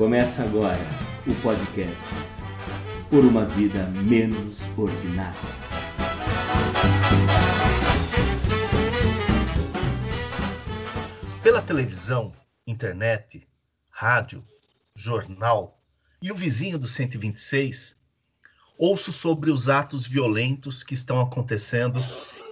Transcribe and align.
Começa 0.00 0.42
agora 0.42 0.80
o 1.26 1.34
podcast 1.42 2.08
Por 3.10 3.22
uma 3.22 3.44
Vida 3.44 3.84
Menos 4.02 4.66
Ordinária. 4.74 5.38
Pela 11.42 11.60
televisão, 11.60 12.32
internet, 12.66 13.46
rádio, 13.90 14.42
jornal 14.94 15.78
e 16.22 16.32
o 16.32 16.34
vizinho 16.34 16.78
do 16.78 16.86
126, 16.86 17.94
ouço 18.78 19.12
sobre 19.12 19.50
os 19.50 19.68
atos 19.68 20.06
violentos 20.06 20.82
que 20.82 20.94
estão 20.94 21.20
acontecendo 21.20 22.02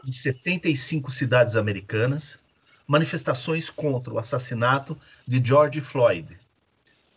em 0.07 0.13
75 0.13 1.11
cidades 1.11 1.57
americanas, 1.57 2.39
manifestações 2.87 3.71
contra 3.71 4.13
o 4.13 4.19
assassinato 4.19 4.95
de 5.27 5.43
George 5.43 5.81
Floyd, 5.81 6.38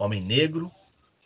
homem 0.02 0.20
negro 0.20 0.72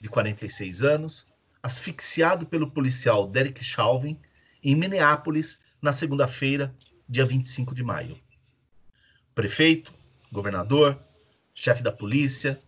de 0.02 0.10
46 0.10 0.84
anos, 0.84 1.26
asfixiado 1.64 2.46
pelo 2.46 2.70
policial 2.70 3.26
Derek 3.26 3.64
Chauvin 3.64 4.20
em 4.62 4.76
Minneapolis 4.76 5.60
na 5.82 5.94
segunda-feira, 5.94 6.76
dia 7.08 7.26
25 7.26 7.74
de 7.74 7.82
maio. 7.82 8.20
Prefeito, 9.34 9.94
governador, 10.30 11.02
chefe 11.54 11.82
da 11.82 11.92
polícia, 11.92 12.62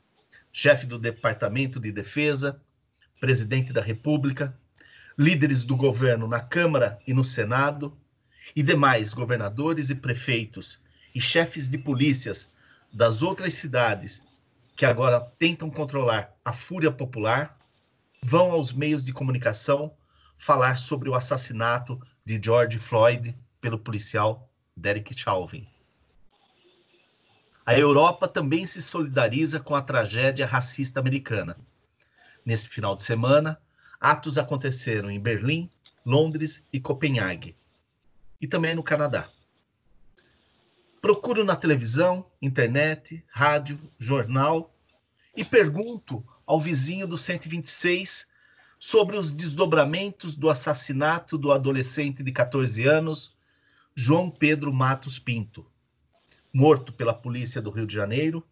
chefe 0.52 0.86
do 0.86 0.98
Departamento 0.98 1.78
de 1.78 1.92
Defesa, 1.92 2.62
presidente 3.20 3.74
da 3.74 3.82
República, 3.82 4.58
líderes 5.18 5.66
do 5.66 5.76
governo 5.76 6.26
na 6.26 6.40
Câmara 6.40 6.98
e 7.06 7.14
no 7.14 7.24
Senado 7.24 7.98
e 8.56 8.64
demais 8.64 9.14
governadores 9.14 9.90
e 9.90 9.96
prefeitos 9.96 10.82
e 11.14 11.20
chefes 11.20 11.68
de 11.68 11.78
polícias 11.78 12.50
das 12.94 13.22
outras 13.22 13.56
cidades 13.56 14.24
que 14.78 14.86
agora 14.86 15.20
tentam 15.40 15.72
controlar 15.72 16.38
a 16.46 16.54
fúria 16.54 16.92
popular 16.92 17.58
vão 18.24 18.52
aos 18.52 18.72
meios 18.72 19.04
de 19.04 19.12
comunicação 19.12 19.92
falar 20.38 20.78
sobre 20.78 21.10
o 21.10 21.16
assassinato 21.16 22.00
de 22.24 22.40
George 22.42 22.78
Floyd 22.78 23.36
pelo 23.60 23.80
policial 23.80 24.48
Derek 24.76 25.20
Chauvin. 25.20 25.68
A 27.66 27.78
Europa 27.78 28.28
também 28.28 28.68
se 28.68 28.80
solidariza 28.80 29.60
com 29.60 29.74
a 29.74 29.82
tragédia 29.82 30.46
racista 30.46 31.00
americana. 31.00 31.58
Nesse 32.46 32.70
final 32.70 32.96
de 32.96 33.02
semana, 33.02 33.60
atos 34.00 34.38
aconteceram 34.38 35.10
em 35.10 35.20
Berlim, 35.20 35.72
Londres 36.06 36.68
e 36.72 36.80
Copenhague, 36.80 37.58
e 38.40 38.48
também 38.48 38.76
no 38.76 38.84
Canadá. 38.84 39.28
Procuro 41.08 41.46
na 41.46 41.56
televisão, 41.56 42.26
internet, 42.42 43.24
rádio, 43.30 43.80
jornal 43.98 44.76
e 45.34 45.46
pergunto 45.46 46.22
ao 46.46 46.60
vizinho 46.60 47.08
do 47.08 47.18
126 47.18 48.28
sobre 48.78 49.16
os 49.16 49.32
desdobramentos 49.32 50.36
do 50.36 50.50
assassinato 50.50 51.38
do 51.38 51.54
adolescente 51.54 52.22
de 52.22 52.34
14 52.34 52.86
anos, 52.86 53.34
João 53.96 54.30
Pedro 54.30 54.74
Matos 54.74 55.18
Pinto, 55.18 55.66
morto 56.52 56.92
pela 56.92 57.14
polícia 57.14 57.62
do 57.62 57.72
Rio 57.72 57.88
de 57.88 57.96
Janeiro, 57.96 58.46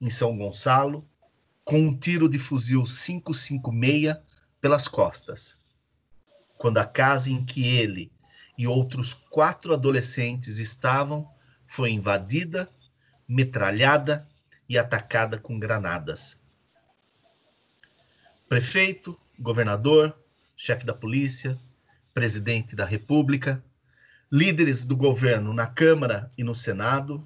em 0.00 0.10
São 0.10 0.38
Gonçalo, 0.38 1.04
com 1.64 1.80
um 1.80 1.98
tiro 1.98 2.28
de 2.28 2.38
fuzil 2.38 2.84
556 2.84 4.16
pelas 4.60 4.86
costas. 4.86 5.58
Quando 6.56 6.78
a 6.78 6.86
casa 6.86 7.32
em 7.32 7.44
que 7.44 7.66
ele 7.66 8.12
e 8.56 8.64
outros 8.64 9.12
quatro 9.12 9.74
adolescentes 9.74 10.60
estavam 10.60 11.28
foi 11.70 11.92
invadida, 11.92 12.68
metralhada 13.28 14.28
e 14.68 14.76
atacada 14.76 15.38
com 15.38 15.56
granadas. 15.56 16.36
Prefeito, 18.48 19.16
governador, 19.38 20.18
chefe 20.56 20.84
da 20.84 20.92
polícia, 20.92 21.56
presidente 22.12 22.74
da 22.74 22.84
República, 22.84 23.62
líderes 24.32 24.84
do 24.84 24.96
governo 24.96 25.54
na 25.54 25.64
Câmara 25.64 26.32
e 26.36 26.42
no 26.42 26.56
Senado, 26.56 27.24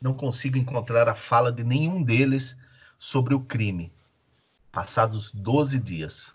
não 0.00 0.14
consigo 0.14 0.56
encontrar 0.56 1.08
a 1.08 1.14
fala 1.14 1.50
de 1.50 1.64
nenhum 1.64 2.00
deles 2.00 2.56
sobre 2.96 3.34
o 3.34 3.40
crime, 3.40 3.92
passados 4.70 5.32
12 5.32 5.80
dias. 5.80 6.32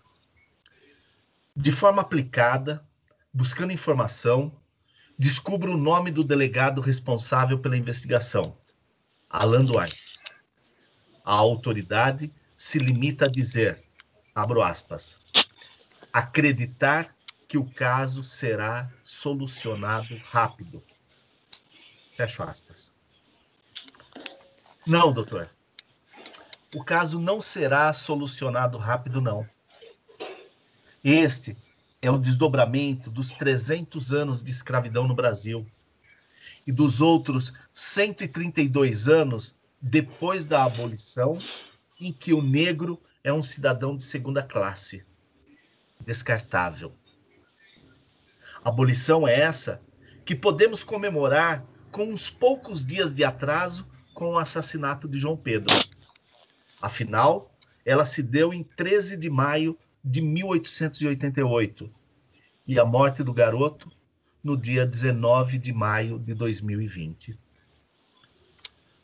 De 1.55 1.71
forma 1.71 2.01
aplicada, 2.01 2.85
buscando 3.33 3.71
informação, 3.71 4.51
descubro 5.17 5.73
o 5.73 5.77
nome 5.77 6.11
do 6.11 6.23
delegado 6.23 6.79
responsável 6.79 7.57
pela 7.57 7.77
investigação, 7.77 8.55
Alan 9.29 9.65
Duarte. 9.65 10.15
A 11.25 11.33
autoridade 11.33 12.31
se 12.55 12.77
limita 12.77 13.25
a 13.25 13.31
dizer, 13.31 13.83
abro 14.33 14.61
aspas, 14.61 15.19
acreditar 16.13 17.15
que 17.47 17.57
o 17.57 17.65
caso 17.65 18.23
será 18.23 18.91
solucionado 19.03 20.15
rápido. 20.29 20.83
Fecho 22.15 22.43
aspas. 22.43 22.93
Não, 24.85 25.11
doutor. 25.11 25.49
O 26.75 26.83
caso 26.83 27.19
não 27.19 27.41
será 27.41 27.91
solucionado 27.93 28.77
rápido, 28.77 29.21
não. 29.21 29.47
Este 31.03 31.57
é 32.07 32.11
o 32.11 32.17
desdobramento 32.17 33.11
dos 33.11 33.33
300 33.33 34.13
anos 34.13 34.41
de 34.41 34.49
escravidão 34.49 35.05
no 35.05 35.13
Brasil 35.13 35.67
e 36.65 36.71
dos 36.71 37.01
outros 37.01 37.51
132 37.73 39.09
anos 39.09 39.57
depois 39.81 40.45
da 40.45 40.63
abolição, 40.63 41.37
em 41.99 42.13
que 42.13 42.33
o 42.33 42.41
negro 42.41 42.97
é 43.25 43.33
um 43.33 43.43
cidadão 43.43 43.97
de 43.97 44.05
segunda 44.05 44.41
classe, 44.41 45.05
descartável. 46.05 46.93
Abolição 48.63 49.27
é 49.27 49.37
essa 49.37 49.81
que 50.23 50.33
podemos 50.33 50.85
comemorar 50.85 51.65
com 51.91 52.05
uns 52.05 52.29
poucos 52.29 52.85
dias 52.85 53.13
de 53.13 53.25
atraso 53.25 53.85
com 54.13 54.29
o 54.29 54.37
assassinato 54.37 55.09
de 55.09 55.19
João 55.19 55.35
Pedro. 55.35 55.75
Afinal, 56.81 57.53
ela 57.85 58.05
se 58.05 58.23
deu 58.23 58.53
em 58.53 58.63
13 58.63 59.17
de 59.17 59.29
maio 59.29 59.77
de 60.01 60.21
1888 60.21 61.96
e 62.67 62.77
a 62.77 62.85
morte 62.85 63.23
do 63.23 63.33
garoto 63.33 63.89
no 64.43 64.57
dia 64.57 64.85
19 64.85 65.57
de 65.57 65.71
maio 65.71 66.19
de 66.19 66.33
2020. 66.33 67.39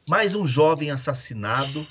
Mais 0.07 0.35
um 0.35 0.45
jovem 0.45 0.91
assassinado 0.91 1.87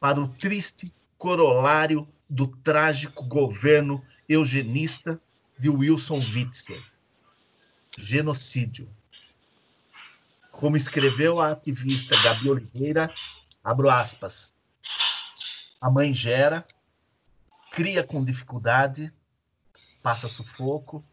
para 0.00 0.18
o 0.18 0.28
triste 0.28 0.92
corolário 1.18 2.08
do 2.28 2.46
trágico 2.46 3.22
governo 3.22 4.02
eugenista 4.26 5.20
de 5.58 5.68
Wilson 5.68 6.20
Witzel. 6.34 6.82
Genocídio. 7.98 8.88
Como 10.50 10.76
escreveu 10.76 11.38
a 11.38 11.50
ativista 11.50 12.16
Gabi 12.22 12.48
Oliveira, 12.48 13.12
abro 13.62 13.90
aspas, 13.90 14.54
a 15.80 15.90
mãe 15.90 16.12
gera, 16.12 16.66
cria 17.70 18.02
com 18.02 18.24
dificuldade, 18.24 19.12
passa 20.02 20.28
sufoco, 20.28 21.04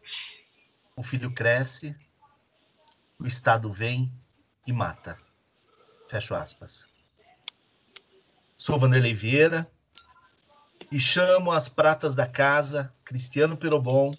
o 0.96 1.02
filho 1.02 1.32
cresce, 1.32 1.94
o 3.18 3.26
Estado 3.26 3.70
vem 3.70 4.12
e 4.66 4.72
mata. 4.72 5.18
Fecho 6.08 6.34
aspas. 6.34 6.86
Sou 8.56 8.78
Vanderlei 8.78 9.14
Vieira 9.14 9.70
e 10.90 10.98
chamo 10.98 11.52
as 11.52 11.68
pratas 11.68 12.16
da 12.16 12.26
casa, 12.26 12.92
Cristiano 13.04 13.56
Perobon 13.56 14.14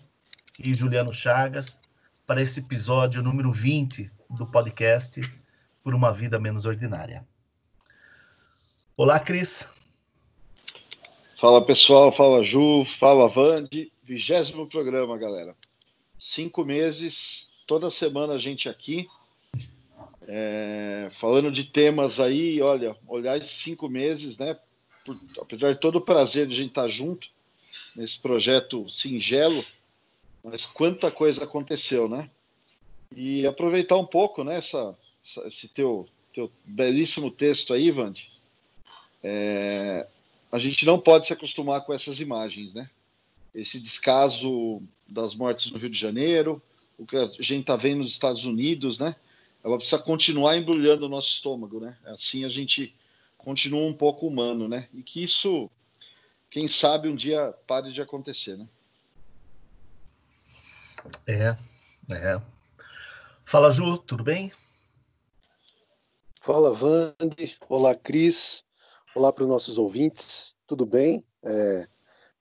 e 0.58 0.74
Juliano 0.74 1.14
Chagas, 1.14 1.80
para 2.28 2.42
esse 2.42 2.60
episódio 2.60 3.24
número 3.24 3.52
20 3.52 4.12
do 4.30 4.46
podcast 4.46 5.22
Por 5.84 5.96
uma 5.96 6.14
Vida 6.14 6.40
Menos 6.40 6.66
Ordinária. 6.66 7.28
Olá, 8.96 9.20
Cris. 9.20 9.68
Fala 11.40 11.66
pessoal, 11.66 12.12
fala 12.12 12.44
Ju, 12.44 12.86
fala 12.86 13.28
Vande, 13.28 13.92
vigésimo 14.10 14.66
programa, 14.66 15.16
galera. 15.20 15.56
Cinco 16.18 16.66
meses, 16.66 17.48
toda 17.68 17.92
semana 17.92 18.34
a 18.34 18.38
gente 18.40 18.68
aqui, 18.68 19.08
é, 20.28 21.10
falando 21.12 21.52
de 21.52 21.64
temas 21.64 22.20
aí, 22.20 22.60
olha, 22.60 22.98
olhar 23.08 23.38
esses 23.38 23.52
cinco 23.52 23.88
meses, 23.88 24.36
né? 24.36 24.58
Por, 25.06 25.16
apesar 25.40 25.74
de 25.74 25.80
todo 25.80 25.98
o 25.98 26.02
prazer 26.02 26.48
de 26.48 26.54
a 26.54 26.58
gente 26.58 26.70
estar 26.70 26.90
junto 26.90 27.30
nesse 27.96 28.18
projeto 28.18 28.90
singelo, 28.90 29.64
mas 30.44 30.66
quanta 30.66 31.12
coisa 31.12 31.44
aconteceu, 31.44 32.10
né? 32.10 32.32
E 33.16 33.46
aproveitar 33.46 33.98
um 33.98 34.06
pouco, 34.06 34.44
né, 34.44 34.58
essa, 34.58 34.98
esse 35.46 35.68
teu, 35.68 36.10
teu 36.34 36.52
belíssimo 36.66 37.30
texto 37.30 37.76
aí, 37.76 37.92
Vande. 37.92 38.28
É, 39.24 40.08
a 40.52 40.58
gente 40.58 40.84
não 40.84 41.00
pode 41.00 41.28
se 41.28 41.34
acostumar 41.34 41.86
com 41.86 41.94
essas 41.94 42.20
imagens, 42.20 42.74
né? 42.74 42.90
Esse 43.54 43.80
descaso 43.80 44.82
das 45.08 45.36
mortes 45.36 45.72
no 45.72 45.78
Rio 45.78 45.90
de 45.90 45.98
Janeiro, 45.98 46.62
o 46.98 47.06
que 47.06 47.16
a 47.16 47.28
gente 47.40 47.62
está 47.62 47.76
vendo 47.76 48.00
nos 48.00 48.12
Estados 48.12 48.46
Unidos, 48.46 49.00
né? 49.00 49.16
Ela 49.64 49.78
precisa 49.78 49.98
continuar 50.00 50.58
embrulhando 50.58 51.06
o 51.06 51.10
nosso 51.10 51.30
estômago, 51.30 51.80
né? 51.80 51.98
Assim 52.06 52.46
a 52.46 52.50
gente 52.50 52.96
continua 53.38 53.88
um 53.88 53.94
pouco 53.94 54.28
humano, 54.28 54.68
né? 54.68 54.88
E 54.94 55.02
que 55.02 55.24
isso, 55.24 55.70
quem 56.50 56.68
sabe, 56.68 57.08
um 57.08 57.16
dia 57.16 57.54
pare 57.66 57.92
de 57.92 58.02
acontecer, 58.02 58.58
né? 58.58 58.68
É, 61.26 61.58
é. 62.14 62.42
Fala, 63.46 63.72
Ju, 63.72 63.98
tudo 63.98 64.24
bem? 64.24 64.52
Fala, 66.42 66.74
Vande. 66.74 67.58
Olá, 67.68 67.96
Cris. 67.96 68.64
Olá 69.16 69.32
para 69.32 69.44
os 69.44 69.50
nossos 69.50 69.78
ouvintes. 69.78 70.56
Tudo 70.68 70.86
bem? 70.86 71.24
É, 71.44 71.88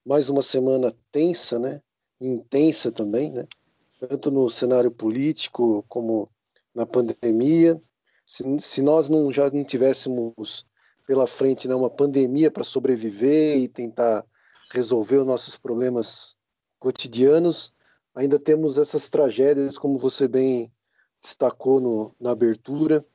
mais 0.09 0.27
uma 0.27 0.41
semana 0.41 0.91
tensa, 1.11 1.59
né? 1.59 1.83
Intensa 2.19 2.91
também, 2.91 3.31
né? 3.31 3.45
Tanto 3.99 4.31
no 4.31 4.49
cenário 4.49 4.89
político 4.89 5.85
como 5.87 6.27
na 6.73 6.83
pandemia. 6.83 7.79
Se, 8.25 8.43
se 8.59 8.81
nós 8.81 9.07
não 9.07 9.31
já 9.31 9.51
não 9.51 9.63
tivéssemos 9.63 10.65
pela 11.05 11.27
frente 11.27 11.67
né, 11.67 11.75
uma 11.75 11.91
pandemia 11.91 12.49
para 12.49 12.63
sobreviver 12.63 13.59
e 13.59 13.67
tentar 13.67 14.25
resolver 14.71 15.17
os 15.17 15.27
nossos 15.27 15.55
problemas 15.55 16.35
cotidianos, 16.79 17.71
ainda 18.15 18.39
temos 18.39 18.79
essas 18.79 19.11
tragédias, 19.11 19.77
como 19.77 19.99
você 19.99 20.27
bem 20.27 20.71
destacou 21.21 21.79
no, 21.79 22.11
na 22.19 22.31
abertura, 22.31 23.05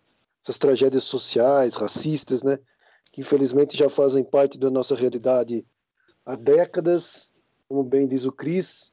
essas 0.45 0.59
tragédias 0.59 1.03
sociais, 1.03 1.75
racistas, 1.75 2.45
né, 2.45 2.57
que 3.11 3.21
infelizmente 3.21 3.77
já 3.77 3.91
fazem 3.91 4.23
parte 4.23 4.61
da 4.61 4.71
nossa 4.71 4.95
realidade 4.95 5.67
há 6.25 6.35
décadas, 6.35 7.29
como 7.69 7.83
bem 7.83 8.07
diz 8.07 8.25
o 8.25 8.33
Cris, 8.33 8.93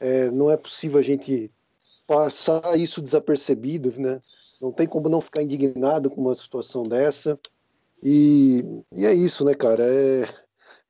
é, 0.00 0.30
não 0.30 0.50
é 0.50 0.56
possível 0.56 0.98
a 0.98 1.02
gente 1.02 1.50
passar 2.06 2.78
isso 2.78 3.00
desapercebido, 3.00 3.92
né? 4.00 4.20
Não 4.60 4.72
tem 4.72 4.86
como 4.86 5.08
não 5.08 5.20
ficar 5.20 5.42
indignado 5.42 6.10
com 6.10 6.20
uma 6.20 6.34
situação 6.34 6.82
dessa. 6.82 7.38
E, 8.02 8.64
e 8.96 9.06
é 9.06 9.14
isso, 9.14 9.44
né, 9.44 9.54
cara? 9.54 9.82
É, 9.84 10.22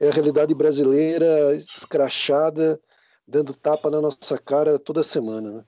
é 0.00 0.08
a 0.08 0.12
realidade 0.12 0.54
brasileira 0.54 1.54
escrachada, 1.54 2.80
dando 3.26 3.54
tapa 3.54 3.90
na 3.90 4.00
nossa 4.00 4.38
cara 4.38 4.78
toda 4.78 5.02
semana, 5.02 5.50
né? 5.50 5.64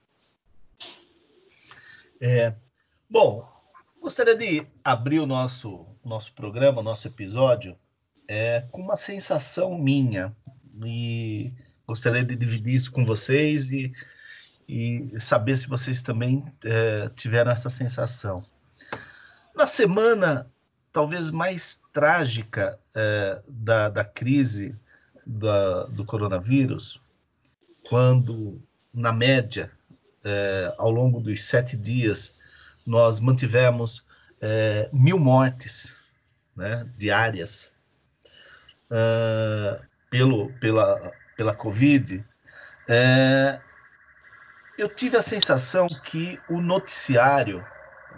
É, 2.21 2.55
bom, 3.09 3.47
gostaria 4.01 4.35
de 4.35 4.67
abrir 4.83 5.21
o 5.21 5.27
nosso, 5.27 5.87
nosso 6.05 6.33
programa, 6.33 6.83
nosso 6.83 7.07
episódio, 7.07 7.77
é, 8.29 8.63
com 8.71 8.81
uma 8.81 8.97
sensação 8.97 9.77
minha. 9.79 10.35
E 10.85 11.53
gostaria 11.87 12.25
de 12.25 12.37
dividir 12.37 12.75
isso 12.75 12.91
com 12.91 13.05
vocês 13.05 13.71
e, 13.71 13.93
e 14.69 15.13
saber 15.19 15.57
se 15.57 15.69
vocês 15.69 16.03
também 16.03 16.45
é, 16.65 17.09
tiveram 17.17 17.51
essa 17.51 17.71
sensação. 17.71 18.45
Na 19.55 19.67
semana 19.67 20.51
talvez 20.95 21.33
mais 21.33 21.83
trágica 21.93 22.79
é, 22.95 23.43
da, 23.49 23.89
da 23.89 24.05
crise 24.05 24.77
da, 25.27 25.85
do 25.87 26.05
coronavírus, 26.05 27.01
quando, 27.89 28.63
na 28.93 29.13
média, 29.13 29.71
é, 30.23 30.73
ao 30.79 30.91
longo 30.91 31.21
dos 31.21 31.43
sete 31.43 31.77
dias, 31.77 32.35
nós 32.87 33.19
mantivemos 33.19 34.07
é, 34.41 34.89
mil 34.93 35.19
mortes 35.19 35.97
né, 36.57 36.89
diárias 36.97 37.73
uh, 38.95 39.85
pelo, 40.09 40.53
pela, 40.61 41.13
pela 41.37 41.55
Covid, 41.55 42.25
é, 42.89 43.61
eu 44.79 44.89
tive 44.89 45.17
a 45.17 45.23
sensação 45.23 45.89
que 45.89 46.39
o 46.49 46.61
noticiário, 46.61 47.65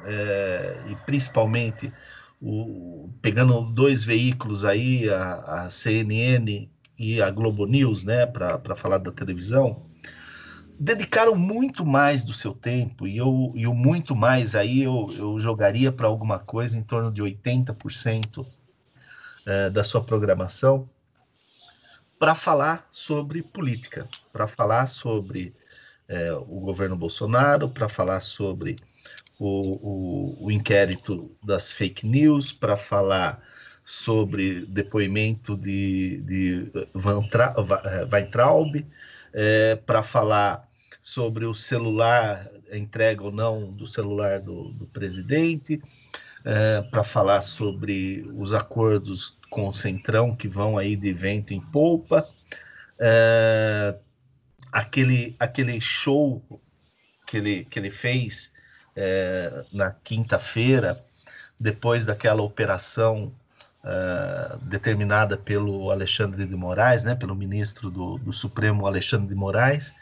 é, 0.04 0.82
e 0.86 0.96
principalmente 1.06 1.92
o, 2.40 3.08
pegando 3.22 3.62
dois 3.72 4.04
veículos 4.04 4.64
aí, 4.64 5.08
a, 5.08 5.64
a 5.64 5.70
CNN 5.70 6.68
e 6.98 7.22
a 7.22 7.30
Globo 7.30 7.66
News, 7.66 8.04
né, 8.04 8.26
para 8.26 8.76
falar 8.76 8.98
da 8.98 9.12
televisão, 9.12 9.86
dedicaram 10.78 11.34
muito 11.34 11.86
mais 11.86 12.22
do 12.22 12.34
seu 12.34 12.52
tempo, 12.52 13.06
e, 13.06 13.16
eu, 13.16 13.52
e 13.54 13.66
o 13.66 13.74
muito 13.74 14.14
mais 14.14 14.54
aí 14.54 14.82
eu, 14.82 15.10
eu 15.16 15.40
jogaria 15.40 15.90
para 15.90 16.06
alguma 16.06 16.38
coisa 16.38 16.78
em 16.78 16.82
torno 16.82 17.10
de 17.10 17.22
80% 17.22 18.46
é, 19.46 19.70
da 19.70 19.84
sua 19.84 20.02
programação, 20.02 20.88
para 22.18 22.34
falar 22.34 22.86
sobre 22.90 23.42
política, 23.42 24.08
para 24.32 24.46
falar 24.46 24.86
sobre 24.86 25.54
é, 26.08 26.32
o 26.32 26.60
governo 26.60 26.96
Bolsonaro, 26.96 27.68
para 27.68 27.88
falar 27.88 28.20
sobre 28.20 28.76
o, 29.38 30.38
o, 30.40 30.46
o 30.46 30.50
inquérito 30.50 31.30
das 31.42 31.70
fake 31.70 32.06
news, 32.06 32.52
para 32.52 32.76
falar 32.76 33.42
sobre 33.84 34.66
depoimento 34.66 35.56
de, 35.56 36.18
de 36.22 36.72
eh, 36.74 36.88
Weintraub, 38.12 38.84
é, 39.32 39.76
para 39.76 40.02
falar 40.02 40.68
sobre 41.00 41.44
o 41.44 41.54
celular, 41.54 42.50
entrega 42.72 43.22
ou 43.22 43.30
não 43.30 43.70
do 43.70 43.86
celular 43.86 44.40
do, 44.40 44.72
do 44.72 44.86
presidente, 44.88 45.80
é, 46.44 46.82
para 46.82 47.04
falar 47.04 47.42
sobre 47.42 48.28
os 48.36 48.52
acordos 48.52 49.35
com 49.50 49.68
o 49.68 49.72
Centrão 49.72 50.34
que 50.34 50.48
vão 50.48 50.76
aí 50.76 50.96
de 50.96 51.12
vento 51.12 51.54
em 51.54 51.60
polpa, 51.60 52.28
é, 52.98 53.94
aquele, 54.72 55.36
aquele 55.38 55.80
show 55.80 56.42
que 57.26 57.36
ele, 57.36 57.64
que 57.64 57.78
ele 57.78 57.90
fez 57.90 58.52
é, 58.94 59.64
na 59.72 59.90
quinta-feira, 59.90 61.04
depois 61.58 62.06
daquela 62.06 62.42
operação 62.42 63.32
é, 63.84 64.56
determinada 64.62 65.36
pelo 65.36 65.90
Alexandre 65.90 66.46
de 66.46 66.56
Moraes, 66.56 67.04
né, 67.04 67.14
pelo 67.14 67.34
ministro 67.34 67.90
do, 67.90 68.18
do 68.18 68.32
Supremo 68.32 68.86
Alexandre 68.86 69.28
de 69.28 69.34
Moraes, 69.34 69.94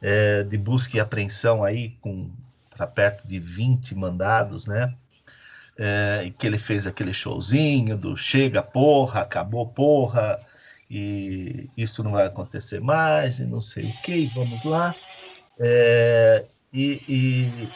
é, 0.00 0.42
de 0.42 0.56
busca 0.56 0.96
e 0.96 1.00
apreensão 1.00 1.62
aí 1.62 1.90
com 2.00 2.30
para 2.78 2.86
perto 2.86 3.26
de 3.26 3.40
20 3.40 3.92
mandados, 3.96 4.68
né? 4.68 4.94
É, 5.80 6.32
que 6.36 6.46
ele 6.46 6.58
fez 6.58 6.88
aquele 6.88 7.12
showzinho 7.12 7.96
do 7.96 8.16
chega 8.16 8.60
porra, 8.62 9.20
acabou 9.20 9.64
porra, 9.64 10.40
e 10.90 11.70
isso 11.76 12.02
não 12.02 12.12
vai 12.12 12.26
acontecer 12.26 12.80
mais, 12.80 13.38
e 13.38 13.44
não 13.46 13.60
sei 13.60 13.90
o 13.90 14.02
que, 14.02 14.26
vamos 14.34 14.64
lá. 14.64 14.94
É, 15.60 16.46
e, 16.72 17.02
e, 17.08 17.68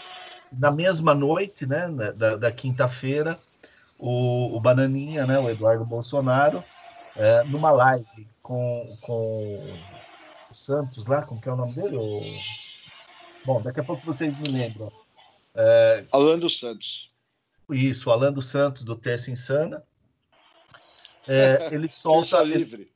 na 0.52 0.70
mesma 0.70 1.14
noite, 1.14 1.66
né, 1.66 1.88
da, 2.16 2.36
da 2.36 2.52
quinta-feira, 2.52 3.38
o, 3.98 4.56
o, 4.56 4.60
Bananinha, 4.60 5.26
né, 5.26 5.38
o 5.38 5.48
Eduardo 5.48 5.84
Bolsonaro, 5.84 6.64
é, 7.16 7.44
numa 7.44 7.70
live 7.70 8.26
com, 8.42 8.96
com 9.00 9.78
o 10.50 10.54
Santos 10.54 11.06
lá, 11.06 11.22
como 11.22 11.40
que 11.40 11.48
é 11.48 11.52
o 11.52 11.56
nome 11.56 11.74
dele? 11.74 11.96
O... 11.96 12.20
Bom, 13.44 13.62
daqui 13.62 13.80
a 13.80 13.84
pouco 13.84 14.04
vocês 14.04 14.34
me 14.36 14.48
lembram. 14.48 14.90
É... 15.54 16.04
Dos 16.38 16.58
Santos. 16.58 17.11
Isso, 17.70 18.10
Alan 18.10 18.32
dos 18.32 18.46
Santos, 18.46 18.84
do 18.84 18.96
Terça 18.96 19.30
Insana. 19.30 19.82
É, 21.26 21.68
ele 21.74 21.88
solta... 21.88 22.38
Terça 22.38 22.42
Livre. 22.42 22.92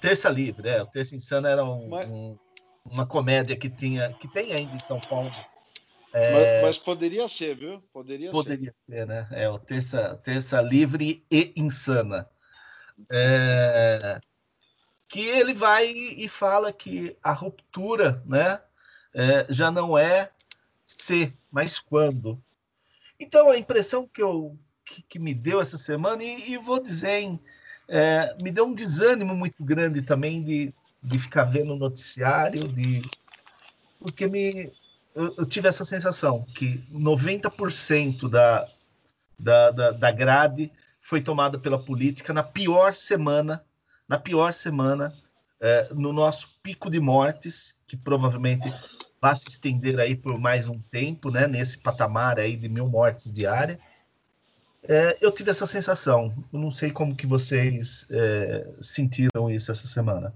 Terça 0.00 0.28
Livre, 0.28 0.68
é. 0.68 0.82
O 0.82 0.86
Terça 0.86 1.14
Insana 1.14 1.48
era 1.48 1.64
um, 1.64 1.88
Mas... 1.88 2.08
um, 2.08 2.38
uma 2.84 3.06
comédia 3.06 3.56
que 3.56 3.68
tinha, 3.68 4.12
que 4.14 4.28
tem 4.28 4.52
ainda 4.52 4.74
em 4.74 4.80
São 4.80 5.00
Paulo, 5.00 5.30
é... 6.12 6.62
Mas, 6.62 6.62
mas, 6.62 6.78
poderia 6.78 7.28
ser, 7.28 7.56
viu? 7.56 7.80
Poderia, 7.92 8.30
poderia 8.30 8.74
ser. 8.88 8.94
ser. 8.94 9.06
né? 9.06 9.28
É 9.30 9.48
o 9.48 9.58
terça, 9.58 10.16
terça 10.24 10.60
livre 10.60 11.24
e 11.30 11.52
insana. 11.56 12.28
É... 13.10 14.20
Que 15.08 15.20
ele 15.20 15.54
vai 15.54 15.86
e 15.86 16.28
fala 16.28 16.72
que 16.72 17.16
a 17.22 17.32
ruptura, 17.32 18.22
né? 18.26 18.60
É, 19.12 19.44
já 19.48 19.70
não 19.70 19.98
é 19.98 20.30
se, 20.86 21.32
mas 21.50 21.80
quando. 21.80 22.40
Então 23.20 23.50
a 23.50 23.58
impressão 23.58 24.08
que 24.08 24.22
eu 24.22 24.58
que, 24.84 25.02
que 25.02 25.18
me 25.18 25.32
deu 25.32 25.60
essa 25.60 25.78
semana 25.78 26.24
e, 26.24 26.52
e 26.52 26.58
vou 26.58 26.82
dizer, 26.82 27.20
hein, 27.20 27.40
é, 27.86 28.34
me 28.42 28.50
deu 28.50 28.64
um 28.64 28.74
desânimo 28.74 29.36
muito 29.36 29.62
grande 29.62 30.02
também 30.02 30.42
de, 30.42 30.74
de 31.02 31.18
ficar 31.18 31.44
vendo 31.44 31.74
o 31.74 31.78
noticiário, 31.78 32.66
de 32.66 33.02
porque 34.00 34.26
me 34.26 34.72
eu, 35.14 35.34
eu 35.38 35.46
tive 35.46 35.68
essa 35.68 35.84
sensação 35.84 36.44
que 36.54 36.82
90% 36.92 38.28
da, 38.28 38.68
da, 39.38 39.70
da, 39.70 39.90
da 39.90 40.10
grade 40.10 40.72
foi 41.00 41.20
tomada 41.20 41.58
pela 41.58 41.82
política 41.82 42.32
na 42.32 42.42
pior 42.42 42.92
semana, 42.92 43.64
na 44.08 44.18
pior 44.18 44.52
semana, 44.52 45.14
é, 45.60 45.88
no 45.92 46.12
nosso 46.12 46.48
pico 46.62 46.90
de 46.90 47.00
mortes, 47.00 47.76
que 47.86 47.96
provavelmente 47.96 48.72
vai 49.20 49.36
se 49.36 49.48
estender 49.48 49.98
aí 49.98 50.16
por 50.16 50.38
mais 50.38 50.68
um 50.68 50.78
tempo, 50.90 51.30
né, 51.30 51.46
nesse 51.46 51.78
patamar 51.78 52.38
aí 52.38 52.56
de 52.56 52.68
mil 52.68 52.88
mortes 52.88 53.32
diárias. 53.32 53.78
É, 54.82 55.18
eu 55.20 55.30
tive 55.30 55.50
essa 55.50 55.66
sensação. 55.66 56.34
Eu 56.52 56.58
não 56.58 56.70
sei 56.70 56.90
como 56.90 57.14
que 57.14 57.26
vocês 57.26 58.06
é, 58.10 58.66
sentiram 58.80 59.50
isso 59.50 59.70
essa 59.70 59.86
semana. 59.86 60.32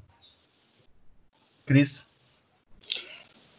Cris? 1.65 2.05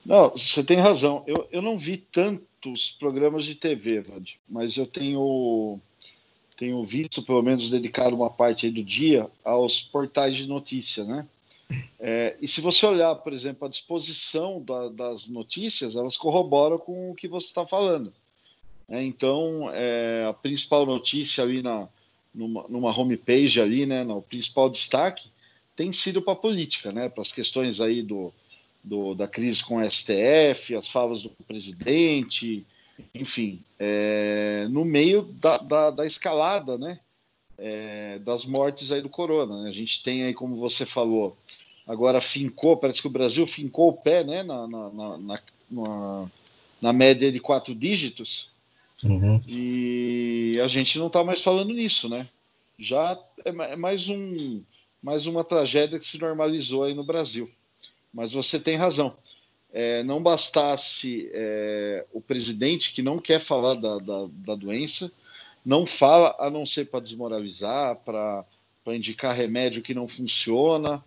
Não, 0.05 0.29
você 0.29 0.63
tem 0.63 0.77
razão. 0.77 1.24
Eu, 1.25 1.48
eu 1.51 1.62
não 1.62 1.77
vi 1.77 1.98
tantos 1.98 2.91
programas 3.00 3.44
de 3.44 3.55
TV, 3.55 4.01
Vand, 4.01 4.25
mas 4.48 4.77
eu 4.77 4.86
tenho 4.86 5.79
tenho 6.55 6.82
visto, 6.86 7.22
pelo 7.22 7.41
menos, 7.41 7.70
dedicar 7.70 8.13
uma 8.13 8.29
parte 8.29 8.70
do 8.70 8.82
dia 8.82 9.29
aos 9.44 9.82
portais 9.82 10.36
de 10.36 10.48
notícia, 10.48 11.03
né? 11.03 11.27
É, 12.00 12.36
e 12.41 12.48
se 12.48 12.62
você 12.62 12.86
olhar, 12.86 13.15
por 13.15 13.34
exemplo, 13.34 13.65
a 13.65 13.69
disposição 13.69 14.62
da, 14.62 14.89
das 14.89 15.27
notícias, 15.27 15.95
elas 15.95 16.15
corroboram 16.15 16.77
com 16.77 17.12
o 17.12 17.15
que 17.15 17.27
você 17.27 17.48
está 17.48 17.65
falando. 17.65 18.13
É, 18.88 19.01
então, 19.03 19.69
é, 19.74 20.25
a 20.29 20.34
principal 20.34 20.86
notícia 20.86 21.43
ali 21.43 21.62
na, 21.62 21.88
numa, 22.34 22.65
numa 22.67 22.98
homepage 22.98 23.60
ali, 23.60 23.86
né, 23.86 24.03
no 24.03 24.22
principal 24.22 24.69
destaque, 24.69 25.29
tem 25.75 25.91
sido 25.91 26.22
para 26.22 26.34
a 26.34 26.38
política, 26.38 26.91
né, 26.91 27.10
para 27.10 27.22
as 27.22 27.31
questões 27.31 27.81
aí 27.81 28.03
do, 28.03 28.31
do, 28.84 29.15
da 29.15 29.27
crise 29.27 29.63
com 29.63 29.77
o 29.77 29.91
STF, 29.91 30.75
as 30.75 30.88
falas 30.88 31.24
do 31.24 31.29
presidente, 31.48 32.65
enfim, 33.13 33.63
é, 33.79 34.67
no 34.69 34.86
meio 34.86 35.24
da, 35.24 35.57
da, 35.57 35.91
da 35.91 36.05
escalada, 36.05 36.77
né, 36.77 37.00
é, 37.58 38.20
das 38.20 38.46
mortes 38.46 38.92
aí 38.92 39.02
do 39.02 39.10
corona. 39.10 39.64
Né? 39.64 39.70
A 39.70 39.74
gente 39.74 40.02
tem 40.04 40.24
aí, 40.24 40.34
como 40.34 40.56
você 40.56 40.86
falou, 40.86 41.38
agora 41.88 42.22
fincou, 42.22 42.78
parece 42.78 43.02
que 43.02 43.08
o 43.08 43.12
Brasil 43.12 43.46
fincou 43.46 43.90
o 43.90 43.94
pé 43.94 44.24
né, 44.24 44.44
na, 44.44 44.68
na, 44.68 44.90
na, 44.90 45.40
na, 45.70 46.32
na 46.82 46.94
média 46.94 47.32
de 47.32 47.40
quatro 47.40 47.74
dígitos, 47.74 48.50
uhum. 49.04 49.42
e 49.48 50.60
a 50.64 50.68
gente 50.68 50.98
não 50.98 51.08
está 51.08 51.24
mais 51.24 51.42
falando 51.42 51.74
nisso, 51.74 52.10
né? 52.10 52.28
Já 52.78 53.20
é, 53.44 53.50
é 53.50 53.76
mais, 53.76 54.10
um, 54.10 54.62
mais 55.02 55.26
uma 55.26 55.44
tragédia 55.44 55.98
que 55.98 56.06
se 56.06 56.20
normalizou 56.20 56.84
aí 56.84 56.94
no 56.94 57.04
Brasil. 57.04 57.50
Mas 58.14 58.32
você 58.32 58.60
tem 58.60 58.76
razão. 58.76 59.16
É, 59.72 60.04
não 60.04 60.24
bastasse 60.24 61.30
é, 61.34 62.06
o 62.14 62.22
presidente 62.22 62.94
que 62.94 63.02
não 63.02 63.20
quer 63.20 63.40
falar 63.40 63.74
da, 63.74 63.98
da, 63.98 64.28
da 64.30 64.56
doença, 64.56 65.12
não 65.65 65.86
fala 65.86 66.36
a 66.39 66.50
não 66.50 66.65
ser 66.65 66.86
para 66.86 67.00
desmoralizar, 67.00 67.95
para 67.98 68.45
indicar 68.88 69.36
remédio 69.36 69.81
que 69.81 69.93
não 69.93 70.07
funciona, 70.07 71.03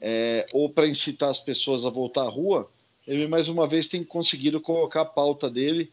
é, 0.00 0.44
ou 0.52 0.68
para 0.68 0.88
incitar 0.88 1.30
as 1.30 1.38
pessoas 1.38 1.84
a 1.84 1.90
voltar 1.90 2.22
à 2.22 2.28
rua, 2.28 2.70
ele 3.06 3.28
mais 3.28 3.48
uma 3.48 3.68
vez 3.68 3.86
tem 3.86 4.02
conseguido 4.02 4.60
colocar 4.60 5.02
a 5.02 5.06
pauta 5.06 5.48
dele, 5.48 5.90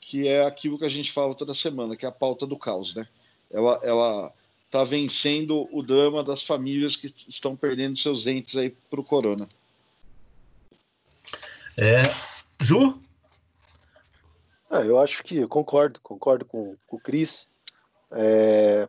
que 0.00 0.28
é 0.28 0.44
aquilo 0.44 0.78
que 0.78 0.84
a 0.84 0.88
gente 0.88 1.10
fala 1.10 1.34
toda 1.34 1.52
semana, 1.52 1.96
que 1.96 2.06
é 2.06 2.08
a 2.08 2.12
pauta 2.12 2.46
do 2.46 2.56
caos, 2.56 2.94
né? 2.94 3.06
Ela, 3.50 3.80
ela 3.82 4.32
está 4.66 4.84
vencendo 4.84 5.68
o 5.70 5.82
drama 5.82 6.22
das 6.22 6.42
famílias 6.42 6.96
que 6.96 7.12
estão 7.28 7.54
perdendo 7.56 7.98
seus 7.98 8.24
dentes 8.24 8.56
aí 8.56 8.74
o 8.90 9.04
corona. 9.04 9.48
É, 11.76 12.02
Ju? 12.60 12.98
É, 14.72 14.86
eu 14.86 14.98
acho 14.98 15.22
que 15.22 15.46
concordo, 15.46 16.00
concordo 16.00 16.46
com, 16.46 16.74
com 16.86 16.96
o 16.96 17.00
Cris. 17.00 17.46
É, 18.10 18.88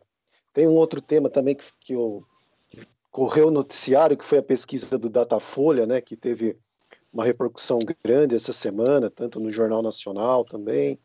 tem 0.54 0.66
um 0.66 0.72
outro 0.72 1.02
tema 1.02 1.28
também 1.28 1.54
que, 1.54 1.64
que, 1.78 1.92
eu, 1.92 2.24
que 2.70 2.80
correu 3.10 3.46
no 3.46 3.58
noticiário, 3.58 4.16
que 4.16 4.24
foi 4.24 4.38
a 4.38 4.42
pesquisa 4.42 4.96
do 4.96 5.10
Datafolha, 5.10 5.84
né, 5.86 6.00
que 6.00 6.16
teve 6.16 6.56
uma 7.12 7.24
repercussão 7.24 7.78
grande 8.02 8.34
essa 8.34 8.52
semana, 8.52 9.10
tanto 9.10 9.38
no 9.38 9.50
Jornal 9.50 9.82
Nacional 9.82 10.42
também. 10.42 10.98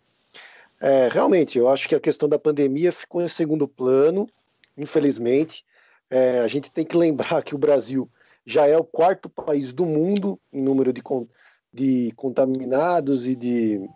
É, 0.79 1.09
realmente, 1.09 1.57
eu 1.57 1.67
acho 1.67 1.89
que 1.89 1.95
a 1.95 1.99
questão 1.99 2.29
da 2.29 2.39
pandemia 2.39 2.93
ficou 2.93 3.21
em 3.21 3.27
segundo 3.27 3.67
plano, 3.67 4.29
infelizmente. 4.77 5.65
É, 6.09 6.39
a 6.39 6.47
gente 6.47 6.71
tem 6.71 6.85
que 6.85 6.95
lembrar 6.95 7.43
que 7.43 7.53
o 7.53 7.59
Brasil 7.59 8.09
já 8.45 8.65
é 8.65 8.77
o 8.77 8.83
quarto 8.83 9.29
país 9.29 9.73
do 9.73 9.85
mundo 9.85 10.39
em 10.53 10.61
número 10.61 10.93
de, 10.93 11.03
de 11.73 12.13
contaminados 12.15 13.27
e 13.27 13.35
de 13.35 13.87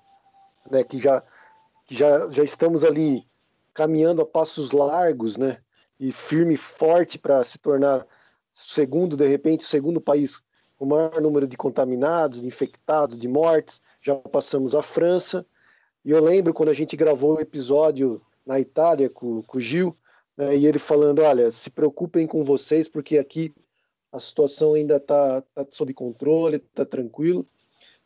né, 0.69 0.83
que 0.83 0.97
já 0.97 1.23
que 1.85 1.95
já, 1.95 2.31
já 2.31 2.43
estamos 2.43 2.83
ali 2.83 3.27
caminhando 3.73 4.21
a 4.21 4.25
passos 4.25 4.71
largos, 4.71 5.35
né, 5.35 5.57
e 5.99 6.11
firme 6.11 6.53
e 6.53 6.57
forte 6.57 7.17
para 7.17 7.43
se 7.43 7.57
tornar 7.57 8.07
segundo, 8.53 9.17
de 9.17 9.27
repente, 9.27 9.65
o 9.65 9.67
segundo 9.67 9.99
país 9.99 10.41
com 10.77 10.85
o 10.85 10.87
maior 10.87 11.21
número 11.21 11.47
de 11.47 11.57
contaminados, 11.57 12.41
de 12.41 12.47
infectados, 12.47 13.17
de 13.17 13.27
mortes. 13.27 13.81
Já 14.01 14.15
passamos 14.15 14.75
a 14.75 14.81
França. 14.81 15.45
E 16.03 16.11
eu 16.11 16.21
lembro 16.23 16.53
quando 16.53 16.69
a 16.69 16.73
gente 16.73 16.95
gravou 16.95 17.37
o 17.37 17.41
episódio 17.41 18.21
na 18.45 18.59
Itália 18.59 19.09
com, 19.09 19.41
com 19.43 19.57
o 19.57 19.61
Gil, 19.61 19.97
né, 20.35 20.55
e 20.55 20.65
ele 20.65 20.79
falando: 20.79 21.21
olha, 21.21 21.49
se 21.51 21.69
preocupem 21.69 22.27
com 22.27 22.43
vocês, 22.43 22.87
porque 22.87 23.17
aqui 23.17 23.53
a 24.11 24.19
situação 24.19 24.73
ainda 24.73 24.97
está 24.97 25.41
tá 25.41 25.65
sob 25.71 25.93
controle, 25.93 26.57
está 26.57 26.85
tranquilo. 26.85 27.47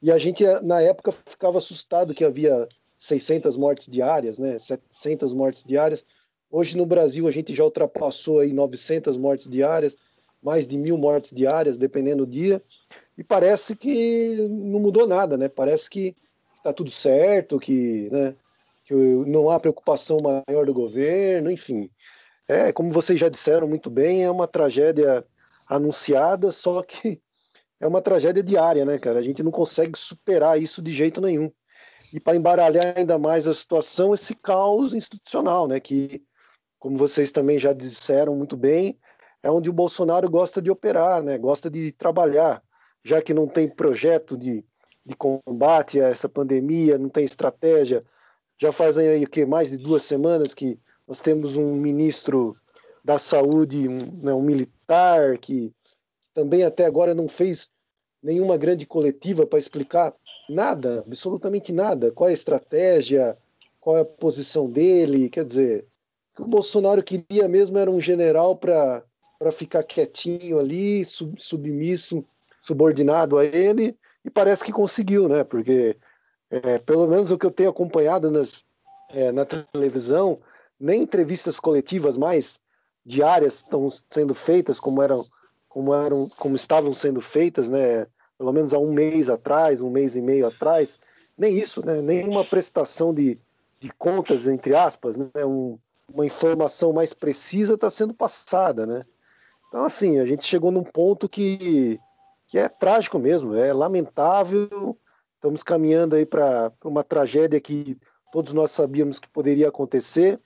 E 0.02 0.12
a 0.12 0.18
gente, 0.18 0.44
na 0.64 0.82
época, 0.82 1.12
ficava 1.12 1.58
assustado 1.58 2.14
que 2.14 2.24
havia 2.24 2.68
600 3.00 3.58
mortes 3.58 3.88
diárias, 3.88 4.38
né? 4.38 4.60
700 4.60 5.34
mortes 5.34 5.64
diárias. 5.64 6.06
Hoje 6.50 6.78
no 6.78 6.86
Brasil 6.86 7.28
a 7.28 7.32
gente 7.32 7.54
já 7.54 7.64
ultrapassou 7.64 8.40
aí 8.40 8.54
900 8.54 9.18
mortes 9.18 9.48
diárias, 9.48 9.98
mais 10.42 10.68
de 10.68 10.78
mil 10.78 10.98
mortes 10.98 11.32
diárias, 11.32 11.78
dependendo 11.78 12.26
do 12.26 12.32
dia. 12.32 12.62
E 13.18 13.24
parece 13.24 13.76
que 13.76 14.48
não 14.50 14.80
mudou 14.80 15.08
nada, 15.08 15.38
né? 15.38 15.50
Parece 15.50 15.90
que 15.90 16.16
está 16.58 16.72
tudo 16.72 16.92
certo, 16.92 17.60
que, 17.60 18.10
né, 18.12 18.36
que 18.86 18.94
não 18.94 19.50
há 19.50 19.60
preocupação 19.60 20.18
maior 20.20 20.66
do 20.66 20.74
governo, 20.74 21.52
enfim. 21.52 21.90
É, 22.48 22.72
como 22.72 22.92
vocês 22.92 23.20
já 23.20 23.30
disseram 23.30 23.68
muito 23.68 23.90
bem, 23.90 24.24
é 24.24 24.32
uma 24.32 24.48
tragédia 24.48 25.26
anunciada, 25.68 26.52
só 26.52 26.82
que 26.82 27.22
é 27.80 27.88
uma 27.88 28.02
tragédia 28.02 28.44
diária, 28.44 28.86
né, 28.86 28.98
cara? 28.98 29.20
A 29.20 29.22
gente 29.24 29.44
não 29.44 29.52
consegue 29.52 29.98
superar 29.98 30.62
isso 30.62 30.82
de 30.82 30.92
jeito 30.94 31.22
nenhum. 31.22 31.52
E 32.14 32.20
para 32.20 32.38
embaralhar 32.38 32.98
ainda 32.98 33.18
mais 33.18 33.48
a 33.48 33.54
situação, 33.54 34.14
esse 34.14 34.34
caos 34.34 34.94
institucional, 34.94 35.68
né, 35.68 35.80
que, 35.80 36.24
como 36.80 36.98
vocês 36.98 37.32
também 37.32 37.60
já 37.60 37.74
disseram 37.74 38.36
muito 38.36 38.56
bem, 38.56 38.98
é 39.44 39.52
onde 39.52 39.70
o 39.70 39.74
Bolsonaro 39.74 40.30
gosta 40.30 40.62
de 40.62 40.72
operar, 40.72 41.22
né, 41.22 41.38
gosta 41.38 41.70
de 41.70 41.92
trabalhar, 41.92 42.64
já 43.04 43.22
que 43.22 43.34
não 43.34 43.48
tem 43.48 43.68
projeto 43.68 44.38
de, 44.38 44.64
de 45.06 45.16
combate 45.16 46.02
a 46.02 46.08
essa 46.08 46.30
pandemia, 46.30 46.98
não 46.98 47.10
tem 47.10 47.26
estratégia. 47.26 48.02
Já 48.60 48.72
fazem 48.72 49.08
aí 49.08 49.24
o 49.24 49.30
que 49.30 49.46
mais 49.46 49.70
de 49.70 49.78
duas 49.78 50.04
semanas 50.04 50.54
que 50.54 50.80
nós 51.08 51.20
temos 51.20 51.56
um 51.56 51.74
ministro 51.74 52.56
da 53.04 53.20
saúde, 53.20 53.88
um, 53.88 54.20
né, 54.24 54.34
um 54.34 54.42
militar 54.42 55.38
que 55.38 55.74
também 56.38 56.64
até 56.64 56.86
agora 56.86 57.16
não 57.16 57.28
fez 57.28 57.68
nenhuma 58.22 58.58
grande 58.58 58.86
coletiva 58.86 59.48
para 59.48 59.58
explicar 59.58 60.14
nada, 60.48 61.04
absolutamente 61.08 61.74
nada. 61.74 62.12
Qual 62.12 62.28
é 62.28 62.32
a 62.32 62.34
estratégia, 62.34 63.36
qual 63.80 63.98
é 63.98 64.02
a 64.02 64.06
posição 64.06 64.70
dele? 64.70 65.32
Quer 65.32 65.44
dizer, 65.44 65.88
o 66.34 66.36
que 66.36 66.42
o 66.44 66.48
Bolsonaro 66.48 67.02
queria 67.02 67.48
mesmo 67.48 67.80
era 67.80 67.90
um 67.90 68.00
general 68.00 68.56
para 68.56 69.04
ficar 69.52 69.82
quietinho 69.82 70.60
ali, 70.60 71.04
sub, 71.06 71.42
submisso, 71.42 72.24
subordinado 72.62 73.40
a 73.40 73.44
ele, 73.44 73.98
e 74.24 74.30
parece 74.30 74.64
que 74.64 74.72
conseguiu, 74.72 75.28
né? 75.28 75.44
Porque, 75.44 75.98
é, 76.52 76.78
pelo 76.78 77.08
menos 77.08 77.32
o 77.32 77.38
que 77.38 77.48
eu 77.48 77.52
tenho 77.52 77.72
acompanhado 77.72 78.30
nas, 78.30 78.64
é, 79.10 79.32
na 79.32 79.44
televisão, 79.44 80.40
nem 80.80 81.02
entrevistas 81.02 81.60
coletivas 81.60 82.16
mais 82.16 82.60
diárias 83.04 83.56
estão 83.56 83.90
sendo 84.08 84.36
feitas 84.36 84.80
como 84.80 85.02
eram 85.02 85.26
como 85.78 85.94
eram, 85.94 86.28
como 86.40 86.56
estavam 86.56 86.92
sendo 86.96 87.22
feitas, 87.22 87.70
né? 87.70 88.08
Pelo 88.36 88.52
menos 88.52 88.74
há 88.74 88.80
um 88.80 88.92
mês 88.92 89.30
atrás, 89.30 89.80
um 89.80 89.92
mês 89.92 90.16
e 90.16 90.22
meio 90.22 90.48
atrás, 90.48 90.98
nem 91.38 91.56
isso, 91.56 91.86
né? 91.86 92.02
Nenhuma 92.02 92.44
prestação 92.44 93.14
de, 93.14 93.40
de 93.80 93.92
contas 93.94 94.48
entre 94.48 94.74
aspas, 94.74 95.18
né? 95.18 95.30
Um, 95.46 95.78
uma 96.12 96.26
informação 96.26 96.92
mais 96.92 97.14
precisa 97.14 97.76
está 97.76 97.92
sendo 97.92 98.12
passada, 98.12 98.88
né? 98.88 99.06
Então 99.68 99.84
assim, 99.84 100.18
a 100.18 100.26
gente 100.26 100.46
chegou 100.46 100.72
num 100.72 100.84
ponto 100.84 101.30
que 101.30 102.00
que 102.48 102.58
é 102.58 102.68
trágico 102.68 103.20
mesmo, 103.20 103.54
é 103.54 103.72
lamentável. 103.72 104.98
Estamos 105.36 105.62
caminhando 105.62 106.16
aí 106.16 106.26
para 106.26 106.72
uma 106.84 107.04
tragédia 107.04 107.62
que 107.62 107.96
todos 108.32 108.52
nós 108.52 108.72
sabíamos 108.72 109.20
que 109.20 109.30
poderia 109.30 109.68
acontecer, 109.68 110.40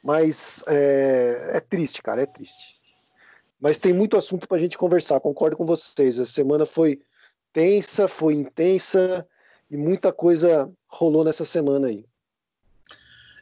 mas 0.00 0.62
é, 0.68 1.50
é 1.54 1.60
triste, 1.60 2.00
cara, 2.00 2.22
é 2.22 2.26
triste. 2.26 2.83
Mas 3.64 3.78
tem 3.78 3.94
muito 3.94 4.18
assunto 4.18 4.46
para 4.46 4.58
a 4.58 4.60
gente 4.60 4.76
conversar, 4.76 5.18
concordo 5.20 5.56
com 5.56 5.64
vocês. 5.64 6.20
A 6.20 6.26
semana 6.26 6.66
foi 6.66 7.00
tensa, 7.50 8.06
foi 8.06 8.34
intensa 8.34 9.26
e 9.70 9.76
muita 9.78 10.12
coisa 10.12 10.70
rolou 10.86 11.24
nessa 11.24 11.46
semana 11.46 11.86
aí. 11.86 12.04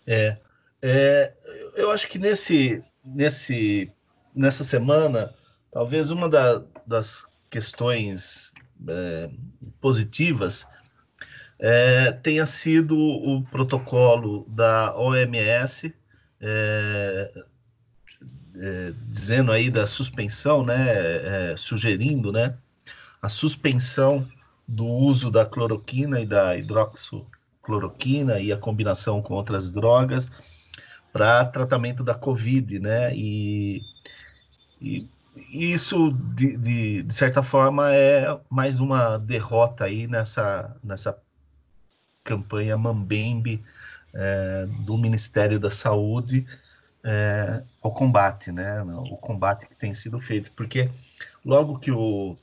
É, 0.06 0.36
é 0.80 1.34
eu 1.74 1.90
acho 1.90 2.06
que 2.06 2.20
nesse, 2.20 2.80
nesse, 3.04 3.90
nessa 4.32 4.62
semana, 4.62 5.34
talvez 5.72 6.08
uma 6.10 6.28
da, 6.28 6.62
das 6.86 7.26
questões 7.50 8.52
é, 8.86 9.28
positivas 9.80 10.64
é, 11.58 12.12
tenha 12.12 12.46
sido 12.46 12.96
o 12.96 13.42
protocolo 13.50 14.46
da 14.48 14.96
OMS 14.96 15.92
é, 16.40 17.44
é, 18.56 18.92
dizendo 19.08 19.52
aí 19.52 19.70
da 19.70 19.86
suspensão, 19.86 20.64
né, 20.64 21.52
é, 21.52 21.54
sugerindo, 21.56 22.32
né, 22.32 22.56
a 23.20 23.28
suspensão 23.28 24.26
do 24.66 24.86
uso 24.86 25.30
da 25.30 25.44
cloroquina 25.44 26.20
e 26.20 26.26
da 26.26 26.56
hidroxicloroquina 26.56 28.40
e 28.40 28.52
a 28.52 28.56
combinação 28.56 29.22
com 29.22 29.34
outras 29.34 29.70
drogas 29.70 30.30
para 31.12 31.44
tratamento 31.44 32.02
da 32.02 32.14
Covid, 32.14 32.78
né? 32.78 33.14
E, 33.14 33.82
e 34.80 35.06
isso, 35.52 36.12
de, 36.34 36.56
de, 36.56 37.02
de, 37.02 37.14
certa 37.14 37.42
forma, 37.42 37.94
é 37.94 38.38
mais 38.50 38.80
uma 38.80 39.18
derrota 39.18 39.84
aí 39.84 40.06
nessa, 40.06 40.74
nessa 40.82 41.16
campanha 42.24 42.76
Mambembe 42.76 43.62
é, 44.14 44.66
do 44.84 44.96
Ministério 44.96 45.60
da 45.60 45.70
Saúde 45.70 46.46
é, 47.04 47.62
ao 47.80 47.92
combate, 47.92 48.52
né? 48.52 48.82
O 48.82 49.16
combate 49.16 49.66
que 49.66 49.76
tem 49.76 49.92
sido 49.92 50.18
feito, 50.18 50.52
porque 50.52 50.90
logo 51.44 51.78
que 51.78 51.90
o 51.90 52.36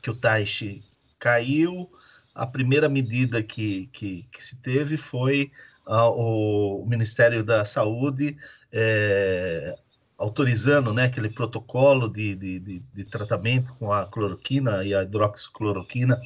que 0.00 0.10
o 0.10 0.14
Taishi 0.14 0.84
caiu, 1.18 1.90
a 2.34 2.46
primeira 2.46 2.88
medida 2.88 3.42
que, 3.42 3.88
que, 3.92 4.28
que 4.30 4.42
se 4.42 4.56
teve 4.56 4.96
foi 4.96 5.50
o 5.86 6.84
Ministério 6.86 7.42
da 7.42 7.64
Saúde 7.64 8.36
é, 8.70 9.76
autorizando 10.18 10.92
né, 10.92 11.04
aquele 11.04 11.30
protocolo 11.30 12.08
de, 12.08 12.34
de, 12.34 12.60
de, 12.60 12.82
de, 12.92 13.04
tratamento 13.04 13.72
com 13.74 13.92
a 13.92 14.04
cloroquina 14.04 14.84
e 14.84 14.94
a 14.94 15.02
hidroxicloroquina 15.02 16.20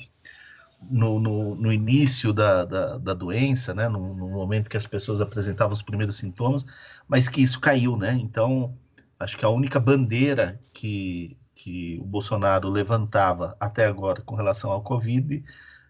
no, 0.91 1.19
no, 1.19 1.55
no 1.55 1.73
início 1.73 2.33
da, 2.33 2.65
da, 2.65 2.99
da, 2.99 3.15
doença, 3.15 3.75
né, 3.75 3.89
no, 3.89 4.15
no, 4.15 4.29
momento 4.29 4.69
que 4.69 4.77
as 4.77 4.87
pessoas 4.87 5.21
apresentavam 5.21 5.73
os 5.73 5.83
primeiros 5.83 6.17
sintomas, 6.17 6.65
mas 7.09 7.29
que 7.29 7.43
isso 7.43 7.61
caiu, 7.61 7.97
né? 7.97 8.15
Então, 8.21 8.77
acho 9.19 9.37
que 9.37 9.45
a 9.45 9.49
única 9.49 9.79
bandeira 9.81 10.61
que, 10.73 11.37
que 11.55 11.99
o 12.01 12.05
Bolsonaro 12.05 12.69
levantava 12.69 13.57
até 13.61 13.87
agora 13.87 14.23
com 14.23 14.35
relação 14.35 14.71
ao 14.71 14.83
Covid 14.83 15.43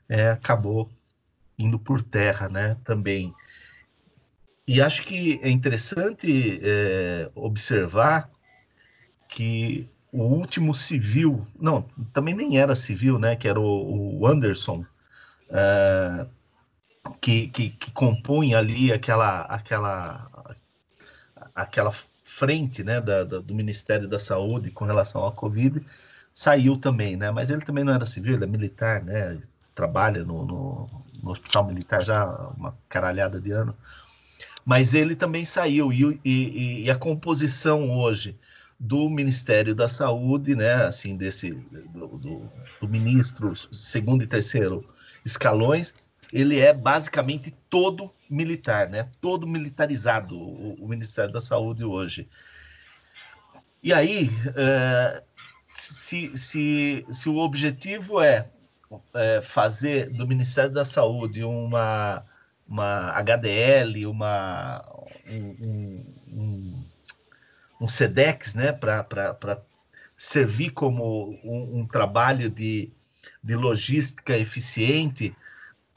é, 0.09 0.31
acabou 0.31 0.91
indo 1.59 1.79
por 1.79 2.03
terra, 2.03 2.49
né? 2.49 2.77
Também. 2.85 3.35
E 4.67 4.81
acho 4.81 5.03
que 5.03 5.41
é 5.43 5.51
interessante 5.51 6.61
é, 6.63 7.31
observar 7.35 8.31
que 9.29 9.89
o 10.13 10.23
último 10.25 10.75
civil, 10.75 11.47
não, 11.59 11.83
também 12.13 12.35
nem 12.35 12.59
era 12.59 12.75
civil, 12.75 13.19
né? 13.19 13.35
Que 13.35 13.49
era 13.49 13.59
o, 13.59 14.21
o 14.21 14.27
Anderson, 14.27 14.85
é, 15.49 16.27
que, 17.21 17.49
que, 17.49 17.71
que 17.71 17.91
compunha 17.93 18.59
ali 18.59 18.93
aquela, 18.93 19.43
aquela, 19.43 20.31
aquela 21.55 21.93
frente, 22.25 22.85
né? 22.85 23.01
Da, 23.01 23.25
da, 23.25 23.39
do 23.41 23.55
Ministério 23.55 24.07
da 24.07 24.19
Saúde 24.19 24.71
com 24.71 24.85
relação 24.85 25.27
à 25.27 25.33
Covid, 25.33 25.85
saiu 26.35 26.77
também, 26.77 27.17
né? 27.17 27.31
Mas 27.31 27.51
ele 27.51 27.65
também 27.65 27.83
não 27.83 27.95
era 27.95 28.05
civil, 28.05 28.35
ele 28.35 28.45
é 28.45 28.47
militar, 28.47 29.03
né? 29.03 29.41
Trabalha 29.75 30.23
no, 30.25 30.45
no, 30.45 30.91
no 31.23 31.31
hospital 31.31 31.65
militar 31.65 32.05
já 32.05 32.27
uma 32.57 32.77
caralhada 32.89 33.41
de 33.41 33.51
ano 33.53 33.75
mas 34.65 34.95
ele 34.95 35.17
também 35.17 35.45
saiu 35.45 35.93
e, 35.93 36.21
e, 36.25 36.85
e, 36.85 36.91
a 36.91 36.97
composição 36.97 37.91
hoje 37.91 38.39
do 38.85 39.09
Ministério 39.09 39.77
da 39.77 39.89
Saúde, 39.89 40.57
né, 40.57 40.75
assim 40.75 41.17
desse 41.17 41.53
do, 41.53 42.09
do, 42.19 42.51
do, 42.81 42.89
ministro 42.89 43.55
segundo 43.73 44.25
e 44.25 44.27
terceiro 44.27 44.85
escalões, 45.25 45.95
ele 46.33 46.59
é 46.59 46.73
basicamente 46.73 47.55
todo 47.71 48.13
militar, 48.29 48.89
né, 48.89 49.09
todo 49.21 49.47
militarizado 49.47 50.37
o, 50.37 50.75
o 50.75 50.89
Ministério 50.89 51.33
da 51.33 51.41
Saúde 51.41 51.85
hoje. 51.85 52.29
E 53.81 53.93
aí, 53.93 54.29
é, 54.57 55.23
se, 55.73 56.37
se, 56.37 57.07
se 57.09 57.29
o 57.29 57.37
objetivo 57.37 58.21
é, 58.21 58.51
é 59.15 59.41
fazer 59.41 60.11
do 60.11 60.27
Ministério 60.27 60.73
da 60.73 60.85
Saúde 60.85 61.45
uma 61.45 62.25
uma 62.67 63.13
HDL, 63.13 64.07
uma, 64.07 64.83
um, 65.29 65.37
um, 65.61 66.05
um 67.83 67.89
SEDEX, 67.89 68.55
né, 68.55 68.71
para 68.71 69.61
servir 70.17 70.71
como 70.71 71.31
um, 71.43 71.81
um, 71.81 71.87
trabalho 71.87 72.49
de, 72.49 72.93
de 73.43 73.57
logística 73.57 74.39
eficiente, 74.39 75.35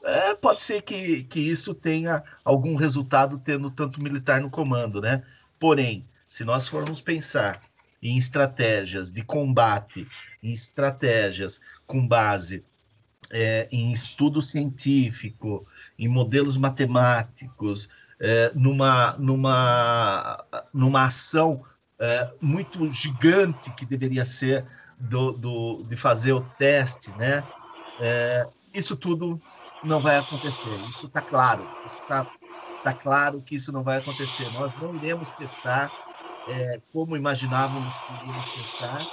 é, 0.02 0.34
pode 0.34 0.62
ser 0.62 0.82
que, 0.82 1.22
que 1.24 1.38
isso 1.38 1.72
tenha 1.72 2.24
algum 2.44 2.74
resultado 2.74 3.38
tendo 3.38 3.70
tanto 3.70 4.02
militar 4.02 4.40
no 4.40 4.50
comando, 4.50 5.00
né? 5.00 5.22
Porém, 5.60 6.04
se 6.26 6.44
nós 6.44 6.66
formos 6.66 7.00
pensar 7.00 7.62
em 8.02 8.18
estratégias 8.18 9.12
de 9.12 9.22
combate, 9.22 10.08
em 10.42 10.50
estratégias 10.50 11.60
com 11.86 12.06
base 12.06 12.64
é, 13.30 13.68
em 13.70 13.92
estudo 13.92 14.42
científico, 14.42 15.64
em 15.96 16.08
modelos 16.08 16.56
matemáticos, 16.56 17.88
é, 18.18 18.50
numa, 18.54 19.16
numa, 19.18 20.44
numa 20.72 21.04
ação 21.04 21.62
é, 22.00 22.30
muito 22.40 22.90
gigante 22.90 23.72
que 23.72 23.86
deveria 23.86 24.24
ser 24.24 24.66
do, 24.98 25.32
do, 25.32 25.82
de 25.84 25.96
fazer 25.96 26.32
o 26.32 26.42
teste, 26.50 27.12
né? 27.14 27.48
É, 27.98 28.46
isso 28.72 28.96
tudo 28.96 29.42
não 29.82 30.00
vai 30.02 30.16
acontecer, 30.16 30.80
isso 30.82 31.06
está 31.06 31.22
claro, 31.22 31.72
está 31.84 32.30
tá 32.82 32.94
claro 32.94 33.42
que 33.42 33.56
isso 33.56 33.72
não 33.72 33.82
vai 33.84 33.98
acontecer. 33.98 34.50
Nós 34.50 34.76
não 34.76 34.94
iremos 34.94 35.32
testar 35.32 35.94
é, 36.46 36.80
como 36.92 37.16
imaginávamos 37.16 37.98
que 38.00 38.14
iríamos 38.14 38.50
testar. 38.50 39.06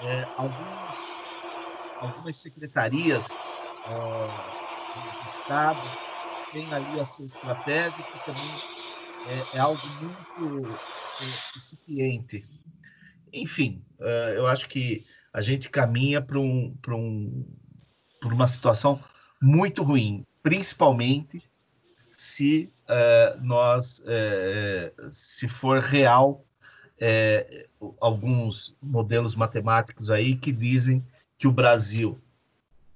É, 0.00 0.30
alguns, 0.36 1.24
algumas 1.98 2.36
secretarias 2.36 3.42
de 4.92 5.14
Estado, 5.20 5.96
tem 6.50 6.72
ali 6.72 6.98
a 6.98 7.06
sua 7.06 7.26
estratégia, 7.26 8.04
que 8.04 8.18
também 8.20 8.62
é, 9.24 9.48
é 9.52 9.58
algo 9.58 9.90
muito 9.90 10.82
incipiente. 11.56 12.44
Enfim, 13.32 13.82
uh, 14.00 14.34
eu 14.34 14.46
acho 14.46 14.68
que 14.68 15.04
a 15.32 15.42
gente 15.42 15.68
caminha 15.68 16.20
para 16.22 16.38
um, 16.38 16.74
um, 16.88 17.44
uma 18.24 18.48
situação 18.48 19.02
muito 19.40 19.82
ruim, 19.82 20.24
principalmente 20.42 21.42
se 22.16 22.72
uh, 22.88 23.40
nós, 23.42 24.00
uh, 24.00 25.10
se 25.10 25.46
for 25.48 25.80
real, 25.80 26.42
alguns 28.00 28.74
modelos 28.80 29.36
matemáticos 29.36 30.10
aí 30.10 30.34
que 30.34 30.50
dizem 30.50 31.04
que 31.36 31.46
o 31.46 31.52
Brasil 31.52 32.18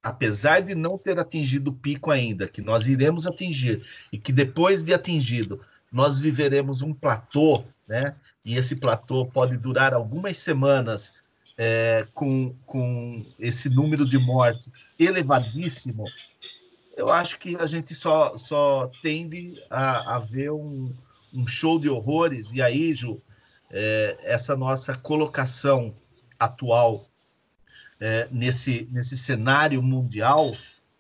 apesar 0.03 0.61
de 0.61 0.75
não 0.75 0.97
ter 0.97 1.19
atingido 1.19 1.71
o 1.71 1.75
pico 1.75 2.11
ainda, 2.11 2.49
que 2.49 2.63
nós 2.63 2.87
iremos 2.87 3.27
atingir, 3.27 3.85
e 4.13 4.19
que 4.19 4.33
depois 4.33 4.83
de 4.83 4.95
atingido, 4.95 5.61
nós 5.93 6.19
viveremos 6.19 6.83
um 6.83 6.95
platô, 6.95 7.65
né? 7.91 8.15
E 8.45 8.57
esse 8.57 8.77
platô 8.77 9.27
pode 9.27 9.59
durar 9.59 9.93
algumas 9.93 10.39
semanas 10.39 11.13
é, 11.59 12.07
com, 12.15 12.55
com 12.65 13.27
esse 13.37 13.69
número 13.69 14.05
de 14.05 14.17
mortes 14.17 14.71
elevadíssimo. 14.97 16.05
Eu 16.97 17.11
acho 17.11 17.37
que 17.37 17.57
a 17.57 17.67
gente 17.67 17.93
só, 17.93 18.39
só 18.39 18.89
tende 19.03 19.61
a, 19.69 20.17
a 20.17 20.19
ver 20.21 20.53
um, 20.53 20.95
um 21.35 21.47
show 21.49 21.81
de 21.81 21.89
horrores, 21.89 22.53
e 22.53 22.63
aí, 22.63 22.95
Ju, 22.95 23.21
é, 23.73 24.17
essa 24.23 24.57
nossa 24.57 24.95
colocação 24.95 25.93
atual 26.39 27.09
é, 27.99 28.29
nesse, 28.31 28.89
nesse 28.93 29.17
cenário 29.17 29.83
mundial 29.83 30.53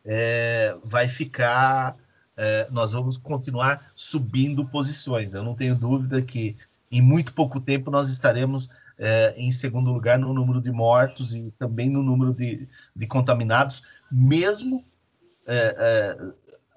é, 0.05 0.77
vai 0.83 1.09
ficar. 1.09 1.97
É, 2.37 2.67
nós 2.71 2.93
vamos 2.93 3.19
continuar 3.19 3.93
subindo 3.95 4.65
posições. 4.65 5.35
Eu 5.35 5.45
não 5.45 5.55
tenho 5.55 5.75
dúvida 5.75 6.23
que 6.23 6.57
em 6.91 7.01
muito 7.01 7.33
pouco 7.33 7.61
tempo 7.61 7.91
nós 7.91 8.11
estaremos 8.11 8.69
é, 8.99 9.35
em 9.37 9.53
segundo 9.53 9.93
lugar 9.93 10.19
no 10.19 10.35
número 10.35 10.61
de 10.61 10.71
mortos 10.71 11.35
e 11.35 11.53
também 11.59 11.89
no 11.89 12.03
número 12.03 12.35
de, 12.35 12.69
de 12.95 13.07
contaminados, 13.07 13.83
mesmo 14.11 14.85
é, 15.47 15.75
é, 15.79 16.33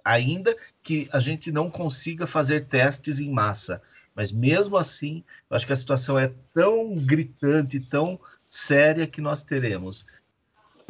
ainda 0.05 0.55
que 0.81 1.09
a 1.11 1.19
gente 1.19 1.51
não 1.51 1.69
consiga 1.69 2.27
fazer 2.27 2.67
testes 2.67 3.19
em 3.19 3.29
massa. 3.29 3.81
Mas 4.15 4.31
mesmo 4.31 4.77
assim, 4.77 5.23
eu 5.49 5.55
acho 5.55 5.65
que 5.65 5.73
a 5.73 5.77
situação 5.77 6.17
é 6.17 6.33
tão 6.53 6.95
gritante, 6.95 7.79
tão 7.79 8.19
séria 8.47 9.07
que 9.07 9.19
nós 9.19 9.43
teremos. 9.43 10.05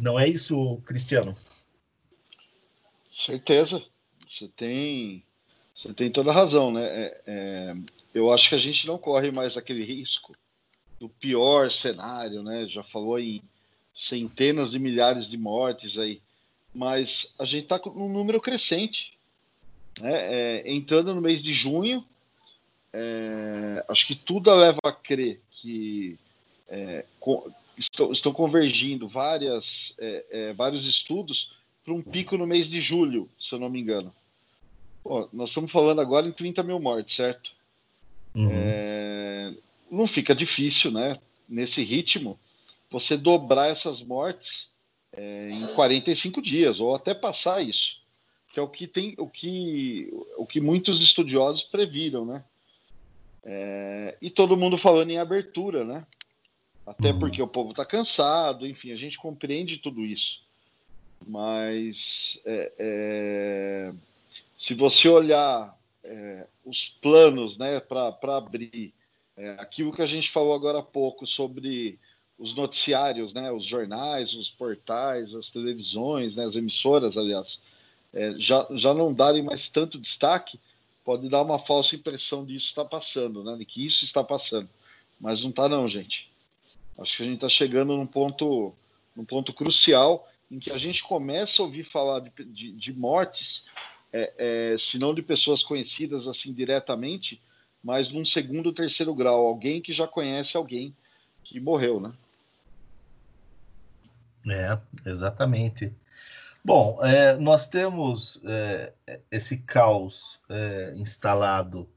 Não 0.00 0.18
é 0.18 0.28
isso, 0.28 0.80
Cristiano? 0.84 1.34
Certeza. 3.10 3.82
Você 4.26 4.48
tem, 4.48 5.24
você 5.74 5.94
tem 5.94 6.10
toda 6.10 6.30
a 6.30 6.34
razão, 6.34 6.72
né? 6.72 6.82
É, 7.26 7.74
eu 8.14 8.32
acho 8.32 8.48
que 8.48 8.54
a 8.54 8.58
gente 8.58 8.86
não 8.86 8.96
corre 8.96 9.30
mais 9.30 9.56
aquele 9.56 9.84
risco 9.84 10.36
do 11.00 11.08
pior 11.08 11.70
cenário, 11.70 12.42
né? 12.42 12.66
Já 12.68 12.82
falou 12.82 13.18
em 13.18 13.42
centenas 13.94 14.70
de 14.70 14.78
milhares 14.78 15.28
de 15.28 15.36
mortes 15.36 15.98
aí, 15.98 16.22
mas 16.72 17.34
a 17.38 17.44
gente 17.44 17.64
está 17.64 17.78
com 17.78 17.90
um 17.90 18.12
número 18.12 18.40
crescente. 18.40 19.12
Né? 20.00 20.12
É, 20.12 20.72
entrando 20.72 21.14
no 21.14 21.20
mês 21.20 21.42
de 21.42 21.52
junho, 21.52 22.04
é, 22.92 23.84
acho 23.88 24.06
que 24.06 24.14
tudo 24.14 24.54
leva 24.54 24.78
a 24.84 24.92
crer 24.92 25.40
que 25.50 26.18
é, 26.68 27.04
estão, 27.76 28.12
estão 28.12 28.32
convergindo 28.32 29.08
várias, 29.08 29.94
é, 29.98 30.24
é, 30.30 30.52
vários 30.52 30.86
estudos 30.86 31.52
para 31.84 31.92
um 31.92 32.02
pico 32.02 32.36
no 32.36 32.46
mês 32.46 32.68
de 32.68 32.80
julho, 32.80 33.28
se 33.38 33.52
eu 33.52 33.58
não 33.58 33.68
me 33.68 33.80
engano. 33.80 34.14
nós 35.32 35.50
estamos 35.50 35.70
falando 35.70 36.00
agora 36.00 36.26
em 36.26 36.32
30 36.32 36.62
mil 36.62 36.80
mortes, 36.80 37.16
certo? 37.16 37.53
Uhum. 38.34 38.50
é, 38.52 39.54
não 39.90 40.06
fica 40.06 40.34
difícil, 40.34 40.90
né? 40.90 41.18
Nesse 41.48 41.82
ritmo, 41.82 42.38
você 42.90 43.16
dobrar 43.16 43.68
essas 43.68 44.02
mortes 44.02 44.68
é, 45.12 45.50
em 45.50 45.66
45 45.74 46.40
dias 46.42 46.80
ou 46.80 46.94
até 46.94 47.14
passar 47.14 47.62
isso, 47.62 48.00
que 48.52 48.58
é 48.58 48.62
o 48.62 48.68
que 48.68 48.86
tem, 48.86 49.14
o 49.18 49.28
que, 49.28 50.12
o 50.36 50.46
que 50.46 50.60
muitos 50.60 51.00
estudiosos 51.00 51.62
previram, 51.62 52.24
né? 52.24 52.44
É, 53.44 54.16
e 54.22 54.30
todo 54.30 54.56
mundo 54.56 54.78
falando 54.78 55.10
em 55.10 55.18
abertura, 55.18 55.84
né? 55.84 56.06
Até 56.86 57.12
uhum. 57.12 57.18
porque 57.18 57.42
o 57.42 57.48
povo 57.48 57.70
está 57.70 57.84
cansado, 57.84 58.66
enfim, 58.66 58.92
a 58.92 58.96
gente 58.96 59.18
compreende 59.18 59.78
tudo 59.78 60.04
isso. 60.04 60.42
Mas 61.26 62.40
é, 62.44 62.72
é, 62.78 63.92
se 64.56 64.74
você 64.74 65.08
olhar 65.08 65.78
é, 66.04 66.46
os 66.64 66.88
planos 67.00 67.56
né, 67.56 67.80
para 67.80 68.16
abrir 68.36 68.92
é, 69.36 69.50
aquilo 69.58 69.92
que 69.92 70.02
a 70.02 70.06
gente 70.06 70.30
falou 70.30 70.54
agora 70.54 70.78
há 70.78 70.82
pouco 70.82 71.26
sobre 71.26 71.98
os 72.38 72.54
noticiários, 72.54 73.32
né, 73.32 73.50
os 73.50 73.64
jornais, 73.64 74.34
os 74.34 74.50
portais, 74.50 75.34
as 75.34 75.50
televisões, 75.50 76.36
né, 76.36 76.44
as 76.44 76.56
emissoras, 76.56 77.16
aliás, 77.16 77.60
é, 78.12 78.34
já, 78.38 78.66
já 78.72 78.92
não 78.92 79.12
darem 79.12 79.42
mais 79.42 79.68
tanto 79.68 79.98
destaque, 79.98 80.60
pode 81.04 81.28
dar 81.28 81.42
uma 81.42 81.58
falsa 81.58 81.94
impressão 81.96 82.44
de 82.44 82.56
isso 82.56 82.68
está 82.68 82.84
passando, 82.84 83.42
né, 83.42 83.56
de 83.56 83.64
que 83.64 83.84
isso 83.84 84.04
está 84.04 84.22
passando. 84.22 84.68
Mas 85.20 85.42
não 85.42 85.50
está 85.50 85.68
não, 85.68 85.88
gente. 85.88 86.30
Acho 86.98 87.16
que 87.16 87.22
a 87.22 87.26
gente 87.26 87.36
está 87.36 87.48
chegando 87.48 87.96
num 87.96 88.06
ponto, 88.06 88.74
num 89.16 89.24
ponto 89.24 89.52
crucial 89.52 90.28
em 90.50 90.58
que 90.58 90.70
a 90.70 90.78
gente 90.78 91.02
começa 91.02 91.62
a 91.62 91.64
ouvir 91.64 91.82
falar 91.82 92.20
de, 92.20 92.44
de, 92.44 92.72
de 92.72 92.92
mortes, 92.92 93.64
é, 94.16 94.72
é, 94.72 94.78
se 94.78 94.98
não 94.98 95.12
de 95.12 95.22
pessoas 95.22 95.62
conhecidas 95.62 96.28
assim 96.28 96.52
diretamente, 96.52 97.42
mas 97.82 98.10
num 98.10 98.24
segundo, 98.24 98.72
terceiro 98.72 99.14
grau, 99.14 99.46
alguém 99.46 99.80
que 99.80 99.92
já 99.92 100.06
conhece 100.06 100.56
alguém 100.56 100.94
que 101.42 101.58
morreu, 101.58 102.00
né? 102.00 102.12
É, 104.48 105.10
exatamente. 105.10 105.92
Bom, 106.64 106.98
é, 107.02 107.36
nós 107.36 107.66
temos 107.66 108.40
é, 108.44 108.92
esse 109.30 109.58
caos 109.58 110.40
é, 110.48 110.92
instalado 110.96 111.88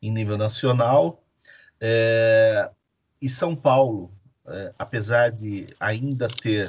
em 0.00 0.12
nível 0.12 0.36
nacional 0.36 1.22
é, 1.80 2.70
e 3.20 3.28
São 3.28 3.56
Paulo 3.56 4.12
é, 4.46 4.74
apesar 4.78 5.30
de 5.30 5.68
ainda 5.78 6.28
ter 6.28 6.68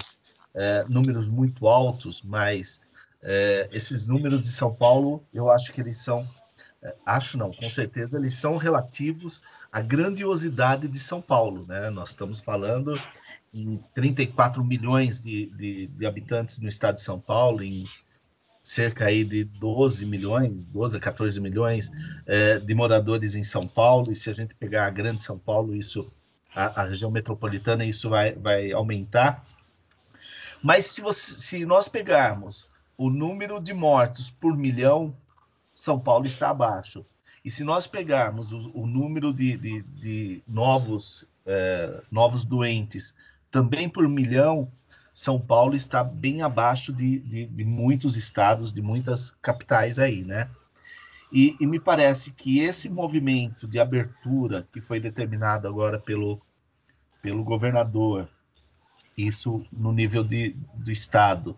é, 0.54 0.84
números 0.88 1.28
muito 1.28 1.68
altos, 1.68 2.22
mas 2.22 2.82
é, 3.24 3.70
esses 3.72 4.08
números 4.08 4.44
de 4.44 4.52
São 4.52 4.74
Paulo, 4.74 5.24
eu 5.34 5.50
acho 5.50 5.72
que 5.72 5.82
eles 5.82 5.98
são, 5.98 6.28
é, 6.82 6.94
acho 7.06 7.38
não, 7.38 7.52
com 7.52 7.70
certeza, 7.70 8.18
eles 8.18 8.34
são 8.34 8.58
relativos 8.58 9.42
à 9.72 9.82
grandiosidade 9.82 10.88
de 10.88 11.00
São 11.00 11.22
Paulo. 11.22 11.66
Né? 11.66 11.90
Nós 11.90 12.10
estamos 12.10 12.42
falando 12.42 13.00
em 13.54 13.82
34 13.94 14.64
milhões 14.64 15.20
de, 15.20 15.48
de, 15.56 15.88
de 15.88 16.06
habitantes 16.06 16.60
no 16.60 16.68
estado 16.68 16.96
de 16.96 17.02
São 17.02 17.20
Paulo, 17.20 17.64
em 17.64 17.86
cerca 18.62 19.06
aí 19.06 19.24
de 19.24 19.44
12 19.44 20.06
milhões, 20.06 20.66
12 20.66 20.98
a 20.98 21.00
14 21.00 21.40
milhões 21.40 21.92
é, 22.26 22.60
de 22.60 22.74
moradores 22.74 23.36
em 23.36 23.44
São 23.44 23.68
Paulo, 23.68 24.12
e 24.12 24.16
se 24.16 24.30
a 24.30 24.34
gente 24.34 24.56
pegar 24.56 24.86
a 24.86 24.90
grande 24.90 25.22
São 25.22 25.38
Paulo, 25.38 25.76
isso 25.76 26.12
a, 26.56 26.82
a 26.82 26.86
região 26.86 27.12
metropolitana, 27.12 27.86
isso 27.86 28.10
vai, 28.10 28.34
vai 28.34 28.72
aumentar. 28.72 29.46
Mas 30.62 30.86
se, 30.86 31.02
você, 31.02 31.34
se 31.34 31.66
nós 31.66 31.90
pegarmos 31.90 32.68
o 32.98 33.10
número 33.10 33.60
de 33.60 33.74
mortos 33.74 34.30
por 34.30 34.56
milhão, 34.56 35.14
São 35.74 36.00
Paulo 36.00 36.26
está 36.26 36.50
abaixo. 36.50 37.06
E 37.44 37.52
se 37.52 37.64
nós 37.64 37.88
pegarmos 37.88 38.54
o, 38.54 38.72
o 38.74 38.88
número 38.88 39.34
de, 39.34 39.58
de, 39.58 39.82
de 39.82 40.44
novos, 40.48 41.26
é, 41.46 42.02
novos 42.12 42.46
doentes 42.46 43.16
também 43.52 43.90
por 43.90 44.08
milhão, 44.08 44.72
São 45.12 45.40
Paulo 45.40 45.76
está 45.76 46.04
bem 46.04 46.42
abaixo 46.42 46.94
de, 46.94 47.20
de, 47.20 47.46
de 47.46 47.66
muitos 47.66 48.16
estados, 48.16 48.72
de 48.72 48.82
muitas 48.82 49.32
capitais 49.32 50.00
aí, 50.00 50.24
né? 50.24 50.50
E, 51.32 51.58
e, 51.60 51.66
me 51.66 51.80
parece 51.80 52.32
que 52.32 52.60
esse 52.60 52.88
movimento 52.88 53.68
de 53.68 53.80
abertura 53.80 54.68
que 54.72 54.80
foi 54.80 55.00
determinado 55.00 55.68
agora 55.68 56.00
pelo, 56.00 56.40
pelo 57.24 57.44
governador, 57.44 58.30
isso 59.18 59.66
no 59.72 59.92
nível 59.92 60.24
de, 60.24 60.56
do 60.76 60.92
Estado, 60.92 61.58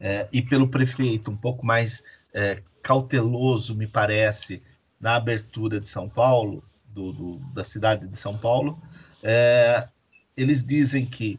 é, 0.00 0.28
e 0.32 0.42
pelo 0.42 0.68
prefeito, 0.68 1.30
um 1.30 1.36
pouco 1.36 1.64
mais 1.64 2.04
é, 2.32 2.62
cauteloso, 2.82 3.74
me 3.74 3.86
parece, 3.86 4.62
na 5.00 5.16
abertura 5.16 5.80
de 5.80 5.88
São 5.88 6.08
Paulo, 6.08 6.62
do, 6.86 7.12
do, 7.12 7.36
da 7.52 7.62
cidade 7.62 8.06
de 8.06 8.18
São 8.18 8.38
Paulo, 8.38 8.80
é, 9.22 9.88
eles 10.36 10.64
dizem 10.64 11.04
que 11.04 11.38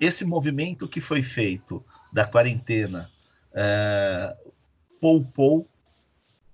esse 0.00 0.24
movimento 0.24 0.88
que 0.88 1.00
foi 1.00 1.22
feito 1.22 1.84
da 2.12 2.24
quarentena 2.24 3.10
é, 3.52 4.36
poupou 5.00 5.68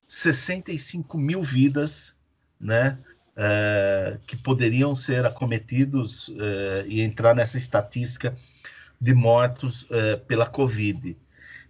65 0.07 1.17
mil 1.17 1.43
vidas, 1.43 2.15
né? 2.61 2.99
É, 3.35 4.19
que 4.27 4.37
poderiam 4.37 4.95
ser 4.95 5.25
acometidos 5.25 6.31
é, 6.39 6.85
e 6.87 7.01
entrar 7.01 7.35
nessa 7.35 7.57
estatística 7.57 8.37
de 9.01 9.15
mortos 9.15 9.87
é, 9.91 10.17
pela 10.17 10.45
Covid. 10.45 11.17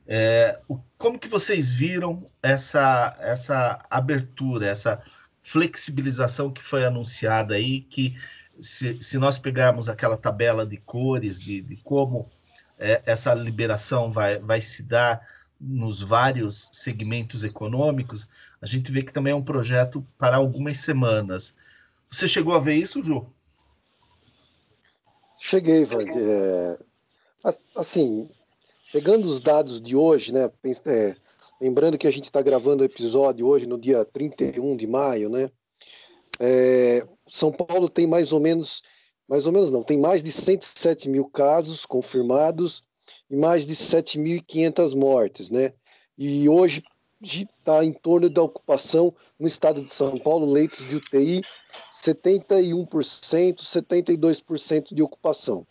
É, 0.07 0.59
o, 0.69 0.79
como 0.99 1.19
que 1.19 1.29
vocês 1.29 1.73
viram 1.73 2.31
essa, 2.43 3.17
essa 3.21 3.85
abertura, 3.89 4.67
essa 4.67 5.01
flexibilização 5.43 6.51
que 6.51 6.63
foi 6.63 6.85
anunciada 6.85 7.55
aí, 7.55 7.81
que 7.83 8.17
se, 8.61 9.01
se 9.01 9.19
nós 9.19 9.39
pegarmos 9.39 9.89
aquela 9.89 10.17
tabela 10.17 10.67
de 10.67 10.77
cores, 10.77 11.41
de, 11.41 11.61
de 11.63 11.77
como 11.77 12.31
é, 12.79 13.03
essa 13.07 13.35
liberação 13.35 14.11
vai, 14.11 14.39
vai 14.39 14.61
se 14.61 14.83
dar 14.83 15.27
nos 15.61 16.03
vários 16.03 16.69
segmentos 16.73 17.45
econômicos, 17.45 18.27
a 18.61 18.67
gente 18.67 18.91
vê 18.91 19.03
que 19.03 19.13
também 19.13 19.33
é 19.33 19.37
um 19.37 19.45
projeto 19.45 20.05
para 20.19 20.37
algumas 20.37 20.79
semanas. 20.79 21.57
Você 22.11 22.27
chegou 22.27 22.55
a 22.55 22.59
ver 22.59 22.75
isso, 22.75 23.03
Ju? 23.03 23.27
Cheguei, 25.41 25.85
Vand. 25.85 26.11
É, 26.15 26.79
assim, 27.77 28.29
pegando 28.93 29.25
os 29.25 29.41
dados 29.41 29.81
de 29.81 29.97
hoje, 29.97 30.33
né? 30.33 30.51
É, 30.87 31.17
lembrando 31.61 31.97
que 31.97 32.07
a 32.07 32.11
gente 32.11 32.25
está 32.25 32.43
gravando 32.43 32.83
o 32.83 32.87
episódio 32.87 33.47
hoje 33.47 33.67
no 33.67 33.79
dia 33.79 34.05
31 34.05 34.77
de 34.77 34.87
maio, 34.87 35.31
né? 35.31 35.51
É, 36.39 37.07
São 37.27 37.51
Paulo 37.51 37.89
tem 37.89 38.07
mais 38.07 38.33
ou 38.33 38.41
menos, 38.41 38.83
mais 39.27 39.47
ou 39.47 39.53
menos 39.53 39.71
não, 39.71 39.83
tem 39.83 39.99
mais 39.99 40.23
de 40.23 40.31
107 40.31 41.09
mil 41.09 41.25
casos 41.25 41.87
confirmados 41.87 42.85
e 43.31 43.37
mais 43.37 43.67
de 43.67 43.75
7.500 43.75 44.95
mortes, 44.95 45.49
né? 45.49 45.73
E 46.19 46.49
hoje 46.49 46.85
está 47.23 47.85
em 47.85 47.93
torno 47.93 48.29
da 48.29 48.43
ocupação 48.43 49.15
no 49.39 49.47
estado 49.47 49.83
de 49.83 49.95
São 49.95 50.19
Paulo, 50.19 50.51
leitos 50.51 50.87
de 50.87 50.97
UTI, 50.97 51.41
71%, 51.91 53.61
72% 53.61 54.95
de 54.95 55.03
ocupação. 55.03 55.67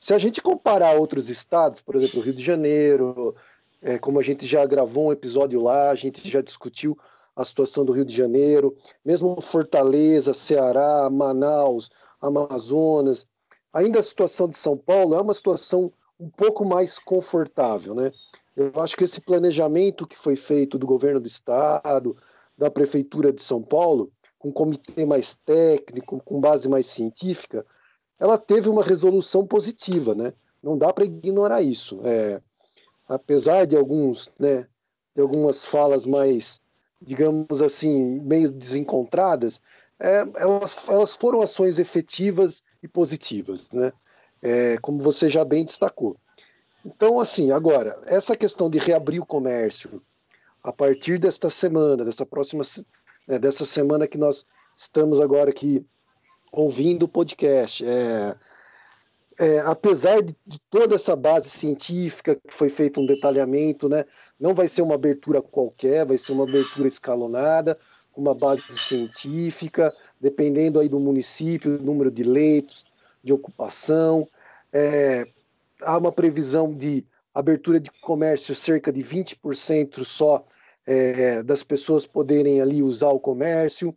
Se 0.00 0.14
a 0.14 0.18
gente 0.18 0.40
comparar 0.40 0.98
outros 0.98 1.28
estados, 1.28 1.80
por 1.80 1.96
exemplo, 1.96 2.20
o 2.20 2.22
Rio 2.22 2.34
de 2.34 2.42
Janeiro, 2.42 3.34
é, 3.82 3.98
como 3.98 4.18
a 4.18 4.22
gente 4.22 4.46
já 4.46 4.64
gravou 4.64 5.08
um 5.08 5.12
episódio 5.12 5.62
lá, 5.62 5.90
a 5.90 5.94
gente 5.94 6.28
já 6.28 6.40
discutiu 6.40 6.96
a 7.34 7.44
situação 7.44 7.84
do 7.84 7.92
Rio 7.92 8.04
de 8.04 8.14
Janeiro, 8.14 8.76
mesmo 9.04 9.40
Fortaleza, 9.40 10.34
Ceará, 10.34 11.08
Manaus, 11.10 11.88
Amazonas, 12.20 13.26
ainda 13.72 14.00
a 14.00 14.02
situação 14.02 14.48
de 14.48 14.56
São 14.56 14.76
Paulo 14.76 15.14
é 15.14 15.20
uma 15.20 15.34
situação 15.34 15.92
um 16.18 16.28
pouco 16.28 16.64
mais 16.64 16.98
confortável, 16.98 17.94
né? 17.94 18.10
Eu 18.56 18.72
acho 18.80 18.96
que 18.96 19.04
esse 19.04 19.20
planejamento 19.20 20.06
que 20.06 20.18
foi 20.18 20.34
feito 20.34 20.76
do 20.76 20.86
governo 20.86 21.20
do 21.20 21.28
estado, 21.28 22.16
da 22.56 22.68
prefeitura 22.68 23.32
de 23.32 23.40
São 23.40 23.62
Paulo, 23.62 24.10
com 24.36 24.48
um 24.48 24.52
comitê 24.52 25.06
mais 25.06 25.34
técnico, 25.46 26.20
com 26.24 26.40
base 26.40 26.68
mais 26.68 26.86
científica, 26.86 27.64
ela 28.18 28.38
teve 28.38 28.68
uma 28.68 28.82
resolução 28.82 29.46
positiva, 29.46 30.14
né? 30.14 30.32
Não 30.62 30.76
dá 30.76 30.92
para 30.92 31.04
ignorar 31.04 31.62
isso. 31.62 32.00
É, 32.02 32.40
apesar 33.08 33.66
de 33.66 33.76
alguns, 33.76 34.30
né, 34.38 34.66
de 35.14 35.22
algumas 35.22 35.64
falas 35.64 36.04
mais, 36.04 36.60
digamos 37.00 37.62
assim, 37.62 38.20
meio 38.20 38.50
desencontradas, 38.50 39.60
é, 40.00 40.26
elas, 40.36 40.88
elas 40.88 41.14
foram 41.14 41.42
ações 41.42 41.78
efetivas 41.78 42.62
e 42.82 42.88
positivas, 42.88 43.68
né? 43.72 43.92
é, 44.42 44.76
como 44.78 45.02
você 45.02 45.28
já 45.28 45.44
bem 45.44 45.64
destacou. 45.64 46.16
Então, 46.84 47.20
assim, 47.20 47.50
agora, 47.50 47.96
essa 48.06 48.36
questão 48.36 48.70
de 48.70 48.78
reabrir 48.78 49.20
o 49.20 49.26
comércio 49.26 50.02
a 50.62 50.72
partir 50.72 51.18
desta 51.18 51.50
semana, 51.50 52.04
dessa 52.04 52.24
próxima, 52.24 52.64
né, 53.26 53.38
dessa 53.38 53.64
semana 53.64 54.06
que 54.06 54.18
nós 54.18 54.44
estamos 54.76 55.20
agora 55.20 55.50
aqui 55.50 55.84
ouvindo 56.52 57.04
o 57.04 57.08
podcast, 57.08 57.84
é, 57.84 58.36
é, 59.38 59.60
apesar 59.60 60.22
de, 60.22 60.34
de, 60.46 60.58
toda 60.68 60.96
essa 60.96 61.14
base 61.14 61.48
científica 61.48 62.34
que 62.34 62.52
foi 62.52 62.68
feito 62.68 63.00
um 63.00 63.06
detalhamento, 63.06 63.88
né, 63.88 64.04
não 64.38 64.54
vai 64.54 64.66
ser 64.66 64.82
uma 64.82 64.96
abertura 64.96 65.40
qualquer, 65.40 66.04
vai 66.04 66.18
ser 66.18 66.32
uma 66.32 66.44
abertura 66.44 66.88
escalonada, 66.88 67.78
com 68.12 68.20
uma 68.20 68.34
base 68.34 68.62
científica, 68.76 69.94
dependendo 70.20 70.80
aí 70.80 70.88
do 70.88 70.98
município, 70.98 71.80
número 71.80 72.10
de 72.10 72.24
leitos, 72.24 72.84
de 73.22 73.32
ocupação. 73.32 74.28
É, 74.72 75.24
há 75.82 75.96
uma 75.96 76.10
previsão 76.10 76.74
de 76.74 77.04
abertura 77.32 77.78
de 77.78 77.90
comércio 78.00 78.54
cerca 78.54 78.92
de 78.92 79.02
20% 79.02 80.04
só 80.04 80.44
é, 80.84 81.42
das 81.44 81.62
pessoas 81.62 82.06
poderem 82.06 82.60
ali 82.60 82.82
usar 82.82 83.10
o 83.10 83.20
comércio. 83.20 83.94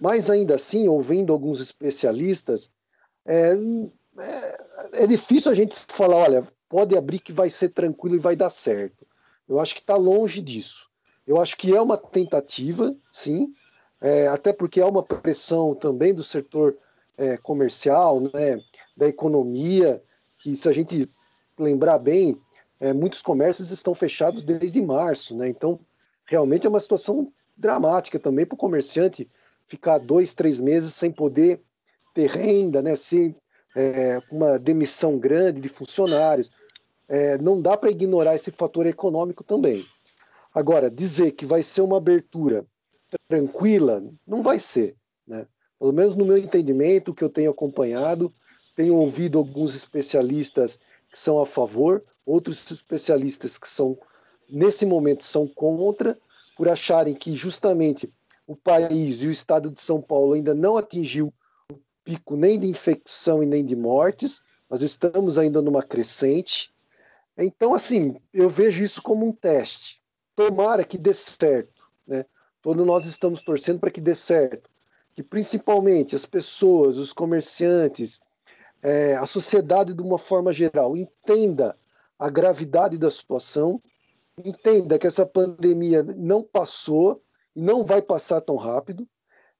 Mas 0.00 0.28
ainda 0.28 0.54
assim, 0.56 0.88
ouvindo 0.88 1.32
alguns 1.32 1.60
especialistas, 1.60 2.70
é, 3.24 3.56
é, 4.18 5.04
é 5.04 5.06
difícil 5.06 5.50
a 5.50 5.54
gente 5.54 5.74
falar, 5.88 6.16
olha, 6.16 6.48
pode 6.68 6.96
abrir 6.96 7.20
que 7.20 7.32
vai 7.32 7.50
ser 7.50 7.70
tranquilo 7.70 8.16
e 8.16 8.20
vai 8.20 8.36
dar 8.36 8.50
certo. 8.50 9.06
Eu 9.48 9.60
acho 9.60 9.74
que 9.74 9.80
está 9.80 9.96
longe 9.96 10.40
disso. 10.40 10.88
Eu 11.26 11.40
acho 11.40 11.56
que 11.56 11.74
é 11.74 11.80
uma 11.80 11.96
tentativa, 11.96 12.94
sim, 13.10 13.54
é, 14.00 14.28
até 14.28 14.52
porque 14.52 14.80
há 14.80 14.86
uma 14.86 15.02
pressão 15.02 15.74
também 15.74 16.12
do 16.12 16.22
setor 16.22 16.76
é, 17.16 17.36
comercial, 17.36 18.20
né, 18.20 18.60
da 18.96 19.08
economia, 19.08 20.02
que 20.38 20.54
se 20.54 20.68
a 20.68 20.72
gente 20.72 21.10
lembrar 21.58 21.98
bem, 21.98 22.38
é, 22.78 22.92
muitos 22.92 23.22
comércios 23.22 23.70
estão 23.70 23.94
fechados 23.94 24.42
desde 24.42 24.82
março, 24.82 25.34
né? 25.36 25.48
Então, 25.48 25.80
realmente 26.26 26.66
é 26.66 26.68
uma 26.68 26.80
situação 26.80 27.32
dramática 27.56 28.18
também 28.18 28.44
para 28.44 28.54
o 28.54 28.58
comerciante 28.58 29.30
ficar 29.68 29.98
dois, 29.98 30.34
três 30.34 30.60
meses 30.60 30.94
sem 30.94 31.10
poder 31.10 31.60
ter 32.14 32.28
renda, 32.30 32.82
né? 32.82 32.96
Sem 32.96 33.34
é, 33.76 34.20
uma 34.30 34.58
demissão 34.58 35.18
grande 35.18 35.60
de 35.60 35.68
funcionários. 35.68 36.50
É, 37.08 37.36
não 37.38 37.60
dá 37.60 37.76
para 37.76 37.90
ignorar 37.90 38.34
esse 38.34 38.50
fator 38.50 38.86
econômico 38.86 39.44
também. 39.44 39.84
Agora, 40.54 40.90
dizer 40.90 41.32
que 41.32 41.44
vai 41.44 41.62
ser 41.62 41.80
uma 41.80 41.96
abertura 41.96 42.64
tranquila, 43.28 44.02
não 44.26 44.42
vai 44.42 44.60
ser. 44.60 44.94
Né? 45.26 45.46
Pelo 45.78 45.92
menos 45.92 46.16
no 46.16 46.24
meu 46.24 46.38
entendimento, 46.38 47.12
que 47.12 47.24
eu 47.24 47.28
tenho 47.28 47.50
acompanhado, 47.50 48.32
tenho 48.76 48.94
ouvido 48.94 49.38
alguns 49.38 49.74
especialistas 49.74 50.78
que 51.10 51.18
são 51.18 51.40
a 51.40 51.46
favor, 51.46 52.04
outros 52.24 52.70
especialistas 52.70 53.58
que 53.58 53.68
são, 53.68 53.98
nesse 54.48 54.86
momento, 54.86 55.24
são 55.24 55.46
contra, 55.46 56.16
por 56.56 56.68
acharem 56.68 57.14
que 57.14 57.34
justamente 57.34 58.12
o 58.46 58.54
país 58.54 59.22
e 59.22 59.28
o 59.28 59.30
estado 59.30 59.70
de 59.70 59.80
São 59.80 60.00
Paulo 60.00 60.34
ainda 60.34 60.54
não 60.54 60.76
atingiu 60.76 61.32
o 61.70 61.78
pico 62.04 62.36
nem 62.36 62.58
de 62.58 62.66
infecção 62.66 63.42
e 63.42 63.46
nem 63.46 63.64
de 63.64 63.74
mortes, 63.74 64.40
nós 64.68 64.82
estamos 64.82 65.38
ainda 65.38 65.62
numa 65.62 65.82
crescente. 65.82 66.72
Então, 67.36 67.74
assim, 67.74 68.16
eu 68.32 68.48
vejo 68.48 68.82
isso 68.82 69.02
como 69.02 69.26
um 69.26 69.32
teste. 69.32 70.00
Tomara 70.36 70.84
que 70.84 70.98
dê 70.98 71.14
certo, 71.14 71.88
né? 72.06 72.24
Todos 72.60 72.86
nós 72.86 73.06
estamos 73.06 73.42
torcendo 73.42 73.80
para 73.80 73.90
que 73.90 74.00
dê 74.00 74.14
certo. 74.14 74.70
Que 75.14 75.22
principalmente 75.22 76.16
as 76.16 76.26
pessoas, 76.26 76.96
os 76.96 77.12
comerciantes, 77.12 78.20
é, 78.82 79.16
a 79.16 79.26
sociedade 79.26 79.94
de 79.94 80.02
uma 80.02 80.18
forma 80.18 80.52
geral 80.52 80.96
entenda 80.96 81.76
a 82.18 82.28
gravidade 82.28 82.98
da 82.98 83.10
situação, 83.10 83.80
entenda 84.44 84.98
que 84.98 85.06
essa 85.06 85.24
pandemia 85.24 86.02
não 86.02 86.42
passou 86.42 87.22
e 87.54 87.62
não 87.62 87.84
vai 87.84 88.02
passar 88.02 88.40
tão 88.40 88.56
rápido, 88.56 89.08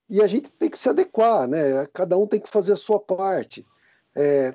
e 0.09 0.22
a 0.22 0.26
gente 0.26 0.50
tem 0.50 0.68
que 0.68 0.78
se 0.78 0.88
adequar, 0.88 1.48
né? 1.48 1.87
Cada 1.92 2.16
um 2.18 2.26
tem 2.26 2.40
que 2.40 2.48
fazer 2.48 2.72
a 2.72 2.76
sua 2.76 3.00
parte, 3.00 3.66
é, 4.14 4.54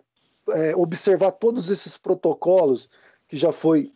é, 0.52 0.76
observar 0.76 1.32
todos 1.32 1.70
esses 1.70 1.98
protocolos 1.98 2.90
que 3.28 3.36
já 3.36 3.52
foi 3.52 3.92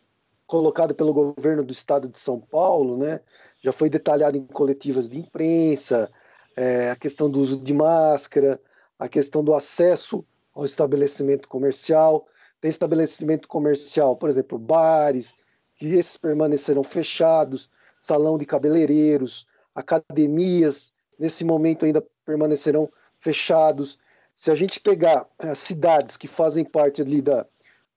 colocado 0.48 0.94
pelo 0.94 1.14
governo 1.14 1.64
do 1.64 1.72
estado 1.72 2.08
de 2.08 2.20
São 2.20 2.40
Paulo, 2.40 2.98
né? 2.98 3.22
Já 3.62 3.72
foi 3.72 3.90
detalhado 3.90 4.38
em 4.38 4.46
coletivas 4.46 5.10
de 5.10 5.20
imprensa, 5.20 6.12
é, 6.56 6.90
a 6.92 6.96
questão 6.96 7.30
do 7.30 7.40
uso 7.40 7.58
de 7.58 7.74
máscara, 7.74 8.60
a 9.00 9.08
questão 9.08 9.44
do 9.44 9.54
acesso 9.54 10.26
ao 10.54 10.66
estabelecimento 10.66 11.48
comercial. 11.48 12.28
Tem 12.60 12.70
estabelecimento 12.70 13.48
comercial, 13.48 14.16
por 14.16 14.30
exemplo, 14.30 14.58
bares, 14.58 15.34
que 15.76 15.88
esses 15.88 16.18
permanecerão 16.18 16.84
fechados, 16.84 17.70
salão 18.04 18.38
de 18.38 18.46
cabeleireiros, 18.46 19.48
academias, 19.74 20.92
nesse 21.18 21.46
momento 21.46 21.86
ainda 21.86 22.06
permanecerão 22.26 22.92
fechados. 23.18 23.98
Se 24.36 24.52
a 24.52 24.56
gente 24.56 24.80
pegar 24.82 25.26
as 25.40 25.58
cidades 25.58 26.18
que 26.18 26.28
fazem 26.28 26.66
parte 26.66 27.02
ali 27.02 27.22
da, 27.22 27.46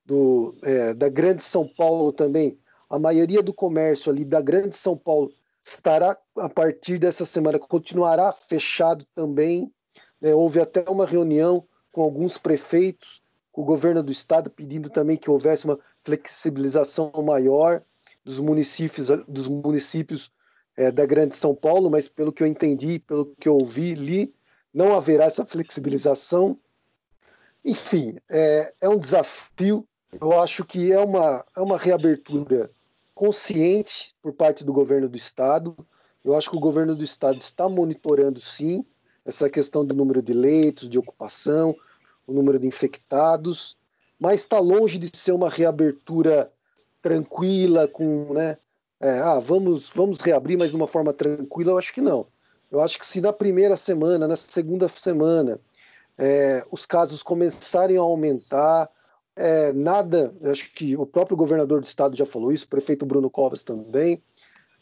do, 0.04 0.54
é, 0.62 0.94
da 0.94 1.08
Grande 1.08 1.42
São 1.42 1.66
Paulo 1.66 2.12
também, 2.12 2.56
a 2.88 3.00
maioria 3.00 3.42
do 3.42 3.52
comércio 3.52 4.12
ali 4.12 4.24
da 4.24 4.40
Grande 4.40 4.76
São 4.76 4.96
Paulo 4.96 5.32
estará, 5.60 6.16
a 6.38 6.48
partir 6.48 6.98
dessa 6.98 7.26
semana, 7.26 7.58
continuará 7.58 8.32
fechado 8.32 9.04
também. 9.12 9.72
É, 10.22 10.32
houve 10.32 10.60
até 10.60 10.84
uma 10.88 11.04
reunião 11.04 11.66
com 11.90 12.00
alguns 12.02 12.38
prefeitos, 12.38 13.20
com 13.50 13.62
o 13.62 13.64
governo 13.64 14.04
do 14.04 14.12
estado, 14.12 14.50
pedindo 14.50 14.88
também 14.88 15.16
que 15.16 15.28
houvesse 15.28 15.64
uma 15.64 15.80
flexibilização 16.04 17.10
maior 17.24 17.82
dos 18.26 18.40
municípios, 18.40 19.06
dos 19.28 19.46
municípios 19.46 20.32
é, 20.76 20.90
da 20.90 21.06
Grande 21.06 21.36
São 21.36 21.54
Paulo, 21.54 21.88
mas 21.88 22.08
pelo 22.08 22.32
que 22.32 22.42
eu 22.42 22.46
entendi, 22.48 22.98
pelo 22.98 23.26
que 23.38 23.48
eu 23.48 23.54
ouvi, 23.54 23.94
li, 23.94 24.34
não 24.74 24.96
haverá 24.96 25.26
essa 25.26 25.46
flexibilização. 25.46 26.58
Enfim, 27.64 28.18
é, 28.28 28.74
é 28.80 28.88
um 28.88 28.98
desafio. 28.98 29.86
Eu 30.20 30.40
acho 30.40 30.64
que 30.64 30.90
é 30.90 30.98
uma, 30.98 31.46
é 31.56 31.60
uma 31.60 31.78
reabertura 31.78 32.68
consciente 33.14 34.12
por 34.20 34.32
parte 34.32 34.64
do 34.64 34.72
governo 34.72 35.08
do 35.08 35.16
estado. 35.16 35.76
Eu 36.24 36.34
acho 36.34 36.50
que 36.50 36.56
o 36.56 36.60
governo 36.60 36.96
do 36.96 37.04
estado 37.04 37.38
está 37.38 37.68
monitorando 37.68 38.40
sim 38.40 38.84
essa 39.24 39.48
questão 39.48 39.84
do 39.84 39.94
número 39.94 40.20
de 40.20 40.32
leitos, 40.32 40.88
de 40.88 40.98
ocupação, 40.98 41.76
o 42.26 42.32
número 42.32 42.58
de 42.58 42.66
infectados, 42.66 43.76
mas 44.18 44.40
está 44.40 44.58
longe 44.58 44.98
de 44.98 45.16
ser 45.16 45.30
uma 45.30 45.48
reabertura 45.48 46.52
tranquila, 47.06 47.86
com, 47.86 48.34
né? 48.34 48.58
É, 48.98 49.20
ah, 49.20 49.38
vamos, 49.38 49.88
vamos 49.94 50.20
reabrir, 50.20 50.58
mas 50.58 50.70
de 50.70 50.76
uma 50.76 50.88
forma 50.88 51.12
tranquila, 51.12 51.70
eu 51.70 51.78
acho 51.78 51.94
que 51.94 52.00
não. 52.00 52.26
Eu 52.68 52.80
acho 52.80 52.98
que 52.98 53.06
se 53.06 53.20
na 53.20 53.32
primeira 53.32 53.76
semana, 53.76 54.26
na 54.26 54.34
segunda 54.34 54.88
semana, 54.88 55.60
é, 56.18 56.64
os 56.68 56.84
casos 56.84 57.22
começarem 57.22 57.96
a 57.96 58.00
aumentar, 58.00 58.90
é, 59.36 59.72
nada, 59.72 60.34
acho 60.50 60.72
que 60.72 60.96
o 60.96 61.06
próprio 61.06 61.36
governador 61.36 61.80
do 61.80 61.86
estado 61.86 62.16
já 62.16 62.26
falou 62.26 62.50
isso, 62.50 62.64
o 62.64 62.68
prefeito 62.68 63.06
Bruno 63.06 63.30
Covas 63.30 63.62
também, 63.62 64.20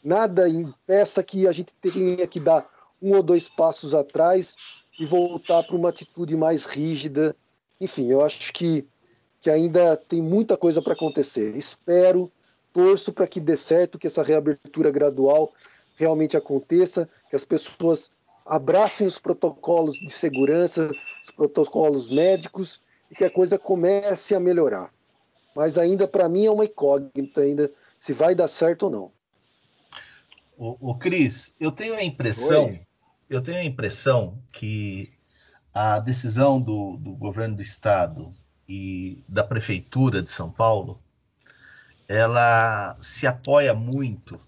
nada 0.03 0.49
impeça 0.49 1.21
que 1.21 1.47
a 1.47 1.51
gente 1.51 1.75
tenha 1.75 2.25
que 2.25 2.39
dar 2.39 2.67
um 2.99 3.15
ou 3.15 3.21
dois 3.21 3.47
passos 3.47 3.93
atrás 3.93 4.55
e 4.99 5.05
voltar 5.05 5.61
para 5.61 5.75
uma 5.75 5.89
atitude 5.89 6.35
mais 6.35 6.65
rígida. 6.65 7.35
Enfim, 7.79 8.09
eu 8.09 8.23
acho 8.23 8.51
que, 8.51 8.87
que 9.45 9.49
ainda 9.51 9.95
tem 9.95 10.23
muita 10.23 10.57
coisa 10.57 10.81
para 10.81 10.93
acontecer. 10.93 11.55
Espero, 11.55 12.31
torço 12.73 13.13
para 13.13 13.27
que 13.27 13.39
dê 13.39 13.55
certo, 13.55 13.99
que 13.99 14.07
essa 14.07 14.23
reabertura 14.23 14.89
gradual 14.89 15.53
realmente 15.97 16.35
aconteça, 16.35 17.07
que 17.29 17.35
as 17.35 17.45
pessoas 17.45 18.09
abracem 18.43 19.05
os 19.05 19.19
protocolos 19.19 19.99
de 19.99 20.09
segurança, 20.09 20.89
os 21.23 21.29
protocolos 21.29 22.11
médicos 22.11 22.81
e 23.11 23.13
que 23.13 23.23
a 23.23 23.29
coisa 23.29 23.59
comece 23.59 24.33
a 24.33 24.39
melhorar. 24.39 24.91
Mas 25.55 25.77
ainda, 25.77 26.07
para 26.07 26.27
mim, 26.27 26.47
é 26.47 26.51
uma 26.51 26.65
incógnita 26.65 27.41
ainda 27.41 27.71
se 27.99 28.13
vai 28.13 28.33
dar 28.33 28.47
certo 28.47 28.87
ou 28.87 28.89
não. 28.89 29.11
O, 30.57 30.89
o 30.89 30.97
Cris, 30.97 31.53
eu 31.59 31.71
tenho 31.71 31.93
a 31.93 32.03
impressão, 32.03 32.65
Oi? 32.65 32.81
eu 33.29 33.43
tenho 33.43 33.59
a 33.59 33.63
impressão 33.63 34.39
que 34.51 35.13
a 35.71 35.99
decisão 35.99 36.59
do, 36.59 36.97
do 36.97 37.11
governo 37.11 37.57
do 37.57 37.61
estado 37.61 38.33
e 38.67 39.23
da 39.27 39.43
prefeitura 39.43 40.21
de 40.21 40.31
São 40.31 40.49
Paulo, 40.49 40.99
ela 42.07 42.95
se 42.99 43.25
apoia 43.25 43.73
muito 43.73 44.39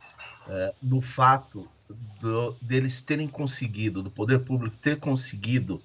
é, 0.48 0.74
no 0.82 1.02
fato 1.02 1.68
do, 2.20 2.54
deles 2.62 3.02
terem 3.02 3.28
conseguido, 3.28 4.02
do 4.02 4.12
poder 4.12 4.40
público 4.40 4.76
ter 4.78 5.00
conseguido 5.00 5.82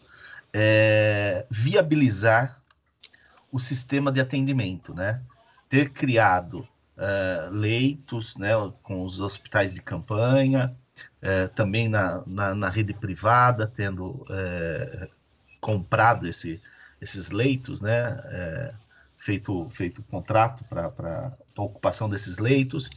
é, 0.52 1.46
viabilizar 1.50 2.60
o 3.50 3.58
sistema 3.58 4.10
de 4.10 4.20
atendimento, 4.20 4.94
né? 4.94 5.20
Ter 5.68 5.90
criado 5.90 6.66
uh, 6.96 7.50
leitos, 7.50 8.36
né, 8.36 8.52
com 8.82 9.02
os 9.02 9.20
hospitais 9.20 9.74
de 9.74 9.82
campanha, 9.82 10.74
uh, 11.22 11.48
também 11.54 11.88
na, 11.88 12.22
na, 12.26 12.54
na, 12.54 12.68
rede 12.68 12.94
privada, 12.94 13.66
tendo 13.66 14.10
uh, 14.10 15.08
comprado 15.60 16.26
esse, 16.26 16.60
esses 17.02 17.30
leitos, 17.30 17.80
né, 17.80 18.72
feito 19.18 19.68
feito 19.68 20.02
contrato 20.04 20.64
para 20.64 21.36
a 21.56 21.62
ocupação 21.62 22.08
desses 22.08 22.38
leitos. 22.38 22.88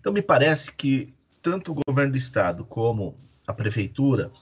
Então 0.00 0.12
me 0.12 0.22
parece 0.22 0.72
que 0.72 1.14
tanto 1.42 1.72
o 1.72 1.80
governo 1.86 2.12
do 2.12 2.18
estado 2.18 2.64
como 2.64 3.16
a 3.46 3.52
prefeitura 3.52 4.32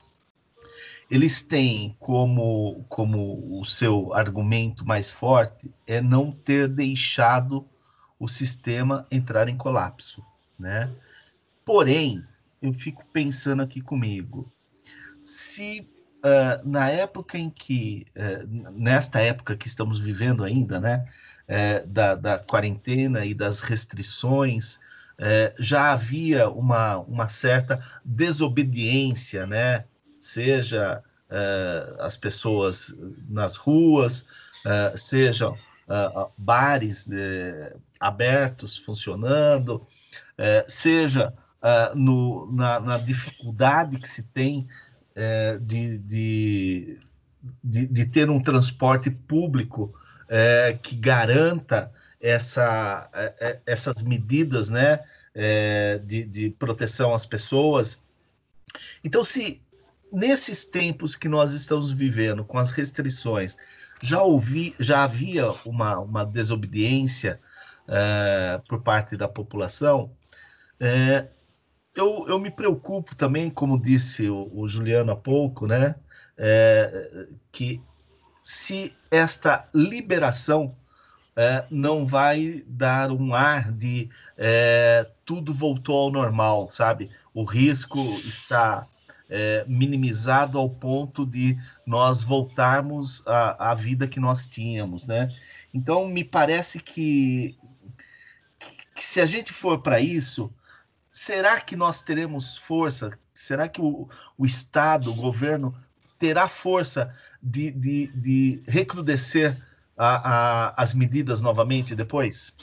eles 1.10 1.42
têm 1.42 1.94
como, 2.00 2.86
como 2.88 3.60
o 3.60 3.64
seu 3.66 4.14
argumento 4.14 4.86
mais 4.86 5.10
forte 5.10 5.70
é 5.86 6.00
não 6.00 6.32
ter 6.32 6.66
deixado 6.68 7.68
o 8.18 8.26
sistema 8.26 9.06
entrar 9.10 9.48
em 9.48 9.56
colapso, 9.56 10.24
né? 10.58 10.90
Porém, 11.64 12.24
eu 12.62 12.72
fico 12.72 13.04
pensando 13.12 13.62
aqui 13.62 13.80
comigo, 13.80 14.50
se 15.24 15.86
uh, 16.22 16.68
na 16.68 16.88
época 16.90 17.36
em 17.36 17.50
que, 17.50 18.06
uh, 18.16 18.72
nesta 18.72 19.20
época 19.20 19.56
que 19.56 19.66
estamos 19.66 19.98
vivendo 19.98 20.44
ainda, 20.44 20.80
né, 20.80 21.06
uh, 21.48 21.86
da, 21.86 22.14
da, 22.14 22.38
quarentena 22.38 23.24
e 23.24 23.34
das 23.34 23.60
restrições, 23.60 24.78
já 25.56 25.92
havia 25.92 26.48
uma, 26.48 26.98
uma 26.98 27.28
certa 27.28 27.80
desobediência, 28.04 29.46
né, 29.46 29.84
seja 30.20 31.00
as 32.00 32.16
pessoas 32.16 32.92
nas 33.28 33.54
ruas, 33.54 34.26
sejam 34.96 35.56
bares 36.36 37.08
abertos, 38.00 38.78
funcionando, 38.78 39.86
seja 40.66 41.32
no, 41.94 42.50
na, 42.50 42.80
na 42.80 42.98
dificuldade 42.98 44.00
que 44.00 44.08
se 44.08 44.24
tem 44.24 44.66
é, 45.14 45.58
de, 45.58 45.98
de, 45.98 46.98
de, 47.62 47.86
de, 47.86 48.04
ter 48.06 48.30
um 48.30 48.40
transporte 48.40 49.10
público 49.10 49.94
é, 50.28 50.78
que 50.82 50.96
garanta 50.96 51.92
essa, 52.20 53.08
é, 53.12 53.34
é, 53.40 53.60
essas 53.66 54.02
medidas 54.02 54.68
né, 54.68 55.00
é, 55.34 55.98
de, 56.04 56.24
de 56.24 56.50
proteção 56.50 57.12
às 57.12 57.26
pessoas. 57.26 58.00
Então, 59.04 59.24
se 59.24 59.60
nesses 60.12 60.64
tempos 60.64 61.14
que 61.14 61.28
nós 61.28 61.52
estamos 61.52 61.92
vivendo, 61.92 62.44
com 62.44 62.58
as 62.58 62.70
restrições, 62.70 63.56
já, 64.00 64.22
ouvi, 64.22 64.74
já 64.78 65.04
havia 65.04 65.50
uma, 65.64 65.98
uma 65.98 66.24
desobediência 66.24 67.40
por 68.68 68.80
parte 68.80 69.16
da 69.16 69.28
população, 69.28 70.10
eu, 71.94 72.26
eu 72.28 72.38
me 72.38 72.50
preocupo 72.50 73.14
também, 73.14 73.50
como 73.50 73.80
disse 73.80 74.28
o, 74.28 74.50
o 74.52 74.68
Juliano 74.68 75.12
há 75.12 75.16
pouco, 75.16 75.66
né, 75.66 75.94
é, 76.36 77.28
que 77.50 77.80
se 78.42 78.92
esta 79.10 79.68
liberação 79.74 80.74
é, 81.36 81.64
não 81.70 82.06
vai 82.06 82.62
dar 82.66 83.10
um 83.10 83.34
ar 83.34 83.72
de 83.72 84.10
é, 84.36 85.08
tudo 85.24 85.54
voltou 85.54 86.04
ao 86.04 86.10
normal, 86.10 86.68
sabe? 86.70 87.10
O 87.32 87.44
risco 87.44 87.98
está 88.24 88.86
é, 89.30 89.64
minimizado 89.66 90.58
ao 90.58 90.68
ponto 90.68 91.24
de 91.24 91.56
nós 91.86 92.22
voltarmos 92.22 93.22
à, 93.26 93.74
vida 93.74 94.06
que 94.06 94.20
nós 94.20 94.46
tínhamos, 94.46 95.06
né? 95.06 95.34
Então, 95.72 96.06
me 96.06 96.22
parece 96.22 96.78
que, 96.78 97.56
que 98.94 99.02
se 99.02 99.20
a 99.20 99.24
gente 99.24 99.52
for 99.52 99.80
para 99.80 100.00
isso, 100.00 100.52
será 101.12 101.60
que 101.60 101.76
nós 101.76 102.00
teremos 102.00 102.56
força? 102.56 103.16
Será 103.34 103.68
que 103.68 103.80
o, 103.80 104.08
o 104.38 104.46
Estado, 104.46 105.10
o 105.10 105.14
governo, 105.14 105.74
terá 106.18 106.48
força 106.48 107.14
de, 107.42 107.70
de, 107.70 108.06
de 108.08 108.62
recrudescer 108.66 109.62
a, 109.96 110.70
a, 110.70 110.82
as 110.82 110.94
medidas 110.94 111.42
novamente 111.42 111.94
depois? 111.94 112.56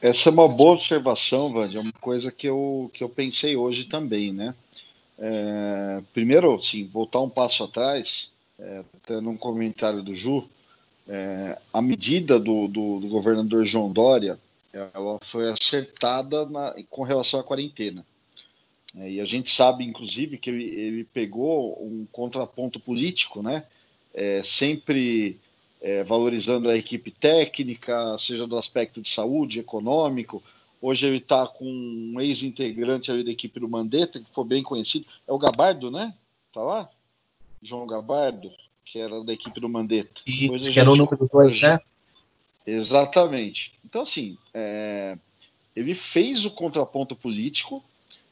Essa 0.00 0.30
é 0.30 0.32
uma 0.32 0.48
boa 0.48 0.74
observação, 0.74 1.52
Vande. 1.52 1.76
É 1.76 1.80
uma 1.80 1.92
coisa 1.92 2.30
que 2.30 2.46
eu, 2.46 2.90
que 2.94 3.04
eu 3.04 3.08
pensei 3.08 3.56
hoje 3.56 3.84
também, 3.84 4.32
né? 4.32 4.54
É, 5.18 6.02
primeiro, 6.14 6.58
sim, 6.60 6.88
voltar 6.90 7.20
um 7.20 7.28
passo 7.28 7.64
atrás, 7.64 8.32
é, 8.58 8.82
até 8.96 9.20
num 9.20 9.36
comentário 9.36 10.02
do 10.02 10.14
Ju, 10.14 10.48
é, 11.06 11.58
a 11.72 11.82
medida 11.82 12.38
do, 12.38 12.66
do, 12.66 13.00
do 13.00 13.08
governador 13.08 13.66
João 13.66 13.92
Dória 13.92 14.38
ela 14.72 15.18
foi 15.22 15.50
acertada 15.50 16.46
na, 16.46 16.74
com 16.88 17.02
relação 17.02 17.40
à 17.40 17.44
quarentena. 17.44 18.04
É, 18.96 19.10
e 19.10 19.20
a 19.20 19.24
gente 19.24 19.50
sabe, 19.50 19.84
inclusive, 19.84 20.38
que 20.38 20.50
ele, 20.50 20.64
ele 20.64 21.04
pegou 21.04 21.80
um 21.84 22.06
contraponto 22.10 22.80
político, 22.80 23.42
né? 23.42 23.64
É, 24.12 24.42
sempre 24.42 25.38
é, 25.80 26.02
valorizando 26.02 26.68
a 26.68 26.76
equipe 26.76 27.10
técnica, 27.10 28.16
seja 28.18 28.46
do 28.46 28.58
aspecto 28.58 29.00
de 29.00 29.10
saúde, 29.10 29.60
econômico. 29.60 30.42
Hoje 30.82 31.06
ele 31.06 31.18
está 31.18 31.46
com 31.46 31.64
um 31.64 32.20
ex-integrante 32.20 33.10
da 33.22 33.30
equipe 33.30 33.60
do 33.60 33.68
Mandetta, 33.68 34.18
que 34.18 34.26
foi 34.32 34.44
bem 34.44 34.62
conhecido. 34.62 35.06
É 35.26 35.32
o 35.32 35.38
Gabardo, 35.38 35.90
né? 35.90 36.14
Tá 36.52 36.62
lá? 36.62 36.88
João 37.62 37.86
Gabardo, 37.86 38.50
que 38.84 38.98
era 38.98 39.22
da 39.22 39.32
equipe 39.32 39.60
do 39.60 39.68
Mandetta. 39.68 40.22
Isso, 40.26 40.70
que 40.70 40.80
era 40.80 40.90
o 40.90 40.96
número 40.96 41.28
dois, 41.30 41.60
né? 41.60 41.78
Exatamente. 42.66 43.72
Então, 43.84 44.02
assim, 44.02 44.36
é, 44.52 45.16
ele 45.74 45.94
fez 45.94 46.44
o 46.44 46.50
contraponto 46.50 47.16
político, 47.16 47.82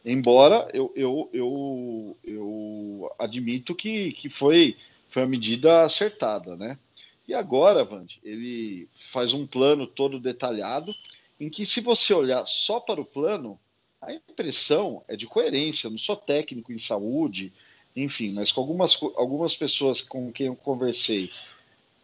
embora 0.04 0.68
eu, 0.72 0.92
eu, 0.94 1.30
eu, 1.32 2.16
eu 2.24 3.12
admito 3.18 3.74
que, 3.74 4.12
que 4.12 4.28
foi, 4.28 4.76
foi 5.08 5.22
uma 5.22 5.28
medida 5.28 5.82
acertada, 5.82 6.56
né? 6.56 6.78
E 7.26 7.34
agora, 7.34 7.84
Vande, 7.84 8.18
ele 8.24 8.88
faz 8.98 9.34
um 9.34 9.46
plano 9.46 9.86
todo 9.86 10.18
detalhado, 10.18 10.94
em 11.38 11.50
que 11.50 11.66
se 11.66 11.80
você 11.80 12.14
olhar 12.14 12.46
só 12.46 12.80
para 12.80 13.00
o 13.00 13.04
plano, 13.04 13.58
a 14.00 14.12
impressão 14.12 15.02
é 15.06 15.14
de 15.14 15.26
coerência. 15.26 15.90
Não 15.90 15.98
sou 15.98 16.16
técnico 16.16 16.72
em 16.72 16.78
saúde, 16.78 17.52
enfim, 17.94 18.32
mas 18.32 18.50
com 18.50 18.60
algumas, 18.60 18.98
algumas 19.16 19.54
pessoas 19.54 20.00
com 20.00 20.32
quem 20.32 20.46
eu 20.46 20.56
conversei 20.56 21.30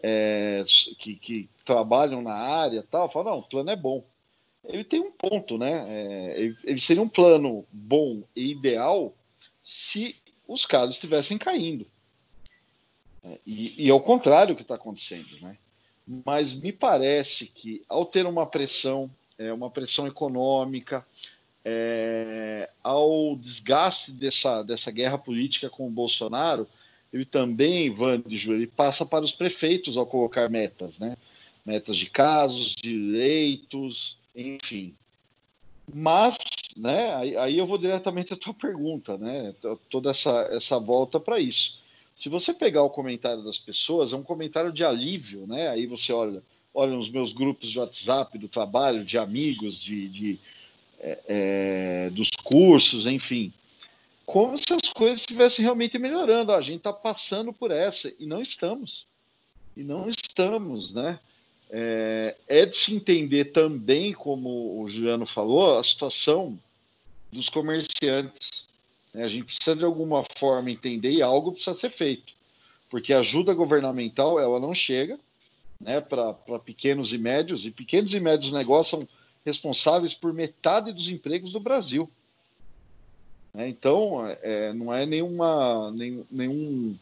é, 0.03 0.63
que, 0.99 1.15
que, 1.17 1.49
trabalham 1.65 2.23
na 2.23 2.35
área 2.35 2.85
tal, 2.91 3.09
falam, 3.09 3.33
não, 3.33 3.39
o 3.41 3.49
plano 3.49 3.71
é 3.71 3.77
bom. 3.77 4.05
Ele 4.65 4.85
tem 4.85 5.01
um 5.01 5.13
ponto, 5.13 5.59
né? 5.59 5.85
É, 5.89 6.55
ele, 6.65 6.81
seria 6.81 7.03
um 7.03 7.09
plano 7.09 7.67
bom 7.71 8.23
e 8.35 8.51
ideal 8.51 9.15
se 9.63 10.17
os 10.47 10.65
casos 10.65 10.95
estivessem 10.95 11.37
caindo. 11.37 11.87
É, 13.23 13.39
e, 13.47 13.85
e 13.85 13.91
é 13.91 13.95
o 13.95 14.01
contrário 14.01 14.57
que 14.57 14.63
está 14.63 14.75
acontecendo, 14.75 15.41
né? 15.41 15.57
Mas 16.07 16.53
me 16.53 16.73
parece 16.73 17.47
que 17.47 17.83
ao 17.89 18.05
ter 18.05 18.27
uma 18.27 18.47
pressão, 18.47 19.11
é, 19.39 19.53
uma 19.53 19.71
pressão 19.71 20.07
econômica, 20.07 21.07
é, 21.65 22.69
ao 22.83 23.37
desgaste 23.37 24.13
dessa, 24.13 24.63
dessa 24.63 24.91
guerra 24.91 25.17
política 25.17 25.71
com 25.71 25.87
o 25.87 25.91
Bolsonaro, 25.91 26.69
ele 27.13 27.25
também, 27.25 27.91
Vandijo, 27.91 28.53
ele 28.53 28.67
passa 28.67 29.07
para 29.07 29.25
os 29.25 29.33
prefeitos 29.33 29.97
ao 29.97 30.05
colocar 30.07 30.51
metas, 30.51 30.99
né? 30.99 31.17
Metas 31.65 31.97
de 31.97 32.07
casos, 32.07 32.75
de 32.75 32.93
leitos, 32.93 34.19
enfim. 34.35 34.95
Mas, 35.93 36.37
né, 36.77 37.15
aí, 37.15 37.37
aí 37.37 37.59
eu 37.59 37.67
vou 37.67 37.79
diretamente 37.79 38.33
à 38.33 38.37
tua 38.37 38.55
pergunta, 38.55 39.17
né? 39.17 39.55
Toda 39.89 40.11
essa, 40.11 40.49
essa 40.51 40.79
volta 40.79 41.19
para 41.19 41.39
isso. 41.39 41.79
Se 42.17 42.29
você 42.29 42.53
pegar 42.53 42.83
o 42.83 42.91
comentário 42.91 43.43
das 43.43 43.59
pessoas, 43.59 44.13
é 44.13 44.17
um 44.17 44.23
comentário 44.23 44.73
de 44.73 44.85
alívio, 44.85 45.47
né? 45.47 45.69
Aí 45.69 45.87
você 45.87 46.13
olha, 46.13 46.43
olha 46.73 46.95
nos 46.95 47.11
meus 47.11 47.33
grupos 47.33 47.71
de 47.71 47.79
WhatsApp, 47.79 48.39
do 48.39 48.49
trabalho, 48.49 49.05
de 49.05 49.19
amigos, 49.19 49.81
de, 49.81 50.09
de 50.09 50.39
é, 51.01 51.19
é, 51.27 52.11
dos 52.11 52.31
cursos, 52.31 53.07
enfim 53.07 53.53
como 54.25 54.57
se 54.57 54.73
as 54.73 54.89
coisas 54.93 55.21
estivessem 55.21 55.63
realmente 55.63 55.99
melhorando. 55.99 56.53
a 56.53 56.61
gente 56.61 56.79
está 56.79 56.93
passando 56.93 57.53
por 57.53 57.71
essa 57.71 58.13
e 58.19 58.27
não 58.27 58.41
estamos. 58.41 59.07
E 59.77 59.83
não 59.83 60.09
estamos, 60.09 60.93
né? 60.93 61.19
É, 61.71 62.37
é, 62.47 62.67
de 62.67 62.77
se 62.77 62.95
entender 62.95 63.47
também, 63.47 64.13
como 64.13 64.81
o 64.81 64.89
Juliano 64.89 65.27
falou, 65.27 65.79
a 65.79 65.85
situação 65.85 66.59
dos 67.33 67.49
comerciantes. 67.49 68.67
Né? 69.13 69.25
A 69.25 69.29
gente 69.29 69.45
precisa 69.45 69.75
de 69.75 69.85
alguma 69.85 70.25
forma 70.37 70.71
entender 70.71 71.11
e 71.11 71.23
algo 71.23 71.53
precisa 71.53 71.75
ser 71.75 71.91
feito, 71.91 72.33
porque 72.89 73.13
a 73.13 73.19
ajuda 73.19 73.53
governamental 73.55 74.39
ela 74.39 74.61
não 74.61 74.75
chega 74.75 75.19
né, 75.81 76.01
para 76.01 76.35
pequenos 76.65 77.13
e 77.13 77.19
médios, 77.19 77.67
e 77.67 77.71
pequenos 77.71 78.15
e 78.15 78.21
médios 78.21 78.53
negócios 78.53 78.89
são 78.89 79.09
responsáveis 79.45 80.15
por 80.15 80.33
metade 80.33 80.93
dos 80.93 81.09
empregos 81.09 81.53
do 81.53 81.61
Brasil. 81.61 82.11
Né? 83.53 83.69
Então, 83.69 84.27
é, 84.43 84.73
não 84.73 84.93
é 84.93 85.05
nenhuma, 85.05 85.91
nem, 85.93 86.25
nenhum, 86.31 86.97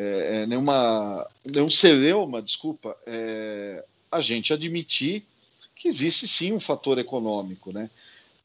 é, 0.00 0.42
é, 0.42 0.46
nenhuma, 0.46 1.28
nenhum 1.44 1.68
celeuma, 1.68 2.40
desculpa, 2.40 2.96
é, 3.06 3.84
a 4.10 4.22
gente 4.22 4.50
admitir 4.50 5.26
que 5.76 5.88
existe 5.88 6.26
sim 6.26 6.54
um 6.54 6.60
fator 6.60 6.98
econômico, 6.98 7.70
né? 7.70 7.90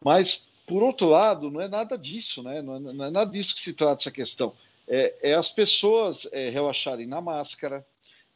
Mas, 0.03 0.45
por 0.67 0.83
outro 0.83 1.07
lado, 1.07 1.49
não 1.49 1.61
é 1.61 1.69
nada 1.69 1.97
disso, 1.97 2.43
né? 2.43 2.61
Não 2.61 2.75
é, 2.75 2.79
não 2.79 3.05
é 3.05 3.09
nada 3.09 3.31
disso 3.31 3.55
que 3.55 3.61
se 3.61 3.71
trata 3.71 4.01
essa 4.01 4.11
questão. 4.11 4.53
É, 4.85 5.15
é 5.21 5.33
as 5.33 5.49
pessoas 5.49 6.27
é, 6.33 6.49
relaxarem 6.49 7.07
na 7.07 7.21
máscara, 7.21 7.85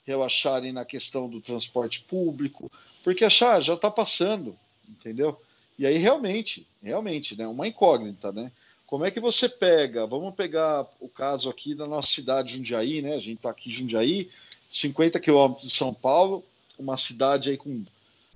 relaxarem 0.06 0.72
na 0.72 0.86
questão 0.86 1.28
do 1.28 1.42
transporte 1.42 2.00
público, 2.00 2.72
porque 3.04 3.26
achar 3.26 3.60
já 3.60 3.74
está 3.74 3.92
passando, 3.92 4.58
entendeu? 4.88 5.42
E 5.78 5.86
aí 5.86 5.98
realmente, 5.98 6.66
realmente, 6.82 7.38
né? 7.38 7.46
Uma 7.46 7.68
incógnita, 7.68 8.32
né? 8.32 8.50
Como 8.90 9.06
é 9.06 9.12
que 9.12 9.20
você 9.20 9.48
pega? 9.48 10.08
Vamos 10.08 10.34
pegar 10.34 10.84
o 11.00 11.08
caso 11.08 11.48
aqui 11.48 11.76
da 11.76 11.86
nossa 11.86 12.08
cidade, 12.08 12.58
Jundiaí, 12.58 13.04
né? 13.04 13.14
A 13.14 13.20
gente 13.20 13.36
está 13.36 13.52
aqui 13.52 13.70
em 13.70 13.72
Jundiaí, 13.72 14.32
50 14.72 15.20
quilômetros 15.20 15.70
de 15.70 15.78
São 15.78 15.94
Paulo, 15.94 16.44
uma 16.76 16.98
cidade 16.98 17.52
aí 17.52 17.58
com 17.58 17.86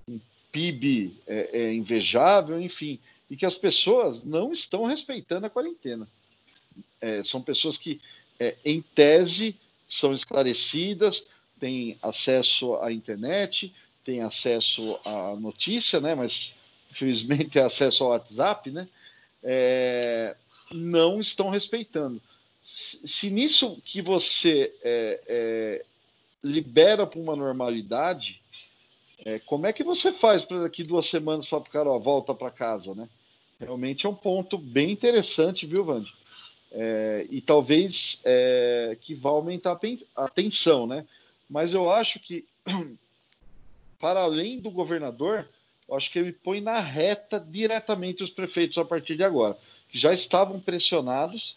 um 0.08 0.20
PIB 0.52 1.18
é, 1.26 1.50
é, 1.54 1.74
invejável, 1.74 2.62
enfim, 2.62 3.00
e 3.32 3.36
que 3.36 3.48
as 3.48 3.56
pessoas 3.56 4.24
não 4.24 4.54
estão 4.54 4.86
respeitando 4.86 5.48
a 5.48 5.50
quarentena. 5.50 6.08
É, 7.02 7.24
são 7.24 7.42
pessoas 7.42 7.76
que 7.76 8.00
é, 8.40 8.56
em 8.64 8.80
tese, 8.80 9.56
são 9.88 10.14
esclarecidas, 10.14 11.26
têm 11.60 11.98
acesso 12.00 12.76
à 12.76 12.92
internet, 12.92 13.74
têm 14.06 14.22
acesso 14.22 15.00
à 15.04 15.36
notícia, 15.36 16.00
né? 16.00 16.14
Mas 16.14 16.54
infelizmente 16.92 17.50
tem 17.50 17.62
acesso 17.66 18.04
ao 18.04 18.12
WhatsApp, 18.12 18.70
né? 18.70 18.88
É, 19.42 20.36
não 20.74 21.20
estão 21.20 21.50
respeitando. 21.50 22.22
Se, 22.62 23.30
nisso 23.30 23.82
que 23.84 24.02
você 24.02 24.74
é, 24.82 25.22
é, 25.28 25.86
libera 26.44 27.06
para 27.06 27.20
uma 27.20 27.36
normalidade, 27.36 28.42
é, 29.26 29.40
como 29.40 29.68
é 29.68 29.74
que 29.74 29.84
você 29.84 30.12
faz 30.12 30.44
para 30.44 30.62
daqui 30.62 30.84
duas 30.84 31.06
semanas 31.06 31.48
falar 31.48 31.62
para 31.62 31.70
o 31.70 31.74
cara, 31.74 31.90
ó, 31.90 32.00
volta 32.00 32.34
para 32.34 32.52
casa, 32.52 32.94
né? 32.94 33.08
Realmente 33.60 34.06
é 34.06 34.10
um 34.10 34.16
ponto 34.16 34.58
bem 34.58 34.92
interessante, 34.92 35.66
viu, 35.66 35.84
Vande? 35.84 36.14
É, 36.72 37.28
e 37.30 37.40
talvez 37.40 38.20
é, 38.24 38.98
que 39.00 39.14
vá 39.14 39.30
aumentar 39.30 39.80
a 40.16 40.28
tensão, 40.28 40.88
né? 40.88 41.06
Mas 41.50 41.74
eu 41.74 41.90
acho 41.92 42.20
que, 42.20 42.46
para 44.00 44.22
além 44.22 44.60
do 44.60 44.72
governador, 44.72 45.48
acho 45.92 46.12
que 46.12 46.20
ele 46.20 46.32
põe 46.32 46.60
na 46.60 46.80
reta 46.80 47.40
diretamente 47.40 48.24
os 48.24 48.30
prefeitos 48.30 48.78
a 48.78 48.86
partir 48.86 49.16
de 49.16 49.24
agora, 49.24 49.58
já 49.94 50.12
estavam 50.12 50.60
pressionados, 50.60 51.56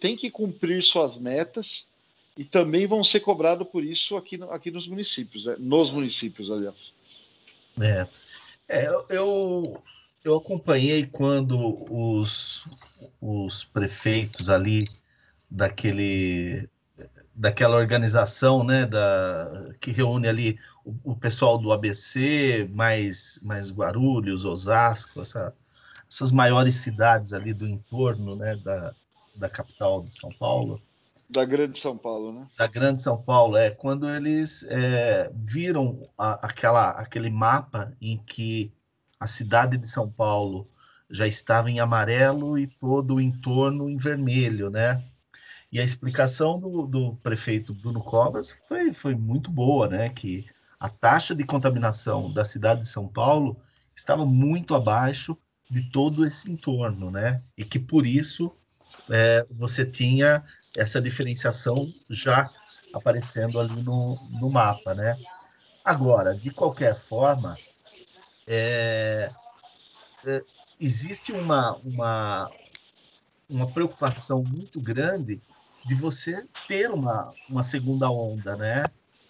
têm 0.00 0.16
que 0.16 0.30
cumprir 0.30 0.82
suas 0.82 1.18
metas 1.18 1.86
e 2.36 2.44
também 2.44 2.86
vão 2.86 3.02
ser 3.02 3.20
cobrados 3.20 3.66
por 3.68 3.84
isso 3.84 4.16
aqui, 4.16 4.38
aqui 4.50 4.70
nos 4.70 4.86
municípios, 4.86 5.44
né? 5.44 5.56
nos 5.58 5.90
municípios, 5.90 6.50
aliás. 6.50 6.94
É, 7.80 8.06
é 8.68 8.88
eu, 9.10 9.82
eu 10.24 10.36
acompanhei 10.36 11.06
quando 11.06 11.84
os, 11.90 12.66
os 13.20 13.64
prefeitos 13.64 14.48
ali 14.48 14.88
daquele 15.50 16.68
daquela 17.34 17.76
organização, 17.76 18.62
né, 18.62 18.84
da, 18.84 19.70
que 19.80 19.90
reúne 19.90 20.28
ali 20.28 20.58
o, 20.84 21.12
o, 21.12 21.16
pessoal 21.16 21.56
do 21.56 21.72
ABC, 21.72 22.68
mais, 22.70 23.40
mais 23.42 23.70
Guarulhos, 23.70 24.44
Osasco, 24.44 25.22
essa, 25.22 25.54
essas 26.12 26.30
maiores 26.30 26.74
cidades 26.74 27.32
ali 27.32 27.54
do 27.54 27.66
entorno, 27.66 28.36
né, 28.36 28.54
da, 28.56 28.94
da 29.34 29.48
capital 29.48 30.02
de 30.02 30.14
São 30.14 30.30
Paulo. 30.30 30.78
Da 31.30 31.42
Grande 31.42 31.80
São 31.80 31.96
Paulo, 31.96 32.32
né? 32.34 32.46
Da 32.58 32.66
Grande 32.66 33.00
São 33.00 33.16
Paulo, 33.16 33.56
é. 33.56 33.70
Quando 33.70 34.06
eles 34.06 34.62
é, 34.68 35.30
viram 35.34 36.06
a, 36.18 36.46
aquela, 36.46 36.90
aquele 36.90 37.30
mapa 37.30 37.90
em 37.98 38.18
que 38.18 38.70
a 39.18 39.26
cidade 39.26 39.78
de 39.78 39.88
São 39.88 40.10
Paulo 40.10 40.68
já 41.10 41.26
estava 41.26 41.70
em 41.70 41.80
amarelo 41.80 42.58
e 42.58 42.66
todo 42.66 43.14
o 43.14 43.20
entorno 43.20 43.88
em 43.88 43.96
vermelho, 43.96 44.68
né? 44.68 45.02
E 45.72 45.80
a 45.80 45.84
explicação 45.84 46.60
do, 46.60 46.86
do 46.86 47.14
prefeito 47.22 47.72
Bruno 47.72 48.02
Covas 48.02 48.52
foi, 48.68 48.92
foi 48.92 49.14
muito 49.14 49.50
boa, 49.50 49.88
né? 49.88 50.10
Que 50.10 50.44
a 50.78 50.90
taxa 50.90 51.34
de 51.34 51.44
contaminação 51.44 52.30
da 52.30 52.44
cidade 52.44 52.82
de 52.82 52.88
São 52.88 53.08
Paulo 53.08 53.56
estava 53.96 54.26
muito 54.26 54.74
abaixo 54.74 55.38
de 55.72 55.88
todo 55.90 56.26
esse 56.26 56.52
entorno, 56.52 57.10
né? 57.10 57.42
E 57.56 57.64
que 57.64 57.78
por 57.78 58.06
isso 58.06 58.54
é, 59.10 59.46
você 59.50 59.86
tinha 59.86 60.44
essa 60.76 61.00
diferenciação 61.00 61.90
já 62.10 62.50
aparecendo 62.92 63.58
ali 63.58 63.82
no, 63.82 64.18
no 64.38 64.50
mapa, 64.50 64.94
né? 64.94 65.16
Agora, 65.82 66.34
de 66.34 66.50
qualquer 66.50 66.94
forma, 66.94 67.56
é, 68.46 69.30
é, 70.26 70.44
existe 70.78 71.32
uma, 71.32 71.74
uma, 71.78 72.50
uma 73.48 73.72
preocupação 73.72 74.44
muito 74.44 74.78
grande 74.78 75.40
de 75.86 75.94
você 75.94 76.46
ter 76.68 76.90
uma, 76.90 77.32
uma 77.48 77.62
segunda 77.62 78.10
onda, 78.10 78.56
né? 78.56 78.84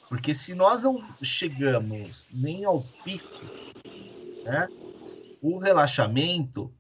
Porque 0.09 0.34
se 0.34 0.57
nós 0.57 0.82
não 0.82 0.99
chegamos 1.22 2.26
nem 2.32 2.64
ao 2.64 2.82
pico, 3.05 3.28
né? 4.45 4.68
O 5.43 5.59
relaxamento 5.59 6.72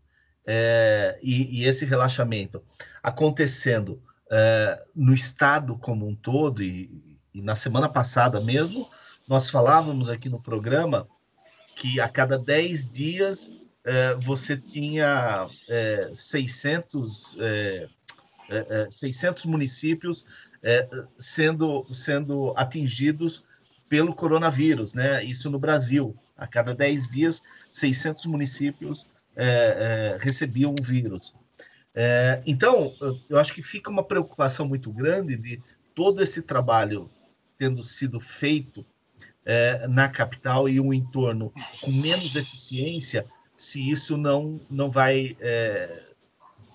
é, 0.46 1.18
e, 1.20 1.60
e, 1.60 1.64
esse 1.66 1.84
relaxamento 1.84 2.64
acontecendo 3.02 4.02
é, 4.30 4.82
no 4.94 5.12
estado 5.12 5.76
como 5.76 6.06
um 6.06 6.14
todo 6.14 6.62
e, 6.62 7.18
e, 7.34 7.42
na 7.42 7.54
semana 7.54 7.88
passada 7.88 8.40
mesmo 8.40 8.88
nós 9.28 9.50
falávamos 9.50 10.08
aqui 10.08 10.28
no 10.28 10.40
programa 10.40 11.08
que 11.76 12.00
a 12.00 12.08
cada 12.08 12.38
10 12.38 12.90
dias 12.90 13.50
é, 13.84 14.14
você 14.14 14.56
tinha 14.56 15.48
600 16.14 17.36
é, 17.40 17.88
600 18.90 19.44
é, 19.44 19.46
é, 19.46 19.50
municípios 19.50 20.24
sendo, 21.18 21.86
sendo 21.92 22.52
atingidos 22.56 23.42
pelo 23.88 24.14
coronavírus, 24.14 24.94
né? 24.94 25.22
Isso 25.24 25.50
no 25.50 25.58
Brasil. 25.58 26.16
A 26.36 26.46
cada 26.46 26.74
10 26.74 27.08
dias, 27.08 27.42
600 27.70 28.26
municípios 28.26 29.10
recebiam 30.20 30.74
o 30.78 30.82
vírus. 30.82 31.34
então, 32.44 32.92
eu 33.30 33.38
acho 33.38 33.54
que 33.54 33.62
fica 33.62 33.90
uma 33.90 34.04
preocupação 34.04 34.68
muito 34.68 34.92
grande 34.92 35.36
de 35.36 35.58
todo 35.94 36.22
esse 36.22 36.42
trabalho 36.42 37.10
tendo 37.56 37.82
sido 37.82 38.20
feito 38.20 38.84
na 39.88 40.08
capital 40.08 40.68
e 40.68 40.78
um 40.78 40.92
entorno 40.92 41.50
com 41.80 41.90
menos 41.90 42.36
eficiência, 42.36 43.24
se 43.56 43.90
isso 43.90 44.18
não, 44.18 44.60
não 44.68 44.90
vai, 44.90 45.34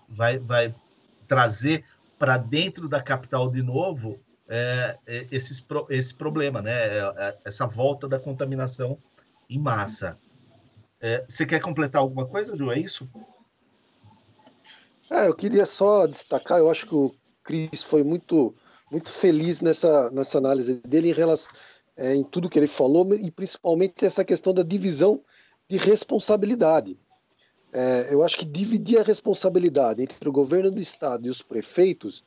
vai, 0.09 0.39
vai 0.39 0.73
trazer 1.27 1.83
para 2.17 2.37
dentro 2.37 2.87
da 2.87 3.01
capital 3.01 3.49
de 3.49 3.61
novo 3.61 4.19
é, 4.49 4.97
é 5.05 5.27
esses, 5.29 5.63
esse 5.89 6.13
problema, 6.13 6.61
né? 6.61 6.71
É, 6.71 7.13
é, 7.17 7.37
essa 7.45 7.67
volta 7.67 8.07
da 8.07 8.17
contaminação 8.17 8.97
em 9.49 9.59
massa. 9.59 10.17
É, 10.99 11.23
você 11.27 11.45
quer 11.45 11.59
completar 11.59 12.01
alguma 12.01 12.25
coisa, 12.25 12.55
Ju? 12.55 12.71
É 12.71 12.79
isso? 12.79 13.07
É, 15.09 15.27
eu 15.27 15.35
queria 15.35 15.65
só 15.65 16.05
destacar, 16.05 16.59
eu 16.59 16.69
acho 16.69 16.85
que 16.85 16.95
o 16.95 17.13
Cris 17.43 17.81
foi 17.81 18.03
muito, 18.03 18.53
muito 18.91 19.11
feliz 19.11 19.61
nessa, 19.61 20.11
nessa 20.11 20.37
análise 20.37 20.81
dele 20.85 21.11
em 21.11 21.13
relação 21.13 21.51
é, 21.97 22.15
em 22.15 22.23
tudo 22.23 22.49
que 22.49 22.59
ele 22.59 22.67
falou, 22.67 23.11
e 23.15 23.31
principalmente 23.31 24.05
essa 24.05 24.23
questão 24.23 24.53
da 24.53 24.63
divisão 24.63 25.21
de 25.67 25.77
responsabilidade. 25.77 26.97
É, 27.73 28.13
eu 28.13 28.23
acho 28.23 28.37
que 28.37 28.45
dividir 28.45 28.99
a 28.99 29.03
responsabilidade 29.03 30.03
entre 30.03 30.29
o 30.29 30.31
governo 30.31 30.71
do 30.71 30.79
estado 30.79 31.25
e 31.25 31.29
os 31.29 31.41
prefeitos, 31.41 32.23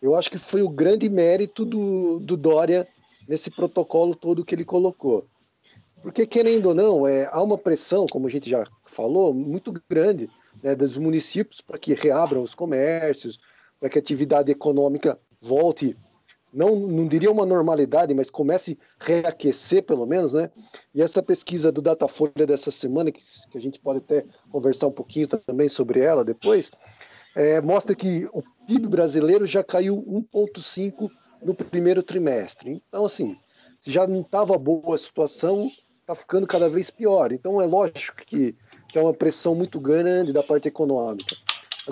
eu 0.00 0.14
acho 0.14 0.30
que 0.30 0.38
foi 0.38 0.62
o 0.62 0.68
grande 0.68 1.08
mérito 1.08 1.64
do, 1.64 2.20
do 2.20 2.36
Dória 2.36 2.86
nesse 3.26 3.50
protocolo 3.50 4.14
todo 4.14 4.44
que 4.44 4.54
ele 4.54 4.64
colocou. 4.64 5.26
Porque, 6.06 6.24
querendo 6.24 6.66
ou 6.66 6.74
não, 6.74 7.04
é, 7.04 7.28
há 7.32 7.42
uma 7.42 7.58
pressão, 7.58 8.06
como 8.06 8.28
a 8.28 8.30
gente 8.30 8.48
já 8.48 8.64
falou, 8.84 9.34
muito 9.34 9.74
grande 9.90 10.30
né, 10.62 10.72
dos 10.72 10.96
municípios 10.96 11.60
para 11.60 11.80
que 11.80 11.94
reabram 11.94 12.42
os 12.42 12.54
comércios, 12.54 13.40
para 13.80 13.88
que 13.88 13.98
a 13.98 14.00
atividade 14.00 14.52
econômica 14.52 15.18
volte 15.40 15.96
não, 16.52 16.76
não 16.76 17.08
diria 17.08 17.28
uma 17.28 17.44
normalidade, 17.44 18.14
mas 18.14 18.30
comece 18.30 18.78
a 19.00 19.04
reaquecer 19.04 19.82
pelo 19.82 20.06
menos, 20.06 20.32
né? 20.32 20.48
E 20.94 21.02
essa 21.02 21.20
pesquisa 21.20 21.72
do 21.72 21.82
Datafolha 21.82 22.46
dessa 22.46 22.70
semana, 22.70 23.10
que, 23.10 23.20
que 23.50 23.58
a 23.58 23.60
gente 23.60 23.80
pode 23.80 23.98
até 23.98 24.24
conversar 24.48 24.86
um 24.86 24.92
pouquinho 24.92 25.26
também 25.26 25.68
sobre 25.68 25.98
ela 25.98 26.24
depois, 26.24 26.70
é, 27.34 27.60
mostra 27.60 27.96
que 27.96 28.28
o 28.32 28.44
PIB 28.64 28.86
brasileiro 28.86 29.44
já 29.44 29.64
caiu 29.64 29.96
1,5% 30.32 31.10
no 31.42 31.52
primeiro 31.52 32.00
trimestre. 32.00 32.80
Então, 32.88 33.04
assim, 33.04 33.36
se 33.80 33.90
já 33.90 34.06
não 34.06 34.20
estava 34.20 34.56
boa 34.56 34.94
a 34.94 34.98
situação, 34.98 35.68
está 36.06 36.14
ficando 36.14 36.46
cada 36.46 36.70
vez 36.70 36.88
pior. 36.88 37.32
Então, 37.32 37.60
é 37.60 37.66
lógico 37.66 38.24
que, 38.24 38.54
que 38.88 38.96
é 38.96 39.02
uma 39.02 39.12
pressão 39.12 39.56
muito 39.56 39.80
grande 39.80 40.32
da 40.32 40.42
parte 40.42 40.68
econômica. 40.68 41.34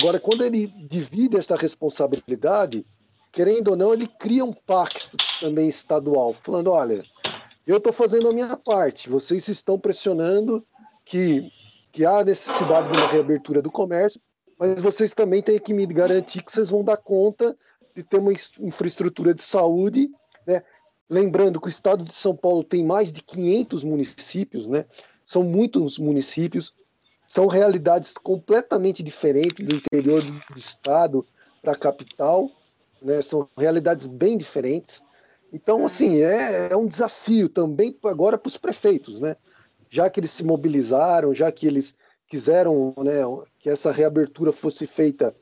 Agora, 0.00 0.20
quando 0.20 0.44
ele 0.44 0.68
divide 0.68 1.36
essa 1.36 1.56
responsabilidade, 1.56 2.86
querendo 3.32 3.68
ou 3.68 3.76
não, 3.76 3.92
ele 3.92 4.06
cria 4.06 4.44
um 4.44 4.52
pacto 4.52 5.16
também 5.40 5.68
estadual, 5.68 6.32
falando: 6.32 6.70
olha, 6.70 7.04
eu 7.66 7.78
estou 7.78 7.92
fazendo 7.92 8.28
a 8.28 8.32
minha 8.32 8.56
parte, 8.56 9.10
vocês 9.10 9.48
estão 9.48 9.78
pressionando 9.78 10.64
que, 11.04 11.50
que 11.90 12.04
há 12.04 12.24
necessidade 12.24 12.90
de 12.90 12.96
uma 12.96 13.08
reabertura 13.08 13.60
do 13.60 13.70
comércio, 13.70 14.20
mas 14.58 14.80
vocês 14.80 15.12
também 15.12 15.42
têm 15.42 15.58
que 15.58 15.74
me 15.74 15.86
garantir 15.86 16.42
que 16.42 16.52
vocês 16.52 16.70
vão 16.70 16.84
dar 16.84 16.96
conta 16.96 17.56
de 17.96 18.02
ter 18.04 18.18
uma 18.18 18.32
infraestrutura 18.60 19.34
de 19.34 19.42
saúde? 19.42 20.08
Lembrando 21.08 21.60
que 21.60 21.66
o 21.66 21.68
estado 21.68 22.04
de 22.04 22.12
São 22.12 22.34
Paulo 22.34 22.64
tem 22.64 22.84
mais 22.84 23.12
de 23.12 23.22
500 23.22 23.84
municípios, 23.84 24.66
né? 24.66 24.86
São 25.24 25.42
muitos 25.42 25.98
municípios, 25.98 26.74
são 27.26 27.46
realidades 27.46 28.12
completamente 28.14 29.02
diferentes 29.02 29.64
do 29.64 29.74
interior 29.74 30.22
do 30.22 30.58
estado 30.58 31.26
para 31.62 31.72
a 31.72 31.76
capital 31.76 32.50
né? 33.04 33.20
São 33.20 33.48
realidades 33.56 34.06
bem 34.06 34.36
diferentes. 34.36 35.02
Então, 35.52 35.84
assim, 35.84 36.22
é, 36.22 36.72
é 36.72 36.76
um 36.76 36.86
desafio 36.86 37.48
também 37.48 37.96
agora 38.04 38.38
para 38.38 38.48
os 38.48 38.56
prefeitos, 38.56 39.20
né? 39.20 39.36
Já 39.90 40.08
que 40.10 40.18
eles 40.18 40.30
se 40.30 40.42
mobilizaram, 40.42 41.34
já 41.34 41.52
que 41.52 41.66
eles 41.66 41.94
quiseram 42.26 42.94
né, 42.98 43.20
que 43.60 43.68
essa 43.68 43.92
reabertura 43.92 44.50
fosse 44.50 44.86
feita, 44.86 45.36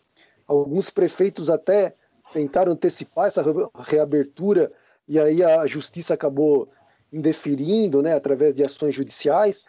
alguns 0.47 0.91
prefeitos 0.91 1.49
até 1.49 1.95
tentaram 2.33 2.73
antecipar 2.73 3.29
essa 3.29 3.43
reabertura 3.79 4.71
e 5.09 5.18
aí 5.18 5.42
a 5.42 5.66
justiça 5.66 6.14
acabou 6.14 6.68
indeferindo, 7.12 8.03
né, 8.03 8.14
através 8.14 8.55
de 8.55 8.64
ações 8.64 8.94
judiciais. 8.94 9.61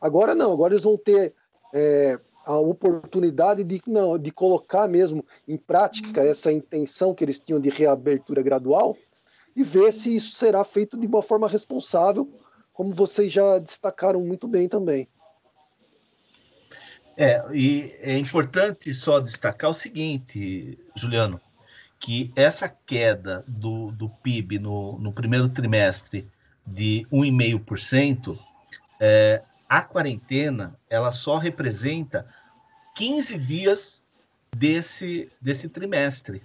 Agora 0.00 0.34
não, 0.34 0.52
agora 0.52 0.74
eles 0.74 0.84
vão 0.84 0.96
ter 0.96 1.34
é, 1.74 2.18
a 2.44 2.56
oportunidade 2.56 3.64
de, 3.64 3.80
não, 3.86 4.18
de 4.18 4.30
colocar 4.30 4.88
mesmo 4.88 5.24
em 5.46 5.56
prática 5.56 6.20
uhum. 6.20 6.26
essa 6.26 6.52
intenção 6.52 7.14
que 7.14 7.24
eles 7.24 7.40
tinham 7.40 7.60
de 7.60 7.70
reabertura 7.70 8.42
gradual 8.42 8.96
e 9.54 9.62
ver 9.62 9.92
se 9.92 10.14
isso 10.14 10.32
será 10.32 10.64
feito 10.64 10.96
de 10.96 11.06
uma 11.06 11.22
forma 11.22 11.48
responsável, 11.48 12.28
como 12.72 12.94
vocês 12.94 13.30
já 13.30 13.58
destacaram 13.58 14.20
muito 14.20 14.48
bem 14.48 14.68
também. 14.68 15.08
É, 17.16 17.44
e 17.52 17.94
é 18.00 18.16
importante 18.16 18.92
só 18.94 19.20
destacar 19.20 19.70
o 19.70 19.74
seguinte, 19.74 20.78
Juliano, 20.96 21.38
que 22.02 22.32
essa 22.34 22.68
queda 22.68 23.44
do, 23.46 23.92
do 23.92 24.08
PIB 24.08 24.58
no, 24.58 24.98
no 24.98 25.12
primeiro 25.12 25.48
trimestre 25.48 26.28
de 26.66 27.06
1,5%, 27.12 28.36
é, 28.98 29.42
a 29.68 29.82
quarentena 29.82 30.76
ela 30.90 31.12
só 31.12 31.38
representa 31.38 32.26
15 32.96 33.38
dias 33.38 34.04
desse, 34.54 35.30
desse 35.40 35.68
trimestre. 35.68 36.42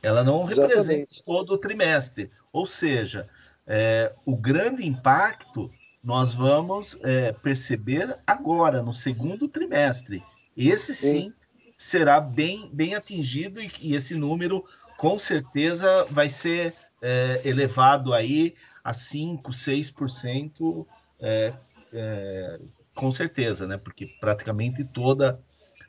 Ela 0.00 0.22
não 0.22 0.44
Exatamente. 0.48 0.68
representa 0.68 1.14
todo 1.26 1.54
o 1.54 1.58
trimestre. 1.58 2.30
Ou 2.52 2.64
seja, 2.64 3.28
é, 3.66 4.14
o 4.24 4.36
grande 4.36 4.86
impacto 4.86 5.72
nós 6.02 6.32
vamos 6.32 6.96
é, 7.02 7.32
perceber 7.32 8.16
agora, 8.24 8.80
no 8.80 8.94
segundo 8.94 9.48
trimestre. 9.48 10.22
Esse 10.56 10.94
sim, 10.94 11.12
sim 11.12 11.34
será 11.82 12.20
bem, 12.20 12.70
bem 12.72 12.94
atingido 12.94 13.60
e, 13.60 13.68
e, 13.80 13.96
esse 13.96 14.14
número 14.14 14.64
com 14.96 15.18
certeza 15.18 16.06
vai 16.08 16.30
ser 16.30 16.74
é, 17.02 17.40
elevado 17.44 18.14
aí 18.14 18.54
a 18.84 18.92
5%, 18.92 19.42
6% 19.50 20.86
é, 21.18 21.52
é, 21.92 22.60
com 22.94 23.10
certeza, 23.10 23.66
né? 23.66 23.76
Porque 23.76 24.06
praticamente 24.20 24.84
toda 24.84 25.40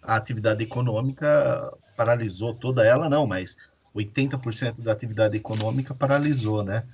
a 0.01 0.15
atividade 0.15 0.63
econômica 0.63 1.71
paralisou, 1.95 2.55
toda 2.55 2.83
ela 2.83 3.07
não, 3.07 3.27
mas 3.27 3.55
80% 3.95 4.81
da 4.81 4.91
atividade 4.91 5.37
econômica 5.37 5.93
paralisou, 5.93 6.63
né? 6.63 6.85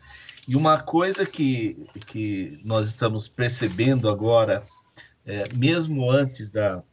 E 0.46 0.58
uma 0.58 0.78
coisa 0.82 1.26
que, 1.26 1.88
que 2.06 2.60
nós 2.66 2.88
estamos 2.88 3.30
percebendo 3.30 4.10
agora, 4.10 4.62
é, 5.26 5.46
mesmo 5.54 6.12
antes 6.12 6.50
da, 6.50 6.84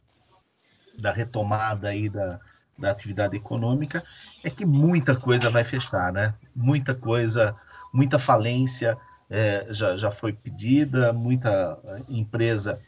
da 0.97 1.11
retomada 1.11 1.89
aí 1.89 2.09
da, 2.09 2.39
da 2.77 2.91
atividade 2.91 3.35
econômica, 3.35 4.03
é 4.43 4.49
que 4.49 4.65
muita 4.65 5.15
coisa 5.15 5.49
vai 5.49 5.63
fechar, 5.63 6.11
né? 6.11 6.33
Muita 6.55 6.93
coisa, 6.93 7.55
muita 7.93 8.19
falência, 8.19 8.97
é, 9.29 9.67
já, 9.69 9.97
já 9.97 10.11
foi 10.11 10.33
pedida, 10.33 11.11
muita 11.11 11.77
empresa 12.07 12.79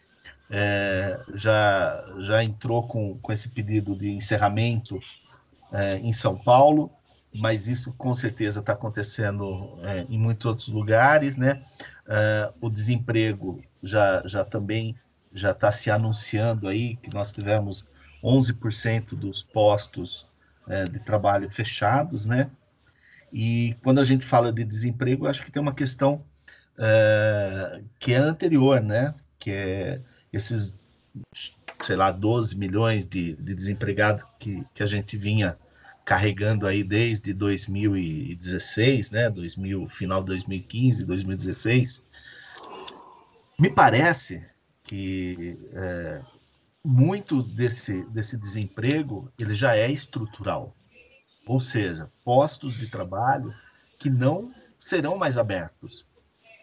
é, 0.50 1.20
já, 1.34 2.04
já 2.18 2.44
entrou 2.44 2.88
com, 2.88 3.18
com 3.20 3.32
esse 3.32 3.50
pedido 3.50 3.96
de 3.96 4.10
encerramento 4.10 5.00
é, 5.72 5.98
em 5.98 6.12
São 6.12 6.36
Paulo, 6.36 6.92
mas 7.34 7.68
isso 7.68 7.94
com 7.94 8.14
certeza 8.16 8.60
está 8.60 8.74
acontecendo 8.74 9.78
é, 9.84 10.06
em 10.10 10.18
muitos 10.18 10.46
outros 10.46 10.68
lugares, 10.70 11.38
né? 11.38 11.62
É, 12.08 12.52
o 12.60 12.70
desemprego 12.70 13.62
já, 13.84 14.24
já 14.26 14.44
também 14.44 14.96
já 15.32 15.52
está 15.52 15.72
se 15.72 15.92
anunciando 15.92 16.68
aí 16.68 16.96
que 16.96 17.14
nós 17.14 17.32
tivemos 17.32 17.86
11% 18.24 19.16
dos 19.16 19.44
postos 19.44 20.28
é, 20.68 20.86
de 20.86 21.00
trabalho 21.00 21.50
fechados, 21.50 22.26
né? 22.26 22.50
E 23.32 23.76
quando 23.84 24.00
a 24.00 24.04
gente 24.04 24.26
fala 24.26 24.52
de 24.52 24.64
desemprego, 24.64 25.28
acho 25.28 25.44
que 25.44 25.52
tem 25.52 25.62
uma 25.62 25.74
questão 25.74 26.24
é, 26.78 27.82
que 28.00 28.14
é 28.14 28.18
anterior, 28.18 28.82
né? 28.82 29.14
Que 29.38 29.52
é 29.52 30.02
esses, 30.32 30.78
sei 31.84 31.96
lá, 31.96 32.12
12 32.12 32.58
milhões 32.58 33.06
de, 33.06 33.36
de 33.36 33.54
desempregados 33.54 34.26
que, 34.40 34.64
que 34.74 34.84
a 34.84 34.86
gente 34.86 35.18
vinha 35.18 35.58
carregando 36.06 36.66
aí 36.66 36.84
desde 36.84 37.34
2016, 37.34 39.12
né? 39.12 39.30
2000, 39.30 39.88
final 39.88 40.22
de 40.22 40.28
2015, 40.28 41.06
2016. 41.06 42.04
Me 43.60 43.70
parece 43.70 44.44
que 44.84 45.58
é, 45.74 46.22
muito 46.84 47.44
desse, 47.44 48.04
desse 48.06 48.38
desemprego 48.38 49.32
ele 49.38 49.54
já 49.54 49.76
é 49.76 49.92
estrutural, 49.92 50.76
ou 51.46 51.60
seja, 51.60 52.10
postos 52.24 52.78
de 52.78 52.90
trabalho 52.90 53.54
que 53.98 54.10
não 54.10 54.54
serão 54.78 55.18
mais 55.18 55.38
abertos. 55.38 56.06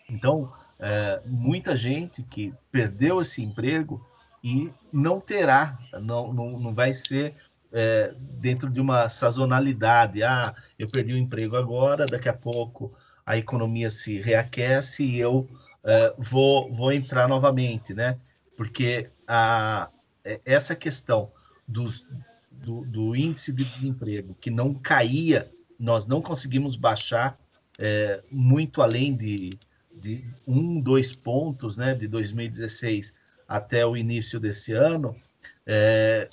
Então, 0.08 0.50
é, 0.78 1.20
muita 1.26 1.76
gente 1.76 2.22
que 2.22 2.54
perdeu 2.70 3.20
esse 3.20 3.42
emprego 3.42 4.04
e 4.42 4.72
não 4.92 5.20
terá, 5.20 5.78
não, 6.00 6.32
não, 6.32 6.58
não 6.58 6.74
vai 6.74 6.94
ser 6.94 7.34
é, 7.72 8.14
dentro 8.18 8.70
de 8.70 8.80
uma 8.80 9.08
sazonalidade. 9.08 10.22
Ah, 10.22 10.54
eu 10.78 10.88
perdi 10.88 11.12
o 11.12 11.18
emprego 11.18 11.56
agora, 11.56 12.06
daqui 12.06 12.28
a 12.28 12.32
pouco 12.32 12.92
a 13.24 13.36
economia 13.36 13.90
se 13.90 14.20
reaquece 14.20 15.02
e 15.02 15.18
eu 15.18 15.48
é, 15.84 16.14
vou, 16.16 16.72
vou 16.72 16.92
entrar 16.92 17.28
novamente, 17.28 17.92
né? 17.92 18.18
Porque 18.56 19.10
a, 19.26 19.90
essa 20.44 20.74
questão 20.74 21.30
dos, 21.66 22.06
do, 22.50 22.84
do 22.84 23.16
índice 23.16 23.52
de 23.52 23.64
desemprego 23.64 24.36
que 24.40 24.50
não 24.50 24.74
caía, 24.74 25.50
nós 25.78 26.06
não 26.06 26.22
conseguimos 26.22 26.76
baixar 26.76 27.38
é, 27.78 28.22
muito 28.30 28.80
além 28.80 29.14
de 29.14 29.58
de 29.96 30.24
um, 30.46 30.80
dois 30.80 31.12
pontos, 31.12 31.76
né, 31.76 31.94
de 31.94 32.06
2016 32.06 33.14
até 33.48 33.86
o 33.86 33.96
início 33.96 34.38
desse 34.38 34.72
ano, 34.72 35.16
é, 35.66 36.28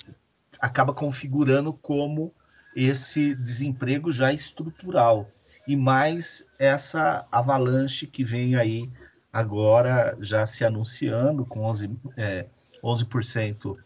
acaba 0.60 0.92
configurando 0.92 1.72
como 1.72 2.32
esse 2.76 3.34
desemprego 3.36 4.12
já 4.12 4.32
estrutural 4.32 5.30
e 5.66 5.76
mais 5.76 6.44
essa 6.58 7.26
avalanche 7.30 8.06
que 8.06 8.24
vem 8.24 8.56
aí 8.56 8.90
agora 9.32 10.16
já 10.20 10.46
se 10.46 10.64
anunciando 10.64 11.46
com 11.46 11.62
11, 11.64 11.90
é, 12.16 12.46
11% 12.84 13.76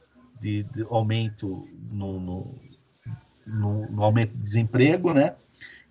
de, 0.40 0.64
de 0.64 0.82
aumento 0.90 1.68
no, 1.90 2.20
no, 2.20 2.54
no, 3.46 3.90
no, 3.90 4.02
aumento 4.02 4.32
de 4.32 4.42
desemprego, 4.42 5.14
né? 5.14 5.36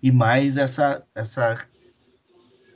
E 0.02 0.12
mais 0.12 0.56
essa, 0.56 1.02
essa 1.14 1.66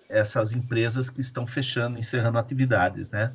essas 0.08 0.52
empresas 0.52 1.08
que 1.08 1.20
estão 1.20 1.46
fechando, 1.46 1.98
encerrando 1.98 2.38
atividades, 2.38 3.10
né? 3.10 3.34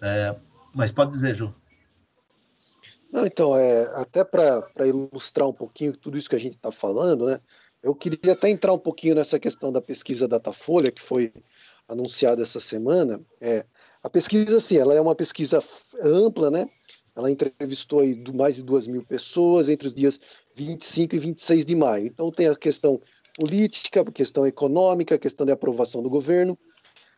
É, 0.00 0.36
mas 0.74 0.92
pode 0.92 1.10
dizer, 1.10 1.34
Ju. 1.34 1.54
Não, 3.10 3.26
então, 3.26 3.56
é, 3.56 3.82
até 4.00 4.22
para 4.22 4.86
ilustrar 4.86 5.48
um 5.48 5.52
pouquinho 5.52 5.96
tudo 5.96 6.18
isso 6.18 6.28
que 6.28 6.36
a 6.36 6.40
gente 6.40 6.52
está 6.52 6.70
falando, 6.70 7.26
né? 7.26 7.40
Eu 7.82 7.94
queria 7.94 8.32
até 8.32 8.48
entrar 8.48 8.72
um 8.72 8.78
pouquinho 8.78 9.14
nessa 9.14 9.38
questão 9.38 9.72
da 9.72 9.80
pesquisa 9.80 10.28
Datafolha, 10.28 10.92
que 10.92 11.02
foi 11.02 11.32
anunciada 11.88 12.42
essa 12.42 12.60
semana. 12.60 13.20
É, 13.40 13.64
a 14.08 14.10
pesquisa, 14.10 14.56
assim, 14.56 14.78
ela 14.78 14.94
é 14.94 15.00
uma 15.00 15.14
pesquisa 15.14 15.62
ampla, 16.02 16.50
né? 16.50 16.66
Ela 17.14 17.30
entrevistou 17.30 18.00
aí 18.00 18.18
mais 18.32 18.56
de 18.56 18.62
duas 18.62 18.86
mil 18.86 19.04
pessoas 19.04 19.68
entre 19.68 19.86
os 19.86 19.92
dias 19.92 20.18
25 20.54 21.14
e 21.14 21.18
26 21.18 21.64
de 21.66 21.76
maio. 21.76 22.06
Então, 22.06 22.32
tem 22.32 22.48
a 22.48 22.56
questão 22.56 22.98
política, 23.36 24.02
questão 24.10 24.46
econômica, 24.46 25.18
questão 25.18 25.44
de 25.44 25.52
aprovação 25.52 26.02
do 26.02 26.08
governo. 26.08 26.58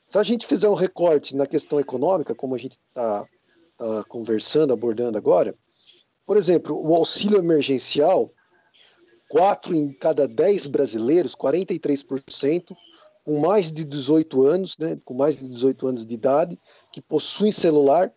Se 0.04 0.18
a 0.18 0.24
gente 0.24 0.46
fizer 0.46 0.68
um 0.68 0.74
recorte 0.74 1.36
na 1.36 1.46
questão 1.46 1.78
econômica, 1.78 2.34
como 2.34 2.56
a 2.56 2.58
gente 2.58 2.72
está 2.72 3.24
tá 3.78 4.04
conversando, 4.08 4.72
abordando 4.72 5.16
agora, 5.16 5.54
por 6.26 6.36
exemplo, 6.36 6.76
o 6.76 6.92
auxílio 6.94 7.38
emergencial, 7.38 8.32
quatro 9.28 9.76
em 9.76 9.92
cada 9.92 10.26
dez 10.26 10.66
brasileiros, 10.66 11.36
43%, 11.36 12.74
com 13.30 13.38
mais 13.38 13.70
de 13.70 13.84
18 13.84 14.44
anos, 14.44 14.76
né, 14.76 14.98
com 15.04 15.14
mais 15.14 15.38
de 15.38 15.46
18 15.46 15.86
anos 15.86 16.04
de 16.04 16.12
idade, 16.12 16.58
que 16.92 17.00
possuem 17.00 17.52
celular, 17.52 18.12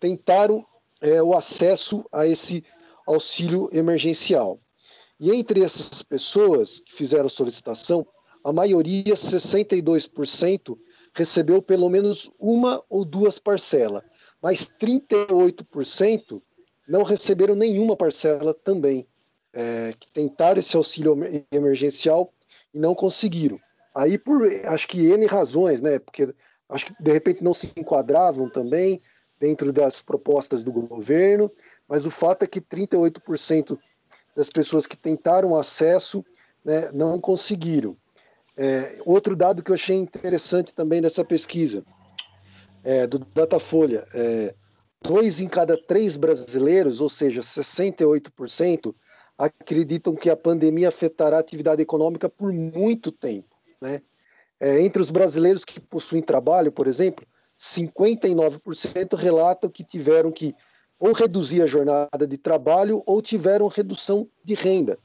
tentaram 0.00 0.64
é, 1.02 1.22
o 1.22 1.34
acesso 1.34 2.02
a 2.10 2.26
esse 2.26 2.64
auxílio 3.06 3.68
emergencial. 3.74 4.58
E 5.20 5.30
entre 5.30 5.62
essas 5.62 6.00
pessoas 6.00 6.80
que 6.80 6.94
fizeram 6.94 7.28
solicitação, 7.28 8.06
a 8.42 8.50
maioria, 8.50 9.14
62%, 9.14 10.78
recebeu 11.12 11.60
pelo 11.60 11.90
menos 11.90 12.30
uma 12.38 12.82
ou 12.88 13.04
duas 13.04 13.38
parcelas, 13.38 14.02
mas 14.40 14.66
38% 14.80 16.40
não 16.88 17.02
receberam 17.02 17.54
nenhuma 17.54 17.94
parcela 17.94 18.54
também, 18.54 19.06
é, 19.52 19.92
que 20.00 20.08
tentaram 20.08 20.58
esse 20.58 20.74
auxílio 20.74 21.14
emergencial 21.52 22.32
e 22.72 22.78
não 22.78 22.94
conseguiram. 22.94 23.60
Aí, 23.98 24.16
por 24.16 24.48
acho 24.66 24.86
que 24.86 25.10
N 25.10 25.26
razões, 25.26 25.80
né? 25.80 25.98
Porque 25.98 26.32
acho 26.68 26.86
que 26.86 27.02
de 27.02 27.10
repente 27.10 27.42
não 27.42 27.52
se 27.52 27.72
enquadravam 27.76 28.48
também 28.48 29.02
dentro 29.40 29.72
das 29.72 30.00
propostas 30.00 30.62
do 30.62 30.70
governo, 30.70 31.50
mas 31.88 32.06
o 32.06 32.10
fato 32.10 32.44
é 32.44 32.46
que 32.46 32.60
38% 32.60 33.76
das 34.36 34.48
pessoas 34.48 34.86
que 34.86 34.96
tentaram 34.96 35.56
acesso 35.56 36.24
né, 36.64 36.92
não 36.92 37.20
conseguiram. 37.20 37.96
É, 38.56 38.98
outro 39.04 39.34
dado 39.34 39.64
que 39.64 39.72
eu 39.72 39.74
achei 39.74 39.96
interessante 39.96 40.72
também 40.72 41.02
dessa 41.02 41.24
pesquisa, 41.24 41.84
é, 42.84 43.04
do 43.04 43.18
Datafolha, 43.18 44.06
é, 44.14 44.54
dois 45.02 45.40
em 45.40 45.48
cada 45.48 45.76
três 45.76 46.14
brasileiros, 46.14 47.00
ou 47.00 47.08
seja, 47.08 47.40
68%, 47.40 48.94
acreditam 49.36 50.14
que 50.14 50.30
a 50.30 50.36
pandemia 50.36 50.88
afetará 50.88 51.36
a 51.38 51.40
atividade 51.40 51.82
econômica 51.82 52.28
por 52.28 52.52
muito 52.52 53.10
tempo. 53.10 53.57
Né? 53.80 54.00
É, 54.60 54.80
entre 54.80 55.00
os 55.00 55.10
brasileiros 55.10 55.64
que 55.64 55.80
possuem 55.80 56.22
trabalho, 56.22 56.72
por 56.72 56.86
exemplo, 56.86 57.26
59% 57.56 59.16
relatam 59.16 59.70
que 59.70 59.84
tiveram 59.84 60.30
que 60.30 60.54
ou 60.98 61.12
reduzir 61.12 61.62
a 61.62 61.66
jornada 61.66 62.26
de 62.26 62.36
trabalho 62.36 63.02
ou 63.06 63.22
tiveram 63.22 63.68
redução 63.68 64.28
de 64.44 64.54
renda. 64.54 64.98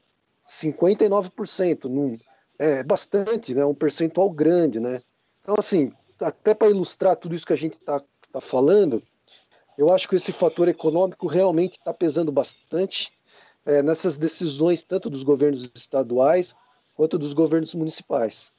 59%, 0.48 1.86
num, 1.86 2.18
é 2.58 2.84
bastante, 2.84 3.54
né? 3.54 3.64
um 3.64 3.76
percentual 3.76 4.30
grande. 4.30 4.80
Né? 4.80 5.02
Então, 5.42 5.56
assim, 5.58 5.92
até 6.20 6.54
para 6.54 6.70
ilustrar 6.70 7.16
tudo 7.16 7.36
isso 7.36 7.46
que 7.46 7.54
a 7.54 7.58
gente 7.58 7.74
está 7.74 8.02
tá 8.32 8.42
falando, 8.42 9.04
eu 9.78 9.92
acho 9.92 10.08
que 10.08 10.16
esse 10.16 10.32
fator 10.32 10.68
econômico 10.68 11.28
realmente 11.28 11.78
está 11.78 11.94
pesando 11.94 12.32
bastante 12.32 13.12
é, 13.66 13.82
nessas 13.82 14.18
decisões, 14.18 14.84
tanto 14.84 15.10
dos 15.10 15.24
governos 15.24 15.72
estaduais 15.76 16.56
quanto 16.96 17.18
dos 17.18 17.34
governos 17.34 17.74
municipais. 17.74 18.53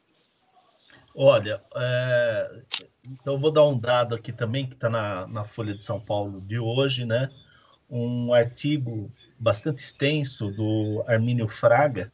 Olha, 1.14 1.62
é, 1.76 2.62
então 3.04 3.38
vou 3.38 3.52
dar 3.52 3.64
um 3.64 3.78
dado 3.78 4.16
aqui 4.16 4.32
também 4.32 4.66
que 4.66 4.74
está 4.74 4.90
na, 4.90 5.26
na 5.28 5.44
Folha 5.44 5.72
de 5.72 5.84
São 5.84 6.00
Paulo 6.00 6.40
de 6.40 6.58
hoje, 6.58 7.04
né? 7.04 7.30
Um 7.88 8.34
artigo 8.34 9.12
bastante 9.38 9.78
extenso 9.78 10.50
do 10.50 11.04
Armínio 11.06 11.46
Fraga, 11.46 12.12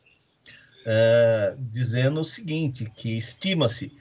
é, 0.85 1.55
dizendo 1.59 2.21
o 2.21 2.25
seguinte, 2.25 2.91
que 2.95 3.17
estima-se 3.17 3.97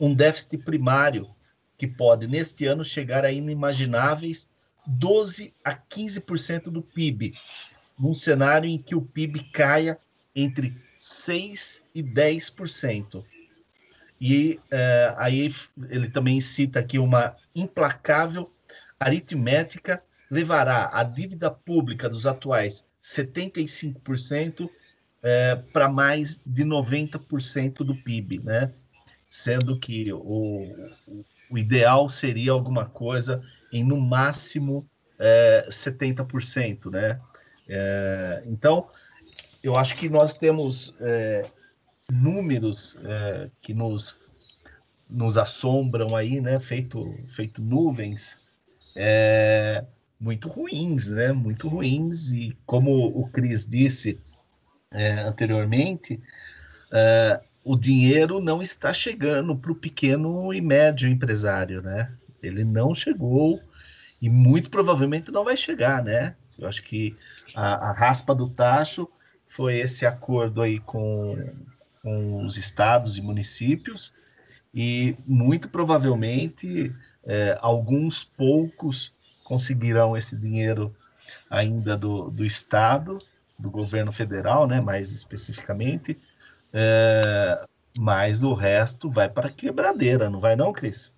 um 0.00 0.14
déficit 0.14 0.58
primário 0.58 1.28
que 1.76 1.88
pode, 1.88 2.28
neste 2.28 2.64
ano, 2.64 2.84
chegar 2.84 3.24
a 3.24 3.32
inimagináveis 3.32 4.48
12 4.86 5.52
a 5.64 5.74
15% 5.74 6.64
do 6.70 6.82
PIB, 6.82 7.34
num 7.98 8.14
cenário 8.14 8.70
em 8.70 8.78
que 8.78 8.94
o 8.94 9.02
PIB 9.02 9.50
caia 9.50 9.98
entre 10.34 10.76
6 10.96 11.82
e 11.92 12.02
10%. 12.02 13.24
E 14.20 14.58
é, 14.70 15.14
aí 15.16 15.52
ele 15.90 16.08
também 16.08 16.40
cita 16.40 16.80
aqui 16.80 16.98
uma 16.98 17.36
implacável 17.54 18.52
aritmética 18.98 20.02
levará 20.30 20.90
a 20.92 21.02
dívida 21.02 21.50
pública 21.50 22.08
dos 22.08 22.26
atuais 22.26 22.86
75% 23.02 24.68
é, 25.22 25.56
para 25.72 25.88
mais 25.88 26.40
de 26.44 26.64
90% 26.64 27.78
do 27.78 27.94
PIB, 27.94 28.40
né? 28.42 28.72
Sendo 29.28 29.78
que 29.78 30.12
o, 30.12 30.90
o 31.50 31.58
ideal 31.58 32.08
seria 32.08 32.52
alguma 32.52 32.86
coisa 32.86 33.42
em 33.72 33.84
no 33.84 34.00
máximo 34.00 34.88
é, 35.18 35.66
70%, 35.70 36.90
né? 36.90 37.20
É, 37.68 38.42
então, 38.46 38.88
eu 39.62 39.76
acho 39.76 39.94
que 39.96 40.08
nós 40.08 40.34
temos 40.34 40.96
números 42.10 42.98
é, 43.04 43.50
que 43.60 43.74
nos, 43.74 44.18
nos 45.08 45.36
assombram 45.36 46.16
aí, 46.16 46.40
né? 46.40 46.58
Feito, 46.58 47.14
feito 47.28 47.62
nuvens, 47.62 48.38
é, 48.96 49.84
muito 50.18 50.48
ruins, 50.48 51.08
né? 51.08 51.32
Muito 51.32 51.68
ruins. 51.68 52.32
E 52.32 52.56
como 52.66 53.06
o 53.06 53.28
Cris 53.28 53.66
disse 53.66 54.18
é, 54.90 55.20
anteriormente, 55.20 56.20
é, 56.92 57.40
o 57.62 57.76
dinheiro 57.76 58.40
não 58.40 58.62
está 58.62 58.92
chegando 58.92 59.56
para 59.56 59.72
o 59.72 59.76
pequeno 59.76 60.52
e 60.54 60.60
médio 60.60 61.08
empresário, 61.08 61.82
né? 61.82 62.12
Ele 62.42 62.64
não 62.64 62.94
chegou 62.94 63.60
e 64.20 64.28
muito 64.28 64.70
provavelmente 64.70 65.30
não 65.30 65.44
vai 65.44 65.56
chegar, 65.56 66.02
né? 66.02 66.34
Eu 66.58 66.66
acho 66.66 66.82
que 66.82 67.16
a, 67.54 67.90
a 67.90 67.92
raspa 67.92 68.34
do 68.34 68.48
tacho 68.48 69.08
foi 69.46 69.78
esse 69.78 70.04
acordo 70.04 70.60
aí 70.60 70.80
com, 70.80 71.36
com 72.02 72.42
os 72.44 72.56
estados 72.56 73.16
e 73.16 73.22
municípios, 73.22 74.14
e 74.74 75.16
muito 75.26 75.68
provavelmente 75.68 76.94
é, 77.24 77.58
alguns 77.60 78.24
poucos 78.24 79.12
conseguirão 79.44 80.16
esse 80.16 80.36
dinheiro 80.36 80.94
ainda 81.48 81.96
do, 81.96 82.30
do 82.30 82.44
estado, 82.44 83.18
do 83.58 83.70
governo 83.70 84.12
federal, 84.12 84.66
né, 84.66 84.80
mais 84.80 85.10
especificamente, 85.10 86.18
é, 86.72 87.66
mas 87.98 88.42
o 88.42 88.52
resto 88.52 89.08
vai 89.08 89.28
para 89.28 89.50
quebradeira, 89.50 90.30
não 90.30 90.40
vai 90.40 90.54
não, 90.54 90.72
Cris? 90.72 91.12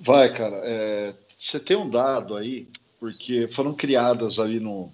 Vai, 0.00 0.32
cara. 0.32 0.56
É, 0.62 1.14
você 1.36 1.58
tem 1.58 1.76
um 1.76 1.90
dado 1.90 2.36
aí, 2.36 2.68
porque 2.98 3.48
foram 3.48 3.74
criadas 3.74 4.38
ali 4.38 4.60
no, 4.60 4.92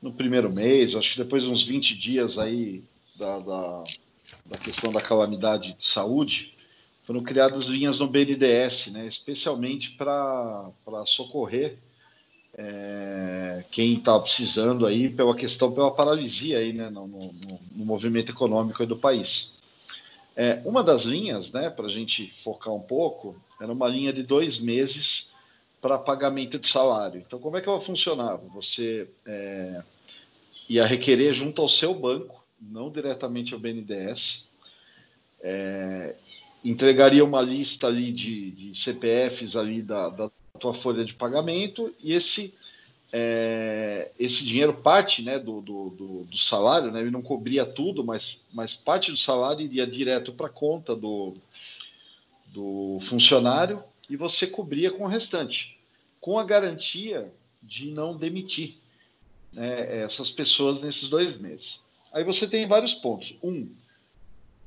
no 0.00 0.12
primeiro 0.12 0.52
mês, 0.52 0.94
acho 0.94 1.12
que 1.12 1.22
depois 1.22 1.42
de 1.42 1.50
uns 1.50 1.62
20 1.62 1.96
dias 1.96 2.38
aí 2.38 2.84
da, 3.18 3.38
da, 3.38 3.84
da 4.44 4.58
questão 4.58 4.92
da 4.92 5.00
calamidade 5.00 5.74
de 5.74 5.84
saúde, 5.84 6.54
foram 7.04 7.22
criadas 7.22 7.64
linhas 7.64 7.98
no 7.98 8.08
BNDES, 8.08 8.88
né, 8.88 9.06
especialmente 9.06 9.92
para 9.92 10.72
socorrer 11.06 11.78
é, 12.58 13.64
quem 13.70 13.98
está 13.98 14.18
precisando 14.18 14.86
aí 14.86 15.08
pela 15.08 15.34
questão, 15.34 15.70
pela 15.72 15.90
paralisia 15.90 16.58
aí, 16.58 16.72
né, 16.72 16.88
no, 16.88 17.06
no, 17.06 17.32
no 17.72 17.84
movimento 17.84 18.32
econômico 18.32 18.84
do 18.86 18.96
país. 18.96 19.54
É, 20.34 20.60
uma 20.64 20.82
das 20.82 21.02
linhas, 21.02 21.50
né, 21.52 21.70
para 21.70 21.86
a 21.86 21.90
gente 21.90 22.32
focar 22.42 22.74
um 22.74 22.80
pouco, 22.80 23.36
era 23.60 23.72
uma 23.72 23.88
linha 23.88 24.12
de 24.12 24.22
dois 24.22 24.58
meses 24.58 25.30
para 25.80 25.98
pagamento 25.98 26.58
de 26.58 26.68
salário. 26.68 27.22
Então, 27.24 27.38
como 27.38 27.56
é 27.56 27.60
que 27.60 27.68
ela 27.68 27.80
funcionava? 27.80 28.42
Você 28.54 29.08
é, 29.24 29.82
ia 30.68 30.84
requerer 30.84 31.32
junto 31.32 31.62
ao 31.62 31.68
seu 31.68 31.94
banco 31.94 32.45
não 32.60 32.90
diretamente 32.90 33.54
ao 33.54 33.60
BNDES. 33.60 34.46
É, 35.40 36.14
entregaria 36.64 37.24
uma 37.24 37.40
lista 37.40 37.86
ali 37.86 38.10
de, 38.12 38.50
de 38.50 38.78
CPFs 38.78 39.54
ali 39.56 39.82
da, 39.82 40.08
da, 40.08 40.30
tua 40.58 40.72
folha 40.72 41.04
de 41.04 41.12
pagamento 41.12 41.94
e 42.02 42.14
esse 42.14 42.54
é, 43.12 44.10
esse 44.18 44.44
dinheiro 44.44 44.74
parte 44.74 45.22
né, 45.22 45.38
do, 45.38 45.60
do, 45.60 45.90
do, 45.90 46.24
do, 46.24 46.36
salário, 46.36 46.90
né, 46.90 47.00
ele 47.00 47.10
não 47.10 47.22
cobria 47.22 47.64
tudo, 47.64 48.02
mas, 48.02 48.40
mas 48.52 48.74
parte 48.74 49.10
do 49.10 49.16
salário 49.16 49.62
iria 49.62 49.86
direto 49.86 50.32
para 50.32 50.46
a 50.46 50.50
conta 50.50 50.94
do, 50.96 51.34
do 52.46 52.98
funcionário 53.02 53.82
e 54.08 54.16
você 54.16 54.46
cobria 54.46 54.90
com 54.90 55.04
o 55.04 55.08
restante, 55.08 55.78
com 56.20 56.38
a 56.38 56.44
garantia 56.44 57.32
de 57.62 57.90
não 57.90 58.16
demitir 58.16 58.76
né, 59.52 60.02
essas 60.02 60.30
pessoas 60.30 60.82
nesses 60.82 61.08
dois 61.08 61.36
meses. 61.36 61.80
Aí 62.16 62.24
você 62.24 62.46
tem 62.46 62.66
vários 62.66 62.94
pontos. 62.94 63.36
Um, 63.42 63.68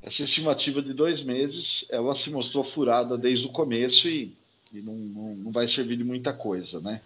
essa 0.00 0.22
estimativa 0.22 0.80
de 0.80 0.94
dois 0.94 1.20
meses, 1.20 1.84
ela 1.90 2.14
se 2.14 2.30
mostrou 2.30 2.62
furada 2.62 3.18
desde 3.18 3.44
o 3.44 3.50
começo 3.50 4.08
e, 4.08 4.32
e 4.72 4.80
não, 4.80 4.94
não, 4.94 5.34
não, 5.34 5.50
vai 5.50 5.66
servir 5.66 5.96
de 5.96 6.04
muita 6.04 6.32
coisa, 6.32 6.80
né? 6.80 7.00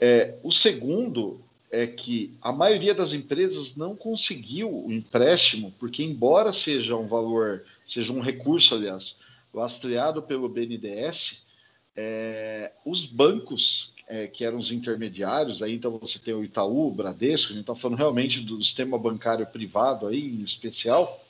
É, 0.00 0.34
o 0.42 0.50
segundo 0.50 1.40
é 1.70 1.86
que 1.86 2.34
a 2.42 2.50
maioria 2.50 2.92
das 2.92 3.12
empresas 3.12 3.76
não 3.76 3.94
conseguiu 3.94 4.86
o 4.86 4.90
empréstimo, 4.90 5.72
porque 5.78 6.02
embora 6.02 6.52
seja 6.52 6.96
um 6.96 7.06
valor, 7.06 7.62
seja 7.86 8.12
um 8.12 8.20
recurso, 8.20 8.74
aliás, 8.74 9.18
lastreado 9.54 10.20
pelo 10.20 10.48
BNDES, 10.48 11.46
é, 11.94 12.72
os 12.84 13.06
bancos 13.06 13.89
é, 14.10 14.26
que 14.26 14.44
eram 14.44 14.58
os 14.58 14.72
intermediários, 14.72 15.62
aí 15.62 15.72
então 15.72 15.96
você 15.96 16.18
tem 16.18 16.34
o 16.34 16.42
Itaú, 16.42 16.88
o 16.88 16.90
Bradesco, 16.90 17.52
a 17.52 17.54
gente 17.54 17.60
está 17.60 17.76
falando 17.76 17.98
realmente 17.98 18.40
do 18.40 18.60
sistema 18.60 18.98
bancário 18.98 19.46
privado 19.46 20.08
aí, 20.08 20.20
em 20.20 20.42
especial, 20.42 21.24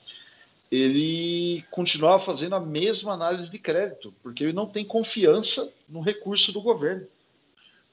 ele 0.72 1.62
continuava 1.70 2.18
fazendo 2.24 2.54
a 2.54 2.60
mesma 2.60 3.12
análise 3.12 3.50
de 3.50 3.58
crédito, 3.58 4.14
porque 4.22 4.44
ele 4.44 4.54
não 4.54 4.66
tem 4.66 4.82
confiança 4.82 5.70
no 5.86 6.00
recurso 6.00 6.52
do 6.52 6.62
governo. 6.62 7.06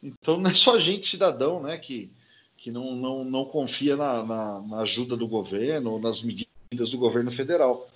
Então 0.02 0.38
não 0.38 0.50
é 0.50 0.54
só 0.54 0.78
a 0.78 0.80
gente, 0.80 1.06
cidadão, 1.06 1.62
né, 1.62 1.78
que, 1.78 2.10
que 2.56 2.72
não, 2.72 2.96
não, 2.96 3.24
não 3.26 3.44
confia 3.44 3.98
na, 3.98 4.24
na, 4.24 4.62
na 4.62 4.80
ajuda 4.82 5.18
do 5.18 5.28
governo 5.28 5.94
ou 5.94 6.00
nas 6.00 6.22
medidas 6.22 6.90
do 6.90 6.98
governo 6.98 7.32
federal. 7.32 7.90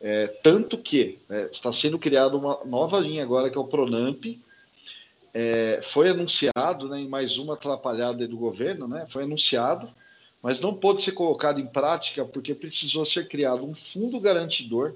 É, 0.00 0.26
tanto 0.26 0.76
que 0.76 1.20
é, 1.30 1.48
está 1.52 1.72
sendo 1.72 2.00
criada 2.00 2.36
uma 2.36 2.64
nova 2.64 2.98
linha 2.98 3.22
agora, 3.22 3.48
que 3.48 3.56
é 3.56 3.60
o 3.60 3.64
Pronamp, 3.64 4.24
é, 5.34 5.80
foi 5.82 6.08
anunciado 6.10 6.88
né, 6.88 7.00
em 7.00 7.08
mais 7.08 7.38
uma 7.38 7.54
atrapalhada 7.54 8.26
do 8.26 8.36
governo, 8.36 8.86
né, 8.86 9.06
foi 9.08 9.24
anunciado, 9.24 9.88
mas 10.42 10.60
não 10.60 10.74
pôde 10.74 11.02
ser 11.02 11.12
colocado 11.12 11.60
em 11.60 11.66
prática 11.66 12.24
porque 12.24 12.54
precisou 12.54 13.04
ser 13.04 13.28
criado 13.28 13.64
um 13.64 13.74
fundo 13.74 14.20
garantidor 14.20 14.94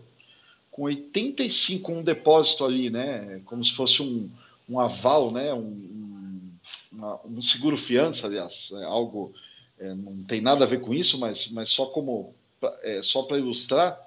com 0.70 0.82
85, 0.82 1.91
um 1.91 2.03
depósito 2.03 2.64
ali, 2.64 2.91
né, 2.91 3.41
como 3.47 3.64
se 3.64 3.72
fosse 3.72 4.03
um, 4.03 4.28
um 4.68 4.78
aval, 4.78 5.30
né, 5.30 5.55
um, 5.55 6.53
um, 6.93 7.37
um 7.37 7.43
seguro-fiança, 7.43 8.26
aliás, 8.26 8.70
é 8.74 8.84
algo 8.84 9.32
é, 9.78 9.95
não 9.95 10.22
tem 10.24 10.41
nada 10.41 10.64
a 10.64 10.68
ver 10.68 10.80
com 10.80 10.95
isso, 10.95 11.18
mas, 11.18 11.49
mas 11.49 11.70
só 11.70 11.87
como 11.87 12.34
é, 12.82 13.03
só 13.03 13.22
para 13.22 13.39
ilustrar, 13.39 13.99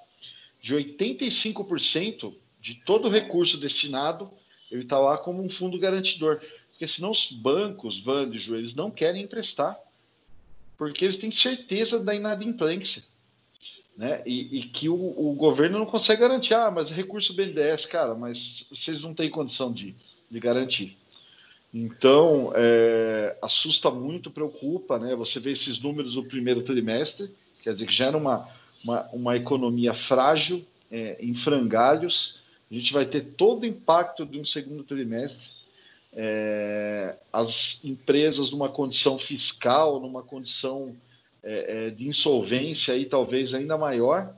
de 0.60 0.74
85% 0.74 2.34
de 2.60 2.74
todo 2.74 3.06
o 3.08 3.10
recurso 3.10 3.56
destinado, 3.56 4.30
ele 4.70 4.82
está 4.82 4.98
lá 4.98 5.18
como 5.18 5.42
um 5.42 5.48
fundo 5.48 5.78
garantidor. 5.78 6.40
Porque 6.70 6.86
senão 6.88 7.10
os 7.10 7.30
bancos, 7.30 8.00
Vandijo, 8.00 8.54
eles 8.54 8.74
não 8.74 8.90
querem 8.90 9.22
emprestar, 9.22 9.78
porque 10.78 11.04
eles 11.04 11.18
têm 11.18 11.30
certeza 11.30 12.02
da 12.02 12.14
inadimplência. 12.14 13.02
Né? 13.96 14.22
E, 14.24 14.60
e 14.60 14.62
que 14.62 14.88
o, 14.88 14.94
o, 14.94 15.34
governo 15.34 15.78
não 15.78 15.84
consegue 15.84 16.22
garantir, 16.22 16.54
ah, 16.54 16.70
mas 16.70 16.88
recurso 16.88 17.34
BNDES, 17.34 17.84
cara, 17.84 18.14
mas 18.14 18.66
vocês 18.70 19.00
não 19.02 19.12
têm 19.12 19.28
condição 19.28 19.70
de, 19.70 19.94
de 20.30 20.40
garantir. 20.40 20.96
Então, 21.72 22.52
é, 22.54 23.36
assusta 23.42 23.90
muito, 23.90 24.30
preocupa, 24.30 24.98
né? 24.98 25.14
Você 25.16 25.38
vê 25.38 25.52
esses 25.52 25.78
números 25.78 26.14
do 26.14 26.24
primeiro 26.24 26.62
trimestre, 26.62 27.30
quer 27.62 27.74
dizer 27.74 27.86
que 27.86 27.92
gera 27.92 28.16
uma, 28.16 28.48
uma, 28.82 29.02
uma 29.12 29.36
economia 29.36 29.92
frágil, 29.92 30.64
é, 30.90 31.16
em 31.20 31.34
frangalhos. 31.34 32.39
A 32.70 32.74
gente 32.74 32.92
vai 32.92 33.04
ter 33.04 33.22
todo 33.22 33.64
o 33.64 33.66
impacto 33.66 34.24
de 34.24 34.38
um 34.38 34.44
segundo 34.44 34.84
trimestre. 34.84 35.48
É, 36.12 37.16
as 37.32 37.80
empresas 37.84 38.50
numa 38.50 38.68
condição 38.68 39.18
fiscal, 39.18 40.00
numa 40.00 40.22
condição 40.22 40.96
é, 41.42 41.86
é, 41.86 41.90
de 41.90 42.06
insolvência 42.06 42.94
aí 42.94 43.04
talvez 43.04 43.54
ainda 43.54 43.78
maior, 43.78 44.34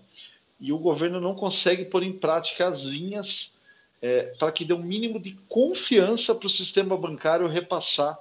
e 0.61 0.73
o 0.73 0.79
governo 0.79 1.21
não 1.21 1.35
consegue 1.35 1.85
pôr 1.85 2.03
em 2.03 2.13
prática 2.13 2.69
as 2.69 2.83
linhas 2.83 3.57
é, 4.01 4.23
para 4.39 4.53
que 4.53 4.65
dê 4.65 4.73
um 4.73 4.83
mínimo 4.83 5.19
de 5.19 5.33
confiança 5.49 6.35
para 6.35 6.47
o 6.47 6.51
sistema 6.51 6.97
bancário 6.97 7.47
repassar 7.49 8.19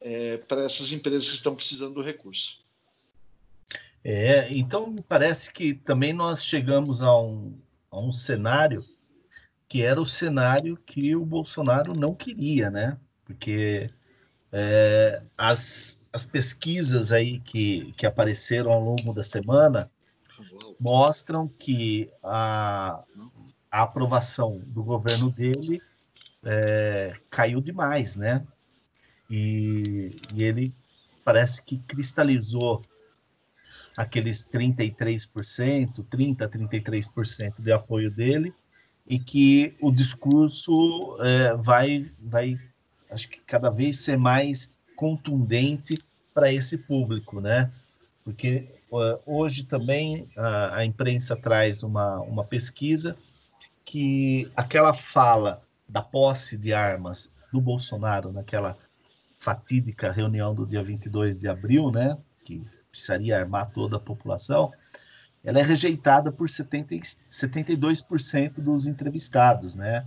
é, 0.00 0.38
para 0.38 0.64
essas 0.64 0.92
empresas 0.92 1.28
que 1.28 1.34
estão 1.34 1.54
precisando 1.54 1.94
do 1.94 2.02
recurso. 2.02 2.58
É, 4.02 4.48
então 4.50 4.86
me 4.86 5.02
parece 5.02 5.52
que 5.52 5.74
também 5.74 6.12
nós 6.12 6.44
chegamos 6.44 7.02
a 7.02 7.20
um, 7.20 7.52
a 7.90 7.98
um 7.98 8.12
cenário 8.12 8.84
que 9.70 9.84
era 9.84 10.00
o 10.00 10.04
cenário 10.04 10.76
que 10.84 11.14
o 11.14 11.24
Bolsonaro 11.24 11.94
não 11.94 12.12
queria, 12.12 12.68
né? 12.68 12.98
Porque 13.24 13.88
é, 14.50 15.22
as, 15.38 16.04
as 16.12 16.26
pesquisas 16.26 17.12
aí 17.12 17.38
que, 17.38 17.92
que 17.96 18.04
apareceram 18.04 18.72
ao 18.72 18.80
longo 18.80 19.12
da 19.14 19.22
semana 19.22 19.88
mostram 20.80 21.46
que 21.46 22.10
a, 22.20 23.04
a 23.70 23.82
aprovação 23.82 24.60
do 24.66 24.82
governo 24.82 25.30
dele 25.30 25.80
é, 26.42 27.14
caiu 27.30 27.60
demais, 27.60 28.16
né? 28.16 28.44
E, 29.30 30.20
e, 30.34 30.42
ele 30.42 30.74
parece 31.24 31.62
que 31.62 31.78
cristalizou 31.78 32.82
aqueles 33.96 34.44
33%, 34.44 36.04
30%, 36.04 36.48
33% 36.48 37.60
de 37.60 37.70
apoio 37.70 38.10
dele, 38.10 38.52
e 39.10 39.18
que 39.18 39.74
o 39.80 39.90
discurso 39.90 41.16
é, 41.18 41.52
vai, 41.56 42.08
vai, 42.20 42.56
acho 43.10 43.28
que 43.28 43.40
cada 43.40 43.68
vez 43.68 43.98
ser 43.98 44.16
mais 44.16 44.72
contundente 44.94 45.98
para 46.32 46.52
esse 46.52 46.78
público, 46.78 47.40
né? 47.40 47.72
Porque 48.22 48.68
uh, 48.88 49.18
hoje 49.26 49.64
também 49.64 50.28
a, 50.36 50.76
a 50.76 50.84
imprensa 50.84 51.34
traz 51.34 51.82
uma, 51.82 52.20
uma 52.20 52.44
pesquisa 52.44 53.16
que 53.84 54.48
aquela 54.54 54.94
fala 54.94 55.60
da 55.88 56.00
posse 56.00 56.56
de 56.56 56.72
armas 56.72 57.32
do 57.52 57.60
Bolsonaro 57.60 58.30
naquela 58.30 58.78
fatídica 59.40 60.12
reunião 60.12 60.54
do 60.54 60.64
dia 60.64 60.84
22 60.84 61.40
de 61.40 61.48
abril, 61.48 61.90
né, 61.90 62.16
que 62.44 62.64
precisaria 62.92 63.40
armar 63.40 63.72
toda 63.72 63.96
a 63.96 64.00
população, 64.00 64.70
ela 65.42 65.60
é 65.60 65.62
rejeitada 65.62 66.30
por 66.30 66.48
70, 66.48 66.94
72% 67.28 68.54
dos 68.60 68.86
entrevistados, 68.86 69.74
né? 69.74 70.06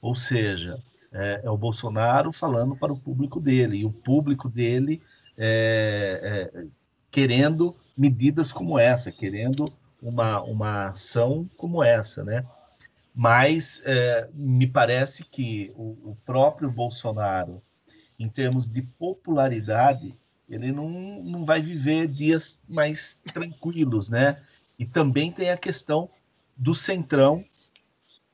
Ou 0.00 0.14
seja, 0.14 0.82
é, 1.12 1.42
é, 1.44 1.50
o 1.50 1.56
Bolsonaro 1.56 2.32
falando 2.32 2.76
para 2.76 2.92
o 2.92 2.98
público 2.98 3.40
dele, 3.40 3.78
e 3.78 3.84
o 3.84 3.92
público 3.92 4.48
dele 4.48 5.00
é, 5.36 6.50
é, 6.54 6.64
querendo 7.10 7.76
medidas 7.96 8.52
como 8.52 8.78
essa, 8.78 9.10
querendo 9.12 9.72
uma, 10.02 10.42
uma 10.42 10.88
ação 10.88 11.48
como 11.56 11.82
essa, 11.82 12.22
né? 12.22 12.44
mas 13.16 13.82
é, 13.86 14.28
me 14.34 14.66
parece 14.66 15.24
que 15.24 15.72
o, 15.74 16.10
o, 16.10 16.18
próprio 16.26 16.70
Bolsonaro, 16.70 17.62
em 18.18 18.28
termos 18.28 18.66
de 18.66 18.82
popularidade, 18.82 20.14
ele 20.46 20.70
não, 20.70 20.90
não 21.22 21.42
vai 21.42 21.62
viver 21.62 22.08
dias 22.08 22.60
mais 22.68 23.18
tranquilos, 23.32 24.10
né? 24.10 24.38
E 24.78 24.84
também 24.84 25.32
tem 25.32 25.50
a 25.50 25.56
questão 25.56 26.10
do 26.56 26.74
centrão, 26.74 27.44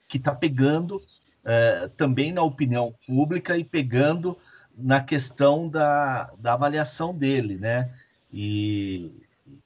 que 0.09 0.19
está 0.19 0.35
pegando 0.35 1.03
é, 1.45 1.89
também 1.97 2.33
na 2.33 2.43
opinião 2.43 2.95
pública 3.07 3.57
e 3.57 3.65
pegando 3.65 4.37
na 4.77 5.01
questão 5.01 5.69
da, 5.69 6.33
da 6.39 6.53
avaliação 6.55 7.17
dele, 7.17 7.57
né? 7.59 7.93
E, 8.33 9.11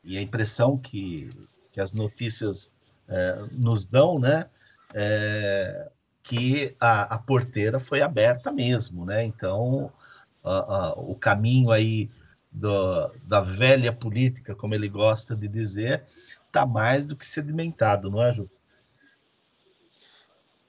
e 0.03 0.17
a 0.17 0.23
impressão 0.23 0.77
que, 0.79 1.29
que 1.73 1.81
as 1.81 1.93
notícias 1.93 2.73
é, 3.09 3.45
nos 3.53 3.85
dão, 3.85 4.19
né? 4.19 4.47
é, 4.95 5.91
que 6.23 6.75
a, 6.81 7.15
a, 7.15 7.19
porteira 7.19 7.79
foi 7.79 8.03
aberta 8.03 8.51
mesmo, 8.51 9.05
né? 9.05 9.25
Então, 9.25 9.93
o 10.97 11.15
caminho 11.15 11.71
aí 11.71 12.09
do, 12.51 13.13
da 13.25 13.41
velha 13.41 13.93
política, 13.93 14.55
como 14.55 14.75
ele 14.75 14.89
gosta 14.89 15.37
de 15.37 15.49
dizer, 15.49 16.05
está 16.57 16.65
mais 16.65 17.05
do 17.05 17.15
que 17.15 17.27
sedimentado, 17.27 18.11
não 18.11 18.23
é, 18.23 18.33
Ju? 18.33 18.49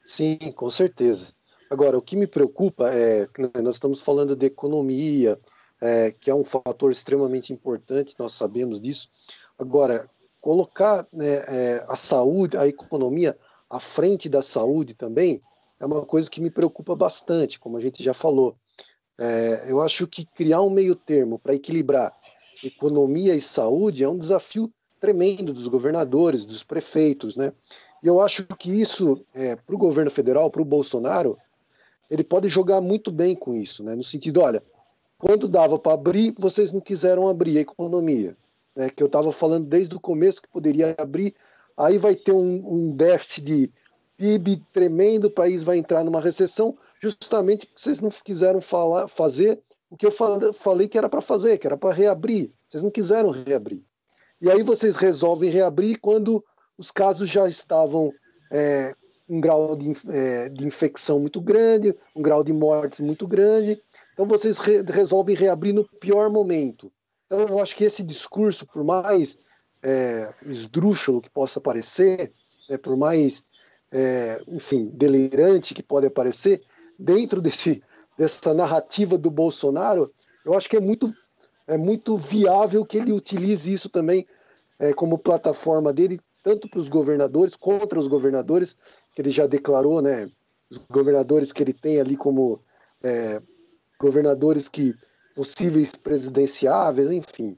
Sim, 0.03 0.37
com 0.53 0.69
certeza. 0.69 1.33
Agora, 1.69 1.97
o 1.97 2.01
que 2.01 2.17
me 2.17 2.27
preocupa 2.27 2.89
é 2.89 3.25
que 3.27 3.41
nós 3.61 3.75
estamos 3.75 4.01
falando 4.01 4.35
de 4.35 4.45
economia, 4.45 5.39
é, 5.81 6.11
que 6.11 6.29
é 6.29 6.35
um 6.35 6.43
fator 6.43 6.91
extremamente 6.91 7.53
importante, 7.53 8.15
nós 8.19 8.33
sabemos 8.33 8.81
disso. 8.81 9.09
Agora, 9.57 10.09
colocar 10.41 11.07
né, 11.11 11.43
é, 11.47 11.85
a 11.87 11.95
saúde, 11.95 12.57
a 12.57 12.67
economia 12.67 13.37
à 13.69 13.79
frente 13.79 14.29
da 14.29 14.41
saúde 14.41 14.93
também 14.93 15.41
é 15.79 15.85
uma 15.85 16.05
coisa 16.05 16.29
que 16.29 16.41
me 16.41 16.49
preocupa 16.49 16.95
bastante, 16.95 17.59
como 17.59 17.77
a 17.77 17.81
gente 17.81 18.03
já 18.03 18.13
falou. 18.13 18.55
É, 19.17 19.71
eu 19.71 19.81
acho 19.81 20.07
que 20.07 20.25
criar 20.25 20.61
um 20.61 20.69
meio 20.69 20.95
termo 20.95 21.39
para 21.39 21.53
equilibrar 21.53 22.13
economia 22.63 23.35
e 23.35 23.41
saúde 23.41 24.03
é 24.03 24.09
um 24.09 24.17
desafio 24.17 24.71
tremendo 24.99 25.53
dos 25.53 25.67
governadores, 25.67 26.45
dos 26.45 26.63
prefeitos, 26.63 27.35
né? 27.35 27.53
E 28.03 28.07
eu 28.07 28.21
acho 28.21 28.45
que 28.45 28.69
isso, 28.69 29.23
é, 29.33 29.55
para 29.55 29.75
o 29.75 29.77
governo 29.77 30.11
federal, 30.11 30.49
para 30.49 30.61
o 30.61 30.65
Bolsonaro, 30.65 31.37
ele 32.09 32.23
pode 32.23 32.47
jogar 32.47 32.81
muito 32.81 33.11
bem 33.11 33.35
com 33.35 33.55
isso, 33.55 33.83
né? 33.83 33.95
No 33.95 34.03
sentido, 34.03 34.41
olha, 34.41 34.63
quando 35.17 35.47
dava 35.47 35.79
para 35.79 35.93
abrir, 35.93 36.33
vocês 36.37 36.71
não 36.71 36.79
quiseram 36.79 37.27
abrir 37.27 37.57
a 37.57 37.61
economia, 37.61 38.37
né? 38.75 38.89
Que 38.89 39.01
eu 39.01 39.07
estava 39.07 39.31
falando 39.31 39.65
desde 39.67 39.95
o 39.95 39.99
começo 39.99 40.41
que 40.41 40.47
poderia 40.47 40.95
abrir, 40.97 41.35
aí 41.75 41.97
vai 41.97 42.15
ter 42.15 42.31
um, 42.31 42.63
um 42.65 42.91
déficit 42.95 43.41
de 43.43 43.71
PIB 44.17 44.63
tremendo, 44.73 45.25
o 45.25 45.31
país 45.31 45.63
vai 45.63 45.77
entrar 45.77 46.03
numa 46.03 46.21
recessão, 46.21 46.77
justamente 46.99 47.67
porque 47.67 47.81
vocês 47.81 48.01
não 48.01 48.09
quiseram 48.09 48.59
falar, 48.61 49.07
fazer 49.07 49.61
o 49.89 49.95
que 49.95 50.05
eu 50.05 50.11
falei 50.53 50.87
que 50.87 50.97
era 50.97 51.07
para 51.07 51.21
fazer, 51.21 51.57
que 51.57 51.67
era 51.67 51.77
para 51.77 51.93
reabrir. 51.93 52.51
Vocês 52.67 52.83
não 52.83 52.91
quiseram 52.91 53.29
reabrir. 53.29 53.83
E 54.41 54.49
aí 54.49 54.61
vocês 54.61 54.95
resolvem 54.97 55.49
reabrir 55.49 55.99
quando 55.99 56.43
os 56.77 56.91
casos 56.91 57.29
já 57.29 57.47
estavam 57.47 58.13
é, 58.51 58.93
um 59.27 59.41
grau 59.41 59.75
de, 59.75 59.91
é, 60.09 60.49
de, 60.49 60.65
infecção 60.65 61.19
muito 61.19 61.41
grande, 61.41 61.95
um 62.15 62.21
grau 62.21 62.43
de 62.43 62.53
mortes 62.53 62.99
muito 62.99 63.27
grande. 63.27 63.81
Então 64.13 64.27
vocês 64.27 64.57
re 64.57 64.81
resolvem 64.83 65.35
reabrir 65.35 65.73
no 65.73 65.87
pior 65.99 66.29
momento. 66.29 66.91
Então 67.25 67.39
eu 67.47 67.59
acho 67.59 67.75
que 67.75 67.83
esse 67.83 68.03
discurso, 68.03 68.65
por 68.65 68.83
mais 68.83 69.37
é, 69.83 70.33
esdrúxulo 70.45 71.21
que 71.21 71.29
possa 71.29 71.59
parecer, 71.59 72.31
é, 72.69 72.77
por 72.77 72.95
mais, 72.95 73.43
é, 73.91 74.41
enfim, 74.47 74.89
delirante 74.93 75.73
que 75.73 75.83
pode 75.83 76.09
parecer, 76.09 76.61
dentro 76.97 77.41
desse, 77.41 77.83
dessa 78.17 78.53
narrativa 78.53 79.17
do 79.17 79.29
Bolsonaro, 79.29 80.13
eu 80.45 80.53
acho 80.53 80.69
que 80.69 80.77
é 80.77 80.81
muito, 80.81 81.13
é 81.67 81.77
muito 81.77 82.17
viável 82.17 82.85
que 82.85 82.97
ele 82.97 83.11
utilize 83.11 83.71
isso 83.71 83.89
também 83.89 84.25
é, 84.79 84.93
como 84.93 85.17
plataforma 85.17 85.91
dele, 85.91 86.19
tanto 86.41 86.69
para 86.69 86.79
os 86.79 86.87
governadores, 86.87 87.55
contra 87.55 87.99
os 87.99 88.07
governadores, 88.07 88.75
que 89.13 89.21
ele 89.21 89.29
já 89.29 89.45
declarou, 89.45 90.01
né, 90.01 90.31
os 90.69 90.77
governadores 90.89 91.51
que 91.51 91.61
ele 91.61 91.73
tem 91.73 91.99
ali 91.99 92.15
como 92.15 92.61
é, 93.03 93.41
governadores 93.99 94.69
que 94.69 94.95
possíveis 95.35 95.91
presidenciáveis, 95.93 97.11
enfim. 97.11 97.57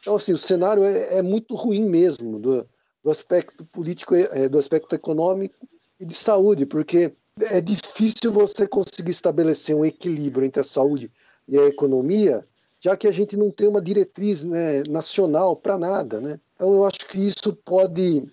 Então, 0.00 0.14
assim, 0.14 0.32
o 0.32 0.38
cenário 0.38 0.84
é, 0.84 1.18
é 1.18 1.22
muito 1.22 1.54
ruim 1.54 1.86
mesmo 1.86 2.38
do, 2.38 2.66
do 3.02 3.10
aspecto 3.10 3.64
político, 3.66 4.14
é, 4.14 4.48
do 4.48 4.58
aspecto 4.58 4.94
econômico 4.94 5.68
e 5.98 6.04
de 6.04 6.14
saúde, 6.14 6.64
porque 6.64 7.12
é 7.50 7.60
difícil 7.60 8.32
você 8.32 8.66
conseguir 8.66 9.10
estabelecer 9.10 9.74
um 9.74 9.84
equilíbrio 9.84 10.46
entre 10.46 10.60
a 10.60 10.64
saúde 10.64 11.10
e 11.48 11.58
a 11.58 11.66
economia 11.66 12.46
já 12.80 12.96
que 12.96 13.06
a 13.06 13.12
gente 13.12 13.36
não 13.36 13.50
tem 13.50 13.68
uma 13.68 13.80
diretriz 13.80 14.42
né, 14.42 14.82
nacional 14.88 15.54
para 15.54 15.78
nada. 15.78 16.20
Né? 16.20 16.40
Então, 16.54 16.72
eu 16.72 16.84
acho 16.84 17.06
que 17.06 17.18
isso 17.18 17.54
pode, 17.64 18.26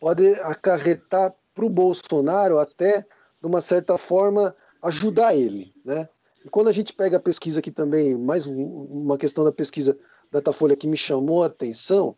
pode 0.00 0.34
acarretar 0.40 1.34
para 1.54 1.64
o 1.64 1.70
Bolsonaro 1.70 2.58
até, 2.58 3.02
de 3.02 3.46
uma 3.46 3.60
certa 3.60 3.96
forma, 3.96 4.54
ajudar 4.82 5.34
ele. 5.34 5.72
Né? 5.84 6.08
E 6.44 6.48
quando 6.48 6.68
a 6.68 6.72
gente 6.72 6.92
pega 6.92 7.16
a 7.16 7.20
pesquisa 7.20 7.60
aqui 7.60 7.70
também, 7.70 8.16
mais 8.18 8.46
uma 8.46 9.16
questão 9.16 9.44
da 9.44 9.52
pesquisa 9.52 9.96
Datafolha 10.30 10.76
que 10.76 10.86
me 10.86 10.96
chamou 10.96 11.42
a 11.42 11.46
atenção, 11.46 12.16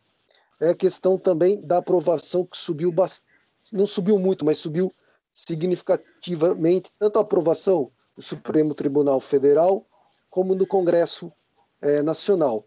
é 0.60 0.70
a 0.70 0.74
questão 0.74 1.16
também 1.16 1.60
da 1.60 1.78
aprovação 1.78 2.44
que 2.44 2.56
subiu 2.56 2.90
bastante, 2.90 3.30
não 3.72 3.86
subiu 3.86 4.18
muito, 4.18 4.44
mas 4.44 4.58
subiu 4.58 4.92
significativamente, 5.32 6.90
tanto 6.98 7.18
a 7.18 7.22
aprovação 7.22 7.90
do 8.16 8.22
Supremo 8.22 8.74
Tribunal 8.74 9.20
Federal 9.20 9.86
como 10.28 10.54
no 10.54 10.66
Congresso 10.66 11.32
é, 11.80 12.02
Nacional, 12.02 12.64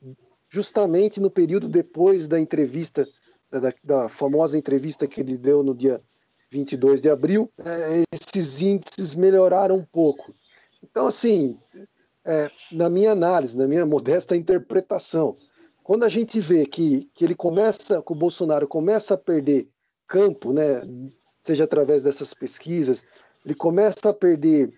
justamente 0.50 1.20
no 1.20 1.30
período 1.30 1.68
depois 1.68 2.28
da 2.28 2.40
entrevista, 2.40 3.08
da, 3.50 3.74
da, 3.84 4.10
famosa 4.10 4.58
entrevista 4.58 5.08
que 5.08 5.20
ele 5.20 5.38
deu 5.38 5.64
no 5.64 5.74
dia 5.74 6.02
22 6.52 7.02
de 7.02 7.10
abril, 7.10 7.52
é, 7.58 8.04
esses 8.12 8.62
índices 8.62 9.16
melhoraram 9.16 9.78
um 9.78 9.86
pouco. 9.86 10.34
Então, 10.84 11.08
assim, 11.08 11.58
é, 12.26 12.50
na 12.72 12.90
minha 12.90 13.12
análise, 13.12 13.58
na 13.58 13.68
minha 13.68 13.86
modesta 13.86 14.36
interpretação, 14.36 15.38
quando 15.84 16.04
a 16.04 16.10
gente 16.10 16.40
vê 16.40 16.66
que, 16.66 17.10
que 17.14 17.26
ele 17.26 17.36
começa, 17.36 18.02
que 18.02 18.12
o 18.12 18.16
Bolsonaro 18.16 18.68
começa 18.68 19.16
a 19.16 19.18
perder 19.18 19.68
campo, 20.08 20.54
né, 20.54 20.82
seja 21.42 21.64
através 21.66 22.02
dessas 22.04 22.34
pesquisas, 22.34 23.04
ele 23.46 23.56
começa 23.56 24.10
a 24.10 24.14
perder, 24.14 24.72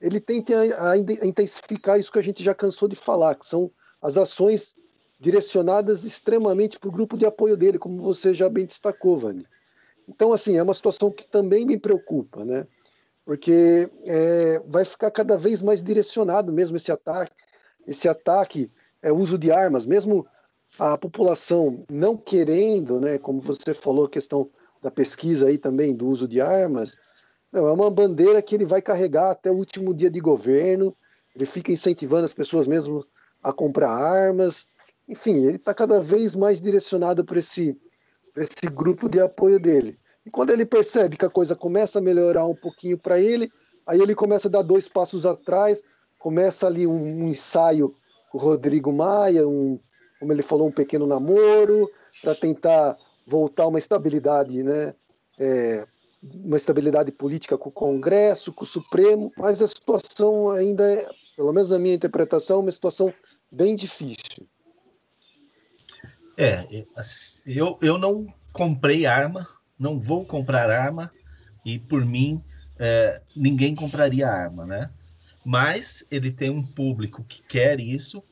ele 0.00 0.20
tenta 0.20 0.54
a, 0.76 0.92
a 0.92 0.96
intensificar 0.96 2.00
isso 2.00 2.10
que 2.10 2.18
a 2.18 2.22
gente 2.22 2.42
já 2.42 2.54
cansou 2.54 2.88
de 2.88 2.96
falar, 2.96 3.34
que 3.34 3.46
são 3.46 3.70
as 4.00 4.16
ações 4.16 4.74
direcionadas 5.18 6.04
extremamente 6.04 6.78
para 6.78 6.88
o 6.88 6.92
grupo 6.92 7.16
de 7.16 7.26
apoio 7.26 7.56
dele, 7.56 7.78
como 7.78 8.00
você 8.00 8.32
já 8.32 8.48
bem 8.48 8.64
destacou, 8.64 9.18
Vani. 9.18 9.46
Então, 10.08 10.32
assim, 10.32 10.56
é 10.56 10.62
uma 10.62 10.74
situação 10.74 11.10
que 11.10 11.26
também 11.26 11.66
me 11.66 11.78
preocupa, 11.78 12.44
né? 12.44 12.66
Porque 13.24 13.90
é, 14.06 14.62
vai 14.66 14.84
ficar 14.84 15.10
cada 15.10 15.36
vez 15.36 15.60
mais 15.60 15.82
direcionado 15.82 16.52
mesmo 16.52 16.76
esse 16.76 16.90
ataque, 16.90 17.34
esse 17.86 18.08
ataque 18.08 18.70
é 19.02 19.12
uso 19.12 19.36
de 19.36 19.50
armas, 19.50 19.84
mesmo 19.84 20.26
a 20.78 20.96
população 20.96 21.84
não 21.90 22.16
querendo, 22.16 23.00
né? 23.00 23.18
Como 23.18 23.40
você 23.40 23.74
falou, 23.74 24.06
a 24.06 24.10
questão 24.10 24.48
da 24.80 24.90
pesquisa 24.90 25.48
aí 25.48 25.58
também 25.58 25.94
do 25.94 26.06
uso 26.06 26.26
de 26.26 26.40
armas, 26.40 26.96
não, 27.52 27.66
é 27.66 27.72
uma 27.72 27.90
bandeira 27.90 28.42
que 28.42 28.54
ele 28.54 28.66
vai 28.66 28.82
carregar 28.82 29.30
até 29.30 29.50
o 29.50 29.56
último 29.56 29.94
dia 29.94 30.10
de 30.10 30.20
governo. 30.20 30.94
Ele 31.34 31.46
fica 31.46 31.72
incentivando 31.72 32.26
as 32.26 32.32
pessoas 32.32 32.66
mesmo 32.66 33.04
a 33.42 33.52
comprar 33.52 33.90
armas. 33.90 34.66
Enfim, 35.08 35.44
ele 35.46 35.56
está 35.56 35.72
cada 35.72 36.00
vez 36.00 36.34
mais 36.34 36.60
direcionado 36.60 37.24
para 37.24 37.38
esse, 37.38 37.76
esse 38.36 38.66
grupo 38.72 39.08
de 39.08 39.20
apoio 39.20 39.58
dele. 39.58 39.98
E 40.24 40.30
quando 40.30 40.50
ele 40.50 40.66
percebe 40.66 41.16
que 41.16 41.24
a 41.24 41.30
coisa 41.30 41.56
começa 41.56 41.98
a 41.98 42.02
melhorar 42.02 42.44
um 42.44 42.54
pouquinho 42.54 42.98
para 42.98 43.18
ele, 43.18 43.50
aí 43.86 44.00
ele 44.00 44.14
começa 44.14 44.48
a 44.48 44.50
dar 44.50 44.62
dois 44.62 44.86
passos 44.88 45.24
atrás, 45.24 45.82
começa 46.18 46.66
ali 46.66 46.86
um, 46.86 47.24
um 47.24 47.28
ensaio 47.28 47.94
com 48.30 48.36
o 48.36 48.40
Rodrigo 48.40 48.92
Maia, 48.92 49.48
um, 49.48 49.78
como 50.20 50.32
ele 50.32 50.42
falou, 50.42 50.68
um 50.68 50.72
pequeno 50.72 51.06
namoro, 51.06 51.90
para 52.20 52.34
tentar 52.34 52.96
voltar 53.26 53.66
uma 53.66 53.78
estabilidade, 53.78 54.62
né? 54.62 54.94
É, 55.38 55.86
uma 56.22 56.56
estabilidade 56.56 57.12
política 57.12 57.56
com 57.56 57.68
o 57.68 57.72
Congresso, 57.72 58.52
com 58.52 58.64
o 58.64 58.66
Supremo, 58.66 59.32
mas 59.36 59.62
a 59.62 59.68
situação 59.68 60.50
ainda 60.50 60.84
é, 60.84 61.06
pelo 61.36 61.52
menos 61.52 61.70
na 61.70 61.78
minha 61.78 61.94
interpretação, 61.94 62.60
uma 62.60 62.72
situação 62.72 63.14
bem 63.50 63.76
difícil. 63.76 64.48
É, 66.36 66.84
eu, 67.44 67.78
eu 67.82 67.98
não 67.98 68.32
comprei 68.52 69.06
arma, 69.06 69.46
não 69.78 69.98
vou 69.98 70.24
comprar 70.24 70.70
arma, 70.70 71.10
e 71.64 71.78
por 71.78 72.04
mim, 72.04 72.42
é, 72.78 73.20
ninguém 73.34 73.74
compraria 73.74 74.28
arma, 74.28 74.64
né? 74.64 74.90
Mas 75.44 76.06
ele 76.10 76.30
tem 76.30 76.50
um 76.50 76.62
público 76.62 77.24
que 77.24 77.42
quer 77.42 77.80
isso, 77.80 78.22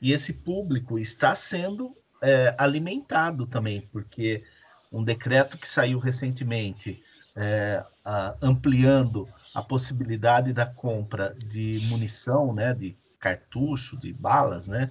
e 0.00 0.12
esse 0.12 0.32
público 0.32 0.98
está 0.98 1.34
sendo 1.34 1.94
é, 2.22 2.54
alimentado 2.56 3.46
também, 3.46 3.82
porque 3.92 4.42
um 4.90 5.04
decreto 5.04 5.58
que 5.58 5.68
saiu 5.68 5.98
recentemente 5.98 7.02
é, 7.36 7.84
a, 8.04 8.36
ampliando 8.40 9.28
a 9.54 9.62
possibilidade 9.62 10.52
da 10.52 10.66
compra 10.66 11.34
de 11.46 11.80
munição, 11.88 12.54
né, 12.54 12.74
de 12.74 12.96
cartucho, 13.20 13.96
de 13.96 14.12
balas, 14.12 14.66
né, 14.66 14.90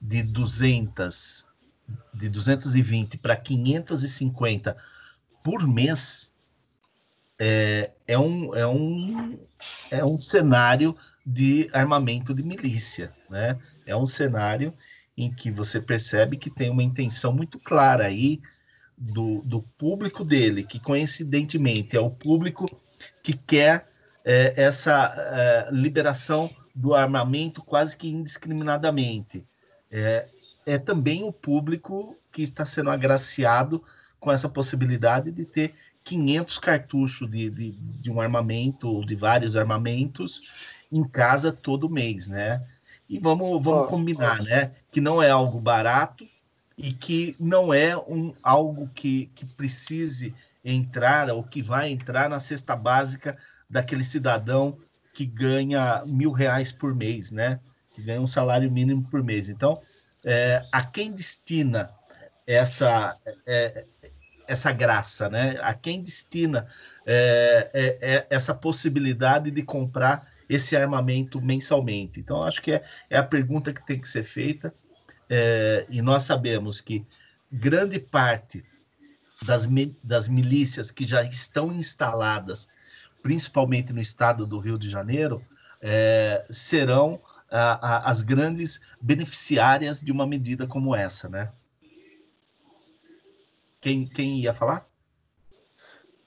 de 0.00 0.22
200, 0.22 1.46
de 2.12 2.28
220 2.28 3.18
para 3.18 3.34
550 3.34 4.76
por 5.42 5.66
mês, 5.66 6.32
é, 7.38 7.90
é, 8.06 8.18
um, 8.18 8.54
é, 8.54 8.66
um, 8.66 9.38
é 9.90 10.04
um 10.04 10.20
cenário 10.20 10.96
de 11.26 11.68
armamento 11.72 12.32
de 12.32 12.42
milícia, 12.42 13.12
né? 13.28 13.58
É 13.84 13.96
um 13.96 14.06
cenário 14.06 14.72
em 15.16 15.32
que 15.32 15.50
você 15.50 15.80
percebe 15.80 16.36
que 16.36 16.50
tem 16.50 16.70
uma 16.70 16.82
intenção 16.82 17.32
muito 17.32 17.58
clara 17.58 18.04
aí 18.04 18.40
do, 18.96 19.42
do 19.42 19.62
público 19.62 20.24
dele, 20.24 20.62
que 20.62 20.78
coincidentemente 20.78 21.96
é 21.96 22.00
o 22.00 22.10
público 22.10 22.68
que 23.22 23.32
quer 23.32 23.88
é, 24.24 24.54
essa 24.56 25.14
é, 25.16 25.68
liberação 25.72 26.50
do 26.74 26.94
armamento 26.94 27.62
quase 27.62 27.96
que 27.96 28.08
indiscriminadamente. 28.08 29.44
É, 29.90 30.26
é 30.66 30.78
também 30.78 31.22
o 31.22 31.32
público 31.32 32.16
que 32.32 32.42
está 32.42 32.64
sendo 32.64 32.90
agraciado 32.90 33.82
com 34.18 34.32
essa 34.32 34.48
possibilidade 34.48 35.30
de 35.30 35.44
ter 35.44 35.74
500 36.02 36.58
cartuchos 36.58 37.30
de, 37.30 37.48
de, 37.48 37.70
de 37.72 38.10
um 38.10 38.20
armamento 38.20 38.88
ou 38.88 39.04
de 39.04 39.14
vários 39.14 39.56
armamentos 39.56 40.42
em 40.90 41.04
casa 41.04 41.52
todo 41.52 41.88
mês, 41.88 42.28
né? 42.28 42.64
E 43.08 43.18
vamos, 43.18 43.62
vamos 43.62 43.88
combinar, 43.88 44.42
né? 44.42 44.72
Que 44.90 45.00
não 45.00 45.22
é 45.22 45.30
algo 45.30 45.60
barato 45.60 46.26
e 46.76 46.92
que 46.92 47.36
não 47.38 47.72
é 47.72 47.96
um, 47.96 48.34
algo 48.42 48.90
que, 48.94 49.30
que 49.34 49.44
precise 49.44 50.34
entrar 50.64 51.30
ou 51.30 51.42
que 51.42 51.62
vai 51.62 51.90
entrar 51.90 52.28
na 52.28 52.40
cesta 52.40 52.74
básica 52.74 53.36
daquele 53.68 54.04
cidadão 54.04 54.78
que 55.14 55.24
ganha 55.24 56.04
mil 56.04 56.32
reais 56.32 56.72
por 56.72 56.94
mês, 56.94 57.30
né? 57.30 57.60
Que 57.94 58.02
ganha 58.02 58.20
um 58.20 58.26
salário 58.26 58.70
mínimo 58.70 59.08
por 59.08 59.22
mês. 59.22 59.48
Então, 59.48 59.80
é, 60.24 60.62
a 60.72 60.84
quem 60.84 61.12
destina 61.12 61.90
essa, 62.46 63.16
é, 63.46 63.84
essa 64.46 64.72
graça, 64.72 65.28
né? 65.28 65.56
A 65.62 65.72
quem 65.72 66.02
destina 66.02 66.66
é, 67.06 67.70
é, 67.72 67.98
é 68.00 68.26
essa 68.28 68.52
possibilidade 68.52 69.50
de 69.50 69.62
comprar 69.62 70.28
esse 70.48 70.76
armamento 70.76 71.40
mensalmente? 71.40 72.18
Então, 72.18 72.42
acho 72.42 72.60
que 72.60 72.72
é, 72.72 72.82
é 73.08 73.16
a 73.16 73.22
pergunta 73.22 73.72
que 73.72 73.86
tem 73.86 74.00
que 74.00 74.08
ser 74.08 74.24
feita, 74.24 74.74
é, 75.30 75.86
e 75.88 76.02
nós 76.02 76.24
sabemos 76.24 76.80
que 76.80 77.06
grande 77.50 77.98
parte 77.98 78.64
das, 79.42 79.68
das 80.02 80.28
milícias 80.28 80.90
que 80.90 81.04
já 81.04 81.22
estão 81.22 81.72
instaladas, 81.72 82.68
principalmente 83.24 83.90
no 83.90 84.02
estado 84.02 84.46
do 84.46 84.58
Rio 84.58 84.78
de 84.78 84.86
Janeiro, 84.86 85.42
é, 85.80 86.44
serão 86.50 87.18
a, 87.50 87.96
a, 87.96 88.10
as 88.10 88.20
grandes 88.20 88.82
beneficiárias 89.00 90.02
de 90.02 90.12
uma 90.12 90.26
medida 90.26 90.66
como 90.66 90.94
essa, 90.94 91.26
né? 91.26 91.50
Quem, 93.80 94.06
quem 94.06 94.40
ia 94.40 94.52
falar? 94.52 94.86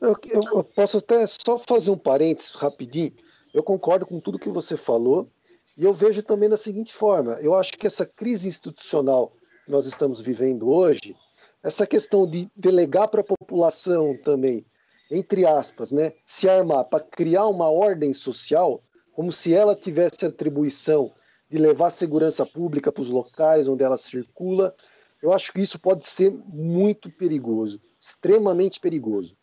Eu, 0.01 0.15
eu, 0.27 0.63
posso 0.63 0.97
até 0.97 1.27
só 1.27 1.59
fazer 1.59 1.91
um 1.91 1.97
parênteses 1.97 2.55
rapidinho. 2.55 3.13
Eu 3.53 3.61
concordo 3.61 4.03
com 4.03 4.19
tudo 4.19 4.39
que 4.39 4.49
você 4.49 4.75
falou 4.75 5.29
e 5.77 5.83
eu 5.83 5.93
vejo 5.93 6.23
também 6.23 6.49
da 6.49 6.57
seguinte 6.57 6.91
forma: 6.91 7.33
eu 7.33 7.53
acho 7.53 7.73
que 7.73 7.85
essa 7.85 8.07
crise 8.07 8.47
institucional 8.47 9.33
que 9.65 9.71
nós 9.71 9.85
estamos 9.85 10.19
vivendo 10.19 10.67
hoje, 10.67 11.15
essa 11.63 11.85
questão 11.85 12.25
de 12.25 12.49
delegar 12.55 13.07
para 13.07 13.21
a 13.21 13.23
população 13.23 14.17
também, 14.23 14.65
entre 15.09 15.45
aspas, 15.45 15.91
né, 15.91 16.13
se 16.25 16.49
armar 16.49 16.85
para 16.85 17.03
criar 17.03 17.47
uma 17.47 17.69
ordem 17.69 18.13
social, 18.13 18.83
como 19.13 19.31
se 19.31 19.53
ela 19.53 19.75
tivesse 19.75 20.25
atribuição 20.25 21.11
de 21.49 21.57
levar 21.57 21.89
segurança 21.89 22.45
pública 22.45 22.91
para 22.91 23.01
os 23.01 23.09
locais 23.09 23.67
onde 23.67 23.83
ela 23.83 23.97
circula, 23.97 24.75
eu 25.21 25.33
acho 25.33 25.51
que 25.53 25.61
isso 25.61 25.79
pode 25.79 26.07
ser 26.07 26.31
muito 26.31 27.09
perigoso, 27.09 27.81
extremamente 27.99 28.79
perigoso. 28.79 29.35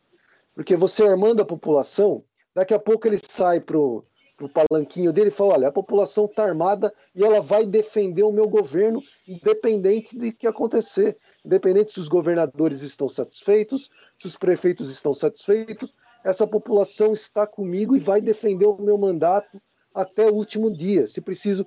Porque 0.54 0.76
você 0.76 1.02
armando 1.02 1.42
a 1.42 1.46
população, 1.46 2.24
Daqui 2.54 2.72
a 2.72 2.78
pouco 2.78 3.08
ele 3.08 3.18
sai 3.18 3.60
pro, 3.60 4.04
pro 4.36 4.48
palanquinho 4.48 5.12
dele 5.12 5.28
e 5.28 5.32
fala: 5.32 5.54
olha, 5.54 5.68
a 5.68 5.72
população 5.72 6.26
está 6.26 6.44
armada 6.44 6.94
e 7.14 7.24
ela 7.24 7.40
vai 7.40 7.66
defender 7.66 8.22
o 8.22 8.32
meu 8.32 8.48
governo, 8.48 9.02
independente 9.26 10.16
de 10.16 10.32
que 10.32 10.46
acontecer, 10.46 11.18
independente 11.44 11.92
se 11.92 11.98
os 11.98 12.08
governadores 12.08 12.82
estão 12.82 13.08
satisfeitos, 13.08 13.90
se 14.18 14.26
os 14.26 14.36
prefeitos 14.36 14.90
estão 14.90 15.12
satisfeitos, 15.12 15.92
essa 16.24 16.46
população 16.46 17.12
está 17.12 17.46
comigo 17.46 17.94
e 17.94 18.00
vai 18.00 18.20
defender 18.20 18.66
o 18.66 18.80
meu 18.80 18.96
mandato 18.96 19.60
até 19.94 20.26
o 20.30 20.34
último 20.34 20.70
dia. 20.70 21.06
Se 21.06 21.20
preciso, 21.20 21.66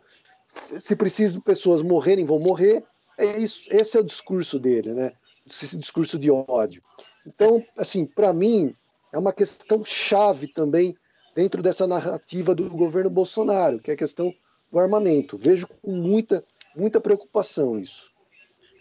se 0.54 0.96
preciso 0.96 1.40
pessoas 1.42 1.82
morrerem, 1.82 2.26
vão 2.26 2.40
morrer. 2.40 2.84
É 3.18 3.38
isso, 3.38 3.64
esse 3.70 3.98
é 3.98 4.00
o 4.00 4.04
discurso 4.04 4.60
dele, 4.60 4.94
né? 4.94 5.14
Esse 5.46 5.78
discurso 5.78 6.18
de 6.18 6.30
ódio. 6.32 6.84
Então, 7.26 7.64
assim, 7.78 8.06
para 8.06 8.34
mim, 8.34 8.76
é 9.14 9.18
uma 9.18 9.32
questão 9.32 9.84
chave 9.84 10.48
também 10.48 10.96
dentro 11.36 11.62
dessa 11.62 11.86
narrativa 11.86 12.56
do 12.56 12.70
governo 12.70 13.10
Bolsonaro, 13.10 13.80
que 13.80 13.92
é 13.92 13.94
a 13.94 13.98
questão 13.98 14.34
do 14.72 14.80
armamento. 14.80 15.38
Vejo 15.38 15.68
com 15.68 15.92
muita, 15.92 16.44
muita 16.76 17.00
preocupação 17.00 17.80
isso. 17.80 18.12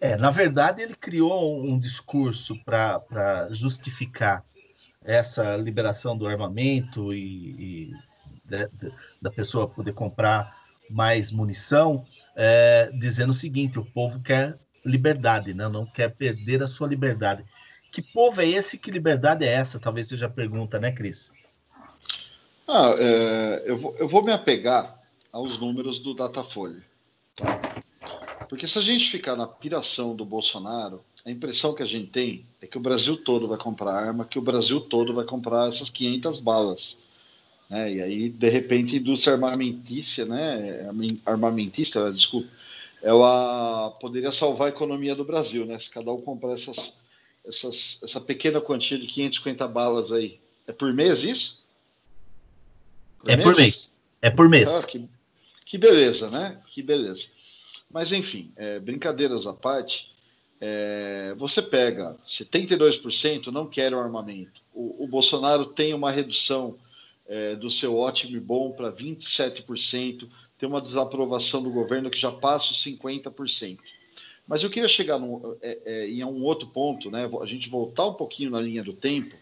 É, 0.01 0.17
na 0.17 0.31
verdade, 0.31 0.83
ele 0.83 0.95
criou 0.95 1.65
um 1.65 1.79
discurso 1.79 2.55
para 2.65 3.49
justificar 3.51 4.45
essa 5.03 5.57
liberação 5.57 6.17
do 6.17 6.27
armamento 6.27 7.15
e, 7.15 7.89
e 7.89 7.93
da, 8.45 8.69
da, 9.23 9.31
pessoa 9.31 9.69
poder 9.69 9.93
comprar 9.93 10.55
mais 10.91 11.31
munição, 11.31 12.05
é, 12.35 12.91
dizendo 12.99 13.31
o 13.31 13.35
seguinte: 13.35 13.79
o 13.79 13.85
povo 13.85 14.21
quer 14.21 14.59
liberdade, 14.85 15.55
né? 15.55 15.69
não 15.69 15.87
quer 15.87 16.15
perder 16.15 16.63
a 16.63 16.67
sua 16.67 16.89
liberdade. 16.89 17.45
Que 17.91 18.03
povo 18.03 18.41
é 18.41 18.47
esse? 18.47 18.77
Que 18.77 18.91
liberdade 18.91 19.45
é 19.45 19.53
essa? 19.53 19.81
Talvez 19.81 20.09
seja 20.09 20.27
a 20.27 20.31
pergunta, 20.31 20.79
né, 20.79 20.93
Cris? 20.93 21.33
Ah, 22.69 22.95
é, 22.99 23.63
eu, 23.65 23.79
vou, 23.79 23.97
eu 23.97 24.09
vou 24.09 24.23
me 24.25 24.33
apegar 24.33 25.01
aos 25.33 25.59
números 25.59 25.99
do 26.01 26.15
Datafolha. 26.15 26.83
Tá? 27.35 27.66
Porque 28.49 28.69
se 28.69 28.79
a 28.79 28.83
gente 28.83 29.11
ficar 29.11 29.37
na 29.37 29.47
piração 29.47 30.15
do 30.15 30.25
Bolsonaro, 30.25 31.03
a 31.25 31.31
impressão 31.31 31.75
que 31.75 31.83
a 31.83 31.87
gente 31.87 32.11
tem 32.11 32.47
é 32.61 32.67
que 32.67 32.79
o 32.79 32.81
Brasil 32.81 33.17
todo 33.17 33.49
vai 33.49 33.59
comprar 33.59 33.93
arma, 33.93 34.25
que 34.25 34.39
o 34.39 34.43
Brasil 34.43 34.81
todo 34.81 35.13
vai 35.13 35.25
comprar 35.25 35.69
essas 35.69 35.91
500 35.91 36.39
balas. 36.39 36.97
Né? 37.69 37.95
E 37.95 38.03
aí, 38.03 38.29
de 38.29 38.49
repente, 38.49 38.95
a 38.95 38.99
indústria 38.99 39.35
armamentícia, 39.35 40.25
né? 40.25 40.89
armamentista, 41.25 42.13
desculpa, 42.13 42.49
ela 43.03 43.91
poderia 44.01 44.31
salvar 44.31 44.69
a 44.69 44.71
economia 44.71 45.15
do 45.15 45.25
Brasil, 45.25 45.67
né? 45.67 45.79
Se 45.79 45.91
cada 45.91 46.11
um 46.13 46.21
comprar 46.21 46.53
essas, 46.53 46.93
essas, 47.47 47.99
essa 48.03 48.21
pequena 48.21 48.61
quantia 48.61 48.99
de 48.99 49.07
550 49.07 49.69
balas 49.69 50.13
aí. 50.13 50.41
É 50.67 50.73
por 50.73 50.93
mês 50.93 51.23
isso? 51.23 51.61
Por 53.21 53.31
é 53.31 53.37
mês? 53.37 53.45
por 53.45 53.57
mês. 53.57 53.91
É 54.23 54.31
por 54.31 54.49
mês. 54.49 54.77
Ah, 54.77 54.87
que, 54.87 55.09
que 55.65 55.79
beleza, 55.79 56.31
né? 56.31 56.61
Que 56.69 56.83
beleza. 56.83 57.27
Mas, 57.91 58.13
enfim, 58.13 58.53
é, 58.57 58.79
brincadeiras 58.79 59.47
à 59.47 59.53
parte, 59.53 60.15
é, 60.61 61.35
você 61.37 61.61
pega 61.61 62.17
72% 62.27 63.49
não 63.49 63.67
querem 63.67 63.97
o 63.97 64.01
armamento. 64.01 64.63
O, 64.73 65.05
o, 65.05 65.07
Bolsonaro 65.07 65.67
tem 65.67 65.93
uma 65.93 66.11
redução 66.11 66.79
é, 67.27 67.55
do 67.55 67.71
seu 67.71 67.97
ótimo 67.97 68.37
e 68.37 68.41
bom 68.41 68.73
para 68.73 68.93
27%, 68.93 70.29
tem 70.59 70.69
uma 70.69 70.81
desaprovação 70.81 71.63
do 71.63 71.71
governo 71.71 72.11
que 72.11 72.19
já 72.19 72.33
passa 72.33 72.73
os 72.73 72.83
50%. 72.83 73.79
Mas 74.47 74.63
eu 74.63 74.71
queria 74.71 74.89
chegar 74.89 75.21
é, 75.61 75.79
é, 75.85 76.09
em 76.09 76.25
um 76.25 76.43
outro 76.43 76.69
ponto, 76.69 77.11
né? 77.11 77.29
a 77.41 77.47
gente 77.47 77.69
voltar 77.69 78.07
um 78.07 78.15
pouquinho 78.15 78.51
na 78.51 78.61
linha 78.61 78.83
do 78.83 78.93
tempo, 78.93 79.35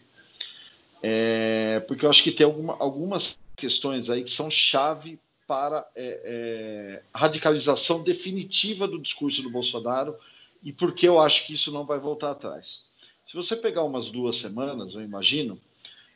é, 1.01 1.79
porque 1.87 2.05
eu 2.05 2.09
acho 2.09 2.23
que 2.23 2.31
tem 2.31 2.45
alguma, 2.45 2.75
algumas 2.79 3.37
questões 3.55 4.09
aí 4.09 4.23
que 4.23 4.31
são 4.31 4.49
chave 4.49 5.19
para 5.47 5.87
é, 5.95 6.21
é, 6.23 7.03
radicalização 7.13 8.03
definitiva 8.03 8.87
do 8.87 8.99
discurso 8.99 9.41
do 9.41 9.49
Bolsonaro 9.49 10.15
e 10.63 10.71
porque 10.71 11.07
eu 11.07 11.19
acho 11.19 11.45
que 11.45 11.53
isso 11.53 11.71
não 11.71 11.85
vai 11.85 11.99
voltar 11.99 12.31
atrás. 12.31 12.85
Se 13.27 13.35
você 13.35 13.55
pegar 13.55 13.83
umas 13.83 14.09
duas 14.09 14.37
semanas, 14.37 14.95
eu 14.95 15.01
imagino, 15.01 15.59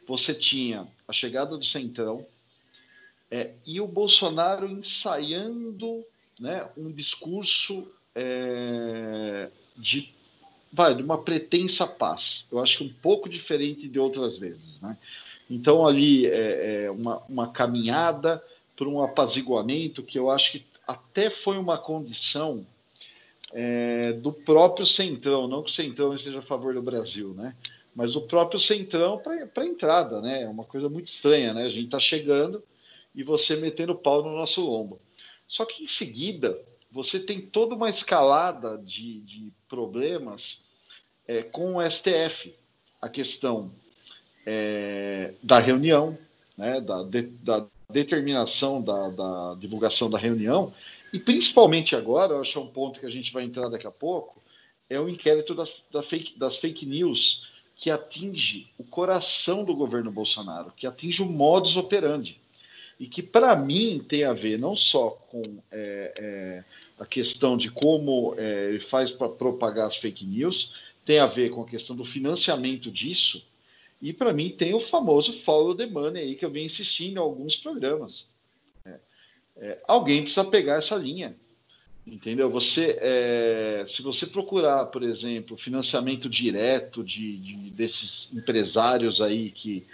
você 0.07 0.33
tinha 0.33 0.87
a 1.07 1.13
chegada 1.13 1.57
do 1.57 1.65
Centrão 1.65 2.25
é, 3.29 3.51
e 3.65 3.79
o 3.79 3.87
Bolsonaro 3.87 4.67
ensaiando 4.67 6.03
né, 6.39 6.67
um 6.75 6.91
discurso 6.91 7.87
é, 8.15 9.49
de, 9.77 10.11
vai, 10.73 10.95
de 10.95 11.03
uma 11.03 11.19
pretensa 11.19 11.85
paz. 11.85 12.47
Eu 12.51 12.59
acho 12.59 12.79
que 12.79 12.83
um 12.83 12.93
pouco 13.01 13.29
diferente 13.29 13.87
de 13.87 13.99
outras 13.99 14.37
vezes. 14.37 14.79
Né? 14.81 14.97
Então, 15.49 15.85
ali 15.85 16.25
é, 16.25 16.85
é 16.85 16.91
uma, 16.91 17.17
uma 17.27 17.51
caminhada 17.51 18.43
para 18.79 18.87
um 18.87 19.03
apaziguamento 19.03 20.01
que 20.01 20.17
eu 20.17 20.31
acho 20.31 20.53
que 20.53 20.65
até 20.87 21.29
foi 21.29 21.57
uma 21.57 21.77
condição 21.77 22.65
é, 23.51 24.13
do 24.13 24.31
próprio 24.31 24.85
Centrão, 24.87 25.49
não 25.49 25.61
que 25.61 25.69
o 25.69 25.73
Centrão 25.73 26.13
esteja 26.13 26.39
a 26.39 26.43
favor 26.43 26.73
do 26.73 26.81
Brasil, 26.81 27.33
né? 27.33 27.53
Mas 27.93 28.15
o 28.15 28.21
próprio 28.21 28.57
Centrão 28.57 29.17
para 29.17 29.63
a 29.63 29.65
entrada, 29.65 30.21
né? 30.21 30.43
É 30.43 30.47
uma 30.47 30.63
coisa 30.63 30.87
muito 30.87 31.09
estranha, 31.09 31.53
né? 31.53 31.65
A 31.65 31.69
gente 31.69 31.85
está 31.85 31.99
chegando 31.99 32.63
e 33.13 33.21
você 33.21 33.57
metendo 33.57 33.93
pau 33.93 34.23
no 34.23 34.33
nosso 34.33 34.61
lombo. 34.61 34.97
Só 35.45 35.65
que 35.65 35.83
em 35.83 35.87
seguida 35.87 36.57
você 36.89 37.19
tem 37.19 37.41
toda 37.41 37.75
uma 37.75 37.89
escalada 37.89 38.77
de, 38.77 39.19
de 39.21 39.51
problemas 39.67 40.63
é, 41.27 41.43
com 41.43 41.75
o 41.75 41.91
STF. 41.91 42.55
A 43.01 43.09
questão 43.09 43.73
é, 44.45 45.33
da 45.43 45.59
reunião, 45.59 46.17
né, 46.57 46.79
da, 46.79 47.03
de, 47.03 47.23
da 47.23 47.67
determinação 47.89 48.81
da, 48.81 49.09
da 49.09 49.55
divulgação 49.55 50.09
da 50.09 50.17
reunião, 50.17 50.73
e 51.11 51.19
principalmente 51.19 51.95
agora, 51.95 52.33
eu 52.33 52.41
acho 52.41 52.53
que 52.53 52.57
é 52.57 52.61
um 52.61 52.67
ponto 52.67 52.99
que 52.99 53.05
a 53.05 53.09
gente 53.09 53.33
vai 53.33 53.43
entrar 53.43 53.67
daqui 53.67 53.87
a 53.87 53.91
pouco, 53.91 54.41
é 54.89 54.99
o 54.99 55.09
inquérito 55.09 55.53
das, 55.55 55.83
da 55.91 56.01
fake, 56.03 56.37
das 56.37 56.57
fake 56.57 56.85
news 56.85 57.47
que 57.75 57.89
atinge 57.89 58.67
o 58.77 58.83
coração 58.83 59.63
do 59.63 59.73
governo 59.73 60.11
Bolsonaro, 60.11 60.73
que 60.75 60.85
atinge 60.85 61.21
o 61.21 61.25
modus 61.25 61.77
operandi. 61.77 62.39
E 62.99 63.07
que, 63.07 63.23
para 63.23 63.55
mim, 63.55 64.03
tem 64.07 64.25
a 64.25 64.33
ver 64.33 64.59
não 64.59 64.75
só 64.75 65.11
com 65.11 65.41
é, 65.71 66.13
é, 66.17 66.63
a 66.99 67.05
questão 67.05 67.55
de 67.55 67.71
como 67.71 68.35
é, 68.37 68.65
ele 68.65 68.81
faz 68.81 69.09
para 69.09 69.29
propagar 69.29 69.87
as 69.87 69.95
fake 69.95 70.25
news, 70.25 70.73
tem 71.05 71.19
a 71.19 71.25
ver 71.25 71.51
com 71.51 71.61
a 71.61 71.65
questão 71.65 71.95
do 71.95 72.03
financiamento 72.03 72.91
disso, 72.91 73.41
e 74.01 74.13
para 74.13 74.33
mim 74.33 74.49
tem 74.49 74.73
o 74.73 74.79
famoso 74.79 75.33
follow 75.33 75.75
the 75.75 75.85
money 75.85 76.23
aí 76.23 76.35
que 76.35 76.45
eu 76.45 76.51
venho 76.51 76.65
insistindo 76.65 77.17
em 77.17 77.19
alguns 77.19 77.55
programas. 77.55 78.25
É, 78.85 78.99
é, 79.57 79.83
alguém 79.87 80.21
precisa 80.21 80.45
pegar 80.45 80.75
essa 80.75 80.95
linha. 80.95 81.35
Entendeu? 82.07 82.49
Você, 82.49 82.97
é, 83.01 83.85
se 83.87 84.01
você 84.01 84.25
procurar, 84.25 84.85
por 84.85 85.03
exemplo, 85.03 85.55
financiamento 85.55 86.27
direto 86.29 87.03
de, 87.03 87.37
de 87.37 87.55
desses 87.71 88.29
empresários 88.33 89.21
aí 89.21 89.51
que, 89.51 89.85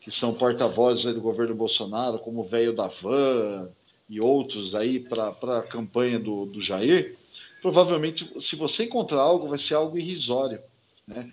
que 0.00 0.10
são 0.10 0.32
porta-vozes 0.32 1.12
do 1.12 1.20
governo 1.20 1.54
Bolsonaro, 1.54 2.18
como 2.20 2.40
o 2.40 2.44
velho 2.44 2.72
da 2.72 2.86
Van 2.86 3.68
e 4.08 4.20
outros 4.20 4.74
aí 4.74 4.98
para 5.00 5.28
a 5.58 5.62
campanha 5.62 6.18
do, 6.18 6.46
do 6.46 6.60
Jair, 6.62 7.16
provavelmente, 7.60 8.30
se 8.40 8.56
você 8.56 8.84
encontrar 8.84 9.20
algo, 9.20 9.48
vai 9.48 9.58
ser 9.58 9.74
algo 9.74 9.98
irrisório. 9.98 10.60
Né? 11.06 11.30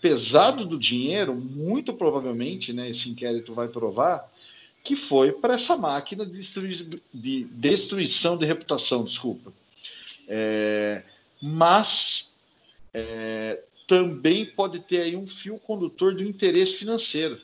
Pesado 0.00 0.64
do 0.64 0.78
dinheiro, 0.78 1.34
muito 1.34 1.92
provavelmente, 1.92 2.72
né, 2.72 2.90
esse 2.90 3.08
inquérito 3.08 3.54
vai 3.54 3.68
provar, 3.68 4.30
que 4.82 4.96
foi 4.96 5.32
para 5.32 5.54
essa 5.54 5.76
máquina 5.76 6.26
de, 6.26 6.32
destrui 6.32 7.02
de, 7.12 7.44
destruição 7.44 8.36
de 8.36 8.44
reputação, 8.44 9.04
desculpa. 9.04 9.52
É, 10.26 11.02
mas 11.40 12.32
é, 12.92 13.60
também 13.86 14.46
pode 14.46 14.80
ter 14.80 15.02
aí 15.02 15.16
um 15.16 15.26
fio 15.26 15.58
condutor 15.58 16.14
do 16.14 16.22
interesse 16.22 16.74
financeiro, 16.74 17.40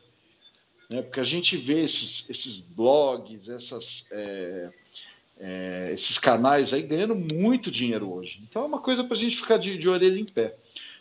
né, 0.91 1.03
porque 1.03 1.21
a 1.21 1.25
gente 1.25 1.57
vê 1.57 1.85
esses, 1.85 2.25
esses 2.29 2.57
blogs, 2.57 3.49
essas, 3.49 4.07
é, 4.11 4.71
é 5.39 5.91
esses 5.93 6.19
canais 6.19 6.73
aí 6.73 6.83
ganhando 6.83 7.15
muito 7.15 7.71
dinheiro 7.71 8.13
hoje. 8.13 8.41
Então 8.49 8.63
é 8.63 8.67
uma 8.67 8.81
coisa 8.81 9.05
para 9.05 9.17
a 9.17 9.21
gente 9.21 9.37
ficar 9.37 9.59
de, 9.59 9.79
de 9.79 9.89
orelha 9.89 10.19
em 10.19 10.25
pé. 10.25 10.57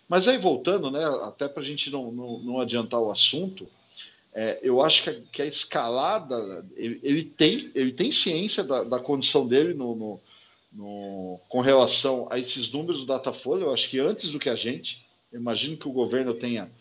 Mas 0.08 0.28
aí 0.28 0.38
voltando, 0.38 0.90
né, 0.90 1.04
até 1.24 1.48
para 1.48 1.62
a 1.62 1.66
gente 1.66 1.90
não, 1.90 2.12
não, 2.12 2.40
não, 2.40 2.60
adiantar 2.60 3.00
o 3.00 3.12
assunto, 3.12 3.68
é, 4.34 4.60
eu 4.62 4.82
acho 4.82 5.04
que 5.04 5.10
a, 5.10 5.22
que 5.32 5.42
a 5.42 5.46
escalada, 5.46 6.66
ele, 6.76 7.00
ele, 7.04 7.24
tem, 7.24 7.72
ele 7.76 7.92
tem 7.92 8.12
ciência 8.12 8.64
da, 8.64 8.84
da 8.84 9.00
condição 9.00 9.46
dele 9.46 9.74
no, 9.74 9.96
no, 9.96 10.22
no, 10.72 11.40
com 11.50 11.60
relação 11.60 12.28
a 12.30 12.40
esses 12.40 12.72
números 12.72 13.02
do 13.02 13.08
Datafolha, 13.08 13.64
eu 13.64 13.74
acho 13.74 13.90
que 13.90 14.00
antes 14.00 14.30
do 14.30 14.40
que 14.40 14.50
a 14.50 14.56
gente, 14.56 15.06
imagino 15.34 15.76
que 15.76 15.88
o 15.88 15.94
governo 15.94 16.34
tenha, 16.34 16.72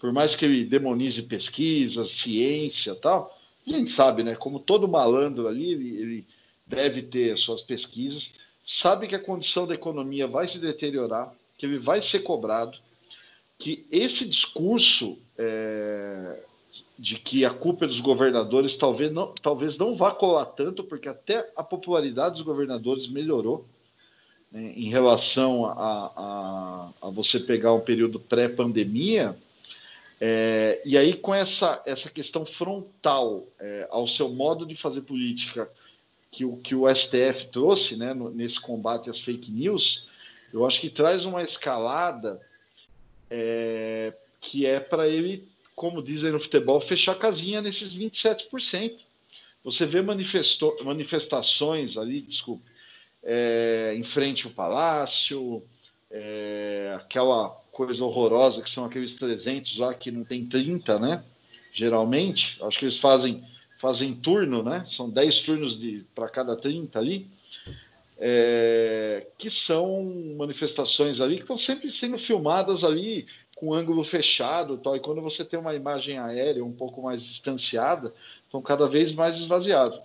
por 0.00 0.12
mais 0.12 0.34
que 0.34 0.44
ele 0.44 0.64
demonize 0.64 1.22
pesquisa, 1.22 2.04
ciência 2.04 2.94
tal, 2.94 3.38
a 3.66 3.70
gente 3.70 3.90
sabe, 3.90 4.22
né, 4.22 4.34
como 4.34 4.58
todo 4.58 4.88
malandro 4.88 5.46
ali, 5.46 5.72
ele, 5.72 5.96
ele 6.00 6.26
deve 6.66 7.02
ter 7.02 7.36
suas 7.36 7.62
pesquisas, 7.62 8.32
sabe 8.64 9.06
que 9.06 9.14
a 9.14 9.22
condição 9.22 9.66
da 9.66 9.74
economia 9.74 10.26
vai 10.26 10.48
se 10.48 10.58
deteriorar, 10.58 11.34
que 11.56 11.66
ele 11.66 11.78
vai 11.78 12.02
ser 12.02 12.20
cobrado, 12.20 12.78
que 13.58 13.86
esse 13.90 14.26
discurso 14.26 15.18
é, 15.38 16.40
de 16.98 17.16
que 17.16 17.44
a 17.44 17.50
culpa 17.50 17.84
é 17.84 17.88
dos 17.88 18.00
governadores 18.00 18.76
talvez 18.76 19.12
não, 19.12 19.32
talvez 19.42 19.78
não 19.78 19.94
vá 19.94 20.10
colar 20.12 20.46
tanto, 20.46 20.84
porque 20.84 21.08
até 21.08 21.50
a 21.56 21.62
popularidade 21.62 22.34
dos 22.34 22.42
governadores 22.42 23.08
melhorou 23.08 23.66
né, 24.50 24.72
em 24.76 24.88
relação 24.88 25.66
a, 25.66 25.72
a, 26.16 26.88
a, 27.02 27.10
você 27.10 27.40
pegar 27.40 27.72
um 27.72 27.80
período 27.80 28.20
pré-pandemia. 28.20 29.36
É, 30.20 30.80
e 30.84 30.96
aí, 30.96 31.14
com 31.14 31.34
essa, 31.34 31.82
essa 31.86 32.10
questão 32.10 32.46
frontal 32.46 33.46
é, 33.58 33.88
ao 33.90 34.06
seu 34.06 34.28
modo 34.28 34.64
de 34.64 34.76
fazer 34.76 35.00
política 35.00 35.68
que 36.30 36.44
o 36.44 36.56
que 36.56 36.74
o 36.74 36.92
STF 36.92 37.48
trouxe, 37.50 37.96
né, 37.96 38.14
no, 38.14 38.30
nesse 38.30 38.60
combate 38.60 39.10
às 39.10 39.20
fake 39.20 39.50
news, 39.50 40.06
eu 40.52 40.66
acho 40.66 40.80
que 40.80 40.90
traz 40.90 41.24
uma 41.24 41.42
escalada 41.42 42.40
é, 43.30 44.12
que 44.40 44.66
é 44.66 44.78
para 44.78 45.08
ele, 45.08 45.48
como 45.74 46.02
dizem 46.02 46.32
no 46.32 46.40
futebol, 46.40 46.80
fechar 46.80 47.14
casinha 47.14 47.62
nesses 47.62 47.94
27%. 47.94 48.98
Você 49.64 49.86
vê 49.86 50.02
manifestações 50.02 51.96
ali, 51.96 52.20
desculpe, 52.20 52.64
é, 53.22 53.94
em 53.96 54.02
frente 54.02 54.46
ao 54.46 54.52
palácio, 54.52 55.62
é, 56.10 56.94
aquela 56.96 57.50
coisa 57.70 58.04
horrorosa 58.04 58.60
que 58.60 58.68
são 58.68 58.84
aqueles 58.84 59.14
300 59.14 59.78
lá 59.78 59.94
que 59.94 60.10
não 60.10 60.24
tem 60.24 60.44
30, 60.44 60.98
né? 60.98 61.24
Geralmente, 61.72 62.58
acho 62.62 62.78
que 62.78 62.84
eles 62.84 62.98
fazem 62.98 63.42
fazem 63.78 64.14
turno, 64.14 64.62
né? 64.62 64.84
São 64.86 65.10
10 65.10 65.42
turnos 65.42 65.80
para 66.14 66.28
cada 66.28 66.54
30 66.54 66.96
ali, 67.00 67.28
é, 68.24 69.26
que 69.36 69.50
são 69.50 70.04
manifestações 70.36 71.20
ali 71.20 71.34
que 71.34 71.42
estão 71.42 71.56
sempre 71.56 71.90
sendo 71.90 72.16
filmadas 72.16 72.84
ali 72.84 73.26
com 73.56 73.74
ângulo 73.74 74.04
fechado, 74.04 74.78
tal. 74.78 74.94
E 74.94 75.00
quando 75.00 75.20
você 75.20 75.44
tem 75.44 75.58
uma 75.58 75.74
imagem 75.74 76.18
aérea 76.18 76.64
um 76.64 76.70
pouco 76.70 77.02
mais 77.02 77.20
distanciada, 77.20 78.14
estão 78.44 78.62
cada 78.62 78.86
vez 78.86 79.12
mais 79.12 79.34
esvaziados. 79.34 80.00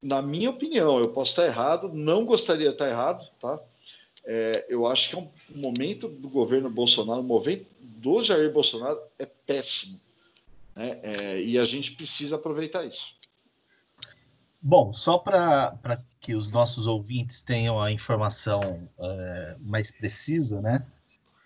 Na 0.00 0.22
minha 0.22 0.50
opinião, 0.50 1.00
eu 1.00 1.08
posso 1.08 1.32
estar 1.32 1.46
errado, 1.46 1.90
não 1.92 2.24
gostaria 2.24 2.68
de 2.68 2.74
estar 2.74 2.88
errado, 2.88 3.28
tá? 3.40 3.58
É, 4.24 4.64
eu 4.68 4.86
acho 4.86 5.08
que 5.08 5.16
é 5.16 5.18
um 5.18 5.28
momento 5.52 6.06
do 6.06 6.28
governo 6.28 6.70
Bolsonaro, 6.70 7.20
o 7.20 7.24
momento 7.24 7.66
do 7.80 8.22
Jair 8.22 8.52
Bolsonaro 8.52 9.00
é 9.18 9.26
péssimo. 9.26 9.98
Né? 10.76 11.00
É, 11.02 11.42
e 11.42 11.58
a 11.58 11.64
gente 11.64 11.90
precisa 11.90 12.36
aproveitar 12.36 12.84
isso. 12.84 13.16
Bom, 14.62 14.92
só 14.92 15.18
para 15.18 15.76
que 16.20 16.34
os 16.34 16.50
nossos 16.50 16.86
ouvintes 16.86 17.42
tenham 17.42 17.80
a 17.80 17.92
informação 17.92 18.88
é, 18.98 19.56
mais 19.60 19.90
precisa, 19.90 20.60
né? 20.60 20.84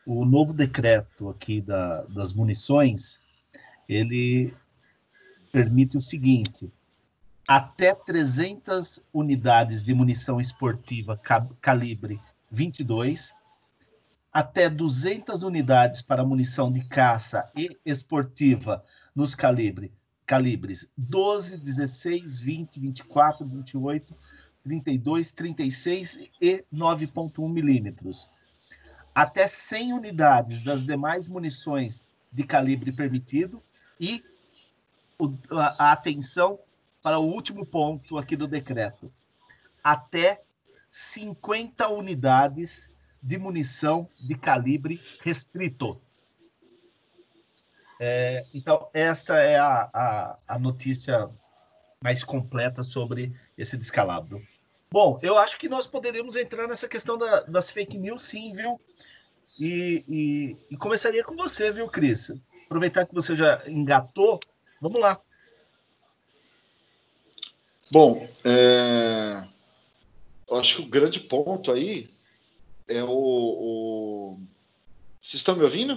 O 0.05 0.25
novo 0.25 0.53
decreto 0.53 1.29
aqui 1.29 1.61
da, 1.61 2.03
das 2.05 2.33
munições, 2.33 3.21
ele 3.89 4.55
permite 5.53 5.97
o 5.97 6.01
seguinte: 6.01 6.73
até 7.47 7.95
300 7.95 9.05
unidades 9.13 9.85
de 9.85 9.95
munição 9.95 10.41
esportiva 10.41 11.21
calibre 11.61 12.21
22, 12.51 13.35
até 14.33 14.69
200 14.71 15.43
unidades 15.43 16.01
para 16.01 16.25
munição 16.25 16.73
de 16.73 16.83
caça 16.85 17.49
e 17.55 17.79
esportiva 17.85 18.83
nos 19.15 19.35
calibre, 19.35 19.93
calibres 20.25 20.89
12, 20.97 21.59
16, 21.59 22.41
20, 22.41 22.81
24, 22.81 23.47
28, 23.47 24.17
32, 24.65 25.33
36 25.33 26.31
e 26.41 26.65
9.1 26.73 27.49
milímetros. 27.49 28.31
Até 29.15 29.47
100 29.47 29.93
unidades 29.93 30.63
das 30.63 30.85
demais 30.85 31.29
munições 31.29 32.05
de 32.33 32.45
calibre 32.45 32.93
permitido 32.93 33.63
e 34.01 34.25
a 35.51 35.93
atenção 35.93 36.59
para 37.03 37.19
o 37.19 37.27
último 37.27 37.67
ponto 37.67 38.17
aqui 38.17 38.37
do 38.37 38.47
decreto. 38.47 39.13
Até 39.83 40.43
50 40.91 41.89
unidades 41.89 42.91
de 43.23 43.39
munição 43.39 44.09
de 44.21 44.35
calibre 44.35 45.01
restrito. 45.21 46.01
É, 48.01 48.45
então, 48.53 48.89
esta 48.93 49.39
é 49.39 49.57
a, 49.57 49.89
a, 49.93 50.39
a, 50.49 50.59
notícia 50.59 51.31
mais 52.03 52.25
completa 52.25 52.83
sobre 52.83 53.33
esse 53.57 53.77
descalabro. 53.77 54.43
Bom, 54.93 55.19
eu 55.23 55.39
acho 55.39 55.59
que 55.59 55.69
nós 55.69 55.87
poderíamos 55.87 56.37
entrar 56.37 56.69
nessa 56.69 56.87
questão 56.87 57.17
da, 57.17 57.41
das 57.41 57.71
fake 57.71 57.97
news, 57.99 58.23
sim, 58.23 58.53
viu? 58.53 58.81
E, 59.59 60.05
e, 60.09 60.57
e, 60.71 60.77
começaria 60.77 61.25
com 61.25 61.35
você, 61.35 61.73
viu, 61.73 61.89
Cris? 61.89 62.31
Aproveitar 62.67 63.07
que 63.07 63.15
você 63.15 63.35
já 63.35 63.63
engatou, 63.67 64.39
vamos 64.81 65.01
lá. 65.01 65.21
Bom, 67.91 68.29
é 68.45 69.49
eu 70.53 70.59
acho 70.59 70.77
que 70.77 70.83
o 70.83 70.87
grande 70.87 71.19
ponto 71.19 71.73
aí 71.73 72.11
é 72.87 73.03
o, 73.03 73.09
o... 73.09 74.41
Vocês 75.19 75.41
estão 75.41 75.57
me 75.57 75.65
ouvindo? 75.65 75.97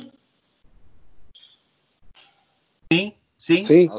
Sim, 2.94 3.14
sim. 3.38 3.66
sim. 3.66 3.90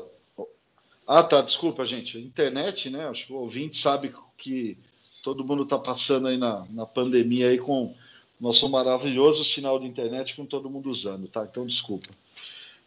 Ah, 1.07 1.23
tá, 1.23 1.43
desculpa, 1.43 1.85
gente. 1.85 2.19
Internet, 2.19 2.89
né? 2.89 3.07
Acho 3.07 3.27
que 3.27 3.33
o 3.35 3.37
ouvinte 3.37 3.77
sabe 3.77 4.15
que 4.37 4.77
todo 5.23 5.45
mundo 5.45 5.65
está 5.65 5.79
passando 5.79 6.29
aí 6.29 6.37
na, 6.37 6.65
na 6.71 6.87
pandemia 6.87 7.49
aí 7.49 7.59
com 7.59 7.95
nosso 8.41 8.69
maravilhoso 8.69 9.45
sinal 9.45 9.79
de 9.79 9.87
internet 9.87 10.37
com 10.37 10.45
todo 10.45 10.71
mundo 10.71 10.91
usando, 10.91 11.27
tá? 11.27 11.47
Então, 11.51 11.67
desculpa. 11.67 12.09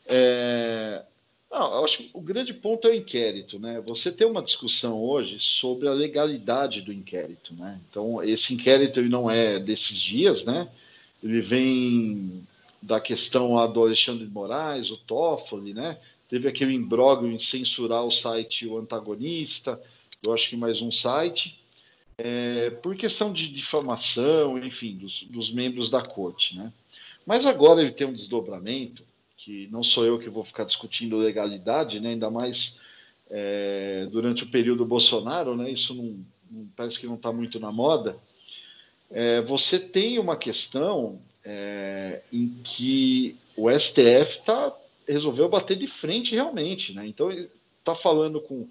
É... 0.05 1.03
Não, 1.51 1.83
acho 1.83 1.97
que 1.97 2.09
o 2.13 2.21
grande 2.21 2.53
ponto 2.53 2.87
é 2.87 2.91
o 2.91 2.95
inquérito, 2.95 3.57
né? 3.57 3.81
Você 3.87 4.11
tem 4.11 4.27
uma 4.27 4.41
discussão 4.41 5.01
hoje 5.01 5.39
sobre 5.39 5.87
a 5.87 5.93
legalidade 5.93 6.81
do 6.81 6.93
inquérito, 6.93 7.55
né? 7.55 7.79
Então, 7.89 8.23
esse 8.23 8.53
inquérito 8.53 8.99
ele 8.99 9.09
não 9.09 9.29
é 9.29 9.59
desses 9.59 9.97
dias, 9.97 10.45
né? 10.45 10.69
Ele 11.23 11.41
vem 11.41 12.47
da 12.81 13.01
questão 13.01 13.55
lá 13.55 13.65
do 13.65 13.81
Alexandre 13.81 14.25
de 14.25 14.31
Moraes, 14.31 14.91
o 14.91 14.97
Toffoli, 14.97 15.73
né? 15.73 15.97
Teve 16.29 16.47
aquele 16.47 16.73
imbróglio 16.73 17.31
em 17.31 17.39
censurar 17.39 18.05
o 18.05 18.11
site 18.11 18.67
O 18.67 18.77
Antagonista, 18.77 19.81
eu 20.23 20.33
acho 20.33 20.49
que 20.49 20.55
mais 20.55 20.81
um 20.81 20.91
site, 20.91 21.59
é, 22.17 22.69
por 22.69 22.95
questão 22.95 23.31
de 23.31 23.47
difamação, 23.47 24.57
enfim, 24.57 24.97
dos, 24.97 25.23
dos 25.23 25.51
membros 25.51 25.89
da 25.89 26.01
corte, 26.01 26.57
né? 26.57 26.73
Mas 27.25 27.45
agora 27.45 27.81
ele 27.81 27.91
tem 27.91 28.07
um 28.07 28.13
desdobramento 28.13 29.03
que 29.37 29.67
não 29.71 29.81
sou 29.81 30.05
eu 30.05 30.19
que 30.19 30.29
vou 30.29 30.43
ficar 30.43 30.65
discutindo 30.65 31.15
legalidade, 31.15 31.99
né? 31.99 32.09
ainda 32.09 32.29
mais 32.29 32.79
é, 33.29 34.07
durante 34.11 34.43
o 34.43 34.49
período 34.49 34.85
Bolsonaro, 34.85 35.55
né? 35.55 35.69
isso 35.71 35.93
não, 35.93 36.25
não 36.51 36.67
parece 36.75 36.99
que 36.99 37.07
não 37.07 37.15
está 37.15 37.31
muito 37.31 37.59
na 37.59 37.71
moda. 37.71 38.17
É, 39.09 39.41
você 39.41 39.79
tem 39.79 40.19
uma 40.19 40.35
questão 40.35 41.21
é, 41.45 42.21
em 42.33 42.49
que 42.63 43.37
o 43.55 43.69
STF 43.71 44.41
tá, 44.43 44.75
resolveu 45.07 45.47
bater 45.47 45.77
de 45.77 45.87
frente 45.87 46.35
realmente. 46.35 46.93
Né? 46.93 47.07
Então, 47.07 47.31
está 47.31 47.95
falando 47.95 48.41
com, 48.41 48.67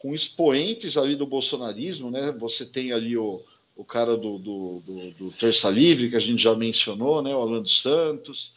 com 0.00 0.14
expoentes 0.14 0.96
ali 0.96 1.16
do 1.16 1.26
bolsonarismo, 1.26 2.10
né? 2.10 2.32
você 2.32 2.64
tem 2.64 2.92
ali 2.92 3.16
o, 3.16 3.42
o 3.76 3.84
cara 3.84 4.16
do, 4.16 4.38
do, 4.38 4.82
do, 4.84 5.10
do 5.12 5.30
Terça 5.30 5.68
Livre, 5.68 6.10
que 6.10 6.16
a 6.16 6.20
gente 6.20 6.42
já 6.42 6.54
mencionou, 6.54 7.22
né? 7.22 7.34
o 7.34 7.40
Alan 7.40 7.62
dos 7.62 7.80
Santos, 7.80 8.52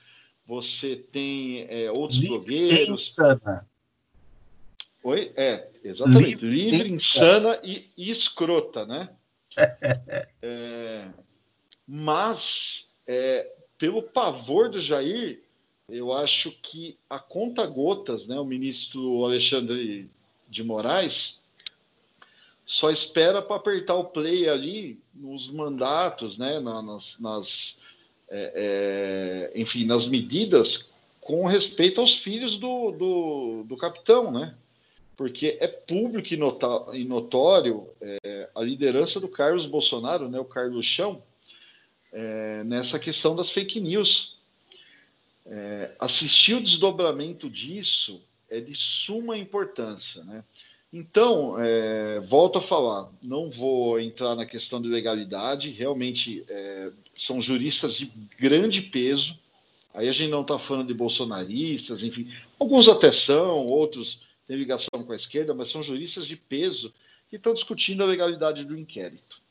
você 0.45 0.95
tem 0.95 1.65
é, 1.69 1.91
outros 1.91 2.19
Livre 2.19 2.37
blogueiros. 2.37 3.01
Insana. 3.01 3.67
Oi? 5.03 5.31
É, 5.35 5.67
exatamente. 5.83 6.45
Livre, 6.45 6.71
Livre 6.71 6.91
insana 6.91 7.59
e, 7.63 7.89
e, 7.97 8.11
escrota, 8.11 8.85
né? 8.85 9.09
é, 10.41 11.07
mas, 11.87 12.89
é, 13.07 13.51
pelo 13.77 14.03
pavor 14.03 14.69
do 14.69 14.79
Jair, 14.79 15.41
eu 15.89 16.13
acho 16.13 16.51
que 16.61 16.97
a 17.09 17.19
conta 17.19 17.65
gotas, 17.65 18.27
né, 18.27 18.39
o 18.39 18.45
ministro 18.45 19.25
Alexandre 19.25 20.09
de 20.51 20.63
Moraes, 20.63 21.41
só 22.65 22.91
espera 22.91 23.41
para 23.41 23.55
apertar 23.55 23.95
o 23.95 24.05
play 24.05 24.47
ali 24.47 25.01
nos 25.13 25.49
mandatos, 25.49 26.37
né, 26.37 26.59
nas, 26.59 27.19
nas 27.19 27.79
é, 28.29 29.49
é, 29.53 29.59
enfim, 29.59 29.85
nas 29.85 30.05
medidas 30.05 30.89
com 31.19 31.45
respeito 31.45 31.99
aos 31.99 32.15
filhos 32.15 32.57
do, 32.57 32.91
do, 32.91 33.63
do 33.65 33.77
capitão, 33.77 34.31
né? 34.31 34.55
Porque 35.15 35.57
é 35.59 35.67
público 35.67 36.33
e 36.33 37.03
notório 37.05 37.87
é, 38.01 38.49
a 38.55 38.61
liderança 38.61 39.19
do 39.19 39.27
Carlos 39.27 39.65
Bolsonaro, 39.65 40.29
né, 40.29 40.39
o 40.39 40.45
Carlos 40.45 40.85
Chão, 40.85 41.21
é, 42.11 42.63
nessa 42.63 42.97
questão 42.97 43.35
das 43.35 43.51
fake 43.51 43.79
news. 43.79 44.39
É, 45.45 45.91
assistir 45.99 46.55
o 46.55 46.63
desdobramento 46.63 47.49
disso 47.49 48.21
é 48.51 48.59
de 48.59 48.75
suma 48.75 49.37
importância, 49.37 50.23
né? 50.23 50.43
Então, 50.93 51.55
é, 51.57 52.19
volto 52.19 52.57
a 52.57 52.61
falar, 52.61 53.09
não 53.23 53.49
vou 53.49 53.97
entrar 53.97 54.35
na 54.35 54.45
questão 54.45 54.81
de 54.81 54.89
legalidade, 54.89 55.71
realmente 55.71 56.43
é, 56.49 56.91
são 57.15 57.41
juristas 57.41 57.95
de 57.95 58.11
grande 58.37 58.81
peso. 58.81 59.39
Aí 59.93 60.09
a 60.09 60.11
gente 60.11 60.29
não 60.29 60.41
está 60.41 60.59
falando 60.59 60.87
de 60.87 60.93
bolsonaristas, 60.93 62.03
enfim, 62.03 62.29
alguns 62.59 62.89
até 62.89 63.09
são, 63.09 63.65
outros 63.67 64.21
têm 64.45 64.57
ligação 64.57 65.01
com 65.01 65.13
a 65.13 65.15
esquerda, 65.15 65.53
mas 65.53 65.69
são 65.69 65.81
juristas 65.81 66.27
de 66.27 66.35
peso 66.35 66.93
que 67.29 67.37
estão 67.37 67.53
discutindo 67.53 68.03
a 68.03 68.07
legalidade 68.07 68.65
do 68.65 68.77
inquérito. 68.77 69.41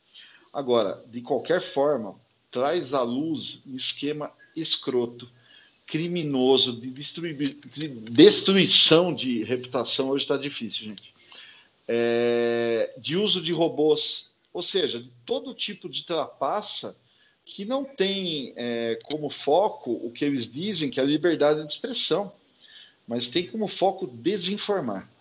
Agora, 0.53 1.03
de 1.07 1.21
qualquer 1.21 1.59
forma, 1.59 2.15
traz 2.51 2.93
à 2.93 3.01
luz 3.01 3.63
um 3.65 3.75
esquema 3.75 4.31
escroto, 4.55 5.27
criminoso, 5.91 6.73
de, 6.79 6.89
de 6.89 7.87
destruição 7.87 9.13
de 9.13 9.43
reputação. 9.43 10.09
Hoje 10.09 10.23
está 10.23 10.37
difícil, 10.37 10.85
gente 10.85 11.11
é, 11.93 12.93
de 12.97 13.17
uso 13.17 13.41
de 13.41 13.51
robôs, 13.51 14.31
ou 14.53 14.63
seja, 14.63 15.05
todo 15.25 15.53
tipo 15.53 15.89
de 15.89 16.05
trapaça 16.05 16.97
que 17.43 17.65
não 17.65 17.83
tem 17.83 18.53
é, 18.55 18.97
como 19.03 19.29
foco 19.29 19.91
o 19.91 20.09
que 20.09 20.23
eles 20.23 20.49
dizem 20.49 20.89
que 20.89 21.01
é 21.01 21.03
a 21.03 21.05
liberdade 21.05 21.65
de 21.65 21.69
expressão, 21.69 22.31
mas 23.05 23.27
tem 23.27 23.45
como 23.45 23.67
foco 23.67 24.07
desinformar. 24.07 25.11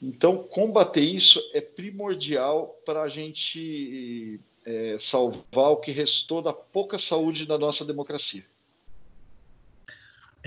Então, 0.00 0.44
combater 0.44 1.00
isso 1.00 1.42
é 1.52 1.60
primordial 1.60 2.80
para 2.86 3.02
a 3.02 3.08
gente 3.08 4.38
é, 4.64 4.96
salvar 5.00 5.72
o 5.72 5.78
que 5.78 5.90
restou 5.90 6.40
da 6.40 6.52
pouca 6.52 6.96
saúde 6.96 7.44
da 7.44 7.58
nossa 7.58 7.84
democracia. 7.84 8.44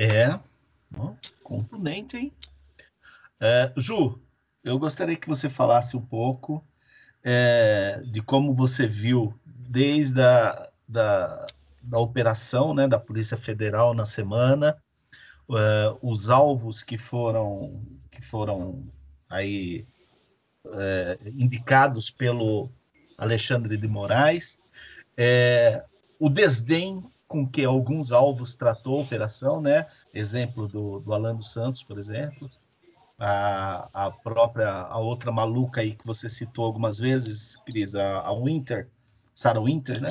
É, 0.04 0.40
contundente, 1.44 2.18
hein? 2.18 2.34
É, 3.40 3.72
Ju, 3.78 4.20
eu 4.64 4.80
gostaria 4.80 5.16
que 5.16 5.28
você 5.28 5.48
falasse 5.48 5.96
um 5.96 6.02
pouco 6.02 6.66
é, 7.24 8.02
de 8.08 8.20
como 8.20 8.52
você 8.56 8.88
viu 8.88 9.40
desde 9.46 10.20
a 10.20 10.72
da, 10.88 11.46
da 11.84 12.00
operação 12.00 12.74
né, 12.74 12.88
da 12.88 13.00
Polícia 13.00 13.38
Federal 13.38 13.94
na 13.94 14.08
semana, 14.08 14.76
é, 15.52 15.96
os 16.02 16.32
alvos 16.32 16.82
que 16.82 16.98
foram 16.98 17.86
que 18.10 18.24
foram 18.24 18.84
aí 19.30 19.86
é, 20.66 21.20
indicados 21.26 22.10
pelo 22.10 22.72
Alexandre 23.20 23.78
de 23.78 23.88
Moraes, 23.88 24.60
é, 25.16 25.86
o 26.18 26.28
desdém 26.28 27.04
com 27.32 27.48
que 27.48 27.64
alguns 27.64 28.12
alvos 28.12 28.54
tratou 28.54 29.00
a 29.00 29.04
operação, 29.04 29.62
né? 29.62 29.88
Exemplo 30.14 30.68
do, 30.68 31.00
do 31.00 31.14
Alan 31.14 31.36
dos 31.36 31.52
Santos, 31.52 31.82
por 31.82 31.98
exemplo, 31.98 32.52
a, 33.18 33.88
a 33.94 34.12
própria, 34.12 34.70
a 34.70 34.98
outra 34.98 35.32
maluca 35.32 35.82
aí 35.82 35.96
que 35.96 36.06
você 36.06 36.28
citou 36.28 36.66
algumas 36.66 36.98
vezes, 36.98 37.56
Cris, 37.66 37.96
a, 37.96 38.20
a 38.20 38.34
Winter, 38.34 38.90
Sarah 39.34 39.62
Winter, 39.62 40.02
né? 40.02 40.10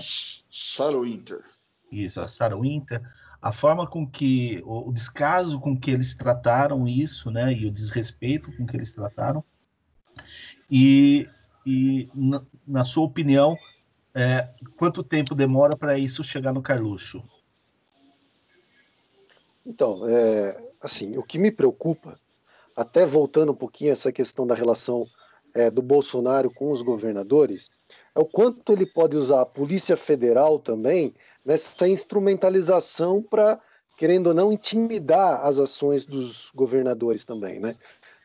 Sarah 0.50 0.98
Winter. 0.98 1.44
Isso, 1.92 2.20
a 2.20 2.28
Sarah 2.28 2.56
Winter. 2.56 3.02
A 3.42 3.52
forma 3.52 3.86
com 3.86 4.06
que, 4.06 4.62
o, 4.64 4.88
o 4.88 4.92
descaso 4.92 5.58
com 5.60 5.76
que 5.78 5.90
eles 5.90 6.14
trataram 6.14 6.86
isso, 6.86 7.30
né? 7.30 7.52
E 7.52 7.66
o 7.66 7.70
desrespeito 7.70 8.56
com 8.56 8.64
que 8.64 8.76
eles 8.76 8.92
trataram. 8.92 9.44
E, 10.70 11.28
e 11.66 12.08
na, 12.14 12.42
na 12.66 12.84
sua 12.84 13.04
opinião, 13.04 13.58
é, 14.14 14.48
quanto 14.76 15.02
tempo 15.02 15.34
demora 15.34 15.76
para 15.76 15.98
isso 15.98 16.24
chegar 16.24 16.52
no 16.52 16.62
Carluxo? 16.62 17.22
Então, 19.64 20.06
é, 20.08 20.62
assim, 20.80 21.16
o 21.16 21.22
que 21.22 21.38
me 21.38 21.50
preocupa, 21.50 22.18
até 22.74 23.06
voltando 23.06 23.52
um 23.52 23.56
pouquinho 23.56 23.92
essa 23.92 24.10
questão 24.10 24.46
da 24.46 24.54
relação 24.54 25.06
é, 25.54 25.70
do 25.70 25.82
Bolsonaro 25.82 26.50
com 26.50 26.70
os 26.70 26.82
governadores, 26.82 27.70
é 28.14 28.20
o 28.20 28.24
quanto 28.24 28.72
ele 28.72 28.86
pode 28.86 29.16
usar 29.16 29.42
a 29.42 29.46
Polícia 29.46 29.96
Federal 29.96 30.58
também 30.58 31.14
nessa 31.44 31.88
instrumentalização 31.88 33.22
para, 33.22 33.60
querendo 33.96 34.28
ou 34.28 34.34
não, 34.34 34.52
intimidar 34.52 35.44
as 35.44 35.58
ações 35.58 36.04
dos 36.04 36.50
governadores 36.54 37.24
também, 37.24 37.60
né? 37.60 37.76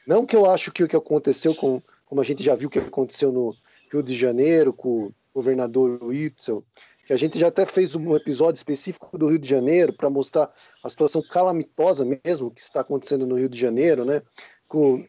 Não 0.07 0.25
que 0.25 0.35
eu 0.35 0.49
acho 0.49 0.71
que 0.71 0.83
o 0.83 0.87
que 0.87 0.95
aconteceu 0.95 1.53
com, 1.55 1.81
como 2.05 2.21
a 2.21 2.23
gente 2.23 2.43
já 2.43 2.55
viu 2.55 2.69
que 2.69 2.79
aconteceu 2.79 3.31
no 3.31 3.55
Rio 3.91 4.03
de 4.03 4.15
Janeiro 4.15 4.71
com 4.71 5.11
governador 5.35 6.01
Witzel, 6.01 6.63
que 7.05 7.11
a 7.11 7.17
gente 7.17 7.37
já 7.37 7.47
até 7.47 7.65
fez 7.65 7.93
um 7.93 8.15
episódio 8.15 8.57
específico 8.57 9.17
do 9.17 9.27
Rio 9.27 9.37
de 9.37 9.47
Janeiro 9.47 9.93
para 9.93 10.09
mostrar 10.09 10.49
a 10.81 10.89
situação 10.89 11.21
calamitosa 11.21 12.05
mesmo 12.05 12.49
que 12.49 12.61
está 12.61 12.79
acontecendo 12.79 13.27
no 13.27 13.35
Rio 13.35 13.49
de 13.49 13.59
Janeiro, 13.59 14.05
né? 14.05 14.21
Com, 14.67 15.05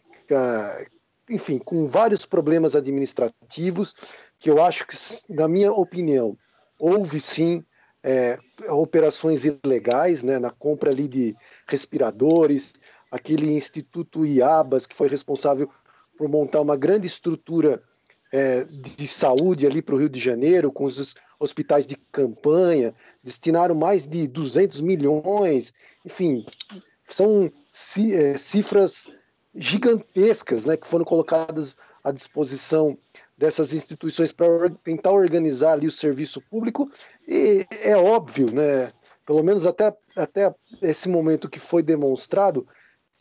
enfim, 1.30 1.58
com 1.58 1.86
vários 1.86 2.26
problemas 2.26 2.74
administrativos, 2.74 3.94
que 4.38 4.50
eu 4.50 4.62
acho 4.62 4.86
que, 4.86 4.96
na 5.28 5.48
minha 5.48 5.72
opinião, 5.72 6.36
houve 6.78 7.20
sim 7.20 7.64
é, 8.02 8.38
operações 8.68 9.44
ilegais, 9.44 10.22
né? 10.22 10.38
Na 10.38 10.50
compra 10.50 10.90
ali 10.90 11.08
de 11.08 11.34
respiradores, 11.66 12.72
aquele 13.10 13.54
Instituto 13.54 14.26
IABAS 14.26 14.86
que 14.86 14.96
foi 14.96 15.08
responsável 15.08 15.70
por 16.18 16.28
montar 16.28 16.60
uma 16.60 16.76
grande 16.76 17.06
estrutura 17.06 17.82
é, 18.32 18.64
de 18.64 19.06
saúde 19.06 19.66
ali 19.66 19.80
para 19.80 19.94
o 19.94 19.98
Rio 19.98 20.08
de 20.08 20.20
Janeiro, 20.20 20.72
com 20.72 20.84
os 20.84 21.14
hospitais 21.38 21.86
de 21.86 21.96
campanha, 22.12 22.94
destinaram 23.22 23.74
mais 23.74 24.06
de 24.06 24.26
200 24.26 24.80
milhões, 24.80 25.72
enfim, 26.04 26.44
são 27.04 27.50
é, 28.12 28.36
cifras 28.36 29.08
gigantescas 29.54 30.64
né, 30.64 30.76
que 30.76 30.86
foram 30.86 31.04
colocadas 31.04 31.76
à 32.02 32.10
disposição 32.10 32.96
dessas 33.36 33.74
instituições 33.74 34.32
para 34.32 34.70
tentar 34.82 35.10
organizar 35.10 35.72
ali 35.72 35.86
o 35.86 35.92
serviço 35.92 36.40
público, 36.40 36.90
e 37.28 37.66
é 37.82 37.96
óbvio, 37.96 38.50
né, 38.52 38.90
pelo 39.26 39.42
menos 39.42 39.66
até, 39.66 39.94
até 40.16 40.54
esse 40.80 41.08
momento 41.08 41.50
que 41.50 41.60
foi 41.60 41.82
demonstrado, 41.82 42.66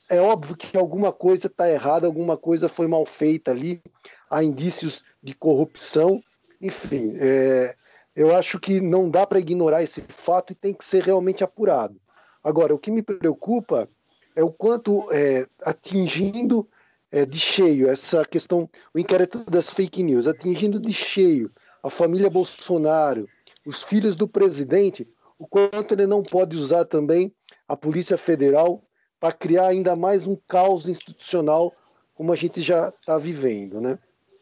é 0.10 0.22
óbvio 0.22 0.56
que 0.56 0.78
alguma 0.78 1.12
coisa 1.12 1.48
está 1.48 1.70
errada, 1.70 2.06
alguma 2.06 2.38
coisa 2.38 2.70
foi 2.70 2.88
mal 2.88 3.06
feita 3.06 3.52
ali, 3.52 3.82
há 4.30 4.44
indícios 4.44 5.04
de 5.22 5.34
corrupção, 5.34 6.22
enfim, 6.62 7.14
é, 7.18 7.76
eu 8.16 8.36
acho 8.36 8.60
que 8.60 8.80
não 8.80 9.10
dá 9.10 9.26
para 9.26 9.40
ignorar 9.40 9.84
esse 9.84 10.02
fato 10.08 10.54
e 10.54 10.56
tem 10.56 10.74
que 10.74 10.86
ser 10.86 11.04
realmente 11.04 11.44
apurado. 11.44 12.00
Agora, 12.44 12.74
o 12.74 12.80
que 12.80 12.92
me 12.92 13.02
preocupa 13.02 13.90
é 14.36 14.44
o 14.44 14.52
quanto 14.52 15.12
é, 15.12 15.48
atingindo 15.64 16.68
é, 17.12 17.26
de 17.26 17.40
cheio 17.40 17.90
essa 17.90 18.26
questão, 18.26 18.70
o 18.94 19.00
inquérito 19.00 19.44
das 19.46 19.70
fake 19.70 20.04
news, 20.04 20.28
atingindo 20.28 20.80
de 20.80 20.94
cheio 20.94 21.52
a 21.82 21.90
família 21.90 22.30
Bolsonaro, 22.30 23.28
os 23.66 23.84
filhos 23.84 24.16
do 24.16 24.28
presidente, 24.28 25.08
o 25.38 25.48
quanto 25.48 25.94
ele 25.94 26.08
não 26.08 26.24
pode 26.24 26.58
usar 26.58 26.86
também 26.86 27.34
a 27.68 27.76
Polícia 27.76 28.18
Federal 28.18 28.84
para 29.20 29.32
criar 29.32 29.68
ainda 29.68 29.96
mais 29.96 30.26
um 30.28 30.36
caos 30.48 30.88
institucional 30.88 31.74
como 32.14 32.32
a 32.32 32.36
gente 32.36 32.62
já 32.62 32.90
está 32.90 33.18
vivendo, 33.18 33.82
né? 33.82 34.00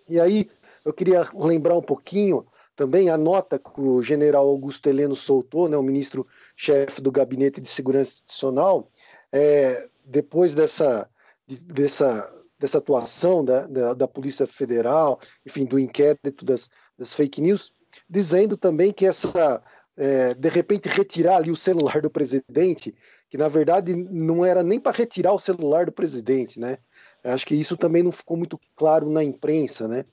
E 0.07 0.19
aí 0.19 0.49
eu 0.83 0.93
queria 0.93 1.27
lembrar 1.33 1.77
um 1.77 1.81
pouquinho 1.81 2.45
também 2.75 3.09
a 3.09 3.17
nota 3.17 3.59
que 3.59 3.79
o 3.79 4.01
general 4.01 4.47
Augusto 4.47 4.87
Heleno 4.87 5.15
soltou, 5.15 5.69
né, 5.69 5.77
o 5.77 5.83
ministro-chefe 5.83 7.01
do 7.01 7.11
Gabinete 7.11 7.61
de 7.61 7.69
Segurança 7.69 8.11
Institucional, 8.11 8.89
é, 9.31 9.87
depois 10.03 10.53
dessa, 10.55 11.09
dessa, 11.47 12.43
dessa 12.57 12.77
atuação 12.79 13.45
da, 13.45 13.67
da, 13.67 13.93
da, 13.93 14.07
Polícia 14.07 14.47
Federal, 14.47 15.19
enfim, 15.45 15.65
do 15.65 15.79
inquérito 15.79 16.43
das, 16.43 16.69
das 16.97 17.13
fake 17.13 17.41
news, 17.41 17.71
dizendo 18.09 18.57
também 18.57 18.91
que 18.91 19.05
essa, 19.05 19.63
é, 19.95 20.33
de 20.33 20.49
repente, 20.49 20.89
retirar 20.89 21.37
ali 21.37 21.51
o 21.51 21.55
celular 21.55 22.01
do 22.01 22.09
presidente, 22.09 22.95
que 23.29 23.37
na 23.37 23.47
verdade 23.47 23.95
não 23.95 24.45
era 24.45 24.61
nem 24.61 24.79
para 24.79 24.95
retirar 24.95 25.33
o 25.33 25.39
celular 25.39 25.85
do 25.85 25.91
presidente, 25.91 26.59
né? 26.59 26.77
Acho 27.23 27.45
que 27.45 27.55
isso 27.55 27.77
também 27.77 28.03
não 28.03 28.11
ficou 28.11 28.35
muito 28.35 28.59
claro 28.75 29.09
na 29.09 29.23
imprensa, 29.23 29.87
né? 29.87 30.05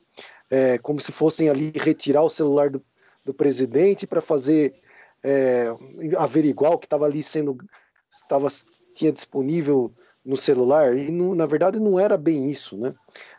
É, 0.49 0.79
como 0.79 1.01
se 1.01 1.13
fossem 1.13 1.49
ali 1.49 1.73
retirar 1.75 2.23
o 2.23 2.31
celular 2.31 2.71
do, 2.71 2.85
do 3.25 3.33
presidente 3.33 4.07
para 4.07 4.21
fazer 4.21 4.75
é, 5.23 5.67
averiguar 6.17 6.73
o 6.73 6.79
que 6.79 6.87
estava 6.87 7.07
ali 7.07 7.23
sendo 7.23 7.57
estava 8.11 8.49
tinha 8.95 9.13
disponível 9.13 9.93
no 10.25 10.37
celular 10.37 10.97
e 10.97 11.11
não, 11.11 11.35
na 11.35 11.47
verdade 11.47 11.79
não 11.81 11.99
era 11.99 12.17
bem 12.17 12.51
isso, 12.51 12.77
né? 12.77 12.95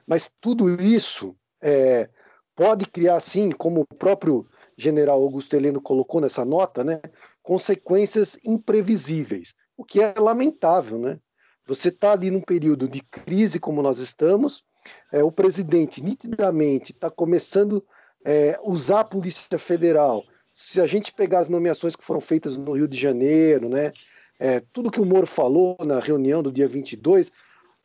Mas 0.07 0.29
tudo 0.39 0.81
isso 0.81 1.35
é, 1.61 2.09
pode 2.55 2.85
criar, 2.85 3.15
assim, 3.15 3.51
como 3.51 3.81
o 3.81 3.95
próprio 3.95 4.47
General 4.77 5.21
Augusto 5.21 5.55
Heleno 5.55 5.81
colocou 5.81 6.19
nessa 6.19 6.43
nota, 6.43 6.83
né? 6.83 7.01
Consequências 7.43 8.37
imprevisíveis, 8.45 9.53
o 9.77 9.83
que 9.83 10.01
é 10.01 10.13
lamentável, 10.17 10.97
né? 10.97 11.19
Você 11.71 11.87
está 11.87 12.11
ali 12.11 12.29
num 12.29 12.41
período 12.41 12.85
de 12.85 12.99
crise 12.99 13.57
como 13.57 13.81
nós 13.81 13.97
estamos, 13.97 14.61
é, 15.09 15.23
o 15.23 15.31
presidente 15.31 16.03
nitidamente 16.03 16.91
está 16.91 17.09
começando 17.09 17.81
a 18.25 18.29
é, 18.29 18.59
usar 18.65 18.99
a 18.99 19.05
Polícia 19.05 19.57
Federal. 19.57 20.21
Se 20.53 20.81
a 20.81 20.85
gente 20.85 21.13
pegar 21.13 21.39
as 21.39 21.47
nomeações 21.47 21.95
que 21.95 22.03
foram 22.03 22.19
feitas 22.19 22.57
no 22.57 22.73
Rio 22.73 22.89
de 22.89 22.99
Janeiro, 22.99 23.69
né, 23.69 23.93
é, 24.37 24.59
tudo 24.73 24.91
que 24.91 24.99
o 24.99 25.05
Moro 25.05 25.25
falou 25.25 25.77
na 25.79 26.01
reunião 26.01 26.43
do 26.43 26.51
dia 26.51 26.67
22, 26.67 27.31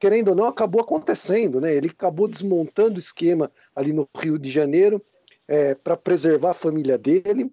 querendo 0.01 0.31
ou 0.31 0.35
não, 0.35 0.49
acabou 0.49 0.81
acontecendo. 0.81 1.61
Né? 1.61 1.73
Ele 1.73 1.89
acabou 1.89 2.27
desmontando 2.27 2.97
o 2.97 2.99
esquema 2.99 3.53
ali 3.73 3.93
no 3.93 4.09
Rio 4.19 4.37
de 4.37 4.51
Janeiro 4.51 5.01
é, 5.47 5.77
para 5.77 5.97
preservar 5.97 6.51
a 6.51 6.55
família 6.55 6.99
dele. 6.99 7.53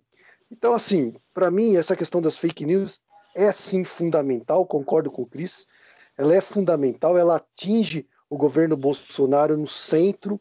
Então, 0.51 0.73
assim, 0.73 1.13
para 1.31 1.51
mim, 1.51 1.75
essa 1.75 1.95
questão 1.95 2.19
das 2.19 2.35
fake 2.35 2.65
news 2.65 2.99
é 3.35 3.51
sim 3.51 3.83
fundamental, 3.83 4.65
concordo 4.65 5.11
com 5.11 5.21
o 5.21 5.27
Cris 5.27 5.67
ela 6.17 6.35
é 6.35 6.41
fundamental, 6.41 7.17
ela 7.17 7.37
atinge 7.37 8.07
o 8.29 8.37
governo 8.37 8.75
Bolsonaro 8.77 9.57
no 9.57 9.67
centro. 9.67 10.39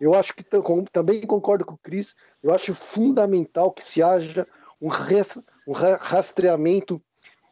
Eu 0.00 0.14
acho 0.14 0.34
que 0.34 0.44
também 0.92 1.22
concordo 1.22 1.64
com 1.64 1.74
o 1.74 1.78
Cris, 1.78 2.14
eu 2.42 2.52
acho 2.52 2.74
fundamental 2.74 3.72
que 3.72 3.82
se 3.82 4.02
haja 4.02 4.46
um, 4.80 4.88
um 5.66 5.72
rastreamento 5.72 7.00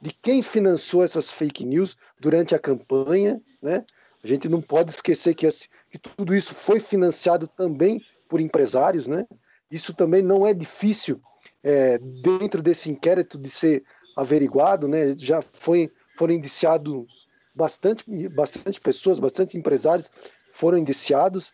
de 0.01 0.11
quem 0.11 0.43
financiou 0.43 1.05
essas 1.05 1.31
fake 1.31 1.65
news 1.65 1.97
durante 2.21 2.55
a 2.55 2.59
campanha, 2.59 3.41
né? 3.63 3.85
A 4.23 4.27
gente 4.27 4.49
não 4.49 4.61
pode 4.61 4.91
esquecer 4.91 5.35
que, 5.35 5.47
esse, 5.47 5.69
que 5.91 5.99
tudo 5.99 6.35
isso 6.35 6.55
foi 6.55 6.81
financiado 6.81 7.47
também 7.49 8.01
por 8.29 8.41
empresários, 8.41 9.07
né? 9.07 9.27
Isso 9.71 9.95
também 9.95 10.23
não 10.23 10.47
é 10.47 10.53
difícil 10.53 11.21
é, 11.63 11.99
dentro 11.99 12.61
desse 12.61 12.91
inquérito 12.91 13.39
de 13.39 13.49
ser 13.49 13.85
averiguado, 14.17 14.89
né? 14.89 15.17
Já 15.17 15.41
foi, 15.41 15.91
foram 16.17 16.35
indiciados 16.35 17.29
bastante, 17.55 18.29
bastante 18.29 18.81
pessoas, 18.81 19.19
bastante 19.19 19.57
empresários 19.57 20.11
foram 20.51 20.79
indiciados, 20.79 21.53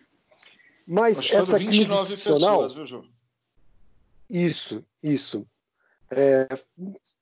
mas 0.87 1.19
essa 1.31 1.59
crise 1.59 1.93
institucional, 1.93 2.63
pessoas, 2.69 2.91
viu, 2.91 3.05
isso, 4.29 4.85
isso, 5.03 5.47
é, 6.11 6.49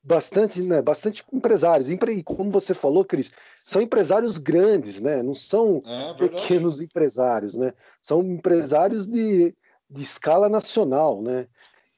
bastante, 0.03 0.61
né, 0.61 0.81
bastante 0.81 1.23
empresários. 1.31 1.89
E 1.89 2.23
como 2.23 2.49
você 2.51 2.73
falou, 2.73 3.03
Cris, 3.03 3.31
são 3.65 3.81
empresários 3.81 4.37
grandes, 4.37 4.99
né? 5.01 5.21
Não 5.21 5.35
são 5.35 5.81
é, 5.85 6.13
pequenos 6.13 6.81
empresários, 6.81 7.53
né? 7.53 7.73
São 8.01 8.21
empresários 8.23 9.05
de, 9.05 9.53
de 9.89 10.03
escala 10.03 10.47
nacional, 10.47 11.21
né? 11.21 11.47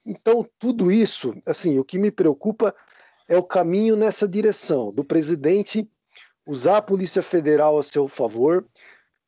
Então, 0.06 0.48
tudo 0.58 0.92
isso, 0.92 1.36
assim, 1.46 1.78
o 1.78 1.86
que 1.86 2.00
me 2.00 2.10
preocupa 2.10 2.74
é 3.28 3.38
o 3.38 3.44
caminho 3.44 3.96
nessa 3.96 4.28
direção 4.28 4.92
do 4.92 5.04
presidente 5.04 5.88
usar 6.50 6.78
a 6.78 6.82
Polícia 6.82 7.22
Federal 7.22 7.78
a 7.78 7.84
seu 7.84 8.08
favor, 8.08 8.66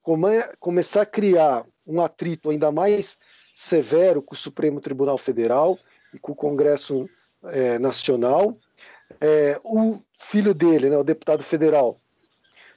come, 0.02 0.42
começar 0.60 1.04
a 1.04 1.06
criar 1.06 1.64
um 1.86 2.02
atrito 2.02 2.50
ainda 2.50 2.72
mais 2.72 3.20
severo 3.56 4.24
com 4.24 4.34
o 4.34 4.38
Supremo 4.38 4.82
Tribunal 4.82 5.20
Federal 5.20 5.78
e 6.12 6.18
com 6.18 6.32
o 6.32 6.36
Congresso 6.36 7.08
é, 7.44 7.78
Nacional. 7.78 8.58
É, 9.20 9.62
o 9.64 10.00
filho 10.18 10.52
dele, 10.52 10.90
né, 10.90 10.98
o 10.98 11.04
deputado 11.04 11.44
federal, 11.44 12.02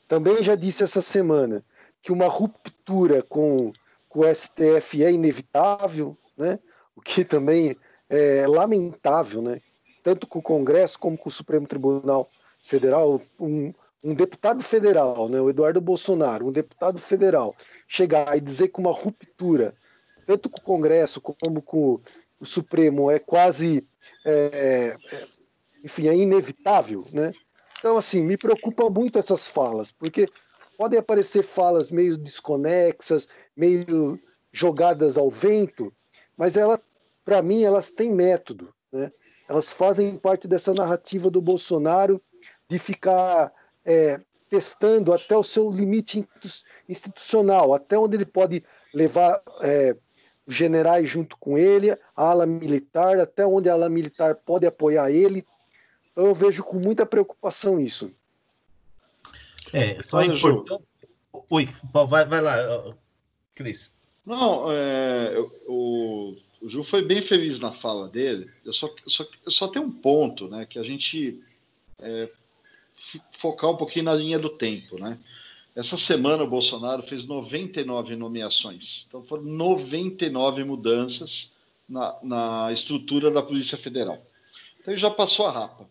também 0.07 0.43
já 0.43 0.55
disse 0.55 0.85
essa 0.85 1.01
semana 1.01 1.65
que 2.03 2.13
uma 2.13 2.27
ruptura 2.27 3.23
com, 3.23 3.73
com 4.11 4.21
o 4.21 4.35
STF 4.35 5.03
é 5.03 5.11
inevitável, 5.11 6.15
né, 6.37 6.59
o 6.95 7.01
que 7.01 7.25
também 7.25 7.79
é 8.11 8.47
lamentável, 8.47 9.41
né, 9.41 9.63
tanto 10.03 10.27
com 10.27 10.41
o 10.41 10.43
Congresso 10.43 10.99
como 10.99 11.17
com 11.17 11.31
o 11.31 11.33
Supremo 11.33 11.67
Tribunal 11.67 12.29
Federal. 12.63 13.23
Um, 13.41 13.73
um 14.05 14.15
deputado 14.15 14.63
federal, 14.63 15.31
né, 15.31 15.41
o 15.41 15.49
Eduardo 15.49 15.81
Bolsonaro, 15.81 16.47
um 16.47 16.53
deputado 16.53 17.01
federal, 17.01 17.57
chegar 17.89 18.37
e 18.37 18.41
dizer 18.41 18.69
que 18.69 18.79
uma 18.79 18.93
ruptura, 18.93 19.75
tanto 20.27 20.51
com 20.51 20.59
o 20.59 20.65
Congresso 20.65 21.23
como 21.23 21.63
com 21.63 21.99
o 22.39 22.45
Supremo, 22.45 23.11
é 23.11 23.19
quase, 23.19 23.83
é, 24.27 24.97
é, 25.11 25.27
enfim, 25.83 26.07
é 26.07 26.15
inevitável, 26.15 27.03
né? 27.15 27.33
Então, 27.79 27.97
assim, 27.97 28.23
me 28.23 28.37
preocupa 28.37 28.91
muito 28.91 29.19
essas 29.19 29.47
falas, 29.47 29.91
porque 29.91 30.29
podem 30.77 30.99
aparecer 30.99 31.43
falas 31.43 31.91
meio 31.91 32.19
desconexas, 32.19 33.27
meio 33.57 34.21
jogadas 34.53 35.17
ao 35.17 35.31
vento, 35.31 35.93
mas 36.37 36.59
ela, 36.59 36.79
para 37.25 37.41
mim, 37.41 37.63
elas 37.63 37.91
têm 37.91 38.13
método, 38.13 38.75
né? 38.93 39.11
Elas 39.49 39.73
fazem 39.73 40.17
parte 40.19 40.47
dessa 40.47 40.75
narrativa 40.75 41.31
do 41.31 41.41
Bolsonaro 41.41 42.21
de 42.69 42.79
ficar 42.79 43.53
é, 43.85 44.21
testando 44.49 45.13
até 45.13 45.37
o 45.37 45.43
seu 45.43 45.71
limite 45.71 46.27
institucional, 46.89 47.75
até 47.75 47.99
onde 47.99 48.17
ele 48.17 48.27
pode 48.27 48.65
levar 48.93 49.43
é, 49.61 49.97
os 50.47 50.55
generais 50.55 51.09
junto 51.09 51.37
com 51.37 51.59
ele, 51.59 51.91
a 51.91 51.99
ala 52.17 52.47
militar, 52.47 53.19
até 53.19 53.47
onde 53.47 53.69
a 53.69 53.73
ala 53.73 53.89
militar 53.89 54.37
pode 54.37 54.67
apoiar 54.67 55.11
ele. 55.11 55.45
Então 56.13 56.27
eu 56.27 56.35
vejo 56.35 56.63
com 56.63 56.79
muita 56.79 57.05
preocupação 57.05 57.81
isso. 57.81 58.11
É, 59.73 60.01
só 60.01 60.19
Olha, 60.19 60.33
importante. 60.33 60.85
Oi, 61.51 61.69
vai, 61.93 62.25
vai 62.25 62.41
lá, 62.41 62.95
Cris. 63.55 63.95
Não, 64.25 64.71
é, 64.71 65.35
o, 65.67 66.37
o 66.63 66.69
Ju 66.69 66.83
foi 66.83 67.03
bem 67.03 67.21
feliz 67.21 67.59
na 67.59 67.73
fala 67.73 68.09
dele. 68.09 68.51
Eu 68.65 68.73
só, 68.73 68.89
só, 69.07 69.27
só 69.49 69.69
tem 69.69 69.83
um 69.83 69.91
ponto, 69.91 70.49
né, 70.49 70.65
que 70.65 70.79
a 70.79 70.83
gente 70.83 71.43
é, 71.99 72.31
focar 73.33 73.71
um 73.71 73.77
pouquinho 73.77 74.07
na 74.07 74.15
linha 74.15 74.39
do 74.39 74.51
tempo, 74.51 74.99
né? 74.99 75.19
Essa 75.75 75.97
semana 75.97 76.45
o 76.45 76.49
Bolsonaro 76.49 77.03
fez 77.03 77.25
99 77.25 78.15
nomeações. 78.15 79.07
Então 79.09 79.25
foram 79.25 79.43
99 79.43 80.63
mudanças 80.63 81.53
na, 81.89 82.17
na 82.23 82.73
estrutura 82.73 83.31
da 83.31 83.43
Polícia 83.43 83.77
Federal. 83.77 84.25
Então 84.81 84.95
ele 84.95 85.01
já 85.01 85.11
passou 85.11 85.47
a 85.47 85.51
rapa. 85.51 85.89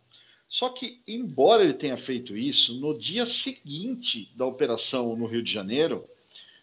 Só 0.48 0.70
que, 0.70 1.02
embora 1.08 1.64
ele 1.64 1.74
tenha 1.74 1.98
feito 1.98 2.38
isso, 2.38 2.80
no 2.80 2.98
dia 2.98 3.26
seguinte 3.26 4.32
da 4.36 4.46
operação 4.46 5.16
no 5.16 5.26
Rio 5.26 5.42
de 5.42 5.52
Janeiro, 5.52 6.06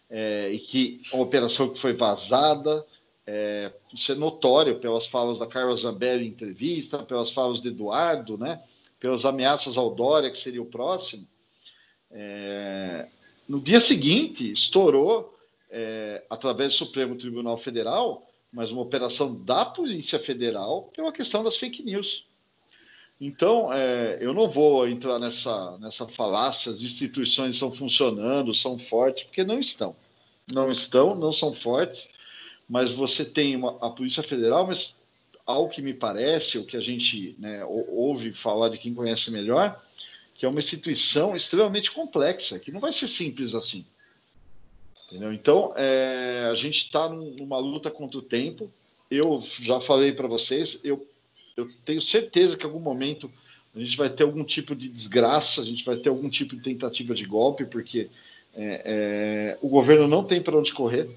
é, 0.09 0.49
e 0.51 0.59
que 0.59 1.01
a 1.11 1.17
operação 1.17 1.69
que 1.69 1.77
foi 1.77 1.93
vazada, 1.93 2.85
é, 3.27 3.71
isso 3.93 4.11
é 4.11 4.15
notório 4.15 4.79
pelas 4.79 5.05
falas 5.05 5.37
da 5.37 5.45
Carla 5.45 5.75
Zambelli 5.75 6.25
em 6.25 6.29
entrevista, 6.29 6.99
pelas 6.99 7.31
falas 7.31 7.61
de 7.61 7.67
Eduardo, 7.67 8.37
né? 8.37 8.61
Pelas 9.01 9.25
ameaças 9.25 9.77
ao 9.77 9.93
Dória, 9.93 10.29
que 10.29 10.37
seria 10.37 10.61
o 10.61 10.65
próximo, 10.65 11.27
é, 12.11 13.07
no 13.49 13.59
dia 13.59 13.81
seguinte 13.81 14.49
estourou, 14.51 15.37
é, 15.69 16.23
através 16.29 16.73
do 16.73 16.77
Supremo 16.77 17.15
Tribunal 17.15 17.57
Federal, 17.57 18.27
mas 18.53 18.71
uma 18.71 18.81
operação 18.81 19.33
da 19.43 19.65
Polícia 19.65 20.19
Federal 20.19 20.83
pela 20.95 21.11
questão 21.11 21.43
das 21.43 21.57
fake 21.57 21.81
news. 21.81 22.27
Então, 23.19 23.73
é, 23.73 24.17
eu 24.21 24.33
não 24.33 24.47
vou 24.47 24.87
entrar 24.87 25.17
nessa, 25.17 25.77
nessa 25.79 26.07
falácia, 26.07 26.71
as 26.71 26.81
instituições 26.81 27.55
estão 27.55 27.71
funcionando, 27.71 28.53
são 28.53 28.77
fortes, 28.77 29.23
porque 29.23 29.43
não 29.43 29.59
estão. 29.59 29.95
Não 30.51 30.71
estão, 30.71 31.15
não 31.15 31.31
são 31.31 31.53
fortes, 31.53 32.09
mas 32.69 32.91
você 32.91 33.25
tem 33.25 33.55
uma, 33.55 33.77
a 33.81 33.89
Polícia 33.89 34.21
Federal, 34.21 34.67
mas 34.67 34.95
ao 35.51 35.69
que 35.69 35.81
me 35.81 35.93
parece, 35.93 36.57
o 36.57 36.65
que 36.65 36.77
a 36.77 36.81
gente 36.81 37.35
né, 37.39 37.63
ouve 37.65 38.33
falar 38.33 38.69
de 38.69 38.77
quem 38.77 38.93
conhece 38.93 39.29
melhor, 39.31 39.81
que 40.33 40.45
é 40.45 40.49
uma 40.49 40.59
instituição 40.59 41.35
extremamente 41.35 41.91
complexa, 41.91 42.59
que 42.59 42.71
não 42.71 42.79
vai 42.79 42.91
ser 42.91 43.07
simples 43.07 43.53
assim. 43.53 43.85
Entendeu? 45.07 45.33
Então, 45.33 45.73
é, 45.75 46.47
a 46.49 46.55
gente 46.55 46.85
está 46.85 47.09
numa 47.09 47.57
luta 47.57 47.91
contra 47.91 48.17
o 48.17 48.21
tempo. 48.21 48.71
Eu 49.09 49.43
já 49.59 49.81
falei 49.81 50.13
para 50.13 50.27
vocês, 50.27 50.79
eu, 50.83 51.05
eu 51.57 51.69
tenho 51.85 52.01
certeza 52.01 52.55
que 52.55 52.63
em 52.63 52.67
algum 52.67 52.79
momento 52.79 53.29
a 53.75 53.79
gente 53.79 53.97
vai 53.97 54.09
ter 54.09 54.23
algum 54.23 54.43
tipo 54.43 54.73
de 54.73 54.87
desgraça, 54.87 55.61
a 55.61 55.65
gente 55.65 55.83
vai 55.83 55.97
ter 55.97 56.09
algum 56.09 56.29
tipo 56.29 56.55
de 56.55 56.61
tentativa 56.61 57.13
de 57.13 57.25
golpe, 57.25 57.65
porque 57.65 58.09
é, 58.53 58.81
é, 58.85 59.57
o 59.61 59.69
governo 59.69 60.07
não 60.07 60.23
tem 60.23 60.41
para 60.41 60.57
onde 60.57 60.73
correr, 60.73 61.09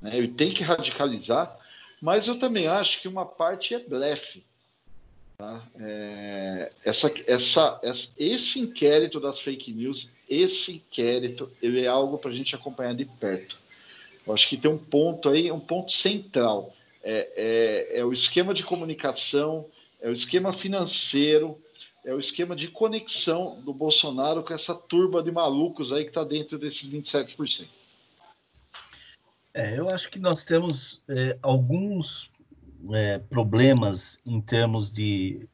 né? 0.00 0.16
ele 0.16 0.28
tem 0.28 0.52
que 0.52 0.62
radicalizar. 0.62 1.58
Mas 2.00 2.26
eu 2.26 2.38
também 2.38 2.66
acho 2.66 3.00
que 3.00 3.08
uma 3.08 3.26
parte 3.26 3.74
é 3.74 3.78
blefe. 3.78 4.42
Tá? 5.36 5.62
É, 5.78 6.72
essa, 6.84 7.12
essa, 7.26 7.80
essa, 7.82 8.12
esse 8.18 8.60
inquérito 8.60 9.18
das 9.18 9.40
fake 9.40 9.72
news, 9.72 10.08
esse 10.28 10.72
inquérito, 10.76 11.50
ele 11.62 11.82
é 11.82 11.86
algo 11.86 12.18
para 12.18 12.30
a 12.30 12.34
gente 12.34 12.54
acompanhar 12.54 12.94
de 12.94 13.04
perto. 13.04 13.58
Eu 14.26 14.34
acho 14.34 14.48
que 14.48 14.56
tem 14.56 14.70
um 14.70 14.78
ponto 14.78 15.28
aí, 15.28 15.50
um 15.50 15.60
ponto 15.60 15.92
central. 15.92 16.74
É, 17.02 17.88
é, 17.92 18.00
é 18.00 18.04
o 18.04 18.12
esquema 18.12 18.52
de 18.52 18.62
comunicação, 18.62 19.66
é 20.00 20.08
o 20.08 20.12
esquema 20.12 20.52
financeiro, 20.52 21.58
é 22.04 22.14
o 22.14 22.18
esquema 22.18 22.56
de 22.56 22.68
conexão 22.68 23.60
do 23.62 23.72
Bolsonaro 23.72 24.42
com 24.42 24.54
essa 24.54 24.74
turba 24.74 25.22
de 25.22 25.30
malucos 25.30 25.92
aí 25.92 26.04
que 26.04 26.10
está 26.10 26.24
dentro 26.24 26.58
desses 26.58 26.88
27%. 26.88 27.66
É, 29.52 29.78
eu 29.78 29.88
acho 29.90 30.10
que 30.10 30.18
nós 30.18 30.44
temos 30.44 31.02
é, 31.08 31.36
alguns 31.42 32.30
é, 32.92 33.18
problemas 33.18 34.20
em 34.24 34.40
termos 34.40 34.90
de 34.90 35.48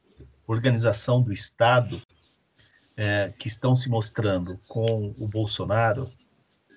organização 0.45 1.21
do 1.21 1.33
Estado 1.33 2.01
é, 2.95 3.33
que 3.37 3.47
estão 3.47 3.75
se 3.75 3.89
mostrando 3.89 4.59
com 4.67 5.13
o 5.17 5.27
Bolsonaro, 5.27 6.11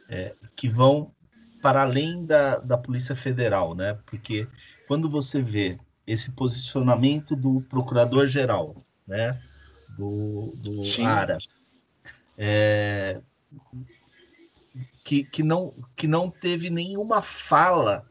é, 0.09 0.35
que 0.57 0.69
vão 0.69 1.15
para 1.63 1.83
além 1.83 2.25
da, 2.25 2.57
da 2.57 2.77
Polícia 2.77 3.15
Federal, 3.15 3.75
né? 3.75 3.99
Porque 4.07 4.49
quando 4.89 5.09
você 5.09 5.43
vê 5.43 5.79
esse 6.07 6.33
posicionamento 6.33 7.37
do 7.37 7.61
Procurador-Geral, 7.63 8.85
né? 9.07 9.41
Do, 9.97 10.55
do 10.57 10.81
Aras, 11.05 11.63
é, 12.37 13.21
que, 15.11 15.25
que, 15.25 15.43
não, 15.43 15.75
que 15.97 16.07
não 16.07 16.31
teve 16.31 16.71
nenhuma 16.71 17.21
fala 17.21 18.09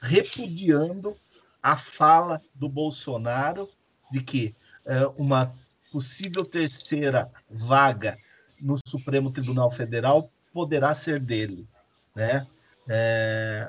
repudiando 0.00 1.16
a 1.60 1.76
fala 1.76 2.40
do 2.54 2.68
Bolsonaro 2.68 3.68
de 4.08 4.22
que 4.22 4.54
é, 4.86 5.08
uma 5.16 5.52
possível 5.90 6.44
terceira 6.44 7.28
vaga 7.50 8.16
no 8.60 8.76
Supremo 8.86 9.32
Tribunal 9.32 9.72
Federal 9.72 10.30
poderá 10.52 10.94
ser 10.94 11.18
dele, 11.18 11.68
né? 12.14 12.46
É, 12.88 13.68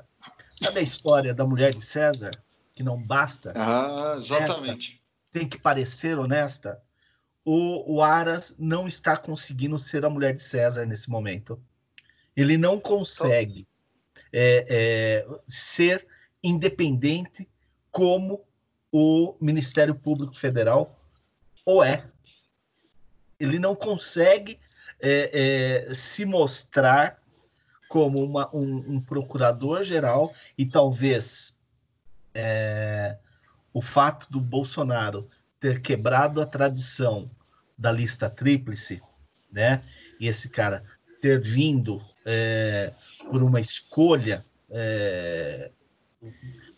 sabe 0.56 0.82
a 0.82 0.84
história 0.84 1.34
da 1.34 1.48
mulher 1.48 1.74
de 1.74 1.84
César 1.84 2.30
que 2.76 2.84
não 2.84 3.02
basta? 3.02 3.54
Ah, 3.56 4.18
exatamente. 4.20 4.62
Honesta, 4.62 5.02
tem 5.32 5.50
que 5.50 5.58
parecer 5.58 6.20
honesta. 6.20 6.80
O, 7.44 7.96
o 7.96 8.04
Aras 8.04 8.56
não 8.60 8.88
está 8.88 9.18
conseguindo 9.18 9.80
ser 9.80 10.06
a 10.06 10.12
mulher 10.12 10.36
de 10.36 10.44
César 10.44 10.86
nesse 10.86 11.10
momento. 11.10 11.60
Ele 12.40 12.58
não 12.58 12.80
consegue 12.80 13.68
é, 14.32 14.66
é, 14.70 15.28
ser 15.46 16.08
independente 16.42 17.46
como 17.92 18.46
o 18.90 19.36
Ministério 19.42 19.94
Público 19.94 20.34
Federal 20.34 20.98
ou 21.66 21.84
é. 21.84 22.10
Ele 23.38 23.60
não 23.60 23.76
consegue 23.76 24.58
é, 25.02 25.88
é, 25.90 25.94
se 25.94 26.24
mostrar 26.24 27.22
como 27.90 28.24
uma, 28.24 28.50
um, 28.56 28.96
um 28.96 29.02
procurador-geral 29.02 30.32
e 30.58 30.66
talvez 30.66 31.58
é, 32.34 33.18
o 33.74 33.82
fato 33.82 34.32
do 34.32 34.40
Bolsonaro 34.40 35.30
ter 35.60 35.82
quebrado 35.82 36.42
a 36.42 36.46
tradição 36.46 37.30
da 37.78 37.92
lista 37.92 38.30
tríplice, 38.30 39.02
né? 39.52 39.84
E 40.22 40.28
esse 40.30 40.48
cara 40.48 40.86
ter 41.22 41.42
vindo 41.42 42.02
é, 42.32 42.94
por 43.32 43.42
uma 43.42 43.60
escolha 43.60 44.46
é, 44.70 45.72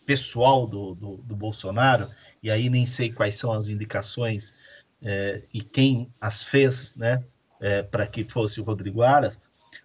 pessoal 0.05 0.65
do, 0.65 0.95
do, 0.95 1.17
do, 1.17 1.35
Bolsonaro, 1.35 2.09
e 2.41 2.49
aí 2.49 2.69
nem 2.69 2.85
sei 2.85 3.11
quais 3.11 3.35
são 3.35 3.51
as 3.51 3.67
indicações 3.67 4.55
é, 5.01 5.43
e 5.53 5.61
quem 5.61 6.09
as 6.21 6.41
fez, 6.41 6.95
né? 6.95 7.21
É, 7.59 7.83
para 7.83 8.07
que 8.07 8.23
fosse 8.23 8.59
o 8.61 8.63
Rodrigo 8.63 9.03
Aras, 9.03 9.39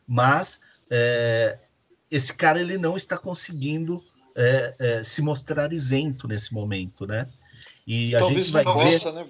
mas 0.07 0.61
é, 0.89 1.59
esse 2.11 2.33
cara 2.33 2.61
ele 2.61 2.79
não 2.79 2.97
está 2.97 3.19
conseguindo 3.19 4.03
é, 4.35 5.03
se 5.03 5.21
mostrar 5.21 5.73
isento 5.73 6.29
nesse 6.29 6.55
momento, 6.55 7.07
né? 7.07 7.29
E 7.87 8.15
a 8.15 8.21
talvez 8.21 8.47
gente 8.47 8.53
vai 8.53 8.65
ver. 8.65 9.01
Possa, 9.01 9.13
né, 9.13 9.27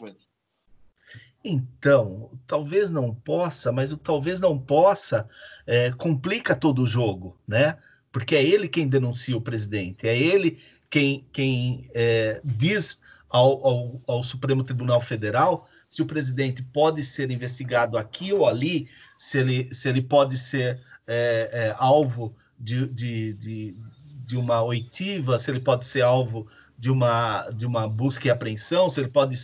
Então, 1.49 2.31
talvez 2.45 2.91
não 2.91 3.15
possa, 3.15 3.71
mas 3.71 3.93
o 3.93 3.97
talvez 3.97 4.41
não 4.41 4.59
possa 4.59 5.29
é, 5.65 5.93
complica 5.93 6.57
todo 6.57 6.83
o 6.83 6.87
jogo, 6.89 7.39
né? 7.47 7.79
Porque 8.11 8.35
é 8.35 8.43
ele 8.43 8.67
quem 8.67 8.89
denuncia 8.89 9.37
o 9.37 9.41
presidente, 9.41 10.09
é 10.09 10.19
ele 10.19 10.59
quem, 10.91 11.25
quem 11.33 11.89
é, 11.95 12.41
diz 12.45 13.01
ao, 13.29 13.65
ao, 13.65 14.03
ao, 14.09 14.23
Supremo 14.25 14.65
Tribunal 14.65 15.01
Federal 15.01 15.67
se 15.89 16.03
o 16.03 16.07
presidente 16.07 16.63
pode 16.63 17.05
ser 17.05 17.31
investigado 17.31 17.97
aqui 17.97 18.33
ou 18.33 18.49
ali, 18.49 18.89
se 19.17 19.39
ele, 19.39 19.73
se 19.73 19.89
ele 19.89 20.03
pode 20.03 20.37
ser 20.37 20.81
é, 21.07 21.51
é 21.53 21.75
alvo 21.79 22.35
de, 22.59 22.89
de, 22.89 23.35
de, 23.35 23.77
de 24.25 24.37
uma 24.37 24.63
oitiva, 24.63 25.39
se 25.39 25.51
ele 25.51 25.61
pode 25.61 25.87
ser 25.87 26.03
alvo 26.03 26.45
de 26.77 26.91
uma, 26.91 27.49
de 27.51 27.67
uma 27.67 27.89
busca 27.89 28.27
e 28.27 28.31
apreensão, 28.31 28.91
se 28.91 29.01
ele 29.01 29.09
pode. 29.09 29.37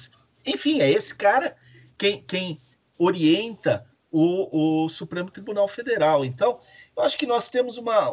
Enfim, 0.44 0.80
é 0.80 0.90
esse 0.90 1.14
cara 1.14 1.54
quem, 2.02 2.20
quem 2.22 2.60
orienta 2.98 3.86
o, 4.10 4.84
o 4.84 4.88
Supremo 4.88 5.30
Tribunal 5.30 5.68
Federal. 5.68 6.24
Então, 6.24 6.58
eu 6.96 7.02
acho 7.04 7.16
que 7.16 7.26
nós 7.26 7.48
temos 7.48 7.78
uma, 7.78 8.10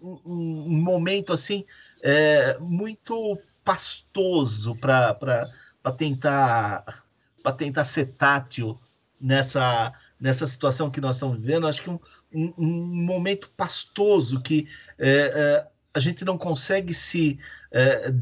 um, 0.00 0.20
um 0.24 0.80
momento 0.80 1.32
assim 1.32 1.64
é, 2.00 2.56
muito 2.60 3.36
pastoso 3.64 4.76
para 4.76 5.18
tentar 5.98 7.02
para 7.42 7.52
tentar 7.52 7.84
ser 7.84 8.06
tátil 8.12 8.80
nessa 9.20 9.92
nessa 10.20 10.46
situação 10.46 10.90
que 10.90 11.00
nós 11.00 11.16
estamos 11.16 11.40
vivendo. 11.40 11.66
Acho 11.66 11.82
que 11.82 11.90
um, 11.90 11.98
um, 12.32 12.54
um 12.56 13.04
momento 13.04 13.50
pastoso 13.56 14.40
que 14.40 14.66
é, 14.96 15.10
é, 15.10 15.66
a 15.92 15.98
gente 15.98 16.24
não 16.24 16.38
consegue 16.38 16.94
se 16.94 17.36
é, 17.72 18.12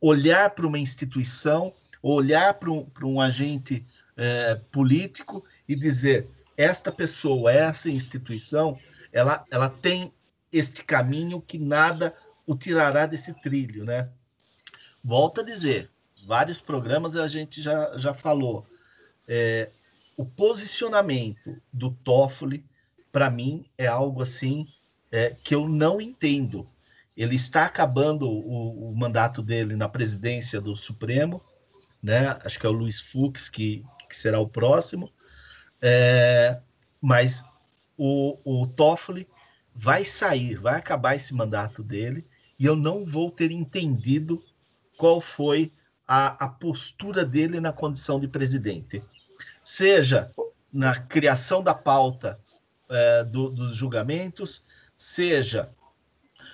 olhar 0.00 0.50
para 0.50 0.66
uma 0.66 0.78
instituição, 0.78 1.74
olhar 2.02 2.54
para 2.54 2.72
um, 2.72 2.84
para 2.86 3.06
um 3.06 3.20
agente 3.20 3.86
é, 4.16 4.54
político 4.70 5.44
e 5.68 5.74
dizer 5.74 6.28
esta 6.56 6.92
pessoa, 6.92 7.52
essa 7.52 7.90
instituição, 7.90 8.78
ela, 9.12 9.44
ela 9.50 9.68
tem 9.68 10.12
este 10.52 10.84
caminho 10.84 11.40
que 11.40 11.58
nada 11.58 12.14
o 12.46 12.54
tirará 12.54 13.06
desse 13.06 13.32
trilho, 13.40 13.84
né? 13.84 14.08
Volto 15.02 15.40
a 15.40 15.44
dizer, 15.44 15.90
vários 16.26 16.60
programas 16.60 17.16
a 17.16 17.26
gente 17.26 17.60
já, 17.60 17.96
já 17.96 18.14
falou. 18.14 18.66
É, 19.26 19.70
o 20.16 20.24
posicionamento 20.24 21.60
do 21.72 21.90
Toffoli, 21.90 22.64
para 23.10 23.30
mim, 23.30 23.64
é 23.76 23.86
algo 23.86 24.22
assim 24.22 24.66
é, 25.10 25.36
que 25.42 25.54
eu 25.54 25.68
não 25.68 26.00
entendo. 26.00 26.68
Ele 27.16 27.36
está 27.36 27.66
acabando 27.66 28.28
o, 28.28 28.90
o, 28.90 28.96
mandato 28.96 29.42
dele 29.42 29.76
na 29.76 29.88
presidência 29.88 30.60
do 30.60 30.74
Supremo, 30.74 31.42
né? 32.02 32.38
Acho 32.44 32.58
que 32.58 32.66
é 32.66 32.68
o 32.68 32.72
Luiz 32.72 33.00
Fux 33.00 33.48
que, 33.48 33.84
que 34.12 34.16
será 34.16 34.38
o 34.38 34.46
próximo. 34.46 35.10
É, 35.80 36.60
mas 37.00 37.42
o, 37.96 38.38
o 38.44 38.66
Toffoli 38.66 39.26
vai 39.74 40.04
sair, 40.04 40.56
vai 40.56 40.76
acabar 40.76 41.16
esse 41.16 41.34
mandato 41.34 41.82
dele, 41.82 42.26
e 42.58 42.66
eu 42.66 42.76
não 42.76 43.06
vou 43.06 43.30
ter 43.30 43.50
entendido 43.50 44.44
qual 44.98 45.18
foi 45.18 45.72
a, 46.06 46.44
a 46.44 46.48
postura 46.48 47.24
dele 47.24 47.58
na 47.58 47.72
condição 47.72 48.20
de 48.20 48.28
presidente. 48.28 49.02
Seja 49.64 50.30
na 50.70 50.94
criação 51.00 51.62
da 51.62 51.74
pauta 51.74 52.38
é, 52.90 53.24
do, 53.24 53.48
dos 53.48 53.74
julgamentos, 53.74 54.62
seja 54.94 55.70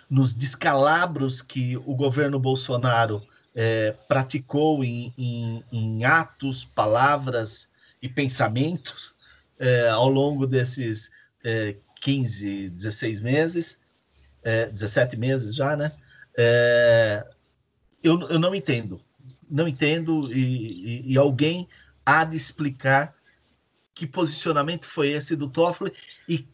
nos 0.09 0.33
descalabros 0.33 1.43
que 1.43 1.77
o 1.77 1.95
governo 1.97 2.39
Bolsonaro 2.39 3.27
é, 3.61 3.91
praticou 4.07 4.85
em, 4.85 5.13
em, 5.19 5.65
em, 5.73 6.05
atos, 6.05 6.65
palavras 6.65 7.69
e 8.01 8.09
pensamentos 8.09 9.17
é, 9.59 9.89
ao 9.89 10.09
longo 10.09 10.47
desses 10.47 11.11
é, 11.45 11.75
15, 12.01 12.71
16 12.71 13.21
meses, 13.21 13.81
é, 14.45 14.67
17 14.67 15.17
meses 15.17 15.57
já, 15.57 15.77
né? 15.77 15.91
É, 16.37 17.27
eu, 18.01 18.21
eu 18.29 18.39
não 18.39 18.55
entendo. 18.55 19.01
Não 19.51 19.67
entendo 19.67 20.33
e, 20.33 21.09
e, 21.09 21.13
e 21.15 21.19
alguém 21.19 21.69
há 22.07 22.23
de 22.23 22.37
explicar 22.37 23.13
que 23.93 24.07
posicionamento 24.07 24.87
foi 24.87 25.09
esse 25.09 25.35
do 25.35 25.49
Toffoli 25.49 25.93
e 26.29 26.47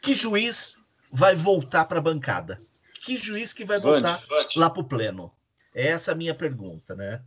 que 0.00 0.14
juiz 0.14 0.76
vai 1.10 1.34
voltar 1.34 1.86
para 1.86 1.98
a 1.98 2.02
bancada? 2.02 2.62
Que 3.02 3.16
juiz 3.18 3.52
que 3.52 3.64
vai 3.64 3.80
voltar 3.80 4.22
lá 4.54 4.70
para 4.70 4.80
o 4.80 4.84
pleno? 4.84 5.32
Essa 5.78 6.10
é 6.10 6.14
a 6.14 6.16
minha 6.16 6.34
pergunta, 6.34 6.96
né? 6.96 7.22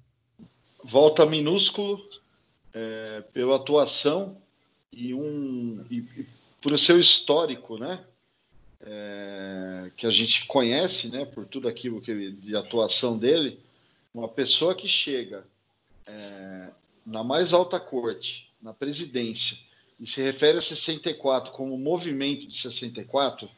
Volta 0.83 1.25
minúsculo 1.25 2.05
é, 2.73 3.23
pela 3.31 3.55
atuação 3.55 4.41
e 4.91 5.13
um 5.13 5.85
e, 5.89 5.99
e 5.99 6.27
por 6.61 6.77
seu 6.77 6.99
histórico, 6.99 7.77
né? 7.77 8.03
É, 8.81 9.89
que 9.95 10.05
a 10.05 10.11
gente 10.11 10.45
conhece, 10.47 11.07
né? 11.07 11.23
Por 11.23 11.45
tudo 11.45 11.69
aquilo 11.69 12.01
que 12.01 12.11
ele, 12.11 12.33
de 12.33 12.53
atuação 12.53 13.17
dele, 13.17 13.57
uma 14.13 14.27
pessoa 14.27 14.75
que 14.75 14.85
chega 14.85 15.45
é, 16.05 16.71
na 17.05 17.23
mais 17.23 17.53
alta 17.53 17.79
corte, 17.79 18.51
na 18.61 18.73
presidência, 18.73 19.57
e 19.97 20.05
se 20.05 20.21
refere 20.21 20.57
a 20.57 20.61
64 20.61 21.53
como 21.53 21.77
movimento 21.77 22.45
de 22.45 22.57
64, 22.57 23.49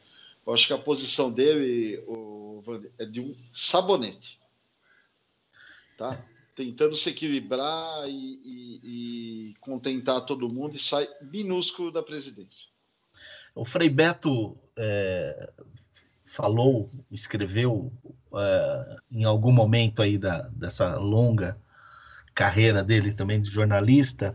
eu 0.46 0.54
acho 0.54 0.68
que 0.68 0.72
a 0.72 0.78
posição 0.78 1.32
dele 1.32 1.98
o, 2.06 2.62
é 2.96 3.04
de 3.04 3.20
um 3.20 3.34
sabonete. 3.52 4.43
Tá? 5.96 6.24
Tentando 6.56 6.96
se 6.96 7.10
equilibrar 7.10 8.08
e, 8.08 8.40
e, 8.44 9.50
e 9.50 9.54
contentar 9.60 10.24
todo 10.24 10.48
mundo 10.48 10.76
e 10.76 10.80
sai 10.80 11.08
minúsculo 11.20 11.90
da 11.90 12.02
presidência. 12.02 12.68
O 13.54 13.64
Frei 13.64 13.88
Beto 13.88 14.56
é, 14.76 15.52
falou, 16.26 16.90
escreveu 17.10 17.92
é, 18.34 18.96
em 19.10 19.24
algum 19.24 19.52
momento 19.52 20.02
aí 20.02 20.18
da, 20.18 20.42
dessa 20.48 20.96
longa 20.96 21.58
carreira 22.34 22.82
dele 22.82 23.14
também 23.14 23.40
de 23.40 23.48
jornalista, 23.48 24.34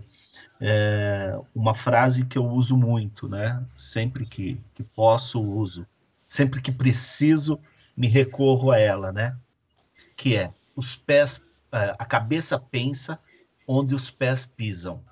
é, 0.61 1.37
uma 1.53 1.73
frase 1.73 2.25
que 2.25 2.37
eu 2.37 2.45
uso 2.45 2.77
muito, 2.77 3.27
né? 3.27 3.65
Sempre 3.77 4.25
que, 4.25 4.59
que 4.73 4.83
posso, 4.83 5.41
uso 5.41 5.85
sempre 6.29 6.61
que 6.61 6.71
preciso, 6.71 7.59
me 7.97 8.07
recorro 8.07 8.71
a 8.71 8.77
ela, 8.77 9.11
né? 9.11 9.35
Que 10.15 10.35
é 10.35 10.53
os 10.75 10.95
pés, 10.95 11.43
a 11.71 12.05
cabeça 12.05 12.59
pensa 12.59 13.19
onde 13.67 13.93
os 13.93 14.09
pés 14.09 14.45
pisam. 14.45 15.03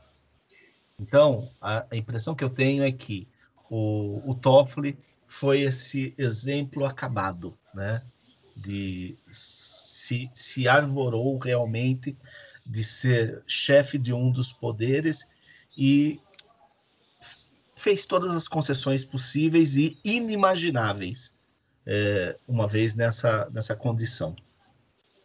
Então, 0.99 1.51
a, 1.61 1.85
a 1.91 1.95
impressão 1.95 2.33
que 2.33 2.43
eu 2.43 2.49
tenho 2.49 2.83
é 2.83 2.91
que 2.91 3.27
o, 3.69 4.21
o 4.25 4.33
Toffoli 4.33 4.97
foi 5.27 5.61
esse 5.61 6.13
exemplo 6.17 6.85
acabado, 6.85 7.57
né? 7.73 8.01
De 8.55 9.15
se, 9.29 10.29
se 10.33 10.67
arvorou 10.67 11.37
realmente 11.37 12.17
de 12.65 12.83
ser 12.83 13.43
chefe 13.45 13.97
de 13.97 14.11
um 14.11 14.31
dos 14.31 14.51
poderes 14.51 15.27
e 15.77 16.19
fez 17.75 18.05
todas 18.05 18.31
as 18.31 18.47
concessões 18.47 19.05
possíveis 19.05 19.77
e 19.77 19.97
inimagináveis, 20.03 21.33
é, 21.85 22.37
uma 22.47 22.67
vez 22.67 22.95
nessa, 22.95 23.47
nessa 23.51 23.75
condição. 23.75 24.35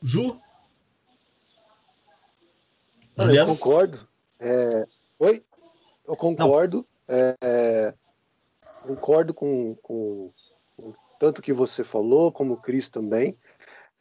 Ju? 0.03 0.39
Eu 3.31 3.47
concordo. 3.47 4.09
É... 4.41 4.87
Oi? 5.19 5.43
Eu 6.07 6.17
concordo. 6.17 6.87
É... 7.09 7.95
concordo 8.83 9.33
com, 9.33 9.77
com, 9.83 10.31
com 10.77 10.95
tanto 11.19 11.41
que 11.41 11.53
você 11.53 11.85
falou, 11.85 12.33
como 12.33 12.55
o 12.55 12.57
Cris 12.57 12.89
também. 12.89 13.37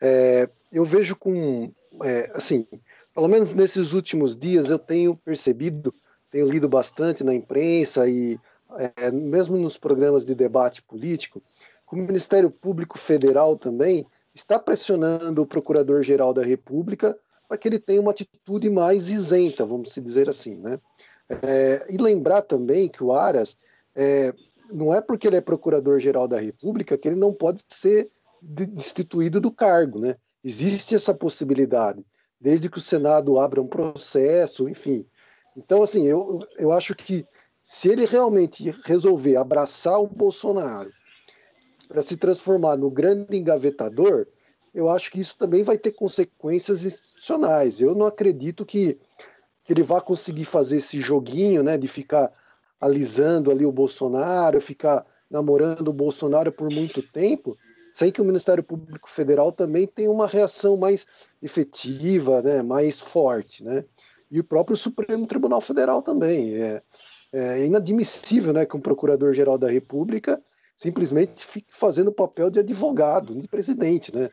É, 0.02 0.50
eu 0.72 0.84
vejo 0.84 1.16
com, 1.16 1.72
é, 2.04 2.32
assim, 2.34 2.66
pelo 3.14 3.28
menos 3.28 3.54
nesses 3.54 3.94
últimos 3.94 4.36
dias 4.36 4.72
eu 4.72 4.80
tenho 4.80 5.16
percebido, 5.16 5.94
tenho 6.32 6.50
lido 6.50 6.68
bastante 6.68 7.24
na 7.24 7.36
imprensa 7.36 8.10
e 8.10 8.40
é, 8.98 9.12
mesmo 9.12 9.58
nos 9.58 9.78
programas 9.78 10.26
de 10.26 10.34
debate 10.34 10.82
político, 10.82 11.44
que 11.88 11.94
o 11.94 11.98
Ministério 11.98 12.50
Público 12.50 12.98
Federal 12.98 13.56
também 13.56 14.08
está 14.34 14.58
pressionando 14.58 15.42
o 15.42 15.46
Procurador-Geral 15.46 16.34
da 16.34 16.42
República 16.42 17.16
para 17.52 17.58
que 17.58 17.68
ele 17.68 17.80
tenha 17.80 18.00
uma 18.00 18.12
atitude 18.12 18.70
mais 18.70 19.10
isenta, 19.10 19.66
vamos 19.66 19.94
dizer 19.94 20.30
assim, 20.30 20.56
né? 20.56 20.80
É, 21.44 21.86
e 21.90 21.98
lembrar 21.98 22.44
também 22.44 22.88
que 22.88 23.04
o 23.04 23.12
Aras 23.12 23.58
é, 23.94 24.34
não 24.72 24.96
é 24.96 25.02
porque 25.02 25.28
ele 25.28 25.36
é 25.36 25.42
Procurador-Geral 25.42 26.30
da 26.30 26.40
República 26.40 26.98
que 26.98 27.10
ele 27.10 27.18
não 27.18 27.34
pode 27.34 27.62
ser 27.68 28.10
destituído 28.42 29.42
do 29.42 29.52
cargo, 29.52 30.00
né? 30.00 30.16
Existe 30.42 30.96
essa 30.96 31.14
possibilidade, 31.14 32.06
desde 32.40 32.70
que 32.70 32.78
o 32.78 32.82
Senado 32.82 33.38
abra 33.38 33.62
um 33.62 33.68
processo, 33.68 34.70
enfim. 34.70 35.06
Então, 35.58 35.84
assim, 35.84 36.08
eu, 36.08 36.40
eu 36.58 36.72
acho 36.72 36.96
que 36.96 37.28
se 37.62 37.90
ele 37.90 38.06
realmente 38.06 38.74
resolver 38.86 39.36
abraçar 39.36 40.00
o 40.00 40.08
Bolsonaro 40.08 40.90
para 41.90 42.02
se 42.02 42.16
transformar 42.16 42.78
no 42.78 42.90
grande 42.90 43.36
engavetador, 43.38 44.26
eu 44.74 44.90
acho 44.90 45.12
que 45.12 45.20
isso 45.20 45.36
também 45.38 45.64
vai 45.64 45.78
ter 45.78 45.92
consequências 45.92 46.86
institucionais. 46.86 47.82
Eu 47.82 47.94
não 47.94 48.06
acredito 48.06 48.66
que, 48.66 48.98
que 49.64 49.74
ele 49.74 49.84
vá 49.84 50.00
conseguir 50.00 50.46
fazer 50.46 50.78
esse 50.78 51.02
joguinho, 51.02 51.62
né, 51.62 51.78
de 51.78 51.88
ficar 51.88 52.32
alisando 52.80 53.52
ali 53.52 53.66
o 53.66 53.72
Bolsonaro, 53.72 54.60
ficar 54.62 55.06
namorando 55.30 55.88
o 55.88 55.94
Bolsonaro 55.94 56.52
por 56.52 56.70
muito 56.72 57.02
tempo, 57.02 57.58
sem 57.94 58.12
que 58.12 58.22
o 58.22 58.26
Ministério 58.26 58.64
Público 58.64 59.10
Federal 59.10 59.52
também 59.52 59.86
tenha 59.86 60.10
uma 60.10 60.28
reação 60.28 60.78
mais 60.78 61.06
efetiva, 61.42 62.42
né, 62.42 62.64
mais 62.64 63.00
forte, 63.00 63.64
né? 63.64 63.84
E 64.30 64.40
o 64.40 64.44
próprio 64.44 64.78
Supremo 64.78 65.28
Tribunal 65.28 65.60
Federal 65.60 66.02
também. 66.02 66.56
É, 66.56 66.82
é 67.34 67.66
inadmissível 67.66 68.52
né, 68.52 68.66
que 68.66 68.76
um 68.76 68.82
Procurador-Geral 68.82 69.58
da 69.58 69.70
República 69.70 70.42
simplesmente 70.76 71.46
fique 71.46 71.74
fazendo 71.74 72.10
o 72.10 72.14
papel 72.14 72.50
de 72.50 72.60
advogado, 72.60 73.36
de 73.36 73.48
presidente, 73.48 74.14
né? 74.14 74.30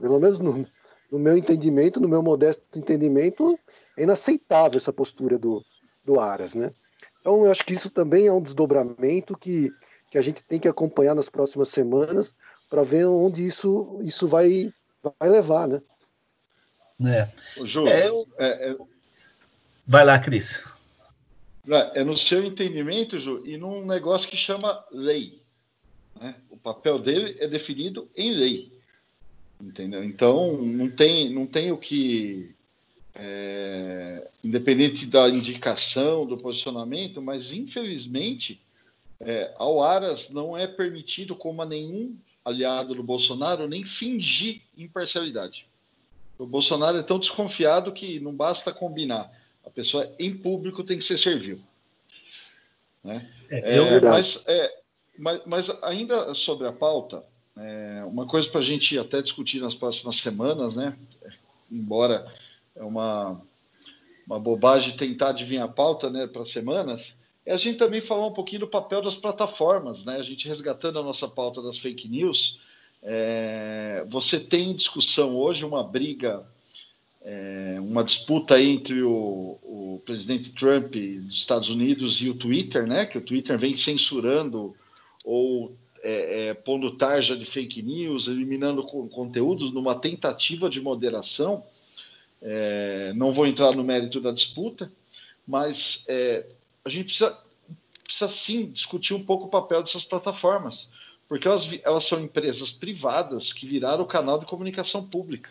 Pelo 0.00 0.18
menos 0.18 0.40
no, 0.40 0.66
no 1.10 1.18
meu 1.18 1.36
entendimento, 1.36 2.00
no 2.00 2.08
meu 2.08 2.22
modesto 2.22 2.78
entendimento, 2.78 3.58
é 3.96 4.02
inaceitável 4.02 4.78
essa 4.78 4.92
postura 4.92 5.38
do, 5.38 5.64
do 6.04 6.18
Aras, 6.18 6.54
né? 6.54 6.72
Então, 7.20 7.44
eu 7.44 7.52
acho 7.52 7.64
que 7.64 7.74
isso 7.74 7.88
também 7.88 8.26
é 8.26 8.32
um 8.32 8.42
desdobramento 8.42 9.36
que, 9.36 9.70
que 10.10 10.18
a 10.18 10.22
gente 10.22 10.42
tem 10.42 10.58
que 10.58 10.68
acompanhar 10.68 11.14
nas 11.14 11.28
próximas 11.28 11.68
semanas, 11.68 12.34
para 12.68 12.82
ver 12.82 13.04
onde 13.04 13.46
isso, 13.46 14.00
isso 14.02 14.26
vai, 14.26 14.72
vai 15.20 15.28
levar, 15.28 15.68
né? 15.68 15.82
É. 17.04 17.28
Ju, 17.64 17.86
é, 17.86 18.08
eu... 18.08 18.26
é, 18.38 18.70
é... 18.70 18.76
Vai 19.86 20.04
lá, 20.04 20.18
Cris. 20.18 20.64
É 21.94 22.02
no 22.02 22.16
seu 22.16 22.42
entendimento, 22.42 23.18
Ju, 23.18 23.42
e 23.44 23.56
num 23.56 23.84
negócio 23.84 24.28
que 24.28 24.36
chama 24.36 24.84
lei. 24.90 25.42
Né? 26.18 26.34
O 26.50 26.56
papel 26.56 26.98
dele 26.98 27.36
é 27.38 27.46
definido 27.46 28.10
em 28.16 28.32
lei. 28.32 28.71
Entendeu? 29.62 30.02
Então, 30.02 30.60
não 30.60 30.90
tem, 30.90 31.32
não 31.32 31.46
tem 31.46 31.70
o 31.70 31.78
que. 31.78 32.52
É, 33.14 34.26
independente 34.42 35.06
da 35.06 35.28
indicação, 35.28 36.26
do 36.26 36.36
posicionamento, 36.36 37.20
mas 37.20 37.52
infelizmente 37.52 38.58
é, 39.20 39.52
ao 39.56 39.82
Aras 39.82 40.30
não 40.30 40.56
é 40.56 40.66
permitido, 40.66 41.36
como 41.36 41.62
a 41.62 41.66
nenhum 41.66 42.16
aliado 42.44 42.94
do 42.94 43.02
Bolsonaro, 43.02 43.68
nem 43.68 43.84
fingir 43.84 44.62
imparcialidade. 44.76 45.66
O 46.36 46.44
Bolsonaro 46.44 46.98
é 46.98 47.02
tão 47.02 47.20
desconfiado 47.20 47.92
que 47.92 48.18
não 48.18 48.34
basta 48.34 48.72
combinar. 48.72 49.30
A 49.64 49.70
pessoa 49.70 50.12
em 50.18 50.36
público 50.36 50.82
tem 50.82 50.98
que 50.98 51.04
ser 51.04 51.18
servil. 51.18 51.60
Né? 53.04 53.30
É, 53.48 53.76
é, 53.76 54.00
mas, 54.00 54.42
é, 54.46 54.78
mas, 55.16 55.40
mas, 55.46 55.82
ainda 55.82 56.34
sobre 56.34 56.66
a 56.66 56.72
pauta, 56.72 57.24
é, 57.62 58.04
uma 58.04 58.26
coisa 58.26 58.48
para 58.48 58.60
a 58.60 58.64
gente 58.64 58.98
até 58.98 59.22
discutir 59.22 59.60
nas 59.60 59.74
próximas 59.74 60.16
semanas, 60.16 60.76
né? 60.76 60.96
embora 61.72 62.26
é 62.76 62.84
uma, 62.84 63.40
uma 64.26 64.38
bobagem 64.38 64.96
tentar 64.96 65.30
adivinhar 65.30 65.64
a 65.64 65.72
pauta 65.72 66.10
né, 66.10 66.26
para 66.26 66.44
semanas, 66.44 67.14
é 67.44 67.52
a 67.52 67.56
gente 67.56 67.78
também 67.78 68.00
falar 68.00 68.26
um 68.26 68.32
pouquinho 68.32 68.60
do 68.60 68.68
papel 68.68 69.02
das 69.02 69.16
plataformas, 69.16 70.04
né? 70.04 70.16
A 70.16 70.22
gente 70.22 70.46
resgatando 70.46 71.00
a 71.00 71.02
nossa 71.02 71.26
pauta 71.26 71.60
das 71.60 71.76
fake 71.76 72.08
news. 72.08 72.60
É, 73.02 74.04
você 74.08 74.38
tem 74.38 74.70
em 74.70 74.76
discussão 74.76 75.34
hoje 75.34 75.64
uma 75.64 75.82
briga, 75.82 76.46
é, 77.20 77.78
uma 77.80 78.04
disputa 78.04 78.62
entre 78.62 79.02
o, 79.02 79.58
o, 79.60 80.02
presidente 80.04 80.50
Trump 80.50 80.94
dos 80.94 81.34
Estados 81.34 81.68
Unidos 81.68 82.22
e 82.22 82.30
o 82.30 82.34
Twitter, 82.34 82.86
né? 82.86 83.06
Que 83.06 83.18
o 83.18 83.22
Twitter 83.22 83.58
vem 83.58 83.74
censurando 83.74 84.76
ou 85.24 85.76
é, 86.02 86.48
é 86.48 86.54
pondo 86.54 86.96
tarja 86.96 87.36
de 87.36 87.44
fake 87.44 87.82
news, 87.82 88.26
eliminando 88.26 88.82
conteúdos 88.84 89.72
numa 89.72 89.94
tentativa 89.94 90.68
de 90.68 90.80
moderação. 90.80 91.64
É, 92.40 93.12
não 93.14 93.32
vou 93.32 93.46
entrar 93.46 93.72
no 93.72 93.84
mérito 93.84 94.20
da 94.20 94.32
disputa, 94.32 94.90
mas 95.46 96.04
é, 96.08 96.46
a 96.84 96.88
gente 96.88 97.04
precisa, 97.04 97.38
precisa 98.04 98.28
sim 98.28 98.66
discutir 98.66 99.14
um 99.14 99.24
pouco 99.24 99.46
o 99.46 99.50
papel 99.50 99.82
dessas 99.82 100.04
plataformas, 100.04 100.88
porque 101.28 101.46
elas, 101.46 101.68
elas 101.84 102.04
são 102.04 102.20
empresas 102.20 102.70
privadas 102.70 103.52
que 103.52 103.66
viraram 103.66 104.02
o 104.02 104.08
canal 104.08 104.38
de 104.38 104.46
comunicação 104.46 105.06
pública. 105.06 105.50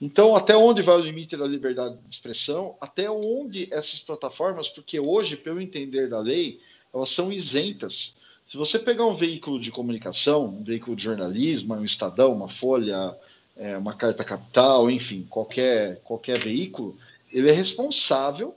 Então, 0.00 0.36
até 0.36 0.54
onde 0.54 0.82
vai 0.82 0.94
o 0.96 1.00
limite 1.00 1.36
da 1.36 1.46
liberdade 1.46 1.96
de 1.96 2.14
expressão? 2.14 2.76
Até 2.80 3.10
onde 3.10 3.66
essas 3.72 3.98
plataformas, 3.98 4.68
porque 4.68 5.00
hoje, 5.00 5.36
pelo 5.36 5.60
entender 5.60 6.08
da 6.08 6.20
lei, 6.20 6.60
elas 6.92 7.10
são 7.10 7.32
isentas. 7.32 8.14
Se 8.46 8.56
você 8.56 8.78
pegar 8.78 9.06
um 9.06 9.14
veículo 9.14 9.60
de 9.60 9.70
comunicação, 9.70 10.46
um 10.46 10.62
veículo 10.62 10.94
de 10.94 11.02
jornalismo, 11.02 11.74
um 11.74 11.84
Estadão, 11.84 12.32
uma 12.32 12.48
Folha, 12.48 13.16
é, 13.56 13.76
uma 13.76 13.94
Carta 13.94 14.22
Capital, 14.22 14.90
enfim, 14.90 15.26
qualquer, 15.28 16.00
qualquer 16.04 16.38
veículo, 16.38 16.96
ele 17.32 17.50
é 17.50 17.52
responsável 17.52 18.54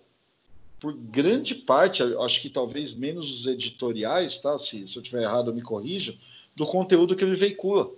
por 0.80 0.94
grande 0.94 1.56
parte, 1.56 2.02
acho 2.02 2.41
que 2.41 2.49
talvez 2.49 2.94
menos 2.94 3.40
os 3.40 3.45
editoriais, 3.48 4.40
tá? 4.40 4.57
Se, 4.57 4.88
se 4.88 4.95
eu 4.95 5.02
tiver 5.02 5.24
errado, 5.24 5.53
me 5.53 5.61
corrija, 5.61 6.16
do 6.56 6.66
conteúdo 6.66 7.16
que 7.16 7.24
ele 7.24 7.36
veicula. 7.36 7.90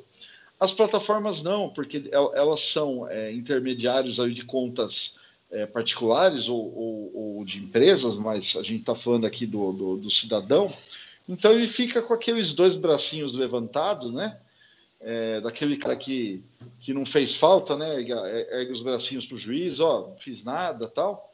As 0.60 0.72
plataformas 0.72 1.42
não, 1.42 1.70
porque 1.70 2.10
elas 2.12 2.60
são 2.62 3.08
é, 3.10 3.32
intermediários 3.32 4.20
aí 4.20 4.34
de 4.34 4.44
contas 4.44 5.18
é, 5.50 5.66
particulares 5.66 6.48
ou, 6.48 6.74
ou, 6.76 7.12
ou, 7.38 7.46
de 7.46 7.58
empresas, 7.58 8.16
mas 8.16 8.56
a 8.56 8.62
gente 8.62 8.82
está 8.82 8.96
falando 8.96 9.26
aqui 9.26 9.46
do, 9.46 9.72
do, 9.72 9.98
do, 9.98 10.10
cidadão. 10.10 10.72
Então 11.32 11.54
ele 11.54 11.66
fica 11.66 12.02
com 12.02 12.14
aqueles 12.14 12.52
dois 12.52 12.76
bracinhos 12.76 13.34
levantados, 13.34 14.12
né? 14.12 14.38
É, 15.00 15.40
daquele 15.40 15.78
cara 15.78 15.96
que, 15.96 16.44
que 16.82 16.94
não 16.94 17.06
fez 17.06 17.34
falta, 17.34 17.78
né? 17.78 18.02
Ergue 18.02 18.74
os 18.74 18.82
bracinhos 18.82 19.26
para 19.26 19.36
o 19.36 19.40
juiz, 19.40 19.80
ó, 19.80 20.10
não 20.10 20.18
fiz 20.18 20.44
nada 20.44 20.90
tal. 20.90 21.34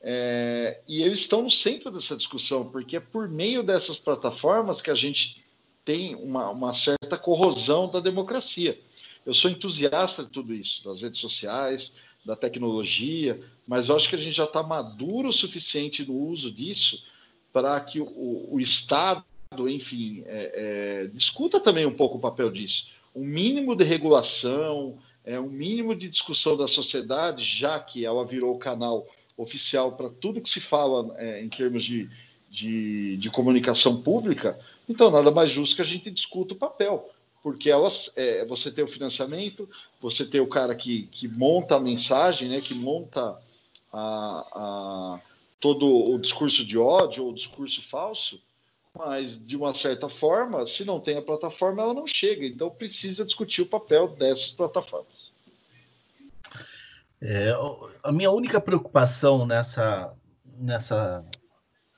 É, 0.00 0.80
e 0.88 1.02
eles 1.02 1.20
estão 1.20 1.42
no 1.42 1.50
centro 1.50 1.90
dessa 1.90 2.16
discussão, 2.16 2.70
porque 2.70 2.96
é 2.96 3.00
por 3.00 3.28
meio 3.28 3.62
dessas 3.62 3.98
plataformas 3.98 4.80
que 4.80 4.90
a 4.90 4.94
gente 4.94 5.44
tem 5.84 6.14
uma, 6.14 6.48
uma 6.48 6.72
certa 6.72 7.18
corrosão 7.18 7.86
da 7.86 8.00
democracia. 8.00 8.80
Eu 9.26 9.34
sou 9.34 9.50
entusiasta 9.50 10.24
de 10.24 10.30
tudo 10.30 10.54
isso, 10.54 10.82
das 10.82 11.02
redes 11.02 11.20
sociais, 11.20 11.92
da 12.24 12.34
tecnologia, 12.34 13.38
mas 13.66 13.90
eu 13.90 13.96
acho 13.96 14.08
que 14.08 14.16
a 14.16 14.18
gente 14.18 14.34
já 14.34 14.44
está 14.44 14.62
maduro 14.62 15.28
o 15.28 15.32
suficiente 15.34 16.02
no 16.02 16.14
uso 16.14 16.50
disso 16.50 17.04
para 17.52 17.80
que 17.80 18.00
o, 18.00 18.48
o, 18.50 18.60
Estado, 18.60 19.24
enfim, 19.68 20.22
é, 20.26 21.04
é, 21.04 21.06
discuta 21.08 21.58
também 21.58 21.86
um 21.86 21.94
pouco 21.94 22.18
o 22.18 22.20
papel 22.20 22.50
disso. 22.50 22.88
Um 23.14 23.24
mínimo 23.24 23.74
de 23.74 23.84
regulação, 23.84 24.98
é, 25.24 25.38
um 25.38 25.48
mínimo 25.48 25.94
de 25.94 26.08
discussão 26.08 26.56
da 26.56 26.68
sociedade, 26.68 27.42
já 27.44 27.78
que 27.78 28.04
ela 28.04 28.24
virou 28.24 28.54
o 28.54 28.58
canal 28.58 29.06
oficial 29.36 29.92
para 29.92 30.08
tudo 30.08 30.40
que 30.40 30.50
se 30.50 30.60
fala 30.60 31.14
é, 31.16 31.42
em 31.42 31.48
termos 31.48 31.84
de, 31.84 32.10
de, 32.50 33.16
de, 33.16 33.30
comunicação 33.30 34.02
pública, 34.02 34.58
então 34.88 35.10
nada 35.10 35.30
mais 35.30 35.50
justo 35.52 35.76
que 35.76 35.82
a 35.82 35.84
gente 35.84 36.10
discuta 36.10 36.54
o 36.54 36.56
papel, 36.56 37.10
porque 37.42 37.70
elas, 37.70 38.12
é, 38.16 38.44
você 38.44 38.70
tem 38.70 38.82
o 38.82 38.88
financiamento, 38.88 39.68
você 40.00 40.24
tem 40.24 40.40
o 40.40 40.46
cara 40.46 40.74
que, 40.74 41.04
que 41.12 41.28
monta 41.28 41.76
a 41.76 41.80
mensagem, 41.80 42.48
né, 42.48 42.60
que 42.60 42.74
monta 42.74 43.38
a, 43.92 44.00
a, 44.52 45.20
todo 45.60 45.86
o 45.86 46.18
discurso 46.18 46.64
de 46.64 46.78
ódio 46.78 47.24
ou 47.24 47.32
discurso 47.32 47.82
falso, 47.82 48.40
mas 48.96 49.38
de 49.44 49.56
uma 49.56 49.74
certa 49.74 50.08
forma, 50.08 50.66
se 50.66 50.84
não 50.84 51.00
tem 51.00 51.16
a 51.16 51.22
plataforma, 51.22 51.82
ela 51.82 51.94
não 51.94 52.06
chega. 52.06 52.46
Então 52.46 52.70
precisa 52.70 53.24
discutir 53.24 53.62
o 53.62 53.66
papel 53.66 54.08
dessas 54.08 54.50
plataformas. 54.50 55.32
É, 57.20 57.52
a 58.02 58.12
minha 58.12 58.30
única 58.30 58.60
preocupação 58.60 59.44
nessa, 59.44 60.14
nessa 60.56 61.24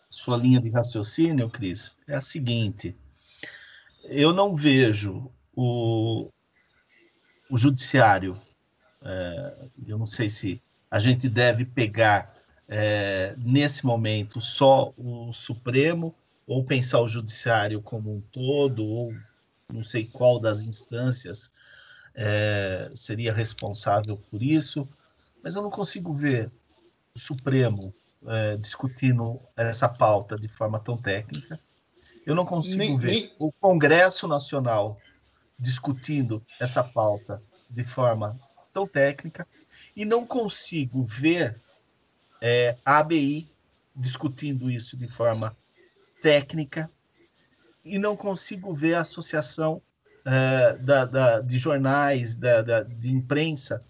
sua 0.09 0.37
linha 0.37 0.61
de 0.61 0.71
raciocínio, 0.71 1.51
Cris, 1.51 1.97
é 2.09 2.17
a 2.17 2.21
seguinte: 2.21 2.97
eu 4.05 4.33
não 4.33 4.57
vejo 4.57 5.31
o, 5.55 6.31
o 7.51 7.57
judiciário, 7.57 8.41
é, 9.03 9.69
eu 9.87 9.99
não 9.99 10.07
sei 10.07 10.29
se 10.29 10.63
a 10.91 10.99
gente 10.99 11.29
deve 11.29 11.65
pegar 11.65 12.40
é, 12.71 13.35
nesse 13.37 13.85
momento 13.85 14.41
só 14.41 14.95
o 14.97 15.33
Supremo? 15.33 16.15
Ou 16.47 16.65
pensar 16.65 17.01
o 17.01 17.09
judiciário 17.09 17.83
como 17.83 18.13
um 18.13 18.21
todo, 18.33 18.85
ou 18.85 19.13
não 19.73 19.83
sei 19.83 20.07
qual 20.07 20.39
das 20.39 20.63
instâncias 20.63 21.53
é, 22.15 22.91
seria 22.95 23.33
responsável 23.33 24.17
por 24.31 24.43
isso, 24.43 24.89
mas 25.43 25.55
eu 25.55 25.63
não 25.63 25.71
consigo 25.71 26.13
ver 26.13 26.51
o 27.15 27.19
Supremo 27.19 27.95
é, 28.27 28.57
discutindo 28.57 29.41
essa 29.57 29.89
pauta 29.89 30.37
de 30.37 30.49
forma 30.49 30.79
tão 30.79 30.97
técnica. 30.97 31.59
Eu 32.27 32.35
não 32.35 32.45
consigo 32.45 32.79
nem, 32.79 32.97
ver 32.97 33.11
nem... 33.11 33.33
o 33.39 33.53
Congresso 33.53 34.29
Nacional 34.29 34.99
discutindo 35.59 36.43
essa 36.59 36.83
pauta 36.83 37.43
de 37.69 37.85
forma 37.85 38.39
tão 38.73 38.87
técnica. 38.87 39.47
E 39.95 40.05
não 40.05 40.27
consigo 40.27 41.05
ver 41.05 41.61
é, 42.41 42.77
a 42.85 42.99
ABI 42.99 43.51
discutindo 43.95 44.71
isso 44.71 44.97
de 44.97 45.09
forma 45.09 45.57
técnica 46.23 46.91
e 47.85 47.99
não 47.99 48.17
consigo 48.17 48.73
ver 48.73 48.95
a 48.95 49.01
associação 49.01 49.83
é, 50.25 50.77
da, 50.79 51.05
da, 51.05 51.41
de 51.41 51.59
jornais, 51.59 52.37
da, 52.37 52.63
da 52.63 52.83
de 52.83 53.11
imprensa, 53.11 53.85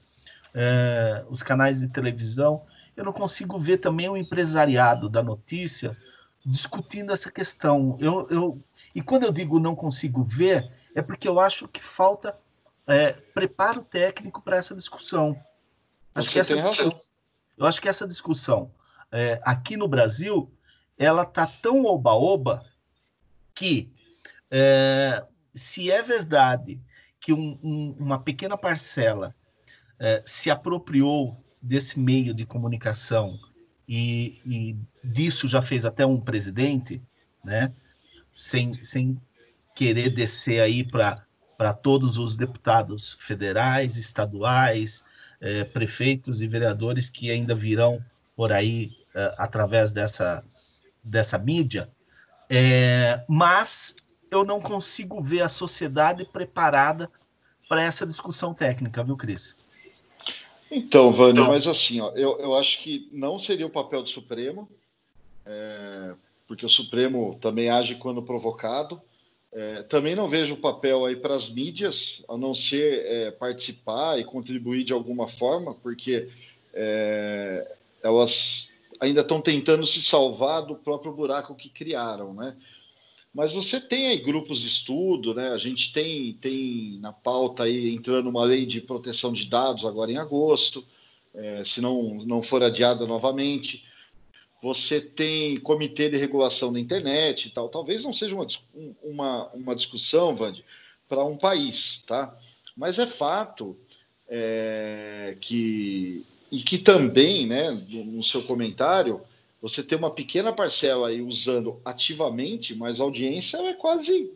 é, 0.55 1.24
os 1.28 1.43
canais 1.43 1.81
de 1.81 1.89
televisão, 1.89 2.64
eu 2.97 3.05
não 3.05 3.12
consigo 3.12 3.59
ver 3.59 3.78
também 3.78 4.09
o 4.09 4.16
empresariado 4.16 5.09
da 5.09 5.22
notícia 5.22 5.97
discutindo 6.44 7.12
essa 7.12 7.31
questão. 7.31 7.97
Eu, 8.01 8.27
eu, 8.31 8.64
e 8.94 9.02
quando 9.02 9.24
eu 9.24 9.32
digo 9.32 9.60
não 9.60 9.74
consigo 9.74 10.22
ver, 10.22 10.70
é 10.94 11.02
porque 11.02 11.28
eu 11.28 11.39
acho 11.39 11.68
que 11.68 11.82
falta 11.82 12.36
é, 12.86 13.12
preparo 13.12 13.82
técnico 13.82 14.43
para 14.43 14.56
essa 14.56 14.74
discussão. 14.74 15.39
Acho 16.14 16.31
que 16.31 16.40
essa 16.40 16.56
discussão, 16.56 16.90
eu 17.61 17.66
acho 17.66 17.81
que 17.81 17.89
essa 17.89 18.09
discussão 18.09 18.73
é, 19.12 19.41
aqui 19.45 19.77
no 19.77 19.87
Brasil 19.87 20.51
ela 20.97 21.24
tá 21.24 21.47
tão 21.47 21.85
oba-oba 21.85 22.65
que 23.55 23.93
é, 24.51 25.23
se 25.55 25.91
é 25.91 26.03
verdade 26.03 26.81
que 27.20 27.32
um, 27.32 27.59
um, 27.62 27.97
uma 27.99 28.19
pequena 28.19 28.57
parcela 28.57 29.35
é, 29.99 30.23
se 30.24 30.51
apropriou 30.51 31.45
desse 31.61 32.01
meio 32.01 32.32
de 32.32 32.47
comunicação 32.47 33.39
e, 33.87 34.41
e 34.47 34.77
disso 35.05 35.47
já 35.47 35.61
fez 35.61 35.85
até 35.85 36.07
um 36.07 36.19
presidente, 36.19 37.03
né? 37.45 37.74
Sem, 38.32 38.82
sem 38.82 39.20
querer 39.74 40.11
descer 40.11 40.62
aí 40.62 40.82
para 40.85 41.74
todos 41.74 42.16
os 42.16 42.37
deputados 42.37 43.19
federais, 43.20 43.97
estaduais, 43.99 45.05
eh, 45.41 45.65
prefeitos 45.65 46.43
e 46.43 46.47
vereadores 46.47 47.09
que 47.09 47.31
ainda 47.31 47.55
virão 47.55 48.05
por 48.37 48.53
aí 48.53 48.93
eh, 49.15 49.35
através 49.39 49.91
dessa, 49.91 50.45
dessa 51.03 51.39
mídia, 51.39 51.91
é, 52.49 53.25
mas 53.29 53.95
eu 54.31 54.45
não 54.45 54.61
consigo 54.61 55.23
ver 55.23 55.43
a 55.43 55.49
sociedade 55.49 56.25
preparada 56.25 57.11
para 57.69 57.83
essa 57.83 58.05
discussão 58.05 58.53
técnica, 58.53 59.05
viu, 59.05 59.17
Cris? 59.17 59.57
Então, 60.71 61.12
Vânia, 61.12 61.45
mas 61.45 61.67
assim, 61.67 62.01
ó, 62.01 62.11
eu, 62.11 62.39
eu 62.41 62.55
acho 62.55 62.81
que 62.83 63.09
não 63.12 63.39
seria 63.39 63.67
o 63.67 63.71
papel 63.71 64.03
do 64.03 64.09
Supremo, 64.09 64.69
é, 65.45 66.15
porque 66.47 66.65
o 66.65 66.69
Supremo 66.69 67.37
também 67.41 67.71
age 67.71 67.97
quando 67.97 68.23
provocado. 68.23 69.01
É, 69.52 69.82
também 69.82 70.14
não 70.14 70.28
vejo 70.28 70.56
papel 70.56 71.05
aí 71.05 71.16
para 71.16 71.35
as 71.35 71.48
mídias, 71.48 72.22
a 72.28 72.36
não 72.36 72.55
ser 72.55 73.05
é, 73.05 73.31
participar 73.32 74.18
e 74.18 74.24
contribuir 74.24 74.85
de 74.85 74.93
alguma 74.93 75.27
forma, 75.27 75.74
porque 75.74 76.28
é, 76.72 77.77
elas 78.02 78.68
ainda 79.01 79.22
estão 79.22 79.40
tentando 79.40 79.85
se 79.86 80.02
salvar 80.02 80.62
do 80.62 80.77
próprio 80.77 81.12
buraco 81.12 81.55
que 81.55 81.68
criaram, 81.68 82.32
né? 82.32 82.56
Mas 83.32 83.52
você 83.52 83.81
tem 83.81 84.09
aí 84.09 84.18
grupos 84.18 84.60
de 84.60 84.66
estudo, 84.66 85.35
né? 85.35 85.51
A 85.51 85.59
gente 85.59 85.93
tem, 85.93 86.35
tem 86.35 86.98
na 87.01 87.12
pauta 87.12 87.62
aí 87.62 87.94
entrando 87.94 88.28
uma 88.28 88.44
lei 88.44 88.66
de 88.66 88.81
proteção 88.81 89.32
de 89.32 89.48
dados 89.48 89.85
agora 89.85 90.10
em 90.10 90.16
agosto, 90.16 90.85
é, 91.32 91.62
se 91.64 91.81
não, 91.81 92.14
não 92.27 92.43
for 92.43 92.62
adiada 92.62 93.06
novamente. 93.06 93.85
Você 94.62 95.01
tem 95.01 95.59
comitê 95.61 96.11
de 96.11 96.16
regulação 96.16 96.73
da 96.73 96.78
internet 96.78 97.47
e 97.47 97.51
tal. 97.51 97.69
Talvez 97.69 98.05
não 98.05 98.12
seja 98.12 98.35
uma, 98.35 98.47
uma, 99.03 99.47
uma 99.49 99.74
discussão, 99.74 100.37
Vande, 100.37 100.65
para 101.09 101.24
um 101.24 101.37
país, 101.37 102.03
tá? 102.07 102.37
Mas 102.77 102.99
é 102.99 103.07
fato 103.07 103.77
é, 104.28 105.37
que 105.41 106.24
e 106.51 106.59
que 106.62 106.78
também, 106.78 107.47
né, 107.47 107.70
no 107.70 108.23
seu 108.24 108.43
comentário, 108.43 109.20
você 109.62 109.82
tem 109.82 109.97
uma 109.97 110.11
pequena 110.11 110.53
parcela 110.53 111.09
aí 111.09 111.23
usando 111.23 111.81
ativamente, 111.85 112.74
mas 112.74 113.01
a 113.01 113.05
audiência 113.05 113.59
é 113.59 113.73
quase 113.73 114.32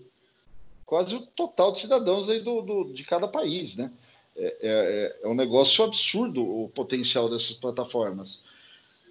quase 0.85 1.17
o 1.17 1.21
total 1.21 1.73
de 1.73 1.81
cidadãos 1.81 2.29
aí 2.29 2.41
do, 2.41 2.61
do 2.61 2.93
de 2.93 3.03
cada 3.05 3.27
país, 3.27 3.75
né? 3.75 3.91
É, 4.37 4.57
é, 4.61 5.17
é, 5.23 5.29
um 5.29 5.35
negócio 5.35 5.85
absurdo 5.85 6.43
o 6.43 6.69
potencial 6.69 7.29
dessas 7.29 7.53
plataformas. 7.53 8.41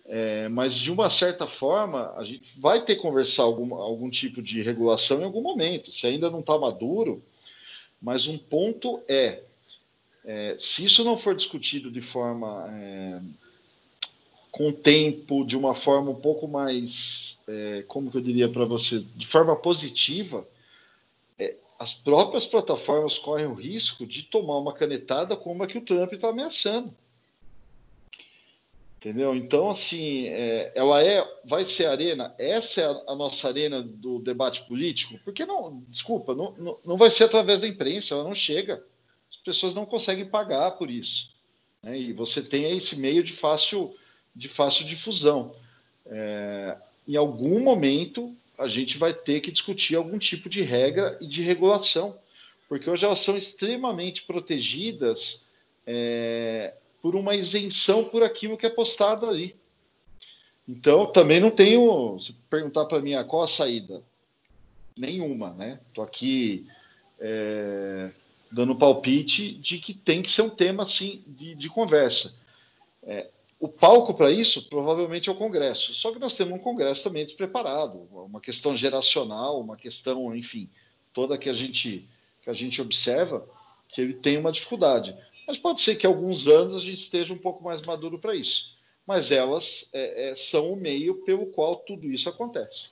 É, 0.06 0.50
mas 0.50 0.76
de 0.76 0.92
uma 0.92 1.10
certa 1.10 1.48
forma, 1.48 2.14
a 2.18 2.24
gente 2.26 2.60
vai 2.60 2.84
ter 2.84 2.96
que 2.96 3.02
conversar 3.02 3.44
algum, 3.44 3.74
algum 3.76 4.10
tipo 4.10 4.42
de 4.42 4.62
regulação 4.62 5.22
em 5.22 5.24
algum 5.24 5.42
momento. 5.42 5.92
Se 5.92 6.06
ainda 6.06 6.30
não 6.30 6.42
está 6.42 6.58
maduro, 6.58 7.24
mas 8.02 8.28
um 8.28 8.38
ponto 8.38 9.02
é, 9.08 9.44
é, 10.26 10.56
se 10.60 10.86
isso 10.86 11.04
não 11.04 11.18
for 11.18 11.36
discutido 11.36 11.90
de 11.90 12.02
forma 12.02 12.66
é, 12.70 13.22
com 14.52 14.72
tempo, 14.72 15.46
de 15.46 15.58
uma 15.58 15.74
forma 15.74 16.12
um 16.12 16.20
pouco 16.20 16.48
mais, 16.48 17.40
é, 17.48 17.84
como 17.88 18.12
que 18.12 18.18
eu 18.18 18.22
diria 18.22 18.48
para 18.48 18.66
você, 18.66 19.00
de 19.16 19.26
forma 19.26 19.56
positiva, 19.56 20.48
é, 21.40 21.56
as 21.80 21.94
próprias 21.94 22.46
plataformas 22.46 23.18
correm 23.18 23.48
o 23.48 23.54
risco 23.54 24.06
de 24.06 24.24
tomar 24.24 24.58
uma 24.58 24.74
canetada 24.74 25.36
como 25.36 25.64
a 25.64 25.68
que 25.68 25.78
o 25.78 25.82
Trump 25.82 26.14
está 26.14 26.30
ameaçando. 26.30 26.94
Entendeu? 29.04 29.36
Então, 29.36 29.70
assim, 29.70 30.28
é, 30.28 30.72
ela 30.74 31.04
é, 31.04 31.22
vai 31.44 31.66
ser 31.66 31.88
arena, 31.88 32.34
essa 32.38 32.80
é 32.80 32.86
a, 32.86 33.04
a, 33.10 33.16
nossa 33.16 33.50
arena 33.50 33.84
do 33.84 34.18
debate 34.20 34.66
político, 34.66 35.20
porque 35.26 35.46
não, 35.46 35.84
desculpa, 35.90 36.34
não, 36.34 36.54
não, 36.54 36.80
não 36.86 36.96
vai 36.96 37.12
ser 37.12 37.26
através 37.26 37.60
da 37.60 37.68
imprensa, 37.68 38.14
ela 38.14 38.24
não 38.24 38.34
chega. 38.34 38.82
As 39.30 39.36
pessoas 39.44 39.74
não 39.74 39.86
conseguem 39.86 40.26
pagar 40.26 40.72
por 40.72 40.90
isso. 40.90 41.32
Né? 41.82 42.00
E 42.00 42.14
você 42.14 42.42
tem 42.42 42.78
esse 42.78 42.96
meio 42.96 43.22
de 43.22 43.34
fácil 43.34 43.94
de 44.34 44.48
fácil 44.48 44.86
difusão. 44.86 45.54
É, 46.06 46.78
em 47.06 47.18
algum 47.18 47.60
momento, 47.60 48.34
a 48.58 48.70
gente 48.70 48.98
vai 48.98 49.14
ter 49.14 49.42
que 49.42 49.52
discutir 49.52 49.98
algum 49.98 50.18
tipo 50.18 50.48
de 50.48 50.62
regra 50.62 51.18
e 51.20 51.28
de 51.28 51.44
regulação, 51.44 52.18
porque 52.70 52.90
hoje 52.90 53.04
elas 53.04 53.20
são 53.20 53.36
extremamente 53.36 54.24
protegidas 54.24 55.46
é, 55.86 56.74
por 57.04 57.18
uma 57.18 57.36
isenção 57.36 58.06
por 58.06 58.24
aquilo 58.24 58.58
que 58.58 58.66
é 58.66 58.70
postado 58.70 59.28
ali. 59.28 59.58
Então, 60.66 61.06
também 61.06 61.42
não 61.42 61.52
tenho. 61.52 62.18
Se 62.18 62.32
perguntar 62.50 62.86
para 62.86 63.02
mim 63.02 63.14
ah, 63.14 63.26
qual 63.26 63.44
a 63.44 63.48
saída, 63.48 64.02
nenhuma, 64.98 65.52
né? 65.52 65.82
Estou 65.90 66.02
aqui 66.02 66.66
é, 67.20 68.10
dando 68.50 68.74
palpite 68.74 69.52
de 69.56 69.80
que 69.80 69.94
tem 69.94 70.22
que 70.22 70.32
ser 70.32 70.44
um 70.44 70.50
tema 70.50 70.84
assim 70.84 71.22
de, 71.28 71.56
de 71.56 71.68
conversa. 71.68 72.36
É, 73.04 73.30
o 73.60 73.68
palco 73.68 74.14
para 74.14 74.32
isso 74.32 74.70
provavelmente 74.70 75.28
é 75.28 75.32
o 75.32 75.36
Congresso. 75.36 75.94
Só 75.94 76.14
que 76.14 76.20
nós 76.20 76.36
temos 76.36 76.54
um 76.54 76.60
Congresso 76.60 77.04
também 77.04 77.26
despreparado, 77.26 78.08
uma 78.14 78.40
questão 78.40 78.78
geracional, 78.78 79.60
uma 79.60 79.76
questão, 79.76 80.34
enfim, 80.34 80.70
toda 81.14 81.38
que 81.38 81.50
a 81.50 81.54
gente 81.54 82.08
que 82.42 82.50
a 82.50 82.54
gente 82.54 82.82
observa 82.82 83.46
que 83.90 84.02
ele 84.02 84.14
tem 84.14 84.38
uma 84.38 84.52
dificuldade. 84.52 85.16
Mas 85.48 85.58
pode 85.58 85.82
ser 85.82 85.96
que 85.96 86.08
alguns 86.08 86.48
anos 86.48 86.76
a 86.76 86.80
gente 86.80 87.02
esteja 87.02 87.34
um 87.34 87.38
pouco 87.38 87.64
mais 87.64 87.82
maduro 87.82 88.20
para 88.20 88.36
isso. 88.36 88.74
Mas 89.06 89.32
elas 89.32 89.90
é, 89.92 90.30
é, 90.30 90.36
são 90.36 90.72
o 90.72 90.76
meio 90.76 91.24
pelo 91.26 91.48
qual 91.48 91.78
tudo 91.78 92.08
isso 92.08 92.30
acontece. 92.30 92.88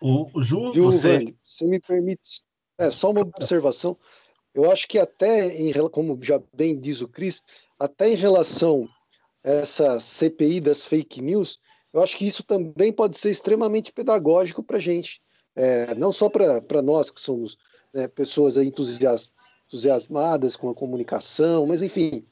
O, 0.00 0.28
o 0.32 0.42
Ju, 0.42 0.72
você... 0.72 1.34
se 1.42 1.64
me 1.66 1.78
permite, 1.78 2.42
é, 2.78 2.90
só 2.90 3.10
uma 3.10 3.20
observação. 3.20 3.96
Eu 4.52 4.70
acho 4.70 4.88
que 4.88 4.98
até, 4.98 5.54
em, 5.56 5.72
como 5.90 6.18
já 6.22 6.40
bem 6.52 6.78
diz 6.78 7.00
o 7.00 7.08
Cris, 7.08 7.42
até 7.78 8.08
em 8.08 8.16
relação 8.16 8.88
essa 9.42 10.00
CPI 10.00 10.60
das 10.60 10.84
fake 10.84 11.22
news, 11.22 11.60
eu 11.92 12.02
acho 12.02 12.16
que 12.16 12.26
isso 12.26 12.42
também 12.42 12.92
pode 12.92 13.16
ser 13.18 13.30
extremamente 13.30 13.92
pedagógico 13.92 14.62
para 14.62 14.76
a 14.76 14.80
gente, 14.80 15.20
é, 15.56 15.94
não 15.94 16.12
só 16.12 16.28
para 16.28 16.82
nós 16.82 17.10
que 17.10 17.20
somos 17.20 17.56
né, 17.92 18.06
pessoas 18.06 18.56
entusias, 18.56 19.32
entusiasmadas 19.70 20.56
com 20.56 20.68
a 20.68 20.74
comunicação, 20.74 21.64
mas 21.66 21.80
enfim, 21.80 22.24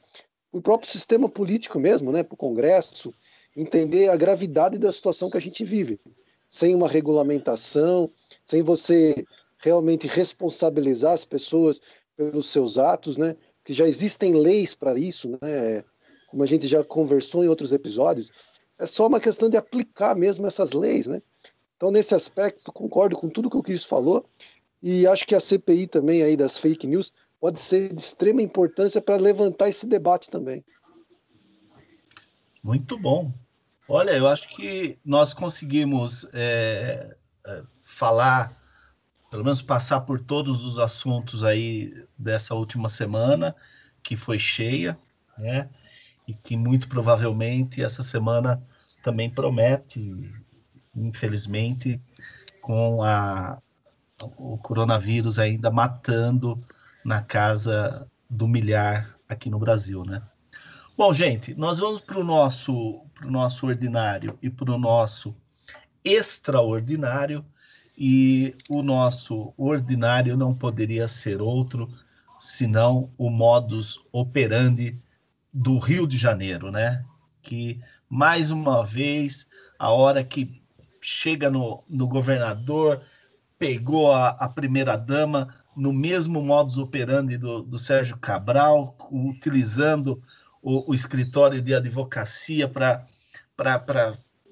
o 0.51 0.61
próprio 0.61 0.91
sistema 0.91 1.29
político 1.29 1.79
mesmo, 1.79 2.11
né, 2.11 2.21
para 2.21 2.33
o 2.33 2.37
Congresso, 2.37 3.13
entender 3.55 4.09
a 4.09 4.17
gravidade 4.17 4.77
da 4.77 4.91
situação 4.91 5.29
que 5.29 5.37
a 5.37 5.41
gente 5.41 5.63
vive, 5.63 5.99
sem 6.47 6.75
uma 6.75 6.89
regulamentação, 6.89 8.11
sem 8.43 8.61
você 8.61 9.25
realmente 9.57 10.05
responsabilizar 10.07 11.13
as 11.13 11.23
pessoas 11.23 11.81
pelos 12.15 12.49
seus 12.49 12.77
atos, 12.77 13.17
né? 13.17 13.35
Que 13.63 13.73
já 13.73 13.87
existem 13.87 14.33
leis 14.33 14.73
para 14.73 14.97
isso, 14.97 15.37
né? 15.41 15.83
Como 16.27 16.43
a 16.43 16.45
gente 16.45 16.67
já 16.67 16.83
conversou 16.83 17.43
em 17.43 17.47
outros 17.47 17.71
episódios, 17.71 18.31
é 18.77 18.85
só 18.85 19.07
uma 19.07 19.19
questão 19.19 19.49
de 19.49 19.57
aplicar 19.57 20.15
mesmo 20.15 20.47
essas 20.47 20.71
leis, 20.71 21.07
né? 21.07 21.21
Então, 21.75 21.91
nesse 21.91 22.15
aspecto, 22.15 22.71
concordo 22.71 23.15
com 23.15 23.29
tudo 23.29 23.49
que 23.49 23.57
o 23.57 23.63
Cris 23.63 23.83
falou 23.83 24.25
e 24.81 25.05
acho 25.05 25.27
que 25.27 25.35
a 25.35 25.39
CPI 25.39 25.87
também 25.87 26.23
aí 26.23 26.35
das 26.35 26.57
fake 26.57 26.87
news 26.87 27.11
pode 27.39 27.59
ser 27.59 27.93
de 27.93 28.01
extrema 28.01 28.41
importância 28.41 29.01
para 29.01 29.15
levantar 29.15 29.69
esse 29.69 29.87
debate 29.87 30.29
também. 30.29 30.63
Muito 32.63 32.97
bom. 32.97 33.31
Olha, 33.87 34.11
eu 34.11 34.27
acho 34.27 34.49
que 34.49 34.99
nós 35.03 35.33
conseguimos 35.33 36.29
é, 36.33 37.15
é, 37.47 37.63
falar, 37.81 38.55
pelo 39.31 39.43
menos 39.43 39.61
passar 39.61 40.01
por 40.01 40.19
todos 40.19 40.63
os 40.63 40.77
assuntos 40.77 41.43
aí 41.43 42.05
dessa 42.17 42.53
última 42.53 42.89
semana, 42.89 43.55
que 44.03 44.15
foi 44.15 44.37
cheia, 44.37 44.97
né? 45.37 45.69
E 46.27 46.33
que 46.33 46.55
muito 46.55 46.87
provavelmente 46.87 47.81
essa 47.81 48.03
semana 48.03 48.61
também 49.01 49.29
promete, 49.29 50.31
infelizmente, 50.95 51.99
com 52.61 53.01
a, 53.01 53.59
o 54.37 54.57
coronavírus 54.57 55.39
ainda 55.39 55.71
matando 55.71 56.63
na 57.09 57.23
casa 57.23 58.07
do 58.29 58.47
milhar 58.47 59.17
aqui 59.27 59.49
no 59.49 59.57
Brasil, 59.57 60.03
né? 60.05 60.21
Bom, 60.95 61.11
gente, 61.11 61.55
nós 61.55 61.79
vamos 61.79 61.99
para 61.99 62.19
o 62.19 62.23
nosso, 62.23 63.03
pro 63.15 63.31
nosso 63.31 63.65
ordinário 63.65 64.37
e 64.43 64.47
para 64.47 64.71
o 64.71 64.77
nosso 64.77 65.35
extraordinário, 66.05 67.43
e 67.97 68.55
o 68.69 68.83
nosso 68.83 69.55
ordinário 69.57 70.37
não 70.37 70.53
poderia 70.53 71.07
ser 71.07 71.41
outro 71.41 71.89
senão 72.39 73.11
o 73.17 73.31
modus 73.31 73.99
operandi 74.11 75.01
do 75.51 75.79
Rio 75.79 76.05
de 76.05 76.15
Janeiro, 76.15 76.71
né? 76.71 77.03
Que 77.41 77.81
mais 78.07 78.51
uma 78.51 78.85
vez, 78.85 79.47
a 79.79 79.89
hora 79.89 80.23
que 80.23 80.61
chega 81.01 81.49
no, 81.49 81.83
no 81.89 82.07
governador, 82.07 83.01
pegou 83.59 84.13
a, 84.13 84.29
a 84.29 84.47
primeira-dama 84.47 85.53
no 85.75 85.91
mesmo 85.91 86.41
modus 86.41 86.77
operandi 86.77 87.37
do, 87.37 87.61
do 87.61 87.77
Sérgio 87.77 88.17
Cabral, 88.17 88.97
utilizando 89.11 90.23
o, 90.61 90.89
o 90.89 90.95
escritório 90.95 91.61
de 91.61 91.75
advocacia 91.75 92.69
para 92.69 93.05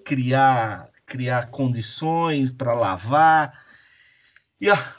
criar, 0.03 0.89
criar 1.05 1.49
condições 1.49 2.51
para 2.51 2.73
lavar. 2.73 3.63
E 4.59 4.69
ah, 4.69 4.95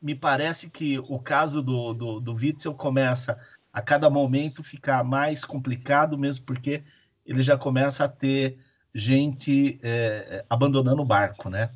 me 0.00 0.14
parece 0.14 0.70
que 0.70 0.98
o 1.00 1.18
caso 1.18 1.60
do, 1.60 1.92
do, 1.92 2.20
do 2.20 2.34
Witzel 2.34 2.74
começa 2.74 3.38
a 3.72 3.82
cada 3.82 4.08
momento 4.08 4.62
ficar 4.62 5.02
mais 5.02 5.44
complicado, 5.44 6.16
mesmo 6.16 6.46
porque 6.46 6.82
ele 7.26 7.42
já 7.42 7.58
começa 7.58 8.04
a 8.04 8.08
ter 8.08 8.58
gente 8.94 9.78
é, 9.82 10.44
abandonando 10.48 11.02
o 11.02 11.04
barco, 11.04 11.50
né? 11.50 11.70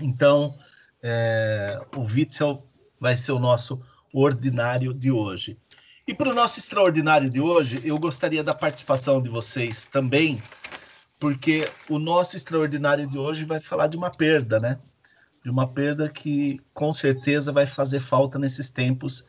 Então, 0.00 0.56
é, 1.02 1.80
o 1.96 2.02
Witzel 2.02 2.66
vai 3.00 3.16
ser 3.16 3.32
o 3.32 3.38
nosso 3.38 3.82
ordinário 4.12 4.94
de 4.94 5.10
hoje. 5.10 5.58
E 6.06 6.14
para 6.14 6.30
o 6.30 6.34
nosso 6.34 6.58
extraordinário 6.58 7.30
de 7.30 7.40
hoje, 7.40 7.80
eu 7.84 7.98
gostaria 7.98 8.42
da 8.42 8.54
participação 8.54 9.20
de 9.22 9.28
vocês 9.28 9.84
também, 9.84 10.42
porque 11.18 11.68
o 11.88 11.98
nosso 11.98 12.36
extraordinário 12.36 13.08
de 13.08 13.18
hoje 13.18 13.44
vai 13.44 13.60
falar 13.60 13.86
de 13.86 13.96
uma 13.96 14.10
perda, 14.10 14.58
né? 14.58 14.78
De 15.44 15.50
uma 15.50 15.66
perda 15.66 16.08
que 16.08 16.60
com 16.74 16.92
certeza 16.92 17.52
vai 17.52 17.66
fazer 17.66 18.00
falta 18.00 18.38
nesses 18.38 18.70
tempos 18.70 19.26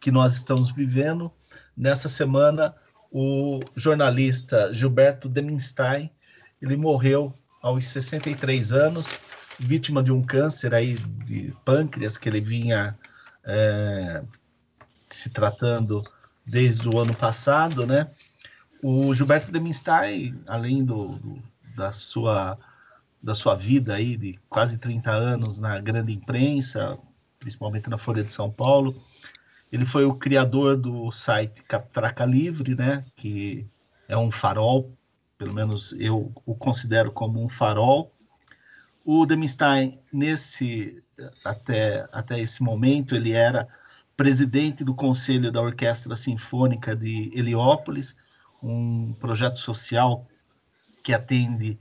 que 0.00 0.10
nós 0.10 0.34
estamos 0.34 0.70
vivendo. 0.70 1.30
Nessa 1.76 2.08
semana, 2.08 2.74
o 3.10 3.60
jornalista 3.76 4.72
Gilberto 4.72 5.28
Deminstein, 5.28 6.10
ele 6.60 6.76
morreu 6.76 7.34
aos 7.60 7.86
63 7.88 8.72
anos, 8.72 9.18
vítima 9.62 10.02
de 10.02 10.12
um 10.12 10.22
câncer 10.22 10.74
aí 10.74 10.96
de 11.24 11.54
pâncreas 11.64 12.18
que 12.18 12.28
ele 12.28 12.40
vinha 12.40 12.98
é, 13.44 14.22
se 15.08 15.30
tratando 15.30 16.04
desde 16.44 16.88
o 16.88 16.98
ano 16.98 17.14
passado, 17.14 17.86
né? 17.86 18.10
O 18.82 19.14
Gilberto 19.14 19.52
Deminstein, 19.52 20.40
além 20.46 20.84
do, 20.84 21.08
do, 21.16 21.42
da 21.76 21.92
sua 21.92 22.58
da 23.22 23.36
sua 23.36 23.54
vida 23.54 23.94
aí 23.94 24.16
de 24.16 24.36
quase 24.48 24.76
30 24.76 25.12
anos 25.12 25.60
na 25.60 25.78
grande 25.78 26.12
imprensa, 26.12 26.98
principalmente 27.38 27.88
na 27.88 27.96
Folha 27.96 28.24
de 28.24 28.32
São 28.32 28.50
Paulo, 28.50 29.00
ele 29.70 29.86
foi 29.86 30.04
o 30.04 30.14
criador 30.14 30.76
do 30.76 31.08
site 31.12 31.62
Catraca 31.62 32.24
Livre, 32.24 32.74
né? 32.74 33.04
Que 33.14 33.64
é 34.08 34.16
um 34.18 34.30
farol, 34.30 34.92
pelo 35.38 35.54
menos 35.54 35.92
eu 35.92 36.32
o 36.44 36.54
considero 36.54 37.12
como 37.12 37.42
um 37.42 37.48
farol. 37.48 38.12
O 39.04 39.26
Deminstein, 39.26 40.00
nesse 40.12 41.02
até 41.44 42.06
até 42.12 42.40
esse 42.40 42.62
momento, 42.62 43.14
ele 43.14 43.32
era 43.32 43.68
presidente 44.16 44.84
do 44.84 44.94
Conselho 44.94 45.50
da 45.50 45.60
Orquestra 45.60 46.14
Sinfônica 46.14 46.94
de 46.94 47.30
Heliópolis, 47.34 48.14
um 48.62 49.12
projeto 49.14 49.58
social 49.58 50.26
que 51.02 51.12
atende 51.12 51.78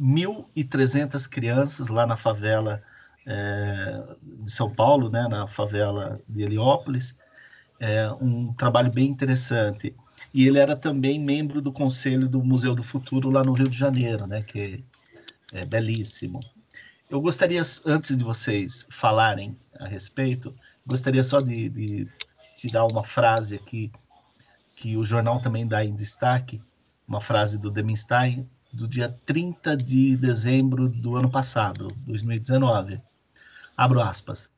1.300 0.00 1.28
crianças 1.28 1.88
lá 1.88 2.06
na 2.06 2.16
favela 2.16 2.82
é, 3.26 4.02
de 4.22 4.50
São 4.50 4.68
Paulo, 4.68 5.08
né, 5.08 5.28
na 5.28 5.46
favela 5.46 6.20
de 6.28 6.42
Heliópolis. 6.42 7.16
É 7.78 8.10
um 8.12 8.52
trabalho 8.54 8.90
bem 8.90 9.08
interessante. 9.08 9.94
E 10.32 10.46
ele 10.46 10.58
era 10.58 10.74
também 10.74 11.20
membro 11.20 11.60
do 11.60 11.72
conselho 11.72 12.28
do 12.28 12.42
Museu 12.42 12.74
do 12.74 12.82
Futuro 12.82 13.30
lá 13.30 13.44
no 13.44 13.52
Rio 13.52 13.68
de 13.68 13.78
Janeiro, 13.78 14.26
né, 14.26 14.42
que 14.42 14.84
é 15.52 15.64
belíssimo. 15.64 16.40
Eu 17.14 17.20
gostaria, 17.20 17.62
antes 17.86 18.16
de 18.16 18.24
vocês 18.24 18.88
falarem 18.90 19.56
a 19.78 19.86
respeito, 19.86 20.52
gostaria 20.84 21.22
só 21.22 21.40
de, 21.40 21.68
de 21.68 22.08
tirar 22.56 22.86
uma 22.86 23.04
frase 23.04 23.54
aqui 23.54 23.92
que 24.74 24.96
o 24.96 25.04
jornal 25.04 25.40
também 25.40 25.64
dá 25.64 25.84
em 25.84 25.94
destaque, 25.94 26.60
uma 27.06 27.20
frase 27.20 27.56
do 27.56 27.70
Deminstein, 27.70 28.50
do 28.72 28.88
dia 28.88 29.16
30 29.24 29.76
de 29.76 30.16
dezembro 30.16 30.88
do 30.88 31.14
ano 31.14 31.30
passado, 31.30 31.86
2019. 31.98 33.00
Abro 33.76 34.00
aspas. 34.00 34.50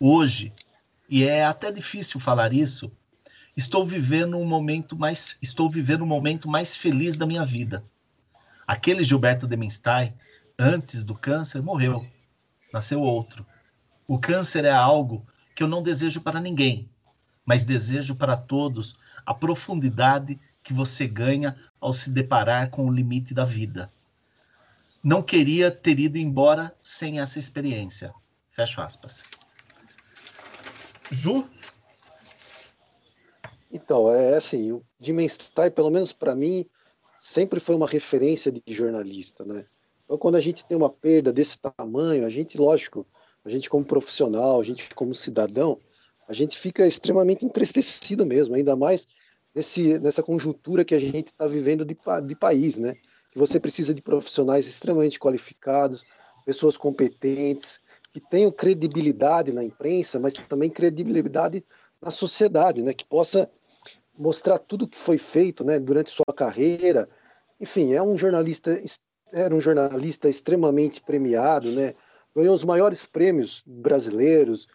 Hoje, 0.00 0.54
e 1.06 1.22
é 1.22 1.44
até 1.44 1.70
difícil 1.70 2.18
falar 2.18 2.54
isso, 2.54 2.90
estou 3.54 3.86
vivendo 3.86 4.38
um 4.38 4.46
momento 4.46 4.96
mais 4.96 5.36
estou 5.42 5.68
vivendo 5.68 6.00
um 6.00 6.06
momento 6.06 6.48
mais 6.48 6.74
feliz 6.74 7.14
da 7.14 7.26
minha 7.26 7.44
vida. 7.44 7.84
Aquele 8.66 9.04
Gilberto 9.04 9.46
Deminstein, 9.46 10.14
antes 10.62 11.02
do 11.02 11.14
câncer, 11.14 11.60
morreu. 11.60 12.06
Nasceu 12.72 13.00
outro. 13.00 13.44
O 14.06 14.18
câncer 14.18 14.64
é 14.64 14.70
algo 14.70 15.26
que 15.54 15.62
eu 15.62 15.68
não 15.68 15.82
desejo 15.82 16.20
para 16.20 16.40
ninguém, 16.40 16.88
mas 17.44 17.64
desejo 17.64 18.14
para 18.14 18.36
todos 18.36 18.94
a 19.26 19.34
profundidade 19.34 20.38
que 20.62 20.72
você 20.72 21.06
ganha 21.06 21.56
ao 21.80 21.92
se 21.92 22.10
deparar 22.10 22.70
com 22.70 22.86
o 22.86 22.92
limite 22.92 23.34
da 23.34 23.44
vida. 23.44 23.92
Não 25.02 25.20
queria 25.20 25.70
ter 25.70 25.98
ido 25.98 26.16
embora 26.16 26.74
sem 26.80 27.20
essa 27.20 27.38
experiência. 27.38 28.14
Fecho 28.52 28.80
aspas. 28.80 29.24
Ju? 31.10 31.48
Então, 33.70 34.12
é 34.12 34.36
assim, 34.36 34.70
o 34.70 34.84
Jim 35.00 35.26
Stein, 35.28 35.70
pelo 35.72 35.90
menos 35.90 36.12
para 36.12 36.36
mim, 36.36 36.64
sempre 37.18 37.58
foi 37.58 37.74
uma 37.74 37.88
referência 37.88 38.52
de 38.52 38.62
jornalista, 38.68 39.44
né? 39.44 39.64
Então, 40.12 40.18
quando 40.18 40.34
a 40.34 40.40
gente 40.40 40.62
tem 40.66 40.76
uma 40.76 40.90
perda 40.90 41.32
desse 41.32 41.58
tamanho, 41.58 42.26
a 42.26 42.28
gente, 42.28 42.58
lógico, 42.58 43.06
a 43.42 43.48
gente 43.48 43.70
como 43.70 43.82
profissional, 43.82 44.60
a 44.60 44.62
gente 44.62 44.94
como 44.94 45.14
cidadão, 45.14 45.78
a 46.28 46.34
gente 46.34 46.58
fica 46.58 46.86
extremamente 46.86 47.46
entristecido 47.46 48.26
mesmo, 48.26 48.54
ainda 48.54 48.76
mais 48.76 49.08
nesse, 49.54 49.98
nessa 50.00 50.22
conjuntura 50.22 50.84
que 50.84 50.94
a 50.94 51.00
gente 51.00 51.28
está 51.28 51.46
vivendo 51.46 51.82
de, 51.82 51.96
de 52.26 52.34
país, 52.34 52.76
né? 52.76 52.94
Que 53.30 53.38
você 53.38 53.58
precisa 53.58 53.94
de 53.94 54.02
profissionais 54.02 54.66
extremamente 54.66 55.18
qualificados, 55.18 56.04
pessoas 56.44 56.76
competentes, 56.76 57.80
que 58.12 58.20
tenham 58.20 58.52
credibilidade 58.52 59.50
na 59.50 59.64
imprensa, 59.64 60.20
mas 60.20 60.34
também 60.46 60.68
credibilidade 60.68 61.64
na 62.02 62.10
sociedade, 62.10 62.82
né? 62.82 62.92
Que 62.92 63.06
possa 63.06 63.50
mostrar 64.18 64.58
tudo 64.58 64.86
que 64.86 64.98
foi 64.98 65.16
feito, 65.16 65.64
né? 65.64 65.78
Durante 65.78 66.10
sua 66.10 66.34
carreira. 66.36 67.08
Enfim, 67.58 67.94
é 67.94 68.02
um 68.02 68.14
jornalista, 68.14 68.78
era 69.32 69.54
um 69.54 69.60
jornalista 69.60 70.28
extremamente 70.28 71.00
premiado, 71.00 71.70
né? 71.72 71.94
ganhou 72.34 72.54
os 72.54 72.64
maiores 72.64 73.04
prêmios 73.06 73.62
brasileiros, 73.66 74.66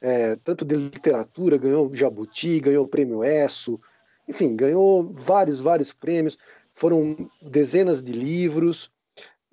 é, 0.00 0.36
tanto 0.36 0.64
de 0.64 0.76
literatura, 0.76 1.58
ganhou 1.58 1.94
Jabuti, 1.94 2.60
ganhou 2.60 2.84
o 2.84 2.88
prêmio 2.88 3.24
ESSO, 3.24 3.80
enfim, 4.28 4.54
ganhou 4.54 5.12
vários, 5.12 5.60
vários 5.60 5.92
prêmios. 5.92 6.38
foram 6.74 7.28
dezenas 7.42 8.02
de 8.02 8.12
livros, 8.12 8.90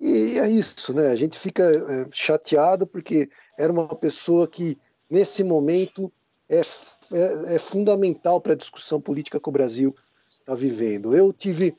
e 0.00 0.38
é 0.38 0.48
isso, 0.48 0.94
né? 0.94 1.08
A 1.08 1.16
gente 1.16 1.36
fica 1.36 1.64
é, 1.64 2.06
chateado 2.12 2.86
porque 2.86 3.28
era 3.58 3.72
uma 3.72 3.88
pessoa 3.96 4.46
que, 4.46 4.78
nesse 5.10 5.42
momento, 5.42 6.12
é, 6.48 6.60
é, 6.60 7.56
é 7.56 7.58
fundamental 7.58 8.40
para 8.40 8.52
a 8.52 8.56
discussão 8.56 9.00
política 9.00 9.40
que 9.40 9.48
o 9.48 9.52
Brasil 9.52 9.94
está 10.38 10.54
vivendo. 10.54 11.14
Eu 11.16 11.32
tive 11.32 11.76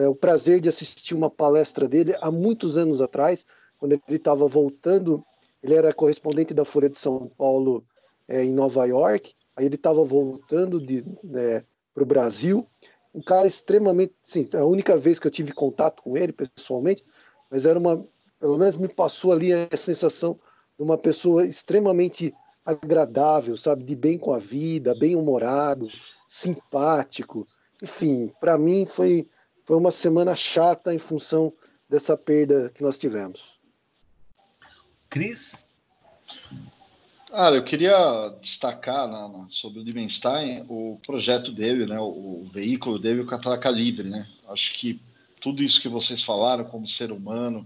é, 0.00 0.08
o 0.08 0.14
prazer 0.14 0.60
de 0.60 0.68
assistir 0.68 1.14
uma 1.14 1.28
palestra 1.28 1.86
dele 1.86 2.14
há 2.20 2.30
muitos 2.30 2.78
anos 2.78 3.00
atrás, 3.00 3.44
quando 3.78 3.92
ele 3.92 4.16
estava 4.16 4.46
voltando, 4.46 5.24
ele 5.62 5.74
era 5.74 5.92
correspondente 5.92 6.54
da 6.54 6.64
Folha 6.64 6.88
de 6.88 6.98
São 6.98 7.30
Paulo 7.36 7.84
é, 8.26 8.42
em 8.42 8.52
Nova 8.52 8.84
York, 8.86 9.34
aí 9.56 9.66
ele 9.66 9.74
estava 9.74 10.02
voltando 10.02 10.80
né, 11.22 11.64
para 11.92 12.02
o 12.02 12.06
Brasil, 12.06 12.66
um 13.14 13.20
cara 13.20 13.46
extremamente, 13.46 14.14
sim, 14.24 14.48
a 14.54 14.64
única 14.64 14.96
vez 14.96 15.18
que 15.18 15.26
eu 15.26 15.30
tive 15.30 15.52
contato 15.52 16.02
com 16.02 16.16
ele 16.16 16.32
pessoalmente, 16.32 17.04
mas 17.50 17.66
era 17.66 17.78
uma, 17.78 18.06
pelo 18.38 18.56
menos 18.56 18.76
me 18.76 18.88
passou 18.88 19.32
ali 19.32 19.52
a 19.52 19.68
sensação 19.76 20.38
de 20.78 20.84
uma 20.84 20.96
pessoa 20.96 21.44
extremamente 21.44 22.32
agradável, 22.64 23.56
sabe, 23.56 23.84
de 23.84 23.96
bem 23.96 24.16
com 24.16 24.32
a 24.32 24.38
vida, 24.38 24.94
bem 24.94 25.16
humorado, 25.16 25.88
simpático. 26.28 27.46
Enfim, 27.82 28.32
para 28.40 28.56
mim 28.56 28.86
foi 28.86 29.28
foi 29.70 29.76
uma 29.76 29.92
semana 29.92 30.34
chata 30.34 30.92
em 30.92 30.98
função 30.98 31.52
dessa 31.88 32.16
perda 32.16 32.72
que 32.74 32.82
nós 32.82 32.98
tivemos. 32.98 33.40
Cris? 35.08 35.64
Ah, 37.32 37.52
eu 37.52 37.62
queria 37.62 38.34
destacar 38.42 39.06
na, 39.06 39.28
na, 39.28 39.46
sobre 39.48 39.78
o 39.78 39.84
Dimenstein 39.84 40.66
o 40.68 40.98
projeto 41.06 41.52
dele, 41.52 41.86
né, 41.86 42.00
o, 42.00 42.02
o 42.42 42.50
veículo 42.52 42.98
dele, 42.98 43.20
o 43.20 43.26
Catraca 43.26 43.70
Livre. 43.70 44.10
Né? 44.10 44.26
Acho 44.48 44.74
que 44.74 45.00
tudo 45.40 45.62
isso 45.62 45.80
que 45.80 45.88
vocês 45.88 46.20
falaram, 46.20 46.64
como 46.64 46.88
ser 46.88 47.12
humano, 47.12 47.64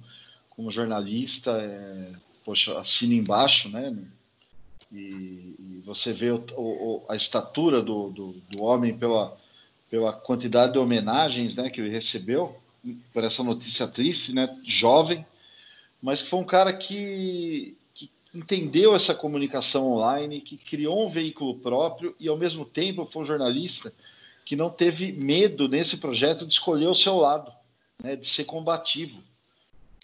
como 0.51 0.71
jornalista, 0.71 1.53
é, 1.53 2.13
poxa, 2.45 2.79
assina 2.79 3.15
embaixo, 3.15 3.71
né? 3.71 3.97
E, 4.93 5.57
e 5.59 5.83
você 5.87 6.13
vê 6.13 6.31
o, 6.31 6.45
o, 6.55 7.07
a 7.09 7.17
estatura 7.17 7.81
do, 7.81 8.11
do, 8.11 8.33
do, 8.51 8.63
homem 8.63 8.95
pela, 8.95 9.39
pela 9.95 10.13
quantidade 10.13 10.73
de 10.73 10.79
homenagens 10.81 11.55
né, 11.55 11.71
que 11.71 11.81
ele 11.81 11.89
recebeu 11.89 12.61
por 13.13 13.23
essa 13.23 13.45
notícia 13.45 13.87
triste, 13.87 14.35
né? 14.35 14.59
Jovem, 14.65 15.25
mas 16.03 16.21
que 16.21 16.29
foi 16.29 16.41
um 16.41 16.45
cara 16.45 16.73
que, 16.73 17.77
que 17.95 18.11
entendeu 18.35 18.97
essa 18.97 19.15
comunicação 19.15 19.93
online, 19.93 20.41
que 20.41 20.57
criou 20.57 21.07
um 21.07 21.09
veículo 21.09 21.61
próprio 21.61 22.13
e, 22.19 22.29
ao 22.29 22.37
mesmo 22.37 22.65
tempo, 22.65 23.07
foi 23.07 23.23
um 23.23 23.25
jornalista 23.25 23.95
que 24.45 24.57
não 24.57 24.69
teve 24.69 25.13
medo 25.13 25.69
nesse 25.69 25.99
projeto 25.99 26.45
de 26.45 26.55
escolher 26.55 26.89
o 26.89 26.95
seu 26.97 27.17
lado 27.17 27.53
né, 28.03 28.17
de 28.17 28.27
ser 28.27 28.47
combativo. 28.47 29.23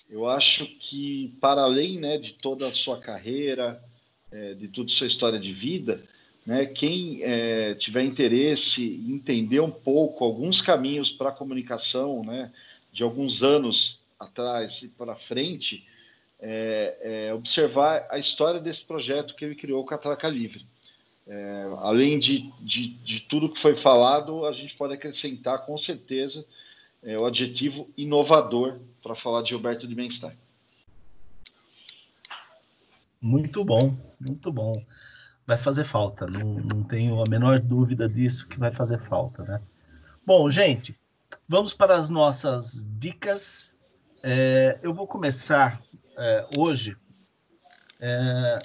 Eu 0.08 0.28
acho 0.28 0.66
que, 0.66 1.34
para 1.40 1.62
além 1.62 1.98
né, 1.98 2.16
de 2.16 2.34
toda 2.34 2.68
a 2.68 2.72
sua 2.72 3.00
carreira, 3.00 3.82
é, 4.30 4.54
de 4.54 4.68
toda 4.68 4.86
a 4.88 4.94
sua 4.94 5.08
história 5.08 5.40
de 5.40 5.52
vida, 5.52 6.04
né, 6.46 6.66
quem 6.66 7.22
é, 7.22 7.74
tiver 7.74 8.02
interesse 8.02 8.82
em 8.82 9.14
entender 9.14 9.60
um 9.60 9.70
pouco 9.70 10.24
alguns 10.24 10.60
caminhos 10.60 11.10
para 11.10 11.28
a 11.28 11.32
comunicação, 11.32 12.24
né, 12.24 12.50
de 12.92 13.02
alguns 13.02 13.42
anos 13.42 14.00
atrás 14.18 14.82
e 14.82 14.88
para 14.88 15.14
frente, 15.14 15.86
é, 16.40 17.28
é, 17.28 17.34
observar 17.34 18.06
a 18.10 18.18
história 18.18 18.60
desse 18.60 18.84
projeto 18.84 19.34
que 19.34 19.44
ele 19.44 19.54
criou, 19.54 19.82
o 19.82 19.86
Catraca 19.86 20.28
Livre. 20.28 20.66
É, 21.26 21.66
além 21.78 22.18
de, 22.18 22.50
de, 22.60 22.88
de, 22.88 23.20
tudo 23.20 23.48
que 23.48 23.58
foi 23.58 23.74
falado, 23.74 24.44
a 24.46 24.52
gente 24.52 24.74
pode 24.74 24.94
acrescentar 24.94 25.64
com 25.64 25.76
certeza 25.78 26.44
é, 27.02 27.16
o 27.16 27.26
adjetivo 27.26 27.88
inovador 27.96 28.80
para 29.02 29.14
falar 29.14 29.42
de 29.42 29.50
Gilberto 29.50 29.86
de 29.86 29.94
Benstein. 29.94 30.36
Muito 33.20 33.62
bom, 33.64 33.96
muito 34.18 34.50
bom. 34.50 34.82
Vai 35.50 35.56
fazer 35.56 35.82
falta, 35.82 36.28
não, 36.28 36.60
não 36.60 36.84
tenho 36.84 37.20
a 37.20 37.26
menor 37.26 37.58
dúvida 37.58 38.08
disso 38.08 38.46
que 38.46 38.56
vai 38.56 38.70
fazer 38.70 39.00
falta, 39.00 39.42
né? 39.42 39.60
Bom, 40.24 40.48
gente, 40.48 40.96
vamos 41.48 41.74
para 41.74 41.96
as 41.96 42.08
nossas 42.08 42.86
dicas. 43.00 43.74
É, 44.22 44.78
eu 44.80 44.94
vou 44.94 45.08
começar 45.08 45.82
é, 46.16 46.46
hoje. 46.52 46.96
É, 47.98 48.64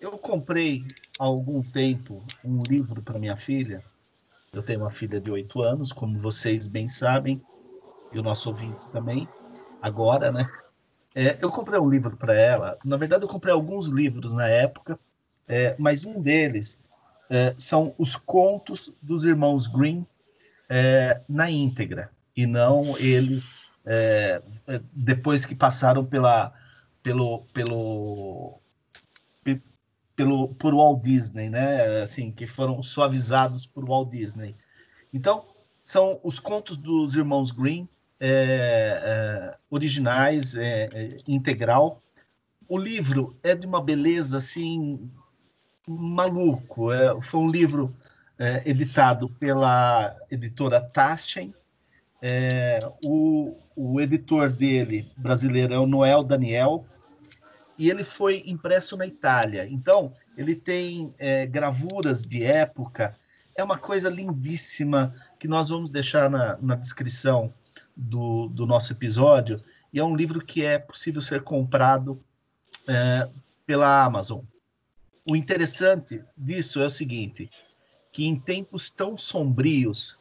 eu 0.00 0.16
comprei 0.16 0.86
há 1.18 1.24
algum 1.24 1.62
tempo 1.62 2.24
um 2.42 2.64
livro 2.64 3.02
para 3.02 3.18
minha 3.18 3.36
filha. 3.36 3.84
Eu 4.54 4.62
tenho 4.62 4.80
uma 4.80 4.90
filha 4.90 5.20
de 5.20 5.30
oito 5.30 5.60
anos, 5.60 5.92
como 5.92 6.18
vocês 6.18 6.66
bem 6.66 6.88
sabem, 6.88 7.42
e 8.10 8.18
o 8.18 8.22
nosso 8.22 8.48
ouvinte 8.48 8.90
também, 8.90 9.28
agora, 9.82 10.32
né? 10.32 10.50
É, 11.14 11.38
eu 11.44 11.50
comprei 11.50 11.78
um 11.78 11.90
livro 11.90 12.16
para 12.16 12.34
ela. 12.34 12.78
Na 12.82 12.96
verdade, 12.96 13.24
eu 13.24 13.28
comprei 13.28 13.52
alguns 13.52 13.88
livros 13.88 14.32
na 14.32 14.48
época, 14.48 14.98
é, 15.48 15.74
mas 15.78 16.04
um 16.04 16.20
deles 16.20 16.80
é, 17.30 17.54
são 17.58 17.94
os 17.98 18.16
contos 18.16 18.92
dos 19.02 19.24
irmãos 19.24 19.66
Green 19.66 20.06
é, 20.68 21.20
na 21.28 21.50
íntegra, 21.50 22.10
e 22.36 22.46
não 22.46 22.96
eles 22.98 23.54
é, 23.84 24.42
é, 24.66 24.80
depois 24.92 25.44
que 25.44 25.54
passaram 25.54 26.04
pela, 26.04 26.52
pelo, 27.02 27.42
pelo, 27.52 28.60
pelo, 30.14 30.48
por 30.54 30.74
Walt 30.74 31.02
Disney, 31.02 31.48
né? 31.48 32.02
Assim, 32.02 32.32
que 32.32 32.46
foram 32.46 32.82
suavizados 32.82 33.66
por 33.66 33.84
Walt 33.84 34.10
Disney. 34.10 34.56
Então, 35.12 35.44
são 35.84 36.18
os 36.22 36.40
contos 36.40 36.76
dos 36.76 37.14
irmãos 37.14 37.52
Green 37.52 37.88
é, 38.18 39.56
originais, 39.70 40.54
integral. 41.28 42.02
O 42.68 42.76
livro 42.76 43.36
é 43.42 43.54
de 43.54 43.66
uma 43.66 43.80
beleza 43.80 44.38
assim 44.38 45.08
maluco. 45.86 46.92
É, 46.92 47.20
foi 47.22 47.40
um 47.40 47.50
livro 47.50 47.94
é, 48.38 48.62
editado 48.68 49.28
pela 49.28 50.16
editora 50.30 50.80
Taschen. 50.80 51.54
O, 53.04 53.56
o, 53.76 54.00
editor 54.00 54.50
dele, 54.50 55.08
brasileiro, 55.16 55.74
é 55.74 55.78
o 55.78 55.86
Noel 55.86 56.24
Daniel, 56.24 56.84
e 57.78 57.88
ele 57.88 58.02
foi 58.02 58.42
impresso 58.46 58.96
na 58.96 59.06
Itália. 59.06 59.68
Então, 59.68 60.12
ele 60.36 60.56
tem 60.56 61.14
gravuras 61.50 62.22
de 62.22 62.42
época. 62.42 63.14
É 63.54 63.62
uma 63.62 63.78
coisa 63.78 64.08
lindíssima 64.08 65.14
que 65.38 65.46
nós 65.46 65.68
vamos 65.68 65.88
deixar 65.88 66.28
na, 66.28 66.58
na 66.60 66.74
descrição 66.74 67.52
do, 67.96 68.48
do 68.48 68.66
nosso 68.66 68.92
episódio, 68.92 69.62
e 69.92 69.98
é 69.98 70.04
um 70.04 70.16
livro 70.16 70.44
que 70.44 70.64
é 70.64 70.78
possível 70.78 71.20
ser 71.20 71.42
comprado 71.42 72.20
é, 72.88 73.28
pela 73.64 74.04
Amazon. 74.04 74.40
O 75.26 75.34
interessante 75.34 76.22
disso 76.36 76.80
é 76.80 76.86
o 76.86 76.90
seguinte, 76.90 77.50
que 78.12 78.24
em 78.24 78.38
tempos 78.38 78.88
tão 78.88 79.16
sombrios, 79.16 80.18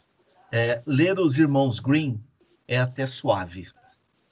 é, 0.51 0.81
ler 0.85 1.19
os 1.19 1.37
Irmãos 1.37 1.79
Green 1.79 2.19
é 2.67 2.79
até 2.79 3.05
suave. 3.05 3.67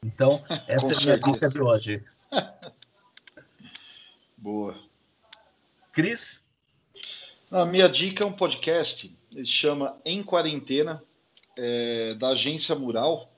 Então, 0.04 0.44
essa 0.68 0.94
é 0.94 0.98
a 0.98 1.00
minha 1.02 1.20
dica 1.20 1.48
de 1.48 1.62
hoje. 1.62 2.04
Boa. 4.36 4.76
Cris? 5.92 6.44
A 7.52 7.66
minha 7.66 7.88
dica 7.88 8.24
é 8.24 8.28
um 8.28 8.34
podcast, 8.34 9.16
ele 9.32 9.46
chama 9.46 9.96
Em 10.04 10.24
Quarentena, 10.24 11.04
é, 11.56 12.16
da 12.16 12.30
agência 12.30 12.74
Mural 12.74 13.32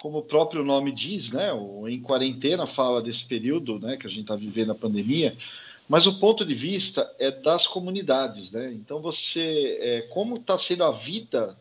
como 0.00 0.18
o 0.18 0.22
próprio 0.22 0.64
nome 0.64 0.92
diz, 0.92 1.32
né, 1.32 1.52
o 1.52 1.88
Em 1.88 2.00
Quarentena 2.00 2.66
fala 2.66 3.02
desse 3.02 3.26
período 3.26 3.80
né, 3.80 3.96
que 3.96 4.06
a 4.06 4.10
gente 4.10 4.22
está 4.22 4.36
vivendo 4.36 4.70
a 4.70 4.74
pandemia, 4.74 5.36
mas 5.88 6.06
o 6.06 6.18
ponto 6.18 6.44
de 6.44 6.54
vista 6.54 7.10
é 7.18 7.30
das 7.30 7.66
comunidades. 7.66 8.52
Né? 8.52 8.72
Então, 8.72 9.00
você, 9.00 9.78
é, 9.80 10.00
como 10.02 10.36
está 10.36 10.58
sendo 10.58 10.84
a 10.84 10.90
vida 10.90 11.56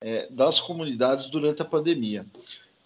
é, 0.00 0.26
das 0.30 0.58
comunidades 0.58 1.26
durante 1.26 1.62
a 1.62 1.64
pandemia. 1.64 2.26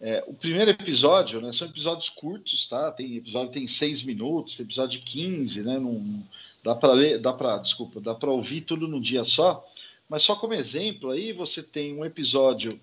É, 0.01 0.23
o 0.27 0.35
primeiro 0.35 0.71
episódio, 0.71 1.41
né, 1.41 1.53
são 1.53 1.69
episódios 1.69 2.09
curtos, 2.09 2.67
tá? 2.67 2.91
Tem 2.91 3.17
episódio 3.17 3.53
tem 3.53 3.67
seis 3.67 4.03
minutos, 4.03 4.55
tem 4.55 4.65
episódio 4.65 4.99
de 4.99 5.05
15, 5.07 5.63
né? 5.63 5.79
Não, 5.79 6.23
dá 6.63 6.75
para 6.75 6.93
ler, 6.93 7.19
dá 7.19 7.33
para, 7.33 7.59
desculpa, 7.59 8.01
dá 8.01 8.15
para 8.15 8.31
ouvir 8.31 8.63
tudo 8.63 8.89
num 8.89 9.01
dia 9.01 9.25
só. 9.25 9.65
Mas 10.09 10.23
só 10.23 10.35
como 10.37 10.53
exemplo 10.53 11.11
aí, 11.11 11.33
você 11.33 11.63
tem 11.63 11.97
um 11.97 12.05
episódio 12.05 12.79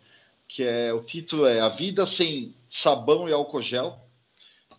que 0.48 0.64
é 0.64 0.92
o 0.92 1.02
título 1.02 1.46
é 1.46 1.60
A 1.60 1.70
Vida 1.70 2.06
Sem 2.06 2.54
Sabão 2.70 3.30
e 3.30 3.34
Álcool 3.34 3.62
Gel. 3.62 4.00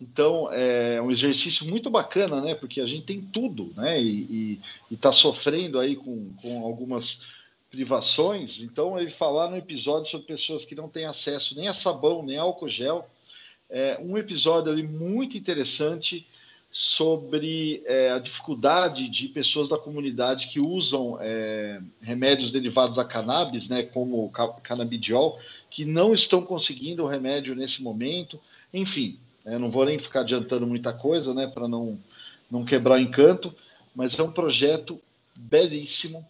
Então 0.03 0.51
é 0.51 1.01
um 1.01 1.09
exercício 1.09 1.65
muito 1.65 1.89
bacana, 1.89 2.41
né? 2.41 2.53
Porque 2.53 2.81
a 2.81 2.85
gente 2.85 3.05
tem 3.05 3.21
tudo, 3.21 3.71
né? 3.75 4.01
E 4.01 4.59
está 4.91 5.11
sofrendo 5.11 5.79
aí 5.79 5.95
com, 5.95 6.33
com 6.41 6.63
algumas 6.65 7.21
privações. 7.71 8.61
Então 8.61 8.99
ele 8.99 9.11
falar 9.11 9.49
no 9.49 9.55
episódio 9.55 10.11
sobre 10.11 10.27
pessoas 10.27 10.65
que 10.65 10.75
não 10.75 10.89
têm 10.89 11.05
acesso 11.05 11.55
nem 11.55 11.69
a 11.69 11.73
sabão 11.73 12.21
nem 12.21 12.37
a 12.37 12.41
álcool 12.41 12.67
gel. 12.67 13.09
É 13.69 13.97
um 13.99 14.17
episódio 14.17 14.71
ali 14.71 14.83
muito 14.83 15.37
interessante 15.37 16.27
sobre 16.69 17.81
é, 17.85 18.11
a 18.11 18.19
dificuldade 18.19 19.07
de 19.07 19.27
pessoas 19.27 19.69
da 19.69 19.77
comunidade 19.77 20.47
que 20.47 20.59
usam 20.59 21.17
é, 21.21 21.79
remédios 22.01 22.51
derivados 22.51 22.95
da 22.95 23.05
cannabis, 23.05 23.69
né, 23.69 23.83
como 23.83 24.25
o 24.25 24.29
canabidiol, 24.61 25.39
que 25.69 25.85
não 25.85 26.13
estão 26.13 26.43
conseguindo 26.43 27.03
o 27.03 27.07
remédio 27.07 27.55
nesse 27.55 27.81
momento. 27.81 28.39
Enfim, 28.73 29.19
é, 29.45 29.57
não 29.57 29.69
vou 29.69 29.85
nem 29.85 29.99
ficar 29.99 30.21
adiantando 30.21 30.65
muita 30.65 30.93
coisa, 30.93 31.33
né, 31.33 31.47
para 31.47 31.67
não, 31.67 31.99
não 32.49 32.63
quebrar 32.63 32.95
o 32.95 33.01
encanto, 33.01 33.53
mas 33.95 34.17
é 34.17 34.23
um 34.23 34.31
projeto 34.31 34.99
belíssimo. 35.35 36.25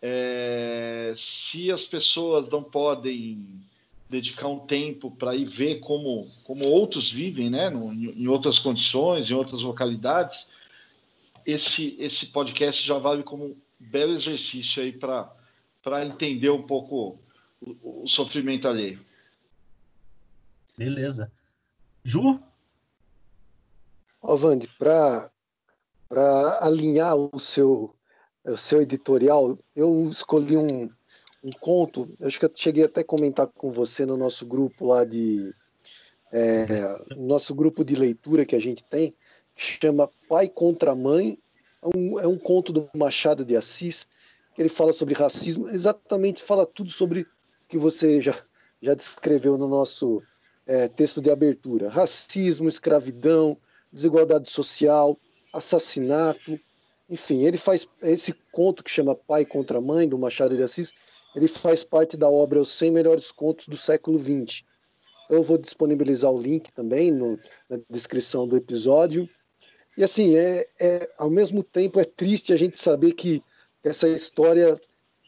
É, 0.00 1.14
se 1.16 1.70
as 1.70 1.84
pessoas 1.84 2.48
não 2.50 2.62
podem 2.62 3.46
dedicar 4.10 4.48
um 4.48 4.58
tempo 4.58 5.10
para 5.10 5.34
ir 5.34 5.46
ver 5.46 5.80
como, 5.80 6.30
como 6.44 6.66
outros 6.66 7.10
vivem, 7.10 7.48
né, 7.48 7.70
no, 7.70 7.92
em 7.92 8.26
outras 8.28 8.58
condições, 8.58 9.30
em 9.30 9.34
outras 9.34 9.62
localidades, 9.62 10.50
esse, 11.46 11.96
esse 11.98 12.26
podcast 12.26 12.86
já 12.86 12.98
vale 12.98 13.22
como 13.22 13.44
um 13.46 13.56
belo 13.80 14.12
exercício 14.12 14.82
aí 14.82 14.92
para 14.92 16.04
entender 16.04 16.50
um 16.50 16.62
pouco 16.62 17.18
o, 17.60 18.02
o 18.02 18.08
sofrimento 18.08 18.68
alheio. 18.68 19.00
Beleza. 20.76 21.30
Ju? 22.04 22.40
Ó, 24.20 24.36
Vande, 24.36 24.68
para 24.78 25.30
alinhar 26.60 27.16
o 27.16 27.38
seu, 27.38 27.94
o 28.44 28.56
seu 28.56 28.82
editorial, 28.82 29.58
eu 29.74 30.08
escolhi 30.10 30.56
um, 30.56 30.90
um 31.42 31.50
conto, 31.52 32.14
acho 32.22 32.38
que 32.38 32.44
eu 32.44 32.52
cheguei 32.54 32.84
até 32.84 33.00
a 33.00 33.04
comentar 33.04 33.46
com 33.46 33.72
você 33.72 34.04
no 34.06 34.16
nosso 34.16 34.46
grupo 34.46 34.86
lá 34.86 35.04
de. 35.04 35.54
É, 36.34 36.66
nosso 37.16 37.54
grupo 37.54 37.84
de 37.84 37.94
leitura 37.94 38.46
que 38.46 38.56
a 38.56 38.60
gente 38.60 38.82
tem, 38.84 39.14
que 39.54 39.78
chama 39.82 40.10
Pai 40.28 40.48
contra 40.48 40.94
Mãe. 40.94 41.38
É 41.82 41.96
um, 41.96 42.20
é 42.20 42.26
um 42.26 42.38
conto 42.38 42.72
do 42.72 42.88
Machado 42.94 43.44
de 43.44 43.54
Assis, 43.54 44.06
que 44.54 44.62
ele 44.62 44.68
fala 44.68 44.92
sobre 44.92 45.14
racismo, 45.14 45.68
exatamente 45.68 46.42
fala 46.42 46.64
tudo 46.64 46.90
sobre 46.90 47.22
o 47.22 47.26
que 47.68 47.76
você 47.76 48.22
já, 48.22 48.34
já 48.80 48.94
descreveu 48.94 49.58
no 49.58 49.68
nosso 49.68 50.22
é, 50.72 50.88
texto 50.88 51.20
de 51.20 51.30
abertura: 51.30 51.90
racismo, 51.90 52.66
escravidão, 52.66 53.58
desigualdade 53.92 54.50
social, 54.50 55.18
assassinato. 55.52 56.58
Enfim, 57.10 57.44
ele 57.44 57.58
faz 57.58 57.86
esse 58.00 58.32
conto 58.50 58.82
que 58.82 58.90
chama 58.90 59.14
Pai 59.14 59.44
contra 59.44 59.82
Mãe, 59.82 60.08
do 60.08 60.18
Machado 60.18 60.56
de 60.56 60.62
Assis, 60.62 60.94
ele 61.36 61.46
faz 61.46 61.84
parte 61.84 62.16
da 62.16 62.28
obra 62.28 62.60
Os 62.60 62.70
100 62.70 62.90
Melhores 62.90 63.30
Contos 63.30 63.68
do 63.68 63.76
Século 63.76 64.18
XX. 64.18 64.64
Eu 65.28 65.42
vou 65.42 65.58
disponibilizar 65.58 66.30
o 66.30 66.40
link 66.40 66.72
também 66.72 67.10
no, 67.10 67.38
na 67.68 67.78
descrição 67.90 68.48
do 68.48 68.56
episódio. 68.56 69.28
E 69.96 70.02
assim, 70.02 70.36
é, 70.36 70.66
é, 70.80 71.10
ao 71.18 71.28
mesmo 71.28 71.62
tempo 71.62 72.00
é 72.00 72.04
triste 72.04 72.50
a 72.50 72.56
gente 72.56 72.80
saber 72.80 73.12
que 73.12 73.42
essa 73.84 74.08
história 74.08 74.80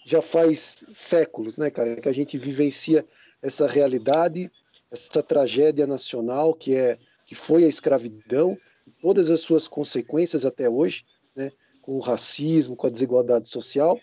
já 0.06 0.22
faz 0.22 0.60
séculos, 0.60 1.58
né, 1.58 1.70
cara? 1.70 1.96
Que 1.96 2.08
a 2.08 2.14
gente 2.14 2.38
vivencia 2.38 3.06
essa 3.42 3.66
realidade, 3.66 4.50
essa 4.94 5.22
tragédia 5.22 5.86
nacional 5.86 6.54
que 6.54 6.74
é 6.74 6.98
que 7.26 7.34
foi 7.34 7.64
a 7.64 7.68
escravidão, 7.68 8.56
todas 9.00 9.30
as 9.30 9.40
suas 9.40 9.66
consequências 9.66 10.44
até 10.44 10.68
hoje, 10.68 11.04
né? 11.34 11.50
Com 11.80 11.96
o 11.96 12.00
racismo, 12.00 12.76
com 12.76 12.86
a 12.86 12.90
desigualdade 12.90 13.48
social 13.48 13.98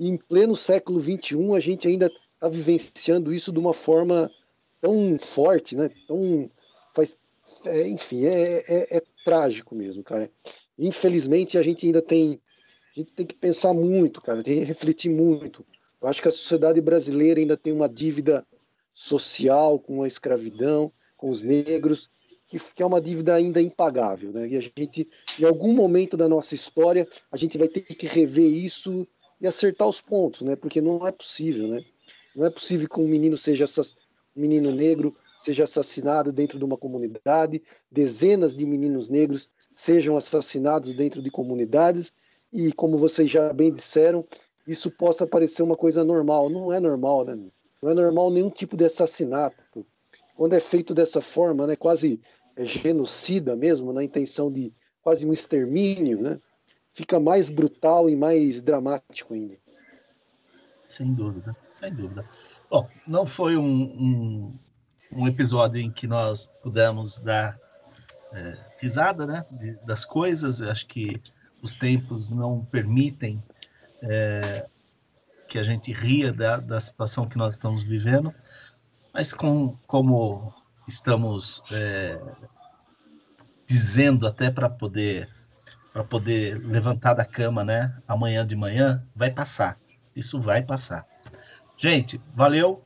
e 0.00 0.08
em 0.08 0.16
pleno 0.16 0.56
século 0.56 0.98
XXI, 0.98 1.54
a 1.54 1.60
gente 1.60 1.86
ainda 1.86 2.06
está 2.06 2.48
vivenciando 2.48 3.34
isso 3.34 3.52
de 3.52 3.58
uma 3.58 3.74
forma 3.74 4.30
tão 4.80 5.18
forte, 5.18 5.76
né? 5.76 5.90
Tão 6.08 6.50
faz, 6.94 7.18
é, 7.66 7.86
enfim, 7.86 8.24
é, 8.24 8.64
é, 8.66 8.96
é, 8.96 9.02
trágico 9.22 9.74
mesmo, 9.74 10.02
cara. 10.02 10.30
Infelizmente, 10.78 11.58
a 11.58 11.62
gente 11.62 11.84
ainda 11.84 12.00
tem, 12.00 12.40
a 12.96 12.98
gente 12.98 13.12
tem 13.12 13.26
que 13.26 13.34
pensar 13.34 13.74
muito, 13.74 14.22
cara. 14.22 14.42
Tem 14.42 14.60
que 14.60 14.64
refletir 14.64 15.10
muito. 15.10 15.66
Eu 16.00 16.08
acho 16.08 16.22
que 16.22 16.28
a 16.28 16.32
sociedade 16.32 16.80
brasileira 16.80 17.38
ainda 17.38 17.54
tem 17.54 17.70
uma 17.70 17.86
dívida 17.86 18.46
social 19.00 19.78
com 19.78 20.02
a 20.02 20.06
escravidão, 20.06 20.92
com 21.16 21.30
os 21.30 21.42
negros, 21.42 22.10
que, 22.46 22.82
é 22.82 22.86
uma 22.86 23.00
dívida 23.00 23.34
ainda 23.34 23.60
impagável, 23.62 24.32
né? 24.32 24.48
E 24.48 24.56
a 24.56 24.60
gente, 24.60 25.08
em 25.38 25.44
algum 25.44 25.72
momento 25.72 26.16
da 26.16 26.28
nossa 26.28 26.54
história, 26.54 27.08
a 27.30 27.36
gente 27.36 27.56
vai 27.56 27.68
ter 27.68 27.82
que 27.82 28.06
rever 28.06 28.50
isso 28.52 29.06
e 29.40 29.46
acertar 29.46 29.88
os 29.88 30.00
pontos, 30.00 30.42
né? 30.42 30.54
Porque 30.54 30.80
não 30.80 31.06
é 31.06 31.12
possível, 31.12 31.68
né? 31.68 31.82
Não 32.36 32.44
é 32.44 32.50
possível 32.50 32.88
que 32.88 33.00
um 33.00 33.08
menino 33.08 33.38
seja 33.38 33.64
um 34.36 34.40
menino 34.40 34.70
negro 34.70 35.16
seja 35.38 35.64
assassinado 35.64 36.30
dentro 36.30 36.58
de 36.58 36.64
uma 36.64 36.76
comunidade, 36.76 37.62
dezenas 37.90 38.54
de 38.54 38.66
meninos 38.66 39.08
negros 39.08 39.48
sejam 39.74 40.16
assassinados 40.16 40.92
dentro 40.92 41.22
de 41.22 41.30
comunidades 41.30 42.12
e, 42.52 42.70
como 42.72 42.98
vocês 42.98 43.30
já 43.30 43.50
bem 43.52 43.72
disseram, 43.72 44.26
isso 44.66 44.90
possa 44.90 45.26
parecer 45.26 45.62
uma 45.62 45.76
coisa 45.76 46.04
normal. 46.04 46.50
Não 46.50 46.70
é 46.70 46.78
normal, 46.78 47.24
né? 47.24 47.38
Não 47.82 47.90
é 47.90 47.94
normal 47.94 48.30
nenhum 48.30 48.50
tipo 48.50 48.76
de 48.76 48.84
assassinato. 48.84 49.86
Quando 50.34 50.54
é 50.54 50.60
feito 50.60 50.94
dessa 50.94 51.20
forma, 51.20 51.66
né, 51.66 51.76
quase 51.76 52.20
é 52.56 52.64
genocida 52.64 53.56
mesmo, 53.56 53.92
na 53.92 54.04
intenção 54.04 54.52
de 54.52 54.72
quase 55.02 55.26
um 55.26 55.32
extermínio, 55.32 56.20
né? 56.20 56.38
fica 56.92 57.18
mais 57.20 57.48
brutal 57.48 58.08
e 58.08 58.16
mais 58.16 58.60
dramático 58.60 59.34
ainda. 59.34 59.56
Sem 60.88 61.14
dúvida, 61.14 61.56
sem 61.78 61.94
dúvida. 61.94 62.26
Bom, 62.68 62.88
não 63.06 63.24
foi 63.24 63.56
um, 63.56 63.64
um, 63.64 64.58
um 65.12 65.28
episódio 65.28 65.80
em 65.80 65.90
que 65.90 66.06
nós 66.06 66.46
pudemos 66.62 67.18
dar 67.18 67.58
é, 68.32 68.58
risada 68.78 69.26
né, 69.26 69.42
de, 69.50 69.74
das 69.84 70.04
coisas. 70.04 70.60
acho 70.60 70.86
que 70.86 71.22
os 71.62 71.76
tempos 71.76 72.30
não 72.30 72.64
permitem 72.64 73.42
é, 74.02 74.66
que 75.50 75.58
a 75.58 75.64
gente 75.64 75.92
ria 75.92 76.32
da, 76.32 76.58
da 76.58 76.80
situação 76.80 77.28
que 77.28 77.36
nós 77.36 77.54
estamos 77.54 77.82
vivendo, 77.82 78.32
mas 79.12 79.32
com, 79.32 79.76
como 79.84 80.54
estamos 80.86 81.64
é, 81.72 82.20
dizendo 83.66 84.28
até 84.28 84.48
para 84.48 84.70
poder 84.70 85.28
para 85.92 86.04
poder 86.04 86.64
levantar 86.64 87.14
da 87.14 87.24
cama, 87.24 87.64
né? 87.64 87.92
Amanhã 88.06 88.46
de 88.46 88.54
manhã, 88.54 89.04
vai 89.12 89.28
passar. 89.28 89.76
Isso 90.14 90.40
vai 90.40 90.62
passar. 90.62 91.04
Gente, 91.76 92.22
valeu. 92.32 92.84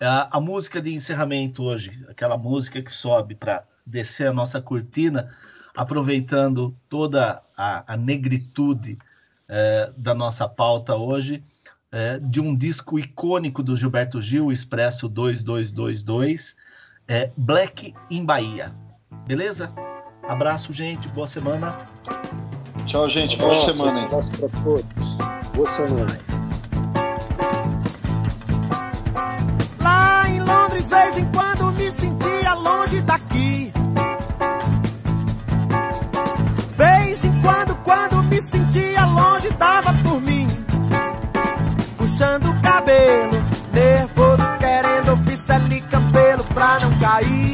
A, 0.00 0.38
a 0.38 0.40
música 0.40 0.80
de 0.80 0.94
encerramento 0.94 1.62
hoje, 1.62 2.02
aquela 2.08 2.38
música 2.38 2.80
que 2.80 2.90
sobe 2.90 3.34
para 3.34 3.64
descer 3.84 4.28
a 4.28 4.32
nossa 4.32 4.62
cortina, 4.62 5.28
aproveitando 5.76 6.74
toda 6.88 7.42
a, 7.54 7.92
a 7.92 7.98
negritude 7.98 8.96
é, 9.46 9.92
da 9.94 10.14
nossa 10.14 10.48
pauta 10.48 10.94
hoje, 10.94 11.42
é, 11.92 12.18
de 12.18 12.40
um 12.40 12.54
disco 12.54 12.98
icônico 12.98 13.62
do 13.62 13.76
Gilberto 13.76 14.20
Gil, 14.20 14.52
Expresso 14.52 15.08
2222, 15.08 16.56
é 17.06 17.30
Black 17.36 17.94
in 18.10 18.24
Bahia. 18.24 18.74
Beleza? 19.26 19.72
Abraço, 20.28 20.72
gente. 20.72 21.08
Boa 21.08 21.26
semana. 21.26 21.88
Tchau, 22.86 23.08
gente. 23.08 23.36
Boa 23.38 23.56
semana. 23.56 24.00
Um 24.00 24.04
abraço 24.04 24.32
para 24.32 24.48
todos. 24.62 25.18
Boa 25.54 25.68
semana. 25.68 26.37
cabelo, 42.88 43.44
nervoso, 43.70 44.58
querendo 44.58 45.18
pisar 45.24 45.56
ali 45.56 45.80
cabelo 45.82 46.44
pra 46.44 46.80
não 46.80 46.98
cair. 46.98 47.47